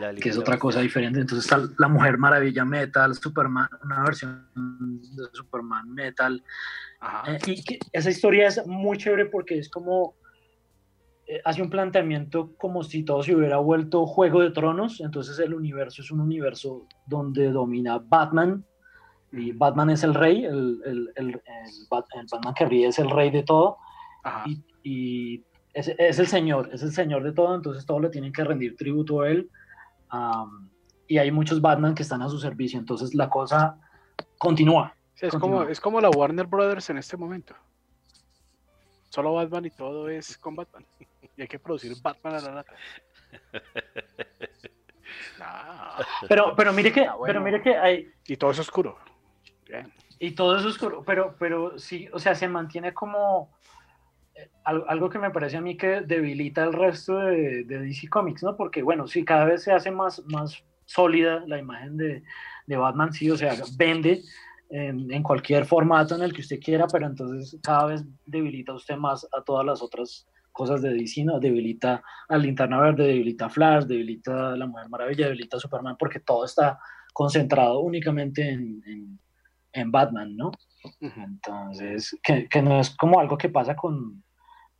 La 0.00 0.14
que 0.14 0.30
es 0.30 0.38
otra 0.38 0.58
cosa 0.58 0.80
diferente. 0.80 1.20
Entonces 1.20 1.44
está 1.44 1.68
la 1.78 1.88
Mujer 1.88 2.18
Maravilla 2.18 2.64
Metal, 2.64 3.14
Superman, 3.14 3.68
una 3.84 4.02
versión 4.02 4.48
de 4.54 5.24
Superman 5.32 5.92
Metal. 5.92 6.42
Ajá. 7.00 7.34
Eh, 7.34 7.38
y 7.46 7.62
que 7.62 7.78
esa 7.92 8.10
historia 8.10 8.48
es 8.48 8.66
muy 8.66 8.96
chévere 8.96 9.26
porque 9.26 9.58
es 9.58 9.68
como 9.68 10.14
hace 11.44 11.62
un 11.62 11.70
planteamiento 11.70 12.52
como 12.56 12.82
si 12.82 13.04
todo 13.04 13.22
se 13.22 13.34
hubiera 13.34 13.58
vuelto 13.58 14.06
Juego 14.06 14.40
de 14.40 14.50
Tronos. 14.50 15.00
Entonces 15.00 15.38
el 15.38 15.54
universo 15.54 16.02
es 16.02 16.10
un 16.10 16.20
universo 16.20 16.86
donde 17.06 17.50
domina 17.50 17.98
Batman. 17.98 18.64
Y 19.32 19.52
Batman 19.52 19.90
es 19.90 20.02
el 20.04 20.12
rey, 20.14 20.44
el, 20.44 20.80
el, 20.84 21.10
el, 21.16 21.28
el 21.28 21.40
Bat- 21.90 22.04
el 22.14 22.26
Batman 22.30 22.52
que 22.54 22.66
ríe 22.66 22.86
es 22.88 22.98
el 22.98 23.08
rey 23.08 23.30
de 23.30 23.42
todo 23.42 23.78
Ajá. 24.24 24.44
y, 24.46 24.62
y 24.82 25.44
es, 25.72 25.88
es 25.96 26.18
el 26.18 26.26
señor, 26.26 26.68
es 26.70 26.82
el 26.82 26.92
señor 26.92 27.22
de 27.22 27.32
todo, 27.32 27.54
entonces 27.54 27.86
todos 27.86 28.02
le 28.02 28.10
tienen 28.10 28.30
que 28.30 28.44
rendir 28.44 28.76
tributo 28.76 29.22
a 29.22 29.30
él. 29.30 29.48
y 31.08 31.16
hay 31.16 31.30
muchos 31.30 31.62
Batman 31.62 31.94
que 31.94 32.02
están 32.02 32.20
a 32.20 32.28
su 32.28 32.38
servicio, 32.38 32.78
entonces 32.78 33.14
la 33.14 33.30
cosa 33.30 33.78
continúa. 34.36 34.94
Sí, 35.14 35.24
es, 35.26 35.32
como, 35.32 35.40
continúa. 35.56 35.72
es 35.72 35.80
como 35.80 36.00
la 36.02 36.10
Warner 36.10 36.46
Brothers 36.46 36.90
en 36.90 36.98
este 36.98 37.16
momento. 37.16 37.54
Solo 39.08 39.32
Batman 39.32 39.64
y 39.64 39.70
todo 39.70 40.10
es 40.10 40.36
con 40.36 40.54
Batman. 40.56 40.84
Y 41.36 41.42
hay 41.42 41.48
que 41.48 41.58
producir 41.58 41.92
Batman 42.02 42.34
a 42.34 42.40
la 42.40 42.54
lata. 42.56 42.74
Pero, 46.28 46.54
pero 46.56 46.72
mire 46.72 46.92
que, 46.92 47.00
bueno. 47.02 47.22
pero 47.26 47.40
mire 47.40 47.62
que 47.62 47.76
hay, 47.76 48.08
y 48.26 48.36
todo 48.36 48.50
es 48.52 48.58
oscuro. 48.58 48.98
Bien. 49.66 49.92
y 50.18 50.32
todo 50.32 50.56
eso 50.56 50.68
es 50.68 50.74
oscuro, 50.74 51.02
pero, 51.04 51.36
pero 51.38 51.78
sí, 51.78 52.08
o 52.12 52.18
sea, 52.18 52.34
se 52.34 52.48
mantiene 52.48 52.92
como 52.94 53.50
eh, 54.34 54.48
al- 54.64 54.84
algo 54.88 55.08
que 55.10 55.18
me 55.18 55.30
parece 55.30 55.56
a 55.56 55.60
mí 55.60 55.76
que 55.76 56.02
debilita 56.02 56.64
el 56.64 56.72
resto 56.72 57.18
de, 57.18 57.64
de 57.64 57.78
DC 57.80 58.08
Comics, 58.08 58.42
¿no? 58.42 58.56
Porque, 58.56 58.82
bueno, 58.82 59.06
sí, 59.06 59.24
cada 59.24 59.44
vez 59.44 59.62
se 59.62 59.72
hace 59.72 59.90
más, 59.90 60.22
más 60.26 60.62
sólida 60.84 61.42
la 61.46 61.58
imagen 61.58 61.96
de, 61.96 62.22
de 62.66 62.76
Batman, 62.76 63.12
sí, 63.12 63.30
o 63.30 63.36
sea, 63.36 63.54
vende 63.76 64.22
en, 64.70 65.10
en 65.12 65.22
cualquier 65.22 65.64
formato 65.66 66.14
en 66.14 66.22
el 66.22 66.32
que 66.32 66.40
usted 66.42 66.60
quiera, 66.60 66.86
pero 66.86 67.06
entonces 67.06 67.58
cada 67.62 67.86
vez 67.86 68.04
debilita 68.26 68.72
usted 68.74 68.96
más 68.96 69.26
a 69.36 69.42
todas 69.42 69.64
las 69.66 69.82
otras 69.82 70.26
cosas 70.52 70.82
de 70.82 70.92
DC, 70.94 71.24
¿no? 71.24 71.40
Debilita 71.40 72.02
a 72.28 72.36
Linterna 72.38 72.80
Verde, 72.80 73.06
debilita 73.08 73.46
a 73.46 73.50
Flash, 73.50 73.84
debilita 73.84 74.52
a 74.52 74.56
la 74.56 74.66
Mujer 74.66 74.88
Maravilla, 74.88 75.26
debilita 75.26 75.56
a 75.56 75.60
Superman, 75.60 75.96
porque 75.98 76.20
todo 76.20 76.44
está 76.44 76.78
concentrado 77.14 77.80
únicamente 77.80 78.48
en, 78.48 78.82
en- 78.86 79.18
en 79.74 79.90
Batman, 79.90 80.36
¿no? 80.36 80.52
Entonces, 81.00 82.18
que, 82.22 82.48
que 82.48 82.60
no 82.62 82.80
es 82.80 82.90
como 82.96 83.18
algo 83.20 83.38
que 83.38 83.48
pasa 83.48 83.74
con, 83.76 84.22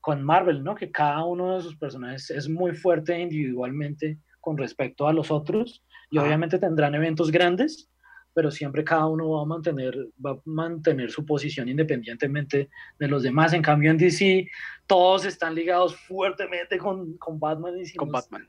con 0.00 0.22
Marvel, 0.22 0.62
¿no? 0.62 0.74
Que 0.74 0.90
cada 0.90 1.24
uno 1.24 1.56
de 1.56 1.62
sus 1.62 1.76
personajes 1.76 2.30
es 2.30 2.48
muy 2.48 2.74
fuerte 2.74 3.18
individualmente 3.18 4.18
con 4.40 4.58
respecto 4.58 5.06
a 5.06 5.12
los 5.12 5.30
otros 5.30 5.82
y 6.10 6.18
obviamente 6.18 6.58
tendrán 6.58 6.94
eventos 6.94 7.30
grandes, 7.30 7.88
pero 8.34 8.50
siempre 8.50 8.82
cada 8.84 9.06
uno 9.06 9.28
va 9.30 9.42
a 9.42 9.44
mantener, 9.44 9.94
va 10.24 10.30
a 10.32 10.36
mantener 10.44 11.10
su 11.10 11.24
posición 11.26 11.68
independientemente 11.68 12.70
de 12.98 13.08
los 13.08 13.22
demás. 13.22 13.52
En 13.52 13.62
cambio, 13.62 13.90
en 13.90 13.98
DC, 13.98 14.48
todos 14.86 15.24
están 15.24 15.54
ligados 15.54 15.96
fuertemente 15.96 16.78
con, 16.78 17.16
con 17.18 17.38
Batman 17.38 17.78
y 17.78 17.86
si, 17.86 17.96
Con 17.96 18.08
no, 18.08 18.12
Batman. 18.12 18.48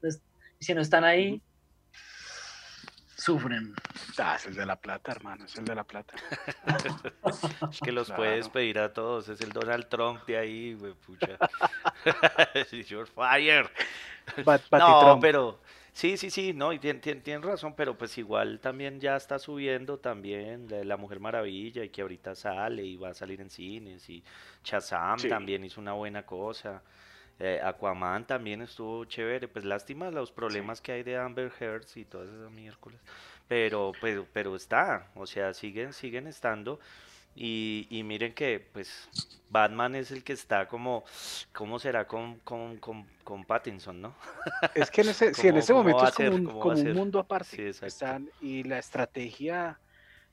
si 0.59 0.73
no 0.73 0.81
están 0.81 1.03
ahí, 1.03 1.41
sufren. 3.17 3.73
Ah, 4.17 4.35
es 4.35 4.45
el 4.47 4.55
de 4.55 4.65
la 4.65 4.75
plata, 4.75 5.11
hermano. 5.11 5.45
Es 5.45 5.55
el 5.57 5.65
de 5.65 5.75
la 5.75 5.83
plata. 5.83 6.13
Es 7.71 7.79
que 7.79 7.91
los 7.91 8.07
Claro. 8.07 8.21
puedes 8.21 8.49
pedir 8.49 8.79
a 8.79 8.91
todos. 8.93 9.29
Es 9.29 9.39
el 9.41 9.49
Donald 9.51 9.87
Trump 9.87 10.25
de 10.25 10.37
ahí, 10.37 10.73
güey, 10.73 10.93
pucha. 10.93 11.37
You're 12.89 13.05
fired. 13.07 13.67
Bat- 14.45 14.61
No, 14.71 15.19
pero 15.21 15.59
sí, 15.93 16.17
sí, 16.17 16.29
sí, 16.29 16.53
no, 16.53 16.73
y 16.73 16.79
tien- 16.79 16.99
tien- 17.01 17.21
tienen 17.21 17.43
razón, 17.43 17.73
pero 17.75 17.97
pues 17.97 18.17
igual 18.17 18.59
también 18.59 18.99
ya 18.99 19.15
está 19.15 19.39
subiendo 19.39 19.97
también 19.99 20.67
la, 20.69 20.83
la 20.83 20.97
Mujer 20.97 21.19
Maravilla 21.19 21.83
y 21.83 21.89
que 21.89 22.01
ahorita 22.01 22.35
sale 22.35 22.83
y 22.83 22.97
va 22.97 23.09
a 23.09 23.13
salir 23.13 23.39
en 23.41 23.49
cines 23.49 24.09
y 24.09 24.23
Shazam 24.63 25.19
Sí. 25.19 25.29
también 25.29 25.63
hizo 25.63 25.79
una 25.79 25.93
buena 25.93 26.25
cosa. 26.25 26.81
eh, 27.39 27.59
Aquaman 27.63 28.25
también 28.27 28.61
estuvo 28.61 29.05
chévere, 29.05 29.47
pues 29.47 29.65
lástima 29.65 30.11
los 30.11 30.31
problemas 30.31 30.81
que 30.81 30.91
hay 30.91 31.03
de 31.03 31.17
Amber 31.17 31.51
Heard 31.59 31.85
y 31.95 32.05
todas 32.05 32.29
esas 32.29 32.51
miércoles, 32.51 32.99
pero, 33.47 33.91
pero, 33.99 34.27
pero 34.31 34.55
está, 34.55 35.07
o 35.15 35.25
sea, 35.25 35.53
siguen, 35.53 35.93
siguen 35.93 36.27
estando 36.27 36.79
y, 37.35 37.87
y 37.89 38.03
miren 38.03 38.33
que 38.33 38.59
pues 38.59 39.09
Batman 39.49 39.95
es 39.95 40.11
el 40.11 40.23
que 40.23 40.33
está 40.33 40.67
como, 40.67 41.03
¿cómo 41.51 41.79
será 41.79 42.07
con, 42.07 42.39
con, 42.39 42.77
con, 42.77 43.07
con 43.23 43.43
Pattinson, 43.45 44.01
no? 44.01 44.15
Es 44.75 44.89
que 44.91 45.01
en 45.01 45.09
ese, 45.09 45.33
sí, 45.33 45.47
en 45.47 45.53
¿Cómo- 45.53 45.59
ese 45.59 45.73
momento 45.73 46.05
es 46.05 46.13
como 46.15 46.75
ser? 46.75 46.89
un, 46.91 46.97
mundo 46.97 47.19
aparte. 47.19 47.73
Sí. 47.73 47.85
Están, 47.85 48.29
y 48.41 48.63
la 48.63 48.79
estrategia, 48.79 49.79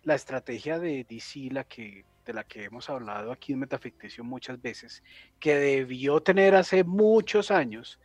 la 0.03 0.15
estrategia 0.15 0.79
de 0.79 1.05
DC, 1.09 1.49
la 1.53 1.65
que, 1.65 2.05
de 2.25 2.33
la 2.33 2.45
que 2.45 2.65
hemos 2.65 2.89
hablado 2.89 3.33
aquí 3.33 3.53
en 3.53 3.61
Metaficticio 3.61 4.25
muchas 4.25 4.61
veces, 4.61 5.03
que 5.39 5.55
debió 5.57 6.21
tener 6.21 6.55
hace 6.55 6.85
muchos 6.85 7.51
años, 7.51 7.99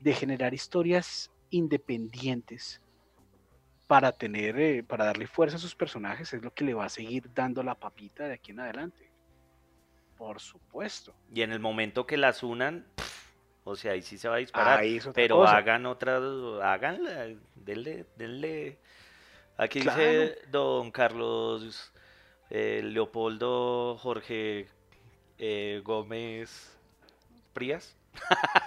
de 0.00 0.14
generar 0.14 0.54
historias 0.54 1.30
independientes 1.50 2.80
para 3.88 4.12
tener, 4.12 4.60
eh, 4.60 4.84
para 4.84 5.06
darle 5.06 5.26
fuerza 5.26 5.56
a 5.56 5.60
sus 5.60 5.74
personajes, 5.74 6.32
es 6.32 6.42
lo 6.44 6.52
que 6.54 6.62
le 6.64 6.74
va 6.74 6.84
a 6.84 6.90
seguir 6.90 7.32
dando 7.34 7.62
la 7.64 7.74
papita 7.74 8.28
de 8.28 8.34
aquí 8.34 8.52
en 8.52 8.60
adelante. 8.60 9.10
Por 10.16 10.38
supuesto. 10.40 11.14
Y 11.34 11.42
en 11.42 11.52
el 11.52 11.58
momento 11.58 12.06
que 12.06 12.16
las 12.18 12.42
unan, 12.42 12.86
o 13.64 13.74
sea, 13.76 13.92
ahí 13.92 14.02
sí 14.02 14.18
se 14.18 14.28
va 14.28 14.36
a 14.36 14.38
disparar. 14.38 14.84
Otra 14.84 15.12
Pero 15.14 15.36
cosa. 15.36 15.56
hagan 15.56 15.86
otras, 15.86 16.22
háganla, 16.62 17.28
denle, 17.56 18.04
denle. 18.16 18.78
Aquí 19.56 19.80
Claro. 19.80 20.00
dice 20.00 20.38
don 20.50 20.90
Carlos 20.90 21.92
eh, 22.50 22.82
Leopoldo 22.84 23.96
Jorge 23.98 24.68
eh, 25.38 25.80
Gómez 25.84 26.76
Prías. 27.54 27.96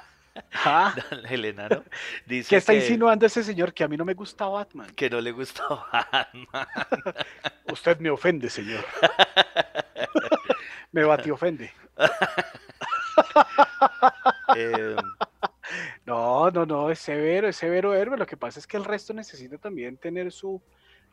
Ah, 0.64 0.94
el 1.30 1.46
enano, 1.46 1.84
dice 2.26 2.50
¿Qué 2.50 2.56
está 2.58 2.74
que, 2.74 2.80
insinuando 2.80 3.26
ese 3.26 3.44
señor? 3.44 3.74
Que 3.74 3.84
a 3.84 3.88
mí 3.88 3.98
no 3.98 4.06
me 4.06 4.14
gusta 4.14 4.48
Batman. 4.48 4.88
que 4.96 5.10
no 5.10 5.22
le 5.22 5.32
gusta 5.32 5.64
Batman. 5.68 6.48
Usted 7.72 8.00
me 8.00 8.10
ofende, 8.10 8.50
señor. 8.50 8.84
me 10.92 11.04
bati 11.04 11.32
ofende. 11.32 11.72
Eh, 14.56 14.96
No, 16.06 16.50
no, 16.52 16.66
no, 16.66 16.90
es 16.92 17.00
severo, 17.00 17.48
es 17.48 17.56
severo 17.56 17.94
héroe. 17.94 18.18
Lo 18.18 18.26
que 18.26 18.38
pasa 18.38 18.60
es 18.60 18.68
que 18.68 18.78
el 18.78 18.86
resto 18.86 19.14
necesita 19.14 19.58
también 19.58 19.98
tener 19.98 20.32
su, 20.32 20.62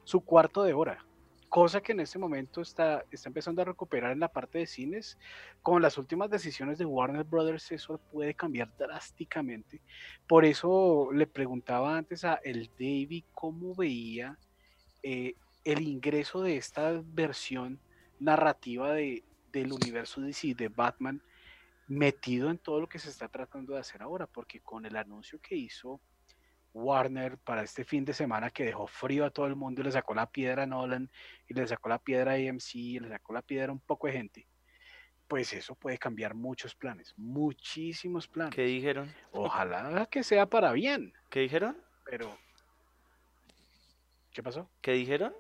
su 0.05 0.25
cuarto 0.25 0.62
de 0.65 0.73
hora. 0.75 1.05
Cosa 1.49 1.81
que 1.81 1.93
en 1.93 2.01
este 2.01 2.19
momento 2.19 2.61
está, 2.61 3.05
está 3.11 3.29
empezando 3.29 3.62
a 3.62 3.65
recuperar 3.65 4.12
en 4.12 4.20
la 4.20 4.29
parte 4.29 4.59
de 4.59 4.66
cines. 4.66 5.19
Con 5.62 5.81
las 5.81 5.97
últimas 5.97 6.29
decisiones 6.31 6.77
de 6.79 6.85
Warner 6.85 7.25
Brothers, 7.25 7.73
eso 7.73 7.99
puede 8.12 8.35
cambiar 8.35 8.70
drásticamente. 8.77 9.81
Por 10.27 10.45
eso 10.45 11.09
le 11.12 11.27
preguntaba 11.27 11.97
antes 11.97 12.25
a 12.25 12.35
el 12.45 12.70
David 12.79 13.25
cómo 13.33 13.75
veía 13.75 14.37
eh, 15.03 15.35
el 15.65 15.81
ingreso 15.81 16.43
de 16.43 16.57
esta 16.57 17.03
versión 17.03 17.79
narrativa 18.20 18.93
de, 18.93 19.25
del 19.53 19.73
universo 19.73 20.20
DC, 20.20 20.55
de 20.55 20.69
Batman, 20.69 21.23
metido 21.87 22.51
en 22.51 22.59
todo 22.59 22.81
lo 22.81 22.89
que 22.89 22.99
se 22.99 23.09
está 23.09 23.29
tratando 23.29 23.73
de 23.73 23.81
hacer 23.81 24.03
ahora, 24.03 24.27
porque 24.27 24.61
con 24.61 24.85
el 24.85 24.97
anuncio 24.97 25.41
que 25.41 25.57
hizo 25.57 26.01
Warner 26.73 27.39
para 27.39 27.62
este 27.62 27.85
fin 27.85 28.05
de 28.05 28.15
semana 28.15 28.51
que 28.51 28.65
dejó 28.65 28.86
frío 28.86 29.24
a 29.24 29.31
todo 29.31 29.47
el 29.47 29.57
mundo 29.57 29.81
y 29.81 29.85
le 29.85 29.93
sacó 29.93 30.15
la 30.15 30.31
piedra 30.31 30.62
a 30.62 30.66
Nolan 30.66 31.11
y 31.49 31.55
le 31.55 31.66
sacó 31.66 31.89
la 31.89 31.99
piedra 31.99 32.32
a 32.32 32.35
AMC 32.35 32.74
y 32.74 33.01
le 33.01 33.09
sacó 33.09 33.32
la 33.32 33.43
piedra 33.43 33.70
a 33.70 33.73
un 33.73 33.81
poco 33.81 34.07
de 34.07 34.12
gente, 34.12 34.47
pues 35.27 35.53
eso 35.53 35.74
puede 35.74 35.99
cambiar 35.99 36.35
muchos 36.35 36.74
planes, 36.74 37.15
muchísimos 37.16 38.28
planes. 38.28 38.55
¿Qué 38.55 38.65
dijeron? 38.65 39.12
Ojalá 39.32 40.07
que 40.07 40.23
sea 40.23 40.47
para 40.47 40.73
bien, 40.73 41.12
¿Qué 41.31 41.40
dijeron? 41.40 41.77
pero... 42.05 42.36
¿Qué 44.32 44.43
pasó? 44.43 44.70
¿Qué 44.81 44.93
dijeron? 44.93 45.35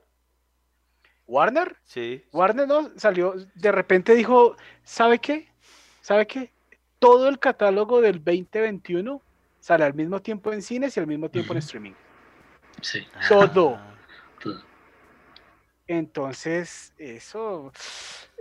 ¿Warner? 1.26 1.76
Sí. 1.84 2.24
Warner 2.32 2.66
no 2.66 2.90
salió, 2.98 3.34
de 3.54 3.70
repente 3.70 4.14
dijo, 4.14 4.56
¿sabe 4.82 5.18
qué? 5.18 5.48
¿Sabe 6.00 6.26
qué? 6.26 6.50
Todo 6.98 7.28
el 7.28 7.38
catálogo 7.38 8.00
del 8.00 8.24
2021 8.24 9.22
sale 9.60 9.84
al 9.84 9.94
mismo 9.94 10.20
tiempo 10.20 10.52
en 10.52 10.62
cines 10.62 10.96
y 10.96 11.00
al 11.00 11.06
mismo 11.06 11.28
tiempo 11.28 11.52
en 11.52 11.58
streaming. 11.58 11.92
Sí. 12.82 13.06
Todo. 13.28 13.74
Ah, 13.76 13.94
todo. 14.42 14.62
Entonces, 15.86 16.92
eso, 16.98 17.72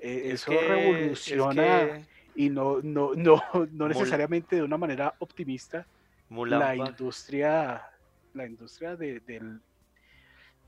eh, 0.01 0.21
es 0.25 0.33
eso 0.41 0.51
que- 0.51 0.61
es 0.61 0.67
revoluciona 0.67 1.79
que 1.79 2.05
y 2.35 2.49
no, 2.49 2.81
no, 2.83 3.13
no, 3.15 3.41
no 3.53 3.85
Mul- 3.85 3.89
necesariamente 3.89 4.57
de 4.57 4.63
una 4.63 4.77
manera 4.77 5.15
optimista 5.19 5.87
Mulan 6.29 6.59
la 6.59 6.75
industria, 6.75 7.89
la 8.33 8.45
industria 8.45 8.95
de, 8.95 9.21
del- 9.21 9.61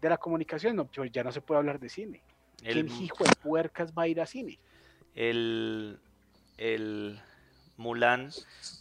de 0.01 0.09
la 0.09 0.17
comunicación. 0.17 0.75
No, 0.77 0.85
pues 0.87 1.11
ya 1.11 1.23
no 1.23 1.31
se 1.31 1.41
puede 1.41 1.59
hablar 1.59 1.79
de 1.79 1.89
cine. 1.89 2.23
el, 2.63 2.87
¿Quién 2.87 3.03
hijo 3.03 3.23
de 3.23 3.35
puercas 3.35 3.93
va 3.93 4.03
a 4.03 4.07
ir 4.07 4.21
a 4.21 4.25
cine? 4.25 4.59
el, 5.15 5.99
el 6.57 7.19
Mulan 7.77 8.29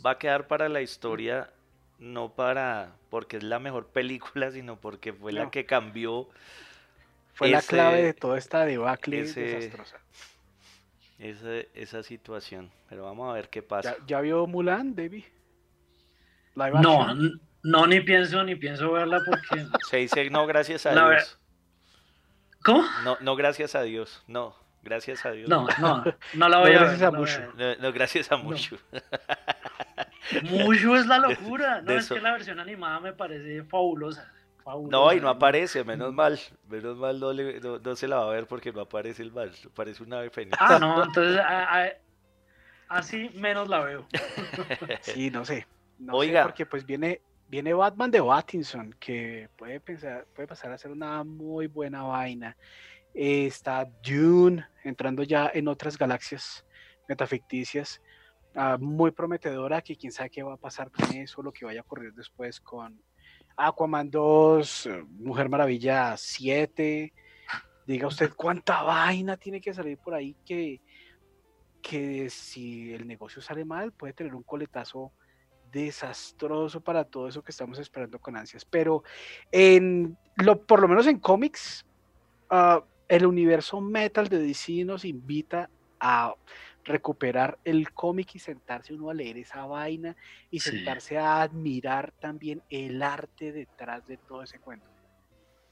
va 0.04 0.12
a 0.12 0.18
quedar 0.18 0.46
para 0.46 0.68
la 0.68 0.82
historia, 0.82 1.50
no 1.98 2.30
para 2.32 2.92
porque 3.10 3.36
es 3.38 3.42
la 3.42 3.58
mejor 3.58 3.86
película, 3.92 4.50
sino 4.50 4.76
porque 4.76 5.12
fue 5.12 5.32
la 5.32 5.50
que 5.50 5.66
cambió 5.66 6.28
Fue 7.34 7.48
la 7.48 7.62
clave 7.62 8.02
de 8.02 8.14
toda 8.14 8.38
esta 8.38 8.64
debacle 8.64 9.20
ese- 9.20 9.40
desastrosa. 9.40 9.98
esa, 11.18 11.50
esa 11.74 12.02
situación. 12.02 12.70
Pero 12.88 13.04
vamos 13.04 13.28
a 13.30 13.32
ver 13.34 13.48
qué 13.50 13.62
pasa. 13.62 13.96
¿Ya, 14.00 14.06
ya 14.06 14.20
vio 14.20 14.46
Mulan, 14.46 14.94
David? 14.94 15.24
Live 16.54 16.80
No, 16.80 17.14
no, 17.62 17.86
ni 17.86 18.00
pienso, 18.00 18.42
ni 18.44 18.56
pienso 18.56 18.90
verla 18.92 19.20
porque. 19.24 19.66
Se 19.90 19.98
dice 19.98 20.30
no, 20.30 20.46
gracias 20.46 20.86
a 20.86 20.92
La 20.92 21.04
ver- 21.04 21.18
Dios. 21.18 21.38
¿Cómo? 22.64 22.84
No, 23.04 23.16
no, 23.20 23.36
gracias 23.36 23.74
a 23.76 23.82
Dios. 23.82 24.22
No, 24.26 24.56
gracias 24.82 25.24
a 25.24 25.30
Dios. 25.30 25.48
No, 25.48 25.66
no, 25.80 26.04
no 26.34 26.48
la 26.48 26.56
No, 26.58 26.60
voy 26.62 26.70
a 26.70 26.72
ver. 26.72 26.80
gracias 26.80 27.02
a 27.02 27.10
Mushu. 27.12 27.40
No, 27.56 27.76
no, 27.76 27.92
gracias 27.92 28.32
a 28.32 28.36
No. 28.36 28.42
Mucho. 30.42 30.64
Mushu 30.64 30.94
es 30.96 31.06
la 31.06 31.18
locura. 31.18 31.80
No, 31.82 31.92
de 31.92 31.96
es 31.98 32.04
eso- 32.04 32.14
que 32.14 32.20
la 32.20 32.32
versión 32.32 32.60
animada 32.60 33.00
me 33.00 33.12
parece 33.12 33.62
fabulosa. 33.64 34.30
fabulosa. 34.64 34.90
No, 34.96 35.12
y 35.12 35.20
no 35.20 35.28
aparece, 35.28 35.82
menos 35.84 36.12
mal. 36.12 36.38
Menos 36.68 36.96
mal 36.96 37.18
no, 37.18 37.32
le- 37.32 37.60
no- 37.60 37.78
no 37.78 37.96
se 37.96 38.06
la 38.08 38.16
va 38.16 38.28
a 38.28 38.34
ver 38.34 38.46
porque 38.46 38.72
no 38.72 38.82
aparece 38.82 39.22
el 39.22 39.32
mal. 39.32 39.50
Parece 39.74 40.02
un 40.02 40.12
ave 40.12 40.30
fénix. 40.30 40.56
Ah, 40.60 40.78
no, 40.80 41.02
entonces 41.04 41.38
a- 41.40 41.84
a- 41.84 41.92
así 42.88 43.30
menos 43.34 43.68
la 43.68 43.80
veo. 43.80 44.06
Sí, 45.02 45.30
no 45.30 45.44
sé. 45.44 45.66
No 45.98 46.12
sé, 46.12 46.18
Oiga. 46.18 46.42
porque 46.44 46.64
pues 46.66 46.84
viene, 46.86 47.20
viene 47.48 47.72
Batman 47.74 48.10
de 48.10 48.22
Pattinson, 48.22 48.94
que 49.00 49.48
puede, 49.56 49.80
pensar, 49.80 50.26
puede 50.34 50.46
pasar 50.46 50.70
a 50.72 50.78
ser 50.78 50.90
una 50.92 51.24
muy 51.24 51.66
buena 51.66 52.02
vaina. 52.02 52.56
Eh, 53.14 53.46
está 53.46 53.84
Dune 54.04 54.64
entrando 54.84 55.22
ya 55.24 55.50
en 55.52 55.66
otras 55.66 55.96
galaxias 55.98 56.64
metaficticias. 57.08 58.00
Ah, 58.58 58.76
muy 58.78 59.12
prometedora, 59.12 59.80
que 59.80 59.96
quién 59.96 60.12
sabe 60.12 60.30
qué 60.30 60.42
va 60.42 60.54
a 60.54 60.58
pasar 60.58 60.90
con 60.90 61.10
eso, 61.16 61.42
lo 61.42 61.52
que 61.52 61.64
vaya 61.64 61.80
a 61.80 61.84
ocurrir 61.84 62.12
después 62.12 62.60
con 62.60 63.00
Aquaman 63.56 64.10
2, 64.10 64.86
eh, 64.86 65.04
Mujer 65.20 65.48
Maravilla 65.48 66.16
7. 66.16 67.12
Diga 67.86 68.06
usted 68.06 68.32
cuánta 68.34 68.82
vaina 68.82 69.36
tiene 69.36 69.60
que 69.60 69.72
salir 69.72 69.96
por 69.98 70.14
ahí 70.14 70.36
que, 70.44 70.80
que 71.80 72.28
si 72.30 72.92
el 72.92 73.06
negocio 73.06 73.40
sale 73.40 73.64
mal 73.64 73.92
puede 73.92 74.12
tener 74.12 74.34
un 74.34 74.42
coletazo 74.42 75.12
desastroso 75.72 76.80
para 76.80 77.04
todo 77.04 77.28
eso 77.28 77.42
que 77.42 77.52
estamos 77.52 77.78
esperando 77.78 78.18
con 78.18 78.36
ansias. 78.36 78.64
Pero 78.64 79.02
en 79.50 80.16
lo, 80.36 80.60
por 80.60 80.80
lo 80.80 80.88
menos 80.88 81.06
en 81.06 81.18
cómics, 81.18 81.86
ah, 82.50 82.84
el 83.08 83.24
universo 83.24 83.80
metal 83.80 84.28
de 84.28 84.38
DC 84.38 84.84
nos 84.84 85.04
invita 85.04 85.70
a 86.00 86.34
recuperar 86.88 87.58
el 87.64 87.92
cómic 87.92 88.34
y 88.34 88.38
sentarse 88.38 88.94
uno 88.94 89.10
a 89.10 89.14
leer 89.14 89.38
esa 89.38 89.64
vaina 89.66 90.16
y 90.50 90.60
Sí. 90.60 90.70
sentarse 90.70 91.18
a 91.18 91.42
admirar 91.42 92.12
también 92.20 92.62
el 92.68 93.02
arte 93.02 93.52
detrás 93.52 94.06
de 94.06 94.16
todo 94.16 94.42
ese 94.42 94.58
cuento. 94.58 94.88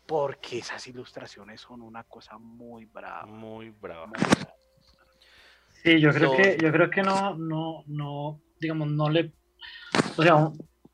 Porque 0.07 0.59
esas 0.59 0.87
ilustraciones 0.87 1.61
son 1.61 1.83
una 1.83 2.05
cosa 2.05 2.39
muy 2.39 2.85
brava. 2.85 3.27
Muy 3.27 3.71
bravo. 3.71 4.07
muy 4.07 4.19
brava. 4.19 4.55
Sí, 5.83 6.01
yo 6.01 6.13
creo 6.13 6.37
que, 6.37 6.59
yo 6.61 6.73
creo 6.73 6.91
que 6.91 7.03
no, 7.03 7.37
no, 7.37 7.85
no, 7.87 8.41
digamos, 8.61 8.89
no 8.89 9.09
le, 9.09 9.33
o 10.17 10.23
sea, 10.23 10.51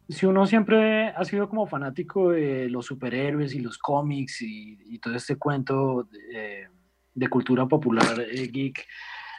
si 0.08 0.26
uno 0.26 0.46
siempre 0.46 1.08
ha 1.08 1.24
sido 1.24 1.48
como 1.48 1.66
fanático 1.66 2.30
de 2.30 2.68
los 2.68 2.86
superhéroes 2.86 3.54
y 3.54 3.60
los 3.60 3.78
cómics 3.78 4.42
y, 4.42 4.78
y 4.94 4.98
todo 4.98 5.14
este 5.14 5.36
cuento 5.36 6.04
de, 6.04 6.68
de 7.14 7.28
cultura 7.28 7.66
popular 7.66 8.20
eh, 8.20 8.48
geek, 8.48 8.86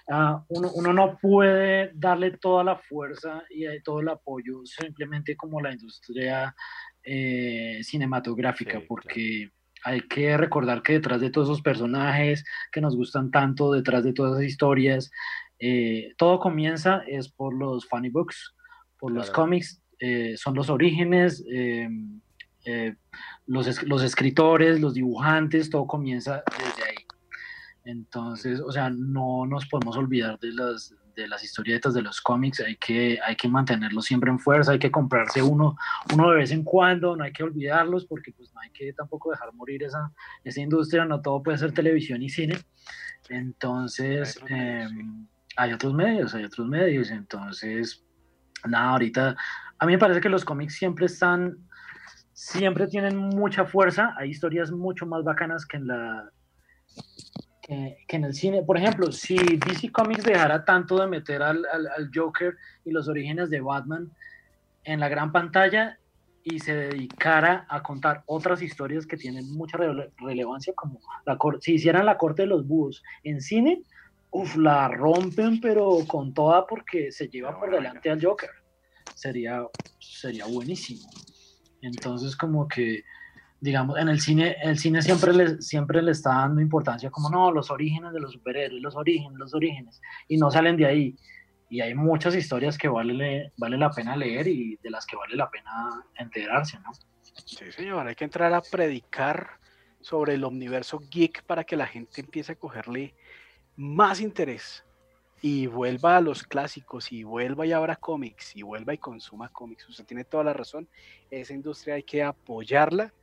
ah, 0.10 0.44
uno, 0.50 0.72
uno 0.74 0.94
no 0.94 1.18
puede 1.22 1.92
darle 1.94 2.32
toda 2.38 2.64
la 2.64 2.78
fuerza 2.78 3.44
y 3.50 3.66
eh, 3.66 3.82
todo 3.84 4.02
el 4.02 4.10
apoyo 4.10 4.66
simplemente 4.66 5.36
como 5.36 5.62
la 5.62 5.72
industria 5.72 6.56
eh, 7.04 7.80
cinematográfica, 7.84 8.80
Sí, 8.80 8.86
porque 8.88 9.50
hay 9.84 10.02
que 10.02 10.38
recordar 10.38 10.82
que 10.82 10.94
detrás 10.94 11.20
de 11.22 11.30
todos 11.30 11.50
esos 11.50 11.62
personajes 11.62 12.44
que 12.72 12.82
nos 12.82 12.96
gustan 12.96 13.32
tanto, 13.32 13.72
detrás 13.74 14.04
de 14.04 14.14
todas 14.14 14.34
esas 14.34 14.46
historias, 14.52 15.12
eh, 15.60 16.14
todo 16.18 16.40
comienza 16.40 17.04
es 17.08 17.30
por 17.30 17.54
los 17.54 17.86
funny 17.88 18.10
books, 18.10 18.56
por 18.98 19.12
los 19.12 19.26
Claro. 19.26 19.42
cómics, 19.44 19.82
eh, 20.00 20.36
son 20.38 20.56
los 20.56 20.70
orígenes, 20.70 21.44
eh, 21.52 21.90
eh, 22.66 22.96
los, 23.46 23.84
los 23.84 24.04
escritores, 24.04 24.80
los 24.80 24.94
dibujantes, 24.94 25.70
todo 25.70 25.86
comienza 25.86 26.44
desde 26.58 26.90
ahí. 26.90 26.93
Entonces, 27.86 28.62
o 28.62 28.72
sea, 28.72 28.90
no 28.90 29.46
nos 29.46 29.66
podemos 29.68 29.98
olvidar 29.98 30.40
de 30.40 30.54
las, 30.54 30.96
de 31.16 31.28
las 31.28 31.44
historietas 31.44 31.94
de 31.94 32.02
los 32.02 32.22
cómics, 32.22 32.62
hay 32.62 32.78
que, 32.78 33.20
hay 33.24 33.36
que 33.36 33.48
mantenerlos 33.48 34.06
siempre 34.06 34.32
en 34.32 34.40
fuerza, 34.40 34.72
hay 34.72 34.80
que 34.80 34.92
comprarse 34.92 35.42
uno, 35.42 35.76
uno 36.14 36.32
de 36.32 36.38
vez 36.38 36.52
en 36.52 36.64
cuando, 36.64 37.16
no 37.16 37.24
hay 37.24 37.34
que 37.34 37.44
olvidarlos 37.44 38.06
porque 38.06 38.32
pues 38.32 38.54
no 38.54 38.62
hay 38.62 38.72
que 38.72 38.94
tampoco 38.94 39.32
dejar 39.32 39.54
morir 39.54 39.84
esa, 39.84 40.12
esa 40.44 40.62
industria, 40.62 41.06
no 41.06 41.22
todo 41.22 41.44
puede 41.44 41.58
ser 41.58 41.74
televisión 41.74 42.22
y 42.22 42.30
cine. 42.30 42.58
Entonces, 43.30 44.40
Hay 44.50 44.54
otros 44.54 44.54
medios, 44.54 44.92
sí. 44.92 44.98
em, 44.98 45.28
hay 45.58 45.74
otros 45.74 45.94
medios, 45.94 46.36
hay 46.36 46.44
otros 46.46 46.68
medios, 46.68 47.12
entonces, 47.12 48.06
nada, 48.66 48.92
ahorita, 48.92 49.36
a 49.78 49.86
mí 49.86 49.92
me 49.94 50.00
parece 50.00 50.22
que 50.22 50.30
los 50.30 50.46
cómics 50.46 50.76
siempre 50.76 51.06
están, 51.08 51.58
siempre 52.32 52.88
tienen 52.88 53.18
mucha 53.18 53.66
fuerza, 53.66 54.14
hay 54.18 54.30
historias 54.30 54.72
mucho 54.72 55.06
más 55.06 55.24
bacanas 55.24 55.66
que 55.66 55.78
en 55.78 55.88
la 55.88 56.30
que, 57.66 57.98
que 58.08 58.18
en 58.18 58.26
el 58.26 58.34
cine. 58.34 58.64
Por 58.64 58.78
ejemplo, 58.78 59.12
si 59.12 59.58
DC 59.58 59.92
Comics 59.92 60.26
dejara 60.26 60.64
tanto 60.66 61.00
de 61.00 61.08
meter 61.08 61.42
al, 61.42 61.66
al- 61.72 61.88
al 61.88 62.10
Joker 62.14 62.54
y 62.84 62.92
los 62.92 63.08
orígenes 63.08 63.50
de 63.50 63.62
Batman 63.62 64.12
en 64.84 65.00
la 65.00 65.10
gran 65.10 65.32
pantalla 65.32 65.98
y 66.44 66.60
se 66.60 66.76
dedicara 66.76 67.66
a 67.70 67.82
contar 67.82 68.24
otras 68.28 68.62
historias 68.62 69.08
que 69.08 69.16
tienen 69.16 69.50
mucha 69.54 69.78
rele- 69.78 70.12
relevancia, 70.18 70.74
como 70.76 71.00
la 71.26 71.38
si 71.62 71.76
hicieran 71.76 72.06
la 72.06 72.18
corte 72.18 72.42
de 72.42 72.50
los 72.50 72.68
búhos 72.68 73.02
en 73.24 73.40
cine, 73.40 73.82
uf, 74.30 74.58
la 74.58 74.90
rompen, 74.90 75.62
pero 75.62 76.00
con 76.06 76.34
toda 76.34 76.68
porque 76.68 77.12
se 77.14 77.30
lleva 77.30 77.50
Pero 77.52 77.60
por 77.62 77.70
bueno, 77.70 77.82
delante 77.82 78.10
al 78.10 78.22
Joker. 78.22 78.50
sería, 79.14 79.66
sería 80.00 80.46
buenísimo. 80.46 81.10
Entonces 81.82 82.36
como 82.36 82.68
que, 82.68 83.04
digamos, 83.64 83.98
en 83.98 84.10
el 84.10 84.20
cine, 84.20 84.58
el 84.62 84.78
cine 84.78 85.02
siempre 85.02 85.32
le, 85.32 85.62
siempre 85.62 86.02
le 86.02 86.12
está 86.12 86.32
dando 86.32 86.60
importancia 86.60 87.10
como, 87.10 87.30
no, 87.30 87.50
los 87.50 87.72
orígenes 87.72 88.12
de 88.12 88.20
los 88.20 88.34
superhéroes, 88.34 88.82
los 88.82 88.94
orígenes, 88.94 89.40
los 89.40 89.54
orígenes, 89.54 90.02
y 90.28 90.36
no 90.36 90.52
salen 90.52 90.76
de 90.76 90.86
ahí. 90.86 91.16
Y 91.70 91.80
hay 91.80 91.96
muchas 91.96 92.36
historias 92.36 92.78
que 92.78 92.90
vale, 92.90 93.54
vale 93.56 93.78
la 93.78 93.90
pena 93.90 94.18
leer 94.18 94.50
y 94.50 94.76
de 94.84 94.90
las 94.90 95.06
que 95.06 95.16
vale 95.16 95.38
la 95.38 95.50
pena 95.50 96.04
enterarse, 96.16 96.78
¿no? 96.80 96.92
Sí, 97.46 97.72
señor, 97.72 98.06
hay 98.06 98.16
que 98.16 98.26
entrar 98.26 98.54
a 98.54 98.62
predicar 98.62 99.52
sobre 100.02 100.34
el 100.34 100.44
universo 100.44 101.00
geek 101.10 101.44
para 101.46 101.64
que 101.64 101.78
la 101.78 101.88
gente 101.88 102.20
empiece 102.20 102.52
a 102.52 102.56
cogerle 102.56 103.16
más 103.78 104.20
interés 104.20 104.84
y 105.42 105.68
vuelva 105.68 106.18
a 106.18 106.22
los 106.22 106.44
clásicos 106.44 107.14
y 107.14 107.24
vuelva 107.24 107.66
y 107.66 107.72
abra 107.72 107.96
cómics 107.96 108.58
y 108.58 108.62
vuelva 108.62 108.94
y 108.94 108.98
consuma 108.98 109.48
cómics. 109.48 109.88
Usted 109.88 110.04
tiene 110.04 110.26
toda 110.26 110.44
la 110.44 110.54
razón. 110.54 110.90
Esa 111.32 111.54
industria 111.54 111.96
hay 111.96 112.04
que 112.04 112.22
apoyarla 112.22 113.14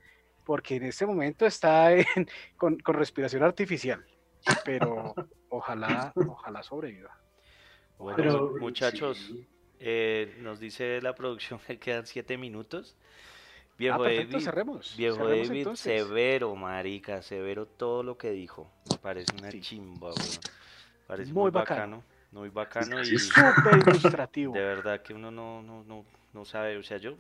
porque 0.51 0.75
en 0.75 0.83
este 0.83 1.07
momento 1.07 1.47
está 1.47 1.91
con, 2.57 2.77
respiración 2.85 3.45
artificial, 3.45 4.05
pero 4.65 5.15
ojalá, 5.49 6.13
ojalá 6.17 6.65
sobreviva. 6.65 7.17
Bueno, 7.97 8.55
muchachos, 8.59 9.33
eh, 9.79 10.35
nos 10.41 10.59
dice 10.59 11.01
la 11.03 11.15
producción 11.15 11.61
que 11.65 11.79
quedan 11.79 12.05
siete 12.05 12.37
minutos. 12.37 12.97
Viejo 13.79 14.03
ah, 14.03 14.09
David, 14.09 14.41
cerremos. 14.41 14.97
Viejo 14.97 15.29
David, 15.29 15.69
severo, 15.75 16.57
marica, 16.57 17.23
severo 17.23 17.67
todo 17.67 18.03
lo 18.03 18.19
que 18.19 18.33
dijo. 18.33 18.69
Me 18.91 18.99
parece 18.99 19.33
una 19.39 19.53
chimba, 19.61 20.11
Parece 21.07 21.33
muy, 21.33 21.53
bacano. 21.53 22.03
Muy 22.33 22.49
bacano 22.49 23.01
y 23.01 23.19
súper 23.21 23.79
ilustrativo. 23.87 24.53
De 24.53 24.65
verdad 24.65 25.01
que 25.01 25.15
uno 25.15 25.31
no, 25.31 25.63
no, 25.63 25.85
no, 25.85 26.05
no 26.33 26.45
sabe, 26.45 26.77
o 26.77 26.83
sea, 26.83 26.99
yo 26.99 27.15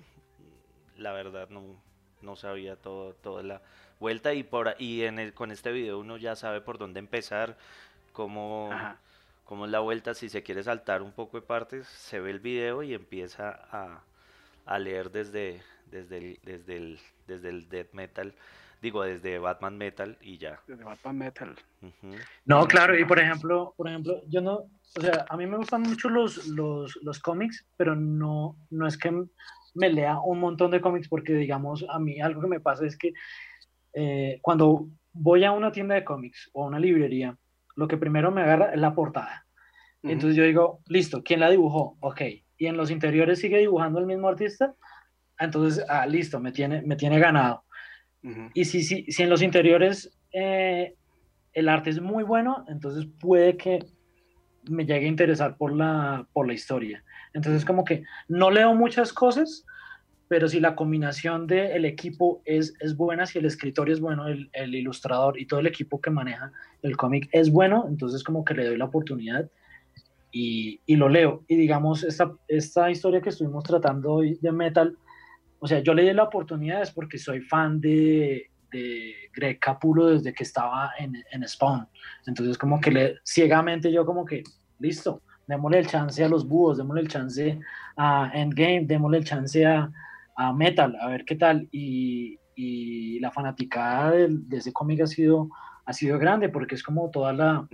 la 0.97 1.13
verdad 1.13 1.49
no, 1.49 1.81
no 2.23 2.37
sabía 2.37 2.77
todo, 2.77 3.15
toda 3.15 3.43
la 3.43 3.63
vuelta 3.99 4.35
y 4.35 4.43
por 4.43 4.75
y 4.79 5.03
en 5.03 5.19
el, 5.19 5.35
con 5.35 5.51
este 5.51 5.73
video 5.73 5.99
uno 5.99 6.17
ya 6.17 6.37
sabe 6.37 6.61
por 6.61 6.79
dónde 6.79 7.01
empezar, 7.01 7.57
cómo, 8.13 8.71
cómo 9.45 9.67
es 9.67 9.71
la 9.71 9.81
vuelta, 9.81 10.15
si 10.15 10.29
se 10.29 10.43
quiere 10.43 10.63
saltar 10.63 11.03
un 11.03 11.13
poco 11.13 11.41
de 11.41 11.47
partes, 11.47 11.87
se 11.87 12.21
ve 12.21 12.31
el 12.31 12.41
video 12.41 12.83
y 12.83 12.95
empieza 12.95 13.61
a, 13.71 14.03
a 14.67 14.79
leer 14.79 15.11
desde, 15.11 15.63
desde 15.91 16.19
el, 16.19 16.39
desde 16.43 16.77
el, 16.77 17.01
desde 17.27 17.49
el 17.49 17.69
death 17.69 17.93
metal, 17.93 18.35
digo, 18.81 19.03
desde 19.03 19.39
Batman 19.39 19.77
Metal 19.77 20.17
y 20.23 20.39
ya. 20.39 20.61
Desde 20.67 20.85
Batman 20.85 21.19
Metal. 21.19 21.57
No, 22.45 22.67
claro, 22.67 22.99
y 22.99 23.05
por 23.05 23.19
ejemplo, 23.19 23.75
por 23.77 23.89
ejemplo, 23.89 24.23
yo 24.29 24.41
no, 24.41 24.65
o 24.97 25.01
sea, 25.01 25.27
a 25.29 25.37
mí 25.37 25.47
me 25.47 25.57
gustan 25.57 25.83
mucho 25.83 26.09
los, 26.09 26.47
los, 26.49 26.97
los 27.03 27.19
cómics, 27.21 27.65
pero 27.77 27.95
no, 27.95 28.57
no 28.71 28.87
es 28.87 28.97
que 28.97 29.25
me 29.75 29.93
lea 29.93 30.19
un 30.21 30.41
montón 30.41 30.71
de 30.71 30.81
cómics, 30.81 31.09
porque 31.09 31.35
digamos, 31.35 31.85
a 31.89 31.99
mí 31.99 32.21
algo 32.21 32.41
que 32.41 32.49
me 32.49 32.61
pasa 32.61 32.87
es 32.87 32.97
que 32.97 33.13
eh, 33.95 34.39
cuando 34.43 34.89
voy 35.13 35.45
a 35.45 35.53
una 35.53 35.73
tienda 35.73 35.95
de 35.95 36.05
cómics 36.05 36.51
o 36.53 36.65
a 36.65 36.67
una 36.67 36.79
librería, 36.79 37.37
lo 37.77 37.89
que 37.89 37.97
primero 37.97 38.31
me 38.31 38.43
agarra 38.43 38.73
es 38.73 38.81
la 38.81 38.95
portada. 38.95 39.47
Entonces 40.03 40.35
yo 40.37 40.45
digo, 40.45 40.81
listo, 40.87 41.23
¿quién 41.23 41.41
la 41.41 41.51
dibujó? 41.51 41.99
Ok. 42.01 42.23
Y 42.57 42.67
en 42.67 42.77
los 42.79 42.91
interiores 42.91 43.39
sigue 43.39 43.59
dibujando 43.59 43.99
el 43.99 44.07
mismo 44.07 44.29
artista 44.29 44.75
entonces, 45.41 45.83
ah, 45.89 46.07
listo, 46.07 46.39
me 46.39 46.53
tiene, 46.53 46.83
me 46.83 46.97
tiene 46.97 47.19
ganado. 47.19 47.65
Y 48.53 48.67
si, 48.67 48.83
si, 48.83 49.11
si, 49.11 49.23
en 49.23 49.31
los 49.31 49.41
interiores 49.41 50.15
eh, 50.31 50.95
el 51.55 51.69
arte 51.71 51.89
es 51.89 52.03
muy 52.03 52.23
bueno, 52.23 52.67
entonces 52.69 53.09
puede 53.19 53.57
que 53.57 53.79
me 54.69 54.85
llegue 54.85 55.07
a 55.07 55.09
interesar 55.09 55.57
por 55.57 55.75
la, 55.75 56.29
por 56.35 56.47
la 56.47 56.53
historia. 56.53 57.03
Entonces, 57.33 57.65
como 57.65 57.85
que 57.85 58.05
no 58.29 58.51
leo 58.51 58.75
muchas 58.75 59.13
cosas, 59.13 59.65
pero 60.29 60.49
si 60.49 60.61
la 60.61 60.77
combinación 60.77 61.47
del 61.47 61.85
equipo 61.85 62.41
es, 62.45 62.75
es 62.81 62.97
buena, 62.97 63.27
si 63.27 63.39
el 63.39 63.47
escritor 63.47 63.91
es 63.91 64.01
bueno, 64.01 64.29
el, 64.29 64.49
el 64.53 64.75
ilustrador 64.75 65.39
y 65.39 65.47
todo 65.47 65.59
el 65.61 65.67
equipo 65.67 66.01
que 66.01 66.11
maneja 66.11 66.53
el 66.83 66.97
cómic 66.97 67.29
es 67.33 67.51
bueno, 67.51 67.87
entonces 67.89 68.23
como 68.23 68.45
que 68.45 68.55
le 68.55 68.67
doy 68.67 68.77
la 68.77 68.85
oportunidad 68.85 69.51
y, 70.33 70.81
y, 70.87 70.97
lo 70.97 71.09
leo. 71.09 71.45
Y 71.49 71.57
digamos, 71.57 72.05
esta, 72.05 72.33
esta 72.47 72.91
historia 72.91 73.21
que 73.21 73.31
estuvimos 73.31 73.65
tratando 73.65 74.13
hoy 74.13 74.39
de 74.41 74.53
Metal, 74.53 74.97
o 75.59 75.67
sea, 75.67 75.81
yo 75.81 75.95
le 75.95 76.03
di 76.05 76.13
la 76.13 76.23
oportunidad 76.23 76.83
es 76.83 76.91
porque 76.91 77.19
soy 77.19 77.41
fan 77.41 77.81
de, 77.81 78.51
de 78.71 79.15
Greg 79.35 79.59
Capullo 79.59 80.07
desde 80.07 80.33
que 80.33 80.45
estaba 80.45 80.93
en, 80.99 81.17
en 81.33 81.49
Spawn. 81.49 81.89
Entonces, 82.27 82.57
como 82.57 82.81
que 82.81 82.91
le, 82.91 83.17
ciegamente 83.25 83.91
yo 83.93 84.07
como 84.07 84.25
que, 84.25 84.43
listo, 84.79 85.23
démosle 85.51 85.79
el 85.81 85.87
chance 85.87 86.25
a 86.25 86.29
los 86.29 86.47
búhos, 86.47 86.79
démosle 86.79 87.03
el 87.03 87.09
chance 87.09 87.61
a 87.97 88.31
Endgame, 88.33 88.87
démosle 88.87 89.19
el 89.19 89.25
chance 89.25 89.67
a, 89.67 89.91
a 90.37 90.53
Metal, 90.53 90.97
a 91.01 91.09
ver 91.09 91.25
qué 91.25 91.37
tal. 91.37 91.69
Y, 91.71 92.39
y 92.55 93.21
la 93.21 93.31
fanaticada 93.31 94.13
de, 94.13 94.29
de, 94.31 94.57
ese 94.57 94.73
cómic 94.73 95.03
ha 95.03 95.07
sido, 95.07 95.51
ha 95.85 95.93
sido 95.93 96.19
grande 96.19 96.49
porque 96.49 96.75
es 96.75 96.83
como 96.83 97.11
toda 97.11 97.33
la... 97.33 97.69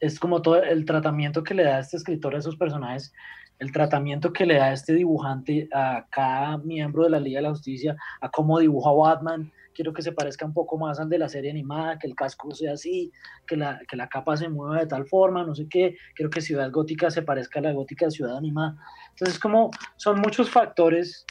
Es 0.00 0.20
como 0.20 0.42
todo 0.42 0.62
el 0.62 0.84
tratamiento 0.84 1.42
que 1.42 1.54
le 1.54 1.64
da 1.64 1.80
este 1.80 1.96
escritor 1.96 2.34
a 2.34 2.38
esos 2.38 2.56
personajes 2.56 3.12
el 3.58 3.72
tratamiento 3.72 4.32
que 4.32 4.46
le 4.46 4.54
da 4.54 4.72
este 4.72 4.94
dibujante 4.94 5.68
a 5.72 6.06
cada 6.10 6.58
miembro 6.58 7.04
de 7.04 7.10
la 7.10 7.20
Liga 7.20 7.38
de 7.38 7.42
la 7.42 7.50
Justicia, 7.50 7.96
a 8.20 8.30
cómo 8.30 8.58
dibuja 8.58 8.92
Batman, 8.92 9.50
quiero 9.78 9.92
que 9.92 10.02
se 10.02 10.10
parezca 10.10 10.44
un 10.44 10.52
poco 10.52 10.76
más 10.76 10.98
al 10.98 11.08
de 11.08 11.18
la 11.18 11.28
serie 11.28 11.52
animada, 11.52 12.00
que 12.00 12.08
el 12.08 12.16
casco 12.16 12.52
sea 12.52 12.72
así, 12.72 13.12
que 13.46 13.56
la, 13.56 13.80
que 13.88 13.96
la 13.96 14.08
capa 14.08 14.36
se 14.36 14.48
mueva 14.48 14.80
de 14.80 14.88
tal 14.88 15.06
forma, 15.06 15.44
no 15.44 15.54
sé 15.54 15.68
qué, 15.70 15.94
quiero 16.16 16.30
que 16.30 16.40
Ciudad 16.40 16.68
Gótica 16.72 17.12
se 17.12 17.22
parezca 17.22 17.60
a 17.60 17.62
la 17.62 17.72
gótica 17.72 18.06
de 18.06 18.10
Ciudad 18.10 18.36
Animada. 18.36 18.74
Entonces, 19.10 19.38
como 19.38 19.70
son 19.96 20.20
muchos 20.20 20.50
factores 20.50 21.24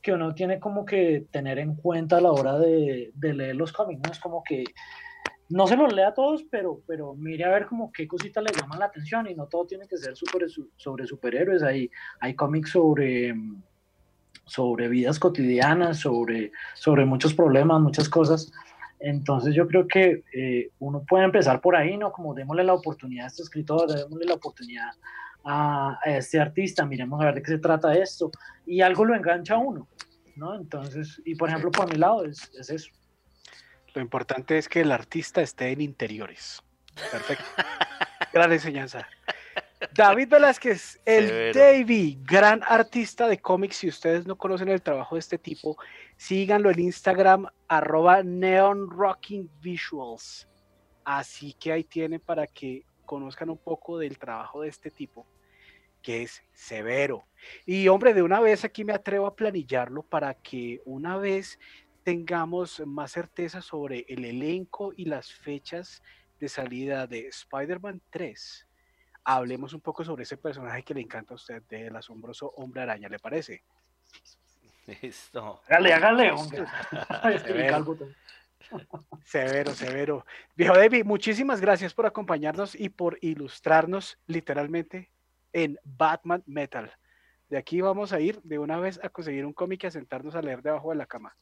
que 0.00 0.12
uno 0.12 0.32
tiene 0.32 0.60
como 0.60 0.86
que 0.86 1.26
tener 1.32 1.58
en 1.58 1.74
cuenta 1.74 2.18
a 2.18 2.20
la 2.20 2.30
hora 2.30 2.56
de, 2.56 3.10
de 3.14 3.34
leer 3.34 3.56
los 3.56 3.72
cómics, 3.72 4.00
¿no? 4.04 4.12
Es 4.12 4.20
como 4.20 4.44
que 4.44 4.62
no 5.48 5.66
se 5.66 5.74
los 5.74 5.92
lea 5.92 6.10
a 6.10 6.14
todos, 6.14 6.44
pero, 6.52 6.82
pero 6.86 7.16
mire 7.16 7.46
a 7.46 7.50
ver 7.50 7.66
como 7.66 7.90
qué 7.90 8.06
cositas 8.06 8.44
le 8.44 8.52
llaman 8.52 8.78
la 8.78 8.86
atención 8.86 9.26
y 9.26 9.34
no 9.34 9.48
todo 9.48 9.66
tiene 9.66 9.88
que 9.88 9.96
ser 9.96 10.14
sobre, 10.14 10.46
sobre 10.76 11.04
superhéroes. 11.04 11.64
Hay, 11.64 11.90
hay 12.20 12.36
cómics 12.36 12.70
sobre, 12.70 13.34
sobre 14.48 14.88
vidas 14.88 15.18
cotidianas, 15.18 15.98
sobre, 15.98 16.52
sobre 16.74 17.04
muchos 17.04 17.34
problemas, 17.34 17.80
muchas 17.80 18.08
cosas. 18.08 18.50
Entonces 18.98 19.54
yo 19.54 19.68
creo 19.68 19.86
que 19.86 20.24
eh, 20.32 20.70
uno 20.80 21.04
puede 21.08 21.24
empezar 21.24 21.60
por 21.60 21.76
ahí, 21.76 21.96
¿no? 21.96 22.10
Como 22.10 22.34
démosle 22.34 22.64
la 22.64 22.74
oportunidad 22.74 23.24
a 23.24 23.28
este 23.28 23.42
escritor, 23.42 23.88
démosle 23.88 24.26
la 24.26 24.34
oportunidad 24.34 24.90
a, 25.44 25.98
a, 26.02 26.16
este 26.16 26.40
artista, 26.40 26.84
miremos 26.84 27.20
a 27.20 27.26
ver 27.26 27.36
de 27.36 27.42
qué 27.42 27.52
se 27.52 27.58
trata 27.58 27.94
esto. 27.94 28.30
Y 28.66 28.80
algo 28.80 29.04
lo 29.04 29.14
engancha 29.14 29.54
a 29.54 29.58
uno, 29.58 29.86
¿no? 30.34 30.56
Entonces, 30.56 31.22
y 31.24 31.36
por 31.36 31.48
ejemplo, 31.48 31.70
por 31.70 31.88
mi 31.90 31.96
lado 31.96 32.24
es, 32.24 32.50
es 32.58 32.70
eso. 32.70 32.90
Lo 33.94 34.02
importante 34.02 34.58
es 34.58 34.68
que 34.68 34.80
el 34.80 34.92
artista 34.92 35.40
esté 35.40 35.70
en 35.70 35.80
interiores. 35.80 36.62
Perfecto. 37.12 37.44
gran 38.32 38.52
enseñanza. 38.52 39.06
David 39.94 40.28
Velázquez, 40.28 41.00
el 41.04 41.52
Davy, 41.52 42.18
gran 42.22 42.62
artista 42.66 43.28
de 43.28 43.38
cómics. 43.38 43.76
Si 43.76 43.88
ustedes 43.88 44.26
no 44.26 44.36
conocen 44.36 44.68
el 44.68 44.82
trabajo 44.82 45.14
de 45.14 45.20
este 45.20 45.38
tipo, 45.38 45.76
síganlo 46.16 46.70
en 46.70 46.80
Instagram, 46.80 47.46
arroba 47.68 48.22
Neon 48.22 48.90
Rocking 48.90 49.48
Visuals. 49.60 50.48
Así 51.04 51.52
que 51.54 51.72
ahí 51.72 51.84
tienen 51.84 52.20
para 52.20 52.46
que 52.46 52.84
conozcan 53.06 53.50
un 53.50 53.58
poco 53.58 53.98
del 53.98 54.18
trabajo 54.18 54.62
de 54.62 54.68
este 54.68 54.90
tipo, 54.90 55.26
que 56.02 56.22
es 56.22 56.42
severo. 56.52 57.24
Y 57.64 57.88
hombre, 57.88 58.14
de 58.14 58.22
una 58.22 58.40
vez 58.40 58.64
aquí 58.64 58.84
me 58.84 58.92
atrevo 58.92 59.26
a 59.26 59.36
planillarlo 59.36 60.02
para 60.02 60.34
que 60.34 60.80
una 60.84 61.16
vez 61.16 61.58
tengamos 62.02 62.82
más 62.86 63.12
certeza 63.12 63.62
sobre 63.62 64.04
el 64.08 64.24
elenco 64.24 64.92
y 64.96 65.04
las 65.04 65.32
fechas 65.32 66.02
de 66.40 66.48
salida 66.48 67.06
de 67.06 67.28
Spider-Man 67.28 68.00
3, 68.10 68.67
hablemos 69.36 69.74
un 69.74 69.80
poco 69.80 70.04
sobre 70.04 70.22
ese 70.22 70.36
personaje 70.36 70.82
que 70.82 70.94
le 70.94 71.00
encanta 71.00 71.34
a 71.34 71.36
usted 71.36 71.62
del 71.64 71.94
asombroso 71.94 72.52
hombre 72.56 72.82
araña, 72.82 73.08
¿le 73.08 73.18
parece? 73.18 73.62
Listo. 75.02 75.60
Hágale, 75.68 75.92
hágale, 75.92 76.32
severo, 79.24 79.74
severo. 79.74 80.26
Viejo 80.56 80.74
David, 80.74 81.04
muchísimas 81.04 81.60
gracias 81.60 81.92
por 81.92 82.06
acompañarnos 82.06 82.74
y 82.74 82.88
por 82.88 83.18
ilustrarnos 83.20 84.18
literalmente 84.26 85.10
en 85.52 85.78
Batman 85.84 86.42
Metal. 86.46 86.90
De 87.50 87.58
aquí 87.58 87.80
vamos 87.80 88.12
a 88.12 88.20
ir 88.20 88.40
de 88.42 88.58
una 88.58 88.78
vez 88.78 88.98
a 89.02 89.10
conseguir 89.10 89.44
un 89.44 89.52
cómic 89.52 89.84
y 89.84 89.86
a 89.88 89.90
sentarnos 89.90 90.34
a 90.34 90.42
leer 90.42 90.62
debajo 90.62 90.90
de 90.90 90.96
la 90.96 91.06
cama 91.06 91.36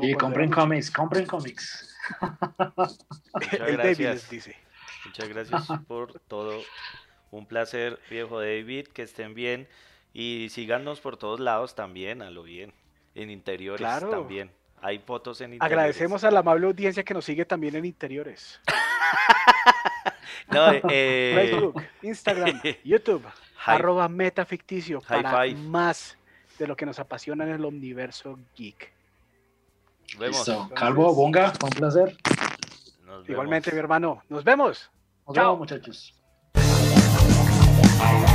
y 0.00 0.14
compren 0.14 0.50
cómics, 0.50 0.90
compren 0.90 1.26
cómics. 1.26 1.94
Muchas 3.34 3.72
gracias. 3.72 4.30
Dice. 4.30 4.56
Muchas 5.04 5.28
gracias 5.28 5.66
por 5.86 6.18
todo. 6.20 6.60
Un 7.34 7.46
placer, 7.46 7.98
viejo 8.08 8.38
David, 8.38 8.86
que 8.86 9.02
estén 9.02 9.34
bien. 9.34 9.66
Y 10.12 10.46
síganos 10.50 11.00
por 11.00 11.16
todos 11.16 11.40
lados 11.40 11.74
también, 11.74 12.22
a 12.22 12.30
lo 12.30 12.44
bien. 12.44 12.72
En 13.16 13.28
interiores 13.28 13.84
también. 14.08 14.52
Hay 14.80 15.00
fotos 15.00 15.40
en 15.40 15.54
interiores. 15.54 15.72
Agradecemos 15.72 16.22
a 16.22 16.30
la 16.30 16.40
amable 16.40 16.68
audiencia 16.68 17.02
que 17.02 17.12
nos 17.12 17.24
sigue 17.24 17.44
también 17.44 17.74
en 17.74 17.86
interiores. 17.86 18.60
no, 20.48 20.74
eh... 20.88 21.32
Facebook, 21.34 21.82
Instagram, 22.02 22.60
YouTube. 22.84 23.24
Arroba 23.64 24.08
metaficticio 24.08 25.00
para 25.00 25.42
five. 25.42 25.60
más 25.60 26.16
de 26.56 26.68
lo 26.68 26.76
que 26.76 26.86
nos 26.86 27.00
apasiona 27.00 27.42
en 27.42 27.50
el 27.50 27.64
universo 27.64 28.38
geek. 28.56 28.92
Nos 30.12 30.18
vemos. 30.20 30.48
Listo. 30.48 30.70
Calvo, 30.72 31.12
Bonga, 31.12 31.50
fue 31.50 31.68
un 31.68 31.74
placer. 31.74 32.16
Nos 33.00 33.06
vemos. 33.06 33.28
Igualmente, 33.28 33.72
mi 33.72 33.78
hermano. 33.80 34.22
Nos 34.28 34.44
vemos. 34.44 34.88
Nos 35.26 35.34
Chao. 35.34 35.44
vemos, 35.46 35.58
muchachos. 35.58 36.14
Bye. 38.04 38.33